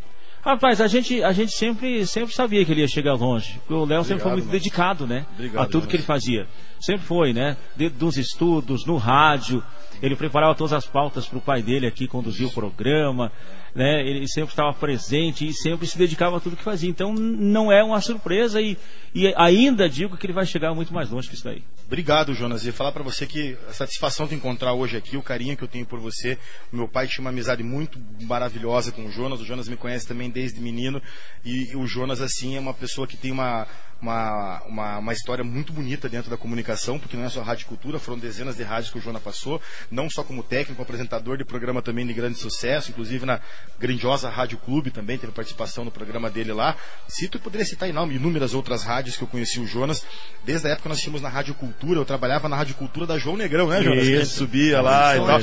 Rapaz, 0.47 0.81
a 0.81 0.87
gente, 0.87 1.25
a 1.25 1.33
gente 1.33 1.51
sempre, 1.51 2.07
sempre 2.07 2.33
sabia 2.33 2.65
que 2.65 2.71
ele 2.71 2.81
ia 2.83 2.87
chegar 2.87 3.15
longe. 3.15 3.61
O 3.69 3.85
Léo 3.85 4.05
sempre 4.05 4.23
foi 4.23 4.31
muito 4.31 4.45
mano. 4.45 4.57
dedicado, 4.57 5.05
né? 5.05 5.27
Obrigado, 5.35 5.61
a 5.61 5.67
tudo 5.67 5.73
Jonas. 5.73 5.87
que 5.89 5.97
ele 5.97 6.03
fazia. 6.05 6.47
Sempre 6.81 7.05
foi, 7.05 7.33
né? 7.33 7.57
Dentro 7.75 7.99
dos 7.99 8.17
estudos, 8.17 8.87
no 8.87 8.97
rádio. 8.97 9.61
Ele 10.03 10.17
preparava 10.17 10.55
todas 10.55 10.73
as 10.73 10.87
pautas 10.87 11.27
para 11.27 11.39
o 11.39 11.41
pai 11.41 11.63
dele 11.63 11.87
aqui 11.87 12.07
conduzir 12.07 12.47
o 12.47 12.53
programa. 12.53 13.33
Né? 13.75 14.01
Ele 14.09 14.27
sempre 14.27 14.53
estava 14.53 14.73
presente 14.73 15.47
e 15.47 15.53
sempre 15.53 15.87
se 15.87 15.99
dedicava 15.99 16.39
a 16.39 16.41
tudo 16.41 16.57
que 16.57 16.63
fazia. 16.63 16.89
Então 16.89 17.13
não 17.13 17.71
é 17.71 17.85
uma 17.85 18.01
surpresa 18.01 18.61
e, 18.61 18.77
e 19.15 19.33
ainda 19.37 19.89
digo 19.89 20.17
que 20.17 20.27
ele 20.27 20.33
vai 20.33 20.47
chegar 20.47 20.75
muito 20.75 20.95
mais 20.95 21.11
longe 21.11 21.29
que 21.29 21.35
isso 21.35 21.45
daí. 21.45 21.63
Obrigado, 21.87 22.35
Jonas. 22.35 22.65
E 22.65 22.73
falar 22.73 22.91
pra 22.91 23.03
você 23.03 23.27
que 23.27 23.57
a 23.69 23.73
satisfação 23.73 24.27
de 24.27 24.35
encontrar 24.35 24.73
hoje 24.73 24.97
aqui, 24.97 25.17
o 25.17 25.23
carinho 25.23 25.57
que 25.57 25.63
eu 25.63 25.69
tenho 25.69 25.87
por 25.87 26.01
você. 26.01 26.39
Meu 26.73 26.89
pai 26.89 27.07
tinha 27.07 27.21
uma 27.21 27.31
amizade 27.31 27.63
muito 27.63 28.01
maravilhosa 28.23 28.91
com 28.91 29.05
o 29.05 29.11
Jonas. 29.11 29.41
O 29.41 29.45
Jonas 29.45 29.69
me 29.69 29.77
conhece 29.77 30.07
também 30.07 30.31
desde 30.31 30.61
menino. 30.61 31.01
E 31.45 31.77
o 31.77 31.87
Jonas, 31.87 32.21
assim, 32.21 32.57
é 32.57 32.61
uma 32.61 32.75
pessoa 32.75 33.07
que 33.07 33.17
tem 33.17 33.31
uma, 33.31 33.67
uma, 34.01 34.63
uma, 34.67 34.99
uma 34.99 35.13
história 35.13 35.43
muito 35.43 35.73
bonita 35.73 36.09
dentro 36.09 36.31
da 36.31 36.37
comunicação, 36.37 36.99
porque 36.99 37.17
não 37.17 37.25
é 37.25 37.29
só 37.31 37.43
rádio 37.43 37.67
cultura, 37.67 37.99
foram 37.99 38.19
dezenas 38.19 38.57
de 38.57 38.63
rádios 38.63 38.91
que 38.93 38.99
o 38.99 39.01
Jonas 39.01 39.23
passou, 39.23 39.61
não 39.91 40.09
só 40.11 40.23
como 40.23 40.43
técnico, 40.43 40.83
apresentador 40.83 41.37
de 41.39 41.45
programa 41.45 41.81
também 41.83 42.07
de 42.07 42.13
grande 42.13 42.39
sucesso, 42.39 42.91
inclusive 42.91 43.25
na 43.25 43.41
grandiosa 43.79 44.29
Rádio 44.29 44.59
Clube 44.59 44.91
também, 44.91 45.17
teve 45.19 45.33
participação 45.33 45.85
no 45.85 45.91
programa 45.91 46.31
dele 46.31 46.53
lá. 46.53 46.77
Cito 47.09 47.39
e 47.39 47.41
poderia 47.41 47.65
citar 47.67 47.89
inú- 47.89 48.11
inúmeras 48.13 48.55
outras 48.55 48.83
rádios 48.83 49.17
que 49.17 49.23
eu 49.23 49.29
conheci 49.29 49.61
o 49.61 49.67
Jonas. 49.67 50.05
Desde 50.45 50.67
a 50.67 50.71
época 50.71 50.85
que 50.85 50.89
nós 50.91 51.01
tínhamos 51.01 51.23
na 51.23 51.29
Rádio 51.29 51.55
Cultura, 51.55 51.99
eu 52.01 52.05
trabalhava 52.05 52.49
na 52.49 52.57
Rádio 52.57 52.75
Cultura 52.75 53.07
da 53.07 53.19
João 53.19 53.37
Negrão, 53.37 53.69
né, 53.69 53.83
Jonas? 53.83 53.99
Que 54.05 54.09
a 54.13 54.17
gente 54.19 54.23
Isso. 54.27 54.37
subia 54.37 54.81
lá 54.81 55.15
e 55.15 55.19
tal. 55.19 55.27
Lá, 55.27 55.41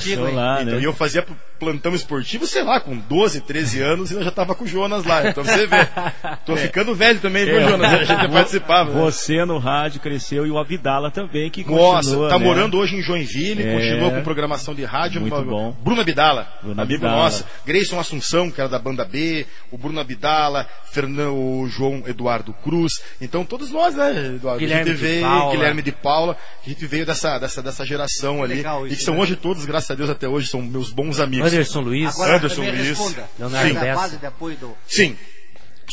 então, 0.61 0.65
né? 0.75 0.80
E 0.80 0.84
eu 0.84 0.93
fazia 0.93 1.25
plantão 1.59 1.95
esportivo, 1.95 2.45
sei 2.45 2.63
lá, 2.63 2.80
com 2.80 2.97
12, 2.97 3.41
13 3.41 3.81
anos 3.81 4.11
e 4.11 4.15
eu 4.15 4.23
já 4.23 4.31
tava 4.31 4.53
com 4.53 4.63
o 4.65 4.67
Jonas 4.67 5.05
lá. 5.05 5.27
Então 5.30 5.43
você 5.43 5.65
vê. 5.65 5.77
Tô 6.45 6.55
ficando 6.57 6.93
velho 6.93 7.19
também, 7.19 7.45
viu, 7.45 7.59
É. 7.59 7.69
Jonas? 7.69 7.93
A 7.93 8.03
gente 8.03 8.27
participava. 8.43 8.91
né? 8.93 9.01
Você 9.01 9.43
no 9.45 9.57
rádio 9.57 9.99
cresceu 9.99 10.45
e 10.45 10.51
o 10.51 10.57
Abdala 10.57 11.09
também, 11.11 11.49
que 11.49 11.63
Nossa, 11.63 12.07
continua, 12.09 12.29
tá 12.29 12.39
né? 12.39 12.45
morando 12.45 12.77
hoje 12.77 12.95
em 12.95 13.01
Joinville, 13.01 13.63
É. 13.63 13.73
continua 13.73 14.11
com 14.11 14.23
programação 14.23 14.73
de 14.75 14.83
rádio. 14.83 15.21
Muito 15.21 15.33
uma- 15.35 15.43
bom. 15.43 15.71
Bruno 15.83 16.01
Abdala, 16.01 16.47
Bruno 16.61 16.81
amigo 16.81 17.05
Abdala. 17.05 17.23
nosso. 17.23 17.45
Grayson 17.65 17.99
Assunção, 17.99 18.51
que 18.51 18.59
era 18.59 18.69
da 18.69 18.79
banda 18.79 19.03
B, 19.05 19.45
o 19.71 19.77
Bruno 19.77 19.99
Abdala, 19.99 20.67
Fernando, 20.91 21.33
o 21.35 21.67
João 21.67 22.03
Eduardo 22.05 22.53
Cruz. 22.53 23.01
Então 23.21 23.43
todos 23.45 23.71
nós, 23.71 23.95
né, 23.95 24.33
Eduardo? 24.35 24.59
Guilherme 24.59 24.81
a 24.83 24.93
gente 24.93 24.95
de 24.95 25.01
veio, 25.07 25.21
Paula. 25.25 25.51
Guilherme 25.55 25.81
de 25.81 25.91
Paula, 25.91 26.37
a 26.65 26.69
gente 26.69 26.85
veio 26.85 27.05
dessa, 27.05 27.37
dessa, 27.39 27.61
dessa 27.61 27.85
geração 27.85 28.43
ali. 28.43 28.55
legal 28.55 28.85
e 28.85 28.89
isso, 28.89 28.97
que 28.99 29.03
são 29.03 29.15
né? 29.15 29.21
hoje 29.21 29.35
todos, 29.35 29.65
graças 29.65 29.89
a 29.91 29.95
Deus, 29.95 30.09
até 30.09 30.27
hoje, 30.27 30.47
são 30.47 30.61
meus 30.61 30.91
bons 30.91 31.19
amigos. 31.19 31.47
Anderson 31.51 31.81
Luiz. 31.81 32.13
Agora 32.13 32.37
Anderson 32.37 32.61
Luiz. 32.61 32.87
responda. 32.87 33.29
Leonardo 33.39 33.77
é 33.77 33.81
Bessa. 33.81 34.17
de 34.17 34.25
apoio 34.25 34.55
do... 34.57 34.71
Sim. 34.87 35.15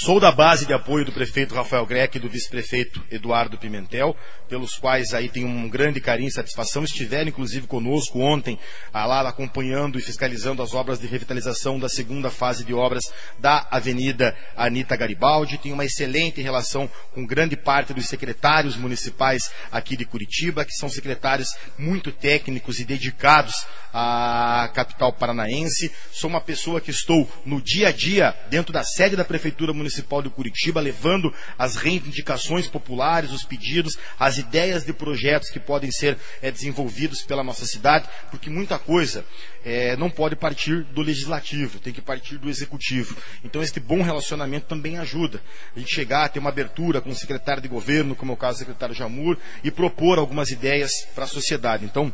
Sou 0.02 0.18
da 0.18 0.32
base 0.32 0.64
de 0.64 0.72
apoio 0.72 1.04
do 1.04 1.12
prefeito 1.12 1.54
Rafael 1.54 1.84
Greck 1.84 2.16
e 2.16 2.20
do 2.20 2.26
vice-prefeito 2.26 3.04
Eduardo 3.10 3.58
Pimentel, 3.58 4.16
pelos 4.48 4.76
quais 4.76 5.12
aí 5.12 5.28
tem 5.28 5.44
um 5.44 5.68
grande 5.68 6.00
carinho 6.00 6.30
e 6.30 6.32
satisfação. 6.32 6.84
Estiveram 6.84 7.28
inclusive 7.28 7.66
conosco 7.66 8.18
ontem, 8.18 8.58
ah, 8.94 9.04
lá 9.04 9.28
acompanhando 9.28 9.98
e 9.98 10.02
fiscalizando 10.02 10.62
as 10.62 10.72
obras 10.72 11.00
de 11.00 11.06
revitalização 11.06 11.78
da 11.78 11.86
segunda 11.86 12.30
fase 12.30 12.64
de 12.64 12.72
obras 12.72 13.04
da 13.38 13.68
Avenida 13.70 14.34
Anita 14.56 14.96
Garibaldi. 14.96 15.58
Tem 15.58 15.70
uma 15.70 15.84
excelente 15.84 16.40
relação 16.40 16.90
com 17.12 17.26
grande 17.26 17.54
parte 17.54 17.92
dos 17.92 18.06
secretários 18.06 18.76
municipais 18.76 19.50
aqui 19.70 19.98
de 19.98 20.06
Curitiba, 20.06 20.64
que 20.64 20.72
são 20.72 20.88
secretários 20.88 21.48
muito 21.76 22.10
técnicos 22.10 22.80
e 22.80 22.86
dedicados 22.86 23.54
à 23.92 24.70
capital 24.72 25.12
paranaense. 25.12 25.92
Sou 26.10 26.30
uma 26.30 26.40
pessoa 26.40 26.80
que 26.80 26.90
estou 26.90 27.30
no 27.44 27.60
dia 27.60 27.88
a 27.88 27.92
dia 27.92 28.34
dentro 28.48 28.72
da 28.72 28.82
sede 28.82 29.14
da 29.14 29.26
Prefeitura 29.26 29.74
Municipal 29.74 29.89
de 30.22 30.30
Curitiba, 30.30 30.80
levando 30.80 31.32
as 31.58 31.76
reivindicações 31.76 32.66
populares, 32.66 33.32
os 33.32 33.44
pedidos, 33.44 33.96
as 34.18 34.38
ideias 34.38 34.84
de 34.84 34.92
projetos 34.92 35.50
que 35.50 35.60
podem 35.60 35.90
ser 35.90 36.18
eh, 36.42 36.50
desenvolvidos 36.50 37.22
pela 37.22 37.44
nossa 37.44 37.64
cidade, 37.64 38.08
porque 38.30 38.50
muita 38.50 38.78
coisa 38.78 39.24
eh, 39.64 39.96
não 39.96 40.10
pode 40.10 40.36
partir 40.36 40.84
do 40.84 41.02
legislativo, 41.02 41.78
tem 41.78 41.92
que 41.92 42.00
partir 42.00 42.38
do 42.38 42.48
executivo. 42.48 43.16
Então, 43.44 43.62
este 43.62 43.80
bom 43.80 44.02
relacionamento 44.02 44.66
também 44.66 44.98
ajuda. 44.98 45.40
A 45.74 45.78
gente 45.78 45.94
chegar 45.94 46.24
a 46.24 46.28
ter 46.28 46.38
uma 46.38 46.50
abertura 46.50 47.00
com 47.00 47.10
o 47.10 47.14
secretário 47.14 47.62
de 47.62 47.68
governo, 47.68 48.14
como 48.14 48.32
é 48.32 48.34
o 48.34 48.38
caso 48.38 48.58
do 48.58 48.60
secretário 48.60 48.94
Jamur, 48.94 49.36
e 49.62 49.70
propor 49.70 50.18
algumas 50.18 50.50
ideias 50.50 50.90
para 51.14 51.24
a 51.24 51.28
sociedade. 51.28 51.84
Então, 51.84 52.12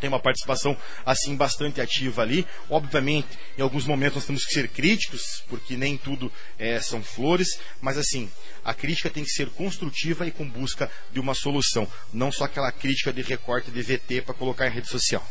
tem 0.00 0.08
uma 0.08 0.20
participação 0.20 0.76
assim 1.04 1.36
bastante 1.36 1.80
ativa 1.80 2.22
ali. 2.22 2.46
Obviamente, 2.68 3.28
em 3.56 3.62
alguns 3.62 3.84
momentos 3.84 4.16
nós 4.16 4.26
temos 4.26 4.44
que 4.44 4.52
ser 4.52 4.68
críticos, 4.68 5.42
porque 5.48 5.76
nem 5.76 5.96
tudo 5.96 6.32
eh, 6.58 6.80
são 6.80 7.02
flores, 7.02 7.58
mas 7.80 7.98
assim, 7.98 8.30
a 8.64 8.74
crítica 8.74 9.10
tem 9.10 9.24
que 9.24 9.30
ser 9.30 9.48
construtiva 9.50 10.26
e 10.26 10.30
com 10.30 10.48
busca 10.48 10.90
de 11.12 11.20
uma 11.20 11.34
solução, 11.34 11.86
não 12.12 12.32
só 12.32 12.44
aquela 12.44 12.72
crítica 12.72 13.12
de 13.12 13.22
recorte 13.22 13.70
de 13.70 13.82
VT 13.82 14.22
para 14.22 14.34
colocar 14.34 14.66
em 14.66 14.70
rede 14.70 14.88
social. 14.88 15.26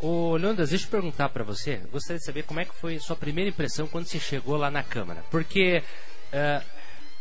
Ô, 0.00 0.34
Leandras, 0.36 0.70
deixa 0.70 0.86
eu 0.86 0.90
perguntar 0.90 1.28
pra 1.28 1.44
você. 1.44 1.76
Gostaria 1.92 2.18
de 2.18 2.24
saber 2.24 2.44
como 2.44 2.58
é 2.58 2.64
que 2.64 2.74
foi 2.74 2.98
sua 2.98 3.14
primeira 3.14 3.50
impressão 3.50 3.86
quando 3.86 4.06
você 4.06 4.18
chegou 4.18 4.56
lá 4.56 4.70
na 4.70 4.82
Câmara. 4.82 5.22
Porque 5.30 5.82
eh, 6.32 6.62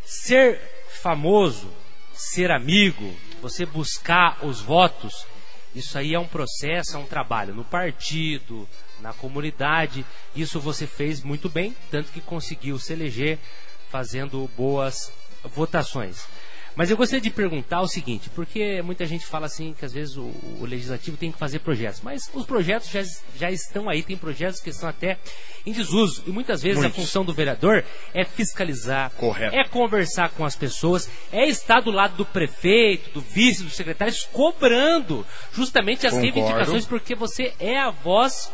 ser 0.05 0.61
famoso, 1.01 1.69
ser 2.13 2.51
amigo, 2.51 3.13
você 3.41 3.65
buscar 3.65 4.45
os 4.45 4.61
votos, 4.61 5.13
Isso 5.73 5.97
aí 5.97 6.13
é 6.13 6.19
um 6.19 6.27
processo, 6.27 6.95
é 6.95 6.99
um 6.99 7.05
trabalho 7.05 7.53
no 7.53 7.63
partido, 7.63 8.67
na 9.01 9.13
comunidade. 9.13 10.05
Isso 10.35 10.59
você 10.59 10.87
fez 10.87 11.21
muito 11.21 11.49
bem, 11.49 11.75
tanto 11.91 12.11
que 12.11 12.21
conseguiu 12.21 12.79
se 12.79 12.93
eleger 12.93 13.37
fazendo 13.89 14.49
boas 14.57 15.11
votações. 15.43 16.25
Mas 16.79 16.89
eu 16.89 16.95
gostaria 16.95 17.19
de 17.19 17.29
perguntar 17.29 17.81
o 17.81 17.89
seguinte, 17.89 18.29
porque 18.29 18.81
muita 18.81 19.05
gente 19.05 19.25
fala 19.25 19.47
assim 19.47 19.75
que 19.77 19.83
às 19.83 19.91
vezes 19.91 20.15
o, 20.15 20.31
o 20.61 20.65
legislativo 20.65 21.17
tem 21.17 21.29
que 21.29 21.37
fazer 21.37 21.59
projetos, 21.59 21.99
mas 22.01 22.31
os 22.33 22.45
projetos 22.45 22.89
já, 22.89 23.01
já 23.35 23.51
estão 23.51 23.89
aí, 23.89 24.01
tem 24.01 24.15
projetos 24.15 24.61
que 24.61 24.69
estão 24.69 24.87
até 24.87 25.17
em 25.65 25.73
desuso. 25.73 26.23
E 26.25 26.29
muitas 26.29 26.61
vezes 26.61 26.79
Muitos. 26.79 26.97
a 26.97 27.01
função 27.01 27.25
do 27.25 27.33
vereador 27.33 27.83
é 28.13 28.23
fiscalizar, 28.23 29.11
Correto. 29.17 29.57
é 29.57 29.65
conversar 29.65 30.29
com 30.29 30.45
as 30.45 30.55
pessoas, 30.55 31.09
é 31.33 31.49
estar 31.49 31.81
do 31.81 31.91
lado 31.91 32.15
do 32.15 32.23
prefeito, 32.23 33.09
do 33.09 33.19
vice, 33.19 33.61
dos 33.61 33.73
secretários, 33.73 34.23
cobrando 34.31 35.27
justamente 35.51 36.07
as 36.07 36.13
Concordo. 36.13 36.33
reivindicações, 36.33 36.85
porque 36.85 37.13
você 37.13 37.53
é 37.59 37.77
a 37.77 37.89
voz 37.89 38.49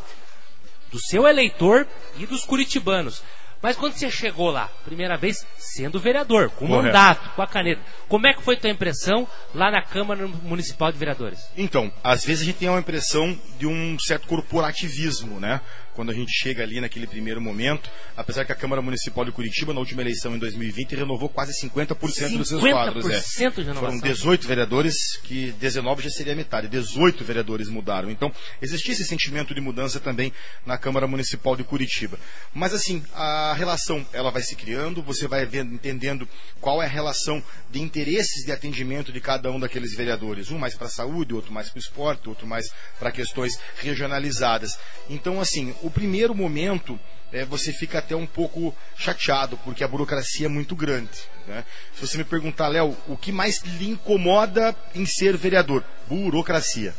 do 0.92 1.00
seu 1.00 1.28
eleitor 1.28 1.88
e 2.18 2.26
dos 2.26 2.44
curitibanos. 2.44 3.22
Mas 3.66 3.76
quando 3.76 3.94
você 3.94 4.12
chegou 4.12 4.52
lá, 4.52 4.70
primeira 4.84 5.18
vez, 5.18 5.44
sendo 5.58 6.00
vereador, 6.00 6.52
com 6.52 6.68
Correto. 6.68 6.86
mandato, 6.86 7.30
com 7.32 7.42
a 7.42 7.48
caneta, 7.48 7.82
como 8.08 8.28
é 8.28 8.34
que 8.36 8.44
foi 8.44 8.56
tua 8.56 8.70
impressão 8.70 9.28
lá 9.56 9.72
na 9.72 9.82
Câmara 9.82 10.28
Municipal 10.28 10.92
de 10.92 11.00
Vereadores? 11.00 11.40
Então, 11.58 11.92
às 12.04 12.24
vezes 12.24 12.44
a 12.44 12.46
gente 12.46 12.60
tem 12.60 12.70
uma 12.70 12.80
impressão 12.80 13.36
de 13.58 13.66
um 13.66 13.98
certo 13.98 14.28
corporativismo, 14.28 15.40
né? 15.40 15.62
Quando 15.96 16.12
a 16.12 16.14
gente 16.14 16.32
chega 16.32 16.62
ali 16.62 16.82
naquele 16.82 17.08
primeiro 17.08 17.42
momento, 17.42 17.90
apesar 18.18 18.44
que 18.44 18.52
a 18.52 18.56
Câmara 18.56 18.82
Municipal 18.82 19.24
de 19.24 19.32
Curitiba, 19.32 19.74
na 19.74 19.80
última 19.80 20.02
eleição 20.02 20.36
em 20.36 20.40
2020, 20.40 20.94
renovou 20.96 21.30
quase 21.30 21.54
50% 21.66 22.38
dos 22.38 22.50
seus 22.50 22.62
quadros. 22.62 23.10
É. 23.10 23.20
50% 23.20 23.56
de 23.56 23.62
renovação. 23.62 24.00
Foram 24.00 24.00
18 24.00 24.48
vereadores, 24.48 25.18
que 25.24 25.54
19 25.54 26.04
já 26.04 26.10
seria 26.10 26.34
a 26.34 26.36
metade. 26.36 26.68
18 26.68 27.24
vereadores 27.24 27.70
mudaram. 27.70 28.12
Então, 28.12 28.32
existia 28.62 28.94
esse 28.94 29.06
sentimento 29.06 29.56
de 29.56 29.62
mudança 29.62 30.00
também 30.00 30.34
na 30.66 30.78
Câmara 30.78 31.08
Municipal 31.08 31.56
de 31.56 31.64
Curitiba. 31.64 32.20
Mas 32.54 32.74
assim, 32.74 33.02
a 33.14 33.54
relação 33.54 34.06
ela 34.12 34.32
vai 34.32 34.42
se 34.42 34.56
criando, 34.56 35.02
você 35.02 35.28
vai 35.28 35.46
vendo, 35.46 35.74
entendendo 35.74 36.28
qual 36.60 36.84
é 36.84 36.86
a 36.86 36.90
relação 36.90 37.42
de 37.72 37.82
interesses 37.82 38.46
de 38.46 38.52
atendimento 38.52 39.12
de 39.12 39.22
cada 39.22 39.50
um 39.52 39.60
daqueles 39.60 39.96
vereadores. 39.96 40.52
Um 40.52 40.58
mais 40.58 40.76
para 40.76 40.88
a 40.88 40.90
saúde, 40.90 41.34
outro 41.34 41.54
mais 41.54 41.70
para 41.70 41.78
o 41.78 41.82
esporte, 41.82 42.28
outro 42.28 42.46
mais 42.46 42.66
para 43.00 43.12
questões 43.12 43.58
regionalizadas. 43.78 44.78
Então, 45.10 45.40
assim, 45.40 45.74
o 45.86 45.92
primeiro 45.92 46.34
momento 46.34 47.00
é, 47.32 47.44
você 47.44 47.72
fica 47.74 48.00
até 48.00 48.16
um 48.16 48.26
pouco 48.26 48.74
chateado, 48.96 49.58
porque 49.58 49.84
a 49.84 49.88
burocracia 49.88 50.46
é 50.46 50.50
muito 50.50 50.76
grande. 50.76 51.10
né? 51.48 51.66
Se 51.94 52.06
você 52.08 52.18
me 52.18 52.24
perguntar, 52.24 52.68
Léo, 52.70 52.96
o 53.08 53.18
que 53.18 53.32
mais 53.32 53.62
lhe 53.62 53.90
incomoda 53.90 54.76
em 54.94 55.06
ser 55.06 55.36
vereador? 55.36 55.84
Burocracia. 56.08 56.96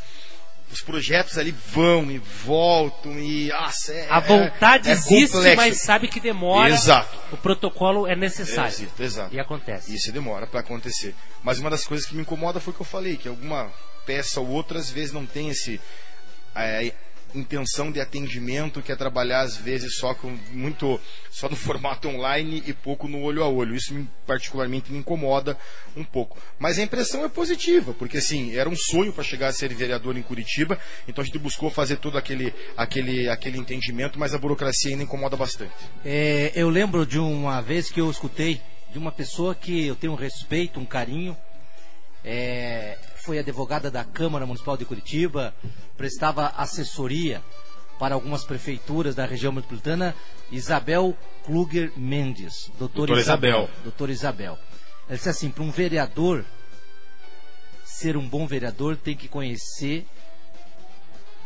Os 0.71 0.81
projetos 0.81 1.39
ali 1.39 1.53
vão 1.53 2.11
e 2.11 2.19
voltam 2.19 3.17
e. 3.21 3.49
Nossa, 3.49 3.93
é, 3.93 4.09
A 4.11 4.19
vontade 4.19 4.89
é, 4.89 4.91
é 4.91 4.95
existe, 4.95 5.33
complexo. 5.33 5.57
mas 5.57 5.81
sabe 5.81 6.09
que 6.09 6.19
demora. 6.19 6.71
Exato. 6.75 7.17
O 7.33 7.37
protocolo 7.37 8.05
é 8.07 8.17
necessário. 8.17 8.69
Exato, 8.73 9.03
exato. 9.03 9.35
E 9.35 9.39
acontece. 9.39 9.95
Isso 9.95 10.11
demora 10.11 10.45
para 10.47 10.61
acontecer. 10.61 11.15
Mas 11.43 11.61
uma 11.61 11.71
das 11.71 11.85
coisas 11.87 12.05
que 12.05 12.17
me 12.17 12.23
incomoda 12.23 12.59
foi 12.59 12.73
o 12.73 12.75
que 12.75 12.83
eu 12.83 12.87
falei, 12.87 13.17
que 13.17 13.29
alguma 13.29 13.71
peça 14.05 14.41
ou 14.41 14.49
outra 14.49 14.79
às 14.81 14.91
vezes 14.91 15.13
não 15.13 15.25
tem 15.25 15.51
esse 15.51 15.81
é, 16.55 16.93
intenção 17.39 17.91
de 17.91 18.01
atendimento, 18.01 18.83
que 18.83 18.91
é 18.91 18.97
trabalhar 18.97 19.41
às 19.41 19.57
vezes 19.57 19.97
só 19.97 20.15
com 20.15 20.37
muito 20.51 21.01
só 21.31 21.49
no 21.49 21.55
formato 21.57 22.09
online 22.09 22.63
e 22.67 22.73
pouco 22.73 23.09
no 23.09 23.21
olho 23.21 23.43
a 23.43 23.49
olho. 23.49 23.75
Isso 23.75 23.95
me, 23.95 24.09
particularmente 24.27 24.91
me 24.91 24.99
incomoda 24.99 25.57
um 25.97 26.05
pouco. 26.05 26.39
Mas 26.59 26.79
a 26.79 26.83
impressão 26.83 27.25
é 27.25 27.29
positiva, 27.29 27.93
porque 27.95 28.19
assim, 28.19 28.55
era 28.57 28.69
um 28.69 28.77
sonho 28.77 29.13
para 29.13 29.25
chegar 29.25 29.49
a 29.49 29.53
ser 29.53 29.73
vereador 29.75 30.17
em 30.17 30.23
Curitiba, 30.23 30.79
então 31.07 31.23
a 31.23 31.25
gente 31.25 31.39
buscou 31.39 31.71
fazer 31.71 31.97
todo 31.97 32.19
aquele 32.19 32.55
aquele 32.77 33.29
aquele 33.29 33.59
entendimento, 33.59 34.19
mas 34.19 34.35
a 34.35 34.39
burocracia 34.39 34.91
ainda 34.91 35.03
incomoda 35.03 35.37
bastante. 35.37 35.75
É, 36.05 36.53
eu 36.55 36.69
lembro 36.69 37.07
de 37.07 37.19
uma 37.19 37.61
vez 37.61 37.91
que 37.91 38.01
eu 38.01 38.11
escutei 38.11 38.61
de 38.91 38.99
uma 38.99 39.13
pessoa 39.13 39.55
que 39.55 39.87
eu 39.87 39.95
tenho 39.95 40.13
um 40.13 40.17
respeito, 40.17 40.81
um 40.81 40.87
carinho. 40.87 41.37
É, 42.25 42.99
foi 43.27 43.40
advogada 43.40 43.90
da 43.90 44.05
Câmara 44.05 44.47
Municipal 44.47 44.77
de 44.77 44.85
Curitiba, 44.85 45.53
prestava 45.97 46.47
assessoria 46.57 47.43
para 47.98 48.15
algumas 48.15 48.44
prefeituras 48.44 49.16
da 49.16 49.27
região 49.27 49.51
metropolitana, 49.51 50.15
Isabel 50.53 51.16
Kluger 51.44 51.93
Mendes. 51.97 52.70
Doutora 52.78 53.09
Doutora 53.09 53.20
Isabel. 53.20 53.70
Doutora 53.82 54.12
Isabel. 54.12 54.57
Ela 55.09 55.16
disse 55.16 55.28
assim, 55.28 55.51
para 55.51 55.65
um 55.65 55.73
vereador 55.73 56.44
ser 57.85 58.16
um 58.16 58.28
bom 58.28 58.47
vereador 58.47 58.97
tem 58.97 59.16
que 59.16 59.27
conhecer 59.27 60.07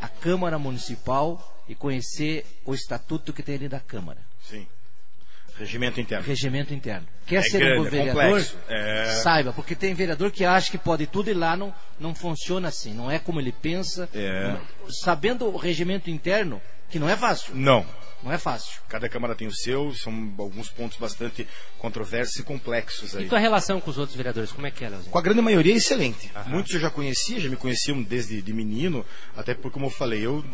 a 0.02 0.09
Câmara 0.09 0.59
Municipal 0.59 1.62
e 1.66 1.74
conhecer 1.74 2.44
o 2.66 2.74
estatuto 2.74 3.32
que 3.32 3.43
tem 3.43 3.55
ali 3.55 3.69
da 3.70 3.81
Câmara. 3.81 4.20
Sim. 4.43 4.66
Regimento 5.61 6.01
interno. 6.01 6.27
Regimento 6.27 6.73
interno. 6.74 7.07
Quer 7.27 7.37
É 7.37 7.43
ser 7.43 7.59
grande, 7.59 7.74
um 7.78 7.82
bom 7.82 7.87
é 7.87 7.91
vereador? 7.91 8.23
complexo. 8.24 8.57
É. 8.69 9.05
Saiba, 9.23 9.53
porque 9.53 9.74
tem 9.74 9.93
vereador 9.95 10.31
que 10.31 10.45
acha 10.45 10.70
que 10.70 10.78
pode 10.78 11.07
tudo 11.07 11.31
e 11.31 11.35
lá 11.35 11.55
não, 11.57 11.73
não 11.99 12.15
funciona 12.15 12.69
assim. 12.69 12.95
Não 12.95 13.11
é 13.11 13.19
como 13.19 13.41
ele 13.41 13.53
pensa. 13.53 14.09
É. 14.15 14.57
Sabendo 15.03 15.47
o 15.47 15.57
regimento 15.59 16.11
interno, 16.11 16.61
que 16.91 16.99
não 16.99 17.09
é 17.09 17.17
fácil. 17.17 17.55
Não. 17.55 17.87
Não 18.23 18.31
é 18.31 18.37
fácil. 18.37 18.83
Cada 18.87 19.09
Câmara 19.09 19.35
tem 19.35 19.49
o 19.49 19.55
seu, 19.55 19.95
são 19.95 20.12
alguns 20.39 20.69
pontos 20.69 20.99
bastante 20.99 21.49
controversos 21.79 22.37
e 22.37 22.43
complexos 22.43 23.17
aí. 23.17 23.25
E 23.25 23.29
tua 23.31 23.39
relação 23.39 23.81
com 23.81 23.91
os 23.91 23.97
outros 23.97 24.15
vereadores, 24.15 24.53
como 24.53 24.67
é 24.67 24.71
que 24.71 24.85
é, 24.85 24.91
Leozinho? 24.91 25.11
Com 25.11 25.19
a 25.19 25.23
grande 25.23 25.41
maioria 25.41 25.73
é 25.73 25.79
excelente. 25.79 26.31
Muitos 26.45 26.75
eu 26.75 26.81
já 26.81 26.91
conhecia, 26.91 27.41
já 27.41 27.49
me 27.49 27.57
conheciam 27.57 28.03
desde 28.03 28.43
de 28.43 28.53
menino, 28.53 29.07
até 29.35 29.55
porque, 29.55 29.71
como 29.71 29.87
eu 29.87 29.91
falei, 29.91 30.21
eu 30.27 30.45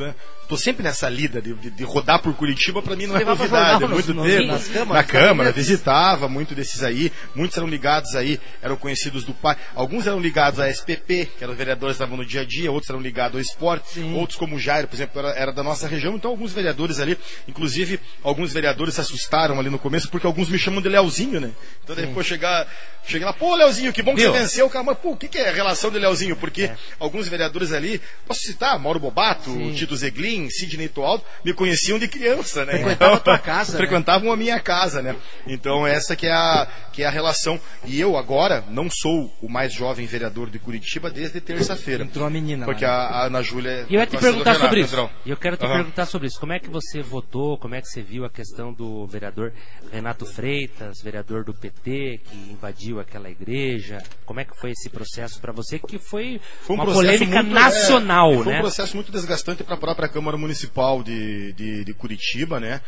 estou 0.43 0.57
sempre 0.57 0.85
nessa 0.85 1.09
lida 1.09 1.43
de, 1.43 1.55
de- 1.55 1.71
de 1.71 1.83
rodar 1.83 2.23
por 2.23 2.33
Curitiba, 2.37 2.81
para 2.81 2.95
mim 2.95 3.07
não 3.09 3.17
é 3.17 3.25
novidade, 3.25 3.83
é 3.83 3.89
muito 3.89 4.15
nos- 4.15 4.27
tempo. 4.29 4.47
nas 4.47 4.69
câmaras, 4.69 4.95
Na 4.95 5.03
Câmara, 5.03 5.51
visitava 5.51 6.29
muito 6.29 6.55
desses 6.55 6.85
aí, 6.85 7.13
muitos 7.35 7.57
eram 7.59 7.67
ligados 7.67 8.15
aí, 8.15 8.39
eram 8.63 8.77
conhecidos 8.77 9.25
do 9.25 9.35
pai, 9.35 9.57
alguns 9.75 10.07
eram 10.07 10.21
ligados 10.21 10.61
à 10.61 10.69
SPP, 10.71 11.27
que 11.37 11.43
eram 11.43 11.55
vereadores 11.57 11.97
que 11.97 12.03
estavam 12.05 12.17
no 12.17 12.25
dia 12.25 12.43
a 12.43 12.45
dia, 12.45 12.71
outros 12.71 12.91
eram 12.91 13.01
ligados 13.01 13.35
ao 13.35 13.41
esporte, 13.43 13.99
outros 14.15 14.39
como 14.39 14.55
o 14.55 14.59
Jairo, 14.61 14.87
por 14.87 14.95
exemplo, 14.95 15.19
era, 15.19 15.31
era 15.37 15.53
da 15.53 15.65
nossa 15.65 15.89
região, 15.89 16.15
então 16.15 16.26
alguns 16.31 16.53
vereadores 16.53 17.01
ali, 17.01 17.19
inclusive 17.49 18.01
alguns 18.23 18.53
vereadores 18.53 18.95
se 18.95 19.01
assustaram 19.01 19.59
ali 19.59 19.71
no 19.71 19.79
começo, 19.79 20.09
porque 20.09 20.27
alguns 20.27 20.49
me 20.49 20.59
chamam 20.59 20.81
de 20.81 20.89
Leozinho, 20.89 21.41
né? 21.41 21.51
Então 21.83 21.95
depois 21.95 22.27
chegar, 22.27 22.67
cheguei 23.07 23.25
lá, 23.27 23.33
pô, 23.33 23.55
Leozinho, 23.55 23.93
que 23.93 24.03
bom 24.03 24.15
que 24.15 24.23
Viu? 24.23 24.33
você 24.33 24.39
venceu, 24.39 24.69
cara, 24.69 24.85
mas 24.85 24.99
pô, 24.99 25.11
o 25.13 25.17
que, 25.17 25.29
que 25.29 25.39
é 25.39 25.49
a 25.49 25.53
relação 25.53 25.91
de 25.91 25.99
Leozinho? 25.99 26.37
Porque 26.37 26.71
alguns 26.99 27.29
vereadores 27.29 27.73
ali, 27.73 28.01
posso 28.27 28.41
citar, 28.41 28.79
Mauro 28.79 28.99
Bobato, 29.01 29.51
Tito 29.73 29.97
Zeglin, 29.97 30.49
Sidney 30.51 30.89
Toaldo, 30.89 31.25
me 31.45 31.53
conheciam 31.53 31.99
de 31.99 32.09
criança, 32.09 32.65
né? 32.65 32.73
Frequentava 32.73 33.17
a 33.17 33.21
tua 33.21 33.39
casa, 33.39 33.73
né? 33.73 33.79
Frequentavam 33.79 34.33
a 34.33 34.37
minha 34.37 34.59
casa, 34.61 35.03
né? 35.03 35.15
Então 35.47 35.87
essa 35.87 36.17
que 36.17 36.27
é 36.27 36.33
a, 36.33 36.67
que 36.93 37.03
é 37.03 37.07
a 37.07 37.11
relação. 37.11 37.61
E 37.85 38.01
eu 38.01 38.17
agora 38.17 38.65
não 38.69 38.89
sou 38.91 39.33
o 39.41 39.49
mais 39.49 39.73
jovem 39.73 40.07
vereador 40.07 40.51
de 40.51 40.59
Curitiba 40.59 41.11
desde 41.11 41.41
terça-feira. 41.41 42.05
Entrou 42.05 42.27
a 42.27 42.31
menina 42.31 42.65
Porque 42.65 42.85
lá, 42.85 42.93
a, 42.93 43.23
a 43.23 43.27
Ana 43.27 43.43
Júlia... 43.43 43.87
E 43.89 43.95
eu 43.95 44.01
ia 44.01 44.07
te 44.07 44.17
perguntar 44.17 44.53
Renato, 44.53 44.65
sobre 44.67 44.81
isso. 44.81 44.91
Pedrão. 44.91 45.11
E 45.25 45.31
eu 45.31 45.37
quero 45.37 45.57
te 45.57 45.65
Aham. 45.65 45.75
perguntar 45.75 46.07
sobre 46.07 46.16
isso. 46.25 46.39
Como 46.41 46.53
é 46.53 46.59
que 46.59 46.71
você 46.71 47.03
votou? 47.03 47.59
Como 47.59 47.75
é 47.75 47.81
que 47.83 47.89
você 47.89 48.01
viu 48.01 48.25
a 48.25 48.31
questão 48.31 48.73
do 48.73 49.07
vereador 49.07 49.53
Renato 49.93 50.25
Freitas, 50.25 51.03
vereador 51.03 51.45
do 51.45 51.53
PT, 51.53 52.21
que 52.25 52.37
invadiu 52.51 53.01
aquela 53.01 53.29
igreja? 53.29 53.99
Como 54.25 54.41
é 54.41 54.45
que 54.45 54.57
foi 54.59 54.71
esse 54.71 54.89
processo 54.89 55.41
para 55.41 55.53
você? 55.53 55.79
Que 55.79 55.99
foi, 55.99 56.41
Foi 56.63 56.77
um 56.77 56.81
uma 56.81 56.93
polêmica 56.93 57.43
muito- 57.43 57.55
nacional, 57.55 58.33
é, 58.33 58.37
Foi 58.45 58.53
né? 58.53 58.59
um 58.59 58.63
processo 58.63 58.95
muito 58.97 59.13
desgastante 59.13 59.63
para 59.65 59.75
a 59.75 59.79
própria 59.79 60.09
Câmara 60.09 60.37
Municipal 60.37 61.03
de, 61.03 61.53
de, 61.53 61.85
de 61.85 61.93
Curitiba, 61.95 62.59
né? 62.59 62.81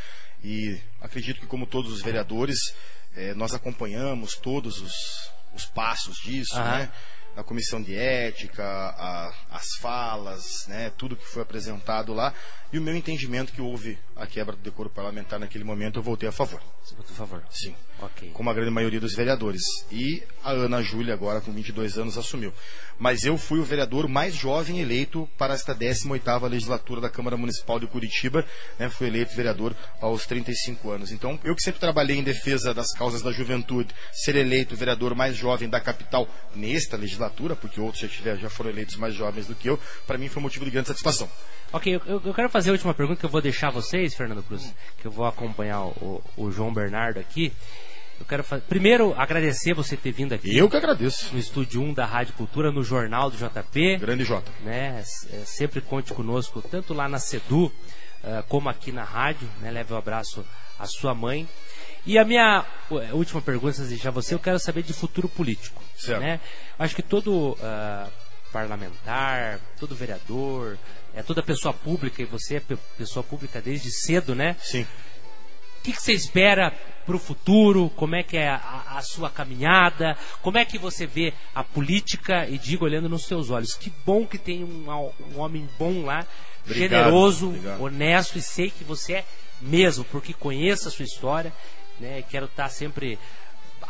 E 0.42 0.78
acredito 1.00 1.40
que, 1.40 1.46
como 1.46 1.66
todos 1.66 1.92
os 1.92 2.00
vereadores, 2.00 2.59
eh, 3.16 3.34
nós 3.34 3.52
acompanhamos 3.55 4.36
todos 4.36 4.80
os, 4.80 4.94
os 5.52 5.64
passos 5.64 6.16
disso, 6.24 6.55
Aham. 6.56 6.78
né? 6.78 6.90
A 7.39 7.44
comissão 7.44 7.81
de 7.81 7.94
ética, 7.97 8.65
a- 8.65 9.32
as 9.51 9.77
falas, 9.81 10.66
né? 10.66 10.90
Tudo 10.97 11.16
que 11.16 11.24
foi 11.24 11.40
apresentado 11.43 12.12
lá. 12.12 12.35
E 12.73 12.78
o 12.78 12.82
meu 12.82 12.97
entendimento 12.97 13.52
que 13.52 13.62
houve 13.62 13.97
a 14.16 14.27
quebra 14.27 14.56
do 14.56 14.62
decoro 14.62 14.90
parlamentar 14.90 15.39
naquele 15.39 15.62
momento, 15.62 16.01
eu 16.01 16.02
voltei 16.02 16.28
a 16.28 16.32
favor. 16.32 16.60
Você 16.82 16.97
votou 16.97 17.12
a 17.12 17.16
favor? 17.16 17.44
Sim. 17.51 17.77
Ok. 18.01 18.31
Como 18.33 18.49
a 18.49 18.55
grande 18.55 18.70
maioria 18.70 19.01
dos 19.01 19.15
vereadores. 19.15 19.62
E 19.91 20.23
a 20.45 20.53
Ana 20.53 20.81
Júlia, 20.83 21.15
agora 21.15 21.41
com 21.41 21.51
22 21.53 21.99
anos, 21.99 22.16
assumiu. 22.16 22.53
Mas 22.99 23.25
eu 23.25 23.37
fui 23.37 23.59
o 23.59 23.65
vereador 23.65 24.09
mais 24.09 24.35
jovem 24.35 24.81
eleito 24.81 25.29
para 25.37 25.55
esta 25.55 25.75
18ª 25.75 26.49
legislatura 26.49 27.01
da 27.01 27.09
Câmara 27.09 27.37
Municipal 27.37 27.81
de 27.81 27.87
Curitiba. 27.89 28.45
Né? 28.79 28.89
Fui 28.89 29.09
eleito 29.09 29.35
vereador 29.35 29.75
aos 30.01 30.27
35 30.27 30.91
anos. 30.91 31.11
Então, 31.11 31.39
eu 31.43 31.55
que 31.57 31.62
sempre 31.62 31.81
trabalhei 31.81 32.16
em 32.19 32.23
defesa 32.23 32.73
das 32.73 32.93
causas 32.93 33.20
da 33.23 33.33
juventude, 33.33 33.93
ser 34.12 34.37
eleito 34.37 34.77
vereador 34.77 35.15
mais 35.16 35.37
jovem 35.37 35.69
da 35.69 35.81
capital 35.81 36.29
nesta 36.55 36.97
legislatura, 36.97 37.57
porque 37.57 37.81
outros 37.81 38.01
já, 38.03 38.09
tiveram, 38.09 38.39
já 38.41 38.49
foram 38.51 38.70
eleitos 38.70 38.97
mais 38.97 39.15
jovens 39.15 39.47
do 39.47 39.55
que 39.57 39.69
eu, 39.69 39.79
para 40.07 40.19
mim 40.19 40.29
foi 40.29 40.41
motivo 40.43 40.65
de 40.65 40.70
grande 40.70 40.89
satisfação. 40.89 41.29
Ok, 41.73 41.95
eu, 41.95 42.01
eu- 42.07 42.23
eu 42.25 42.33
quero 42.35 42.49
fazer 42.49 42.70
a 42.70 42.73
última 42.73 42.95
pergunta 42.95 43.20
que 43.20 43.27
eu 43.27 43.31
vou 43.31 43.43
deixar 43.43 43.70
vocês, 43.70 44.15
Fernando 44.15 44.43
Cruz, 44.43 44.73
que 45.01 45.07
eu 45.07 45.11
vou 45.11 45.27
acompanhar 45.27 45.83
o, 45.83 46.23
o 46.37 46.51
João 46.51 46.73
Bernardo 46.73 47.19
aqui. 47.20 47.53
Eu 48.20 48.27
quero 48.27 48.43
fa- 48.43 48.59
primeiro 48.59 49.15
agradecer 49.16 49.73
você 49.74 49.97
ter 49.97 50.12
vindo 50.12 50.32
aqui. 50.35 50.57
Eu 50.57 50.69
que 50.69 50.77
agradeço. 50.77 51.32
No 51.32 51.39
estúdio 51.39 51.81
1 51.82 51.95
da 51.95 52.05
Rádio 52.05 52.35
Cultura, 52.35 52.70
no 52.73 52.82
Jornal 52.82 53.31
do 53.31 53.36
JP. 53.36 53.97
Grande 53.99 54.24
Jota. 54.24 54.51
Né? 54.62 55.03
É, 55.32 55.45
sempre 55.45 55.81
conte 55.81 56.12
conosco, 56.12 56.61
tanto 56.61 56.93
lá 56.93 57.09
na 57.09 57.19
Sedu, 57.19 57.73
eh, 58.24 58.43
como 58.49 58.69
aqui 58.69 58.90
na 58.90 59.05
rádio. 59.05 59.49
Né? 59.61 59.70
Leve 59.70 59.95
um 59.95 59.97
abraço 59.97 60.45
à 60.78 60.86
sua 60.86 61.15
mãe. 61.15 61.49
E 62.07 62.19
a 62.19 62.24
minha 62.24 62.65
uh, 62.90 63.16
última 63.16 63.40
pergunta, 63.43 63.82
deixar 63.85 64.11
você, 64.11 64.35
eu 64.35 64.39
quero 64.39 64.59
saber 64.59 64.82
de 64.82 64.93
futuro 64.93 65.28
político. 65.28 65.82
Certo. 65.97 66.20
Né? 66.20 66.40
Acho 66.78 66.95
que 66.97 67.03
todo 67.03 67.57
ah, 67.62 68.09
parlamentar, 68.53 69.61
todo 69.78 69.95
vereador, 69.95 70.78
é, 71.15 71.23
toda 71.23 71.43
pessoa 71.43 71.73
pública, 71.74 72.23
e 72.23 72.24
você 72.24 72.57
é 72.57 72.61
pe- 72.61 72.78
pessoa 72.97 73.23
pública 73.23 73.61
desde 73.61 73.90
cedo, 73.90 74.35
né? 74.35 74.57
Sim. 74.62 74.86
O 75.78 75.82
que, 75.82 75.92
que 75.92 76.02
você 76.02 76.12
espera 76.12 76.72
para 77.06 77.16
o 77.16 77.18
futuro? 77.18 77.90
Como 77.96 78.14
é 78.14 78.22
que 78.22 78.36
é 78.36 78.48
a, 78.48 78.84
a 78.96 79.02
sua 79.02 79.30
caminhada? 79.30 80.16
Como 80.42 80.59
é 80.59 80.64
que 80.64 80.76
você 80.78 81.06
vê 81.06 81.32
a 81.55 81.64
política? 81.64 82.46
E 82.48 82.59
digo 82.59 82.84
olhando 82.84 83.09
nos 83.09 83.24
seus 83.24 83.50
olhos, 83.50 83.74
que 83.74 83.92
bom 84.05 84.26
que 84.26 84.38
tem 84.38 84.62
um, 84.64 84.90
um 85.34 85.38
homem 85.40 85.68
bom 85.78 86.05
lá, 86.05 86.26
Obrigado, 86.64 86.90
generoso, 86.90 87.48
obrigado. 87.48 87.82
honesto 87.82 88.36
e 88.38 88.42
sei 88.42 88.70
que 88.70 88.84
você 88.84 89.14
é 89.14 89.24
mesmo, 89.60 90.05
porque 90.05 90.32
conheço 90.34 90.88
a 90.88 90.90
sua 90.90 91.05
história, 91.05 91.52
né? 91.98 92.22
Quero 92.28 92.46
estar 92.46 92.68
sempre 92.68 93.18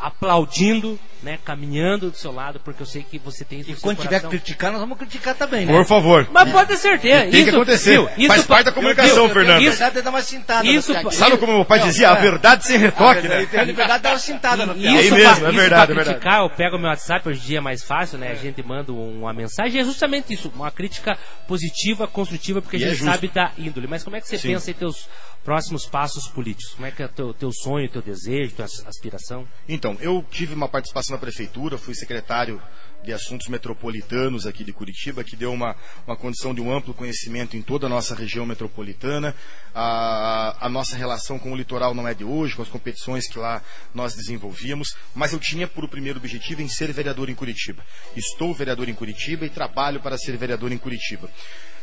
aplaudindo, 0.01 0.99
né? 1.23 1.39
Caminhando 1.45 2.11
do 2.11 2.17
seu 2.17 2.33
lado, 2.33 2.61
porque 2.61 2.83
eu 2.83 2.87
sei 2.87 3.03
que 3.03 3.19
você 3.19 3.45
tem 3.45 3.61
isso 3.61 3.71
E 3.71 3.75
quando 3.77 3.99
tiver 4.01 4.21
que 4.21 4.29
criticar, 4.29 4.71
nós 4.71 4.81
vamos 4.81 4.97
criticar 4.99 5.35
também, 5.35 5.67
né? 5.67 5.73
Por 5.73 5.85
favor. 5.85 6.29
Mas 6.33 6.51
pode 6.53 6.69
ter 6.69 6.77
certeza. 6.77 7.23
Tem 7.23 7.31
que 7.31 7.39
isso- 7.39 7.57
acontecer. 7.57 7.91
viu? 7.93 8.09
Isso 8.17 8.29
Faz 8.29 8.43
pa- 8.43 8.55
parte 8.55 8.65
da 8.67 8.73
comunicação, 8.73 9.25
viu? 9.27 9.35
Fernando. 9.35 9.61
Isso, 9.63 9.71
verdade 9.71 9.99
é 9.99 10.03
dar 10.03 10.11
uma 10.11 10.23
cintada. 10.23 10.67
Isso 10.69 10.93
no. 11.03 11.11
Sabe 11.13 11.37
como 11.39 11.55
meu 11.55 11.65
pai 11.65 11.81
Não, 11.81 11.87
dizia? 11.89 12.11
A 12.13 12.19
é. 12.19 12.21
verdade 12.21 12.67
sem 12.67 12.79
retoque, 12.79 13.19
A 13.19 13.23
né? 13.29 13.29
verdade- 13.47 13.71
a 13.71 13.75
verdade 13.75 14.03
dá 14.03 14.11
uma 14.11 14.19
cintada 14.19 14.67
no. 14.67 14.77
Isso 14.77 14.87
É 14.87 14.91
pra- 14.91 14.99
mesmo, 15.01 15.11
é 15.11 15.33
isso 15.51 15.59
verdade, 15.59 15.69
pra 15.69 15.83
é 15.83 15.87
verdade. 15.87 16.05
criticar, 16.05 16.41
eu 16.43 16.51
pego 16.51 16.79
meu 16.79 16.89
WhatsApp, 16.89 17.29
hoje 17.29 17.41
em 17.41 17.47
dia 17.47 17.59
é 17.59 17.61
mais 17.61 17.83
fácil, 17.83 18.19
né? 18.19 18.31
A 18.31 18.35
gente 18.35 18.63
manda 18.63 18.93
um- 18.93 19.21
uma 19.23 19.33
mensagem, 19.33 19.81
é 19.81 19.85
justamente 19.85 20.33
isso, 20.33 20.53
uma 20.55 20.71
crítica 20.71 21.19
positiva, 21.47 22.07
construtiva, 22.07 22.63
porque 22.63 22.77
E 22.77 22.85
a 22.85 22.87
é 22.87 22.91
gente 22.91 22.99
justo. 23.01 23.13
sabe 23.13 23.29
da 23.29 23.51
índole. 23.59 23.87
Mas 23.87 24.05
como 24.05 24.17
é 24.17 24.21
que 24.21 24.29
você 24.29 24.39
Sim. 24.39 24.49
pensa 24.49 24.71
em 24.71 24.75
teus 24.75 25.09
próximos 25.45 25.87
passos 25.87 26.29
políticos? 26.29 26.75
Como 26.75 26.87
é 26.87 26.91
que 26.91 27.03
é 27.03 27.09
teu, 27.09 27.33
teu 27.33 27.51
sonho, 27.53 27.89
teu 27.89 28.03
desejo, 28.03 28.55
tua 28.55 28.65
as- 28.67 28.85
aspiração? 28.87 29.47
Então, 29.69 29.88
eu 30.01 30.25
tive 30.31 30.55
uma 30.55 30.69
participação 30.69 31.15
na 31.15 31.21
prefeitura, 31.21 31.79
fui 31.79 31.95
secretário 31.95 32.61
de 33.03 33.13
assuntos 33.13 33.47
metropolitanos 33.49 34.47
aqui 34.47 34.65
de 34.65 34.73
Curitiba, 34.73 35.23
que 35.23 35.37
deu 35.37 35.53
uma, 35.53 35.77
uma 36.07 36.17
condição 36.17 36.53
de 36.53 36.61
um 36.61 36.75
amplo 36.75 36.93
conhecimento 36.93 37.57
em 37.57 37.63
toda 37.63 37.87
a 37.87 37.89
nossa 37.89 38.15
região 38.15 38.45
metropolitana. 38.45 39.35
A, 39.75 40.67
a 40.67 40.69
nossa 40.69 40.97
relação 40.97 41.39
com 41.39 41.53
o 41.53 41.57
litoral 41.57 41.95
não 41.95 42.09
é 42.09 42.15
de 42.15 42.25
hoje, 42.25 42.57
com 42.57 42.63
as 42.63 42.69
competições 42.69 43.29
que 43.29 43.39
lá 43.39 43.63
nós 43.95 44.15
desenvolvíamos, 44.15 44.97
mas 45.15 45.33
eu 45.33 45.39
tinha 45.39 45.69
por 45.69 45.89
primeiro 45.89 46.19
objetivo 46.19 46.61
em 46.61 46.69
ser 46.69 46.93
vereador 46.93 47.31
em 47.31 47.35
Curitiba. 47.35 47.85
Estou 48.17 48.53
vereador 48.53 48.89
em 48.89 48.95
Curitiba 48.95 49.47
e 49.47 49.51
trabalho 49.51 50.01
para 50.01 50.19
ser 50.19 50.37
vereador 50.37 50.73
em 50.73 50.79
Curitiba. 50.79 51.31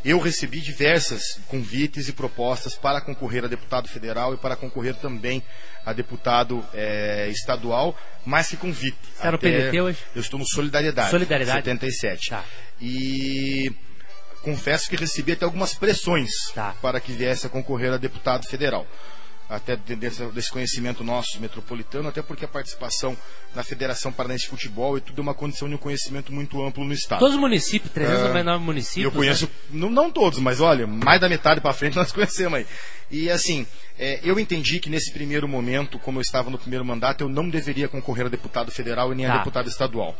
Eu 0.06 0.20
recebi 0.20 0.62
diversas 0.62 1.40
convites 1.48 2.08
e 2.08 2.14
propostas 2.14 2.76
para 2.76 3.02
concorrer 3.02 3.44
a 3.44 3.48
deputado 3.48 3.88
federal 3.90 4.36
e 4.36 4.38
para 4.38 4.56
concorrer 4.56 4.94
também 4.96 5.42
a 5.84 5.92
deputado 5.94 6.64
eh, 6.76 7.28
estadual, 7.32 7.98
mais 8.24 8.48
que 8.48 8.56
convite. 8.56 8.96
Você 9.18 9.28
no 9.32 9.36
Até- 9.36 9.50
PDT 9.52 9.82
hoje? 9.82 10.00
Eu 10.16 10.22
estou 10.22 10.40
no 10.40 10.46
Solidariedade. 10.46 11.10
Solidariedade? 11.10 11.58
77. 11.66 12.30
Tá. 12.30 12.44
E 12.80 13.72
confesso 14.44 14.88
que 14.90 14.96
recebi 14.96 15.32
até 15.32 15.44
algumas 15.44 15.74
pressões 15.74 16.30
Tá. 16.54 16.76
para 16.82 17.00
que 17.00 17.12
viesse 17.12 17.48
a 17.48 17.50
concorrer 17.50 17.92
a 17.92 17.98
deputado 17.98 18.46
federal. 18.48 18.86
Até 19.48 19.76
de- 19.76 19.96
desse, 19.96 20.26
desse 20.32 20.50
conhecimento 20.52 21.04
nosso 21.04 21.40
metropolitano, 21.40 22.10
até 22.10 22.20
porque 22.22 22.46
a 22.46 22.48
participação 22.48 23.16
na 23.54 23.64
Federação 23.64 24.12
Paranaense 24.12 24.46
de 24.46 24.50
Futebol 24.50 24.98
e 24.98 25.02
tudo 25.02 25.20
é 25.20 25.22
uma 25.22 25.36
condição 25.36 25.70
de 25.70 25.76
um 25.76 25.78
conhecimento 25.78 26.34
muito 26.34 26.64
amplo 26.66 26.84
no 26.84 26.92
Estado. 26.94 27.20
Todos 27.20 27.36
os 27.36 27.40
municípios, 27.40 27.94
399 27.94 28.56
Ah, 28.64 28.66
municípios. 28.66 29.04
Eu 29.06 29.12
conheço, 29.12 29.46
né? 29.46 29.52
não, 29.70 29.90
não 29.92 30.12
todos, 30.12 30.40
mas 30.40 30.60
olha, 30.62 30.88
mais 30.88 31.22
da 31.22 31.30
metade 31.30 31.62
para 31.62 31.74
frente 31.74 31.94
nós 31.96 32.12
conhecemos 32.12 32.58
aí. 32.58 32.66
E 33.12 33.30
assim, 33.30 33.68
é, 34.00 34.20
eu 34.24 34.40
entendi 34.40 34.80
que 34.80 34.90
nesse 34.90 35.12
primeiro 35.14 35.48
momento, 35.48 36.00
como 36.00 36.18
eu 36.18 36.24
estava 36.24 36.50
no 36.50 36.58
primeiro 36.58 36.84
mandato, 36.84 37.22
eu 37.22 37.30
não 37.30 37.48
deveria 37.48 37.88
concorrer 37.88 38.26
a 38.26 38.30
deputado 38.30 38.72
federal 38.72 39.14
e 39.14 39.16
nem 39.16 39.28
a 39.28 39.34
Tá. 39.34 39.38
deputado 39.38 39.70
estadual. 39.70 40.18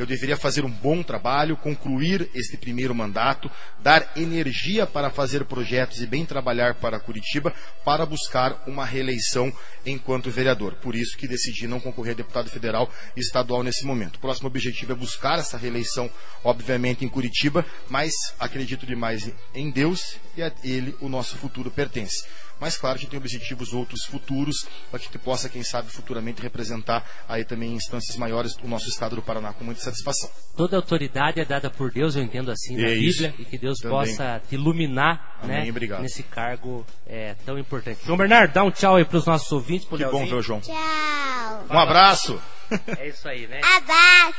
Eu 0.00 0.06
deveria 0.06 0.34
fazer 0.34 0.64
um 0.64 0.70
bom 0.70 1.02
trabalho, 1.02 1.58
concluir 1.58 2.30
este 2.34 2.56
primeiro 2.56 2.94
mandato, 2.94 3.50
dar 3.80 4.10
energia 4.16 4.86
para 4.86 5.10
fazer 5.10 5.44
projetos 5.44 6.00
e 6.00 6.06
bem 6.06 6.24
trabalhar 6.24 6.76
para 6.76 6.98
Curitiba 6.98 7.52
para 7.84 8.06
buscar 8.06 8.64
uma 8.66 8.86
reeleição 8.86 9.52
enquanto 9.84 10.30
vereador. 10.30 10.76
Por 10.76 10.94
isso 10.94 11.18
que 11.18 11.28
decidi 11.28 11.66
não 11.66 11.78
concorrer 11.78 12.14
a 12.14 12.16
deputado 12.16 12.48
federal 12.48 12.90
e 13.14 13.20
estadual 13.20 13.62
nesse 13.62 13.84
momento. 13.84 14.16
O 14.16 14.20
próximo 14.20 14.48
objetivo 14.48 14.92
é 14.92 14.94
buscar 14.94 15.38
essa 15.38 15.58
reeleição, 15.58 16.10
obviamente, 16.42 17.04
em 17.04 17.08
Curitiba, 17.08 17.66
mas 17.90 18.14
acredito 18.38 18.86
demais 18.86 19.30
em 19.54 19.70
Deus 19.70 20.16
e 20.34 20.42
a 20.42 20.50
Ele 20.64 20.96
o 21.02 21.10
nosso 21.10 21.36
futuro 21.36 21.70
pertence. 21.70 22.24
Mas 22.60 22.76
claro 22.76 22.98
que 22.98 23.06
tem 23.06 23.18
objetivos 23.18 23.72
outros 23.72 24.04
futuros 24.04 24.66
para 24.90 24.98
que 25.00 25.06
a 25.06 25.08
gente 25.08 25.18
possa, 25.18 25.48
quem 25.48 25.62
sabe, 25.62 25.90
futuramente 25.90 26.42
representar 26.42 27.04
aí 27.28 27.44
também 27.44 27.70
em 27.72 27.74
instâncias 27.76 28.16
maiores 28.16 28.54
o 28.62 28.68
nosso 28.68 28.88
estado 28.88 29.16
do 29.16 29.22
Paraná 29.22 29.52
com 29.52 29.64
muita 29.64 29.80
satisfação. 29.80 30.30
Toda 30.56 30.76
autoridade 30.76 31.40
é 31.40 31.44
dada 31.44 31.70
por 31.70 31.90
Deus, 31.90 32.14
eu 32.16 32.22
entendo 32.22 32.50
assim 32.50 32.76
na 32.76 32.88
É 32.88 32.94
isso. 32.94 33.22
Bíblia, 33.22 33.34
e 33.38 33.44
que 33.46 33.56
Deus 33.58 33.78
Também. 33.78 33.96
possa 33.96 34.42
te 34.48 34.54
iluminar 34.56 35.38
Amém, 35.42 35.64
né, 35.64 35.70
obrigado. 35.70 36.02
nesse 36.02 36.22
cargo 36.22 36.86
é, 37.06 37.34
tão 37.46 37.58
importante. 37.58 38.00
João 38.04 38.18
Bernardo, 38.18 38.52
dá 38.52 38.62
um 38.62 38.70
tchau 38.70 38.96
aí 38.96 39.04
para 39.04 39.16
os 39.16 39.24
nossos 39.26 39.50
ouvintes. 39.52 39.84
Que 39.88 39.90
bom 39.92 39.96
Leozinho. 39.96 40.26
ver 40.26 40.34
o 40.34 40.42
João. 40.42 40.60
Tchau. 40.60 41.64
Um 41.70 41.78
abraço. 41.78 42.38
É 42.98 43.08
isso 43.08 43.28
aí, 43.28 43.46
né? 43.46 43.60
Abraço. 43.76 44.34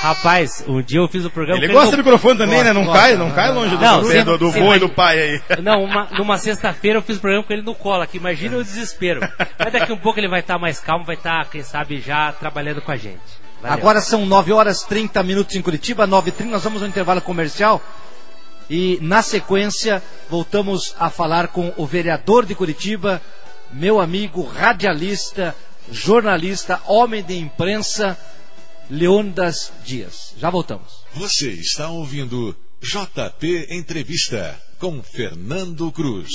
Rapaz, 0.00 0.64
um 0.68 0.82
dia 0.82 1.00
eu 1.00 1.08
fiz 1.08 1.24
o 1.24 1.30
programa. 1.30 1.58
Ele 1.62 1.72
gosta 1.72 1.92
do 1.92 1.96
microfone 1.98 2.38
também, 2.38 2.62
né? 2.62 2.72
Não 2.72 2.84
Gosta, 2.84 3.00
cai, 3.00 3.16
não 3.16 3.30
cai 3.30 3.50
longe 3.50 3.76
do, 3.76 3.82
Não, 3.82 4.02
do, 4.02 4.24
do, 4.24 4.38
do 4.38 4.50
vô 4.50 4.74
e 4.74 4.78
do 4.78 4.88
pai 4.88 5.18
aí. 5.18 5.42
Não, 5.62 5.82
uma- 5.82 6.08
numa 6.12 6.38
sexta-feira 6.38 6.98
eu 6.98 7.02
fiz 7.02 7.16
o 7.16 7.20
programa 7.20 7.44
com 7.44 7.52
ele 7.52 7.62
no 7.62 7.74
colo 7.74 8.02
aqui. 8.02 8.18
Imagina 8.18 8.58
o 8.58 8.62
desespero. 8.64 9.20
Mas 9.58 9.72
daqui 9.72 9.92
um 9.92 9.96
pouco 9.98 10.20
ele 10.20 10.28
vai 10.28 10.40
estar 10.40 10.58
mais 10.58 10.78
calmo, 10.78 11.04
vai 11.04 11.16
estar, 11.16 11.46
quem 11.50 11.62
sabe, 11.62 12.00
já 12.00 12.30
trabalhando 12.32 12.82
com 12.82 12.92
a 12.92 12.96
gente. 12.96 13.18
Valeu. 13.60 13.76
Agora 13.78 14.00
são 14.00 14.26
9 14.26 14.52
horas 14.52 14.82
30 14.82 15.22
minutos 15.22 15.56
em 15.56 15.62
Curitiba, 15.62 16.06
9h30, 16.06 16.44
nós 16.44 16.62
vamos 16.62 16.82
ao 16.82 16.88
intervalo 16.88 17.20
comercial. 17.22 17.82
E 18.68 18.98
na 19.00 19.22
sequência, 19.22 20.02
voltamos 20.28 20.94
a 21.00 21.08
falar 21.08 21.48
com 21.48 21.72
o 21.76 21.86
vereador 21.86 22.44
de 22.44 22.54
Curitiba, 22.54 23.20
meu 23.72 24.00
amigo 24.00 24.42
radialista, 24.42 25.54
jornalista, 25.90 26.80
homem 26.86 27.22
de 27.22 27.36
imprensa, 27.36 28.18
Leônidas 28.90 29.72
Dias. 29.84 30.34
Já 30.38 30.50
voltamos. 30.50 31.04
Você 31.14 31.50
está 31.50 31.88
ouvindo 31.90 32.56
JP 32.80 33.68
Entrevista 33.70 34.60
com 34.78 35.02
Fernando 35.02 35.90
Cruz. 35.90 36.30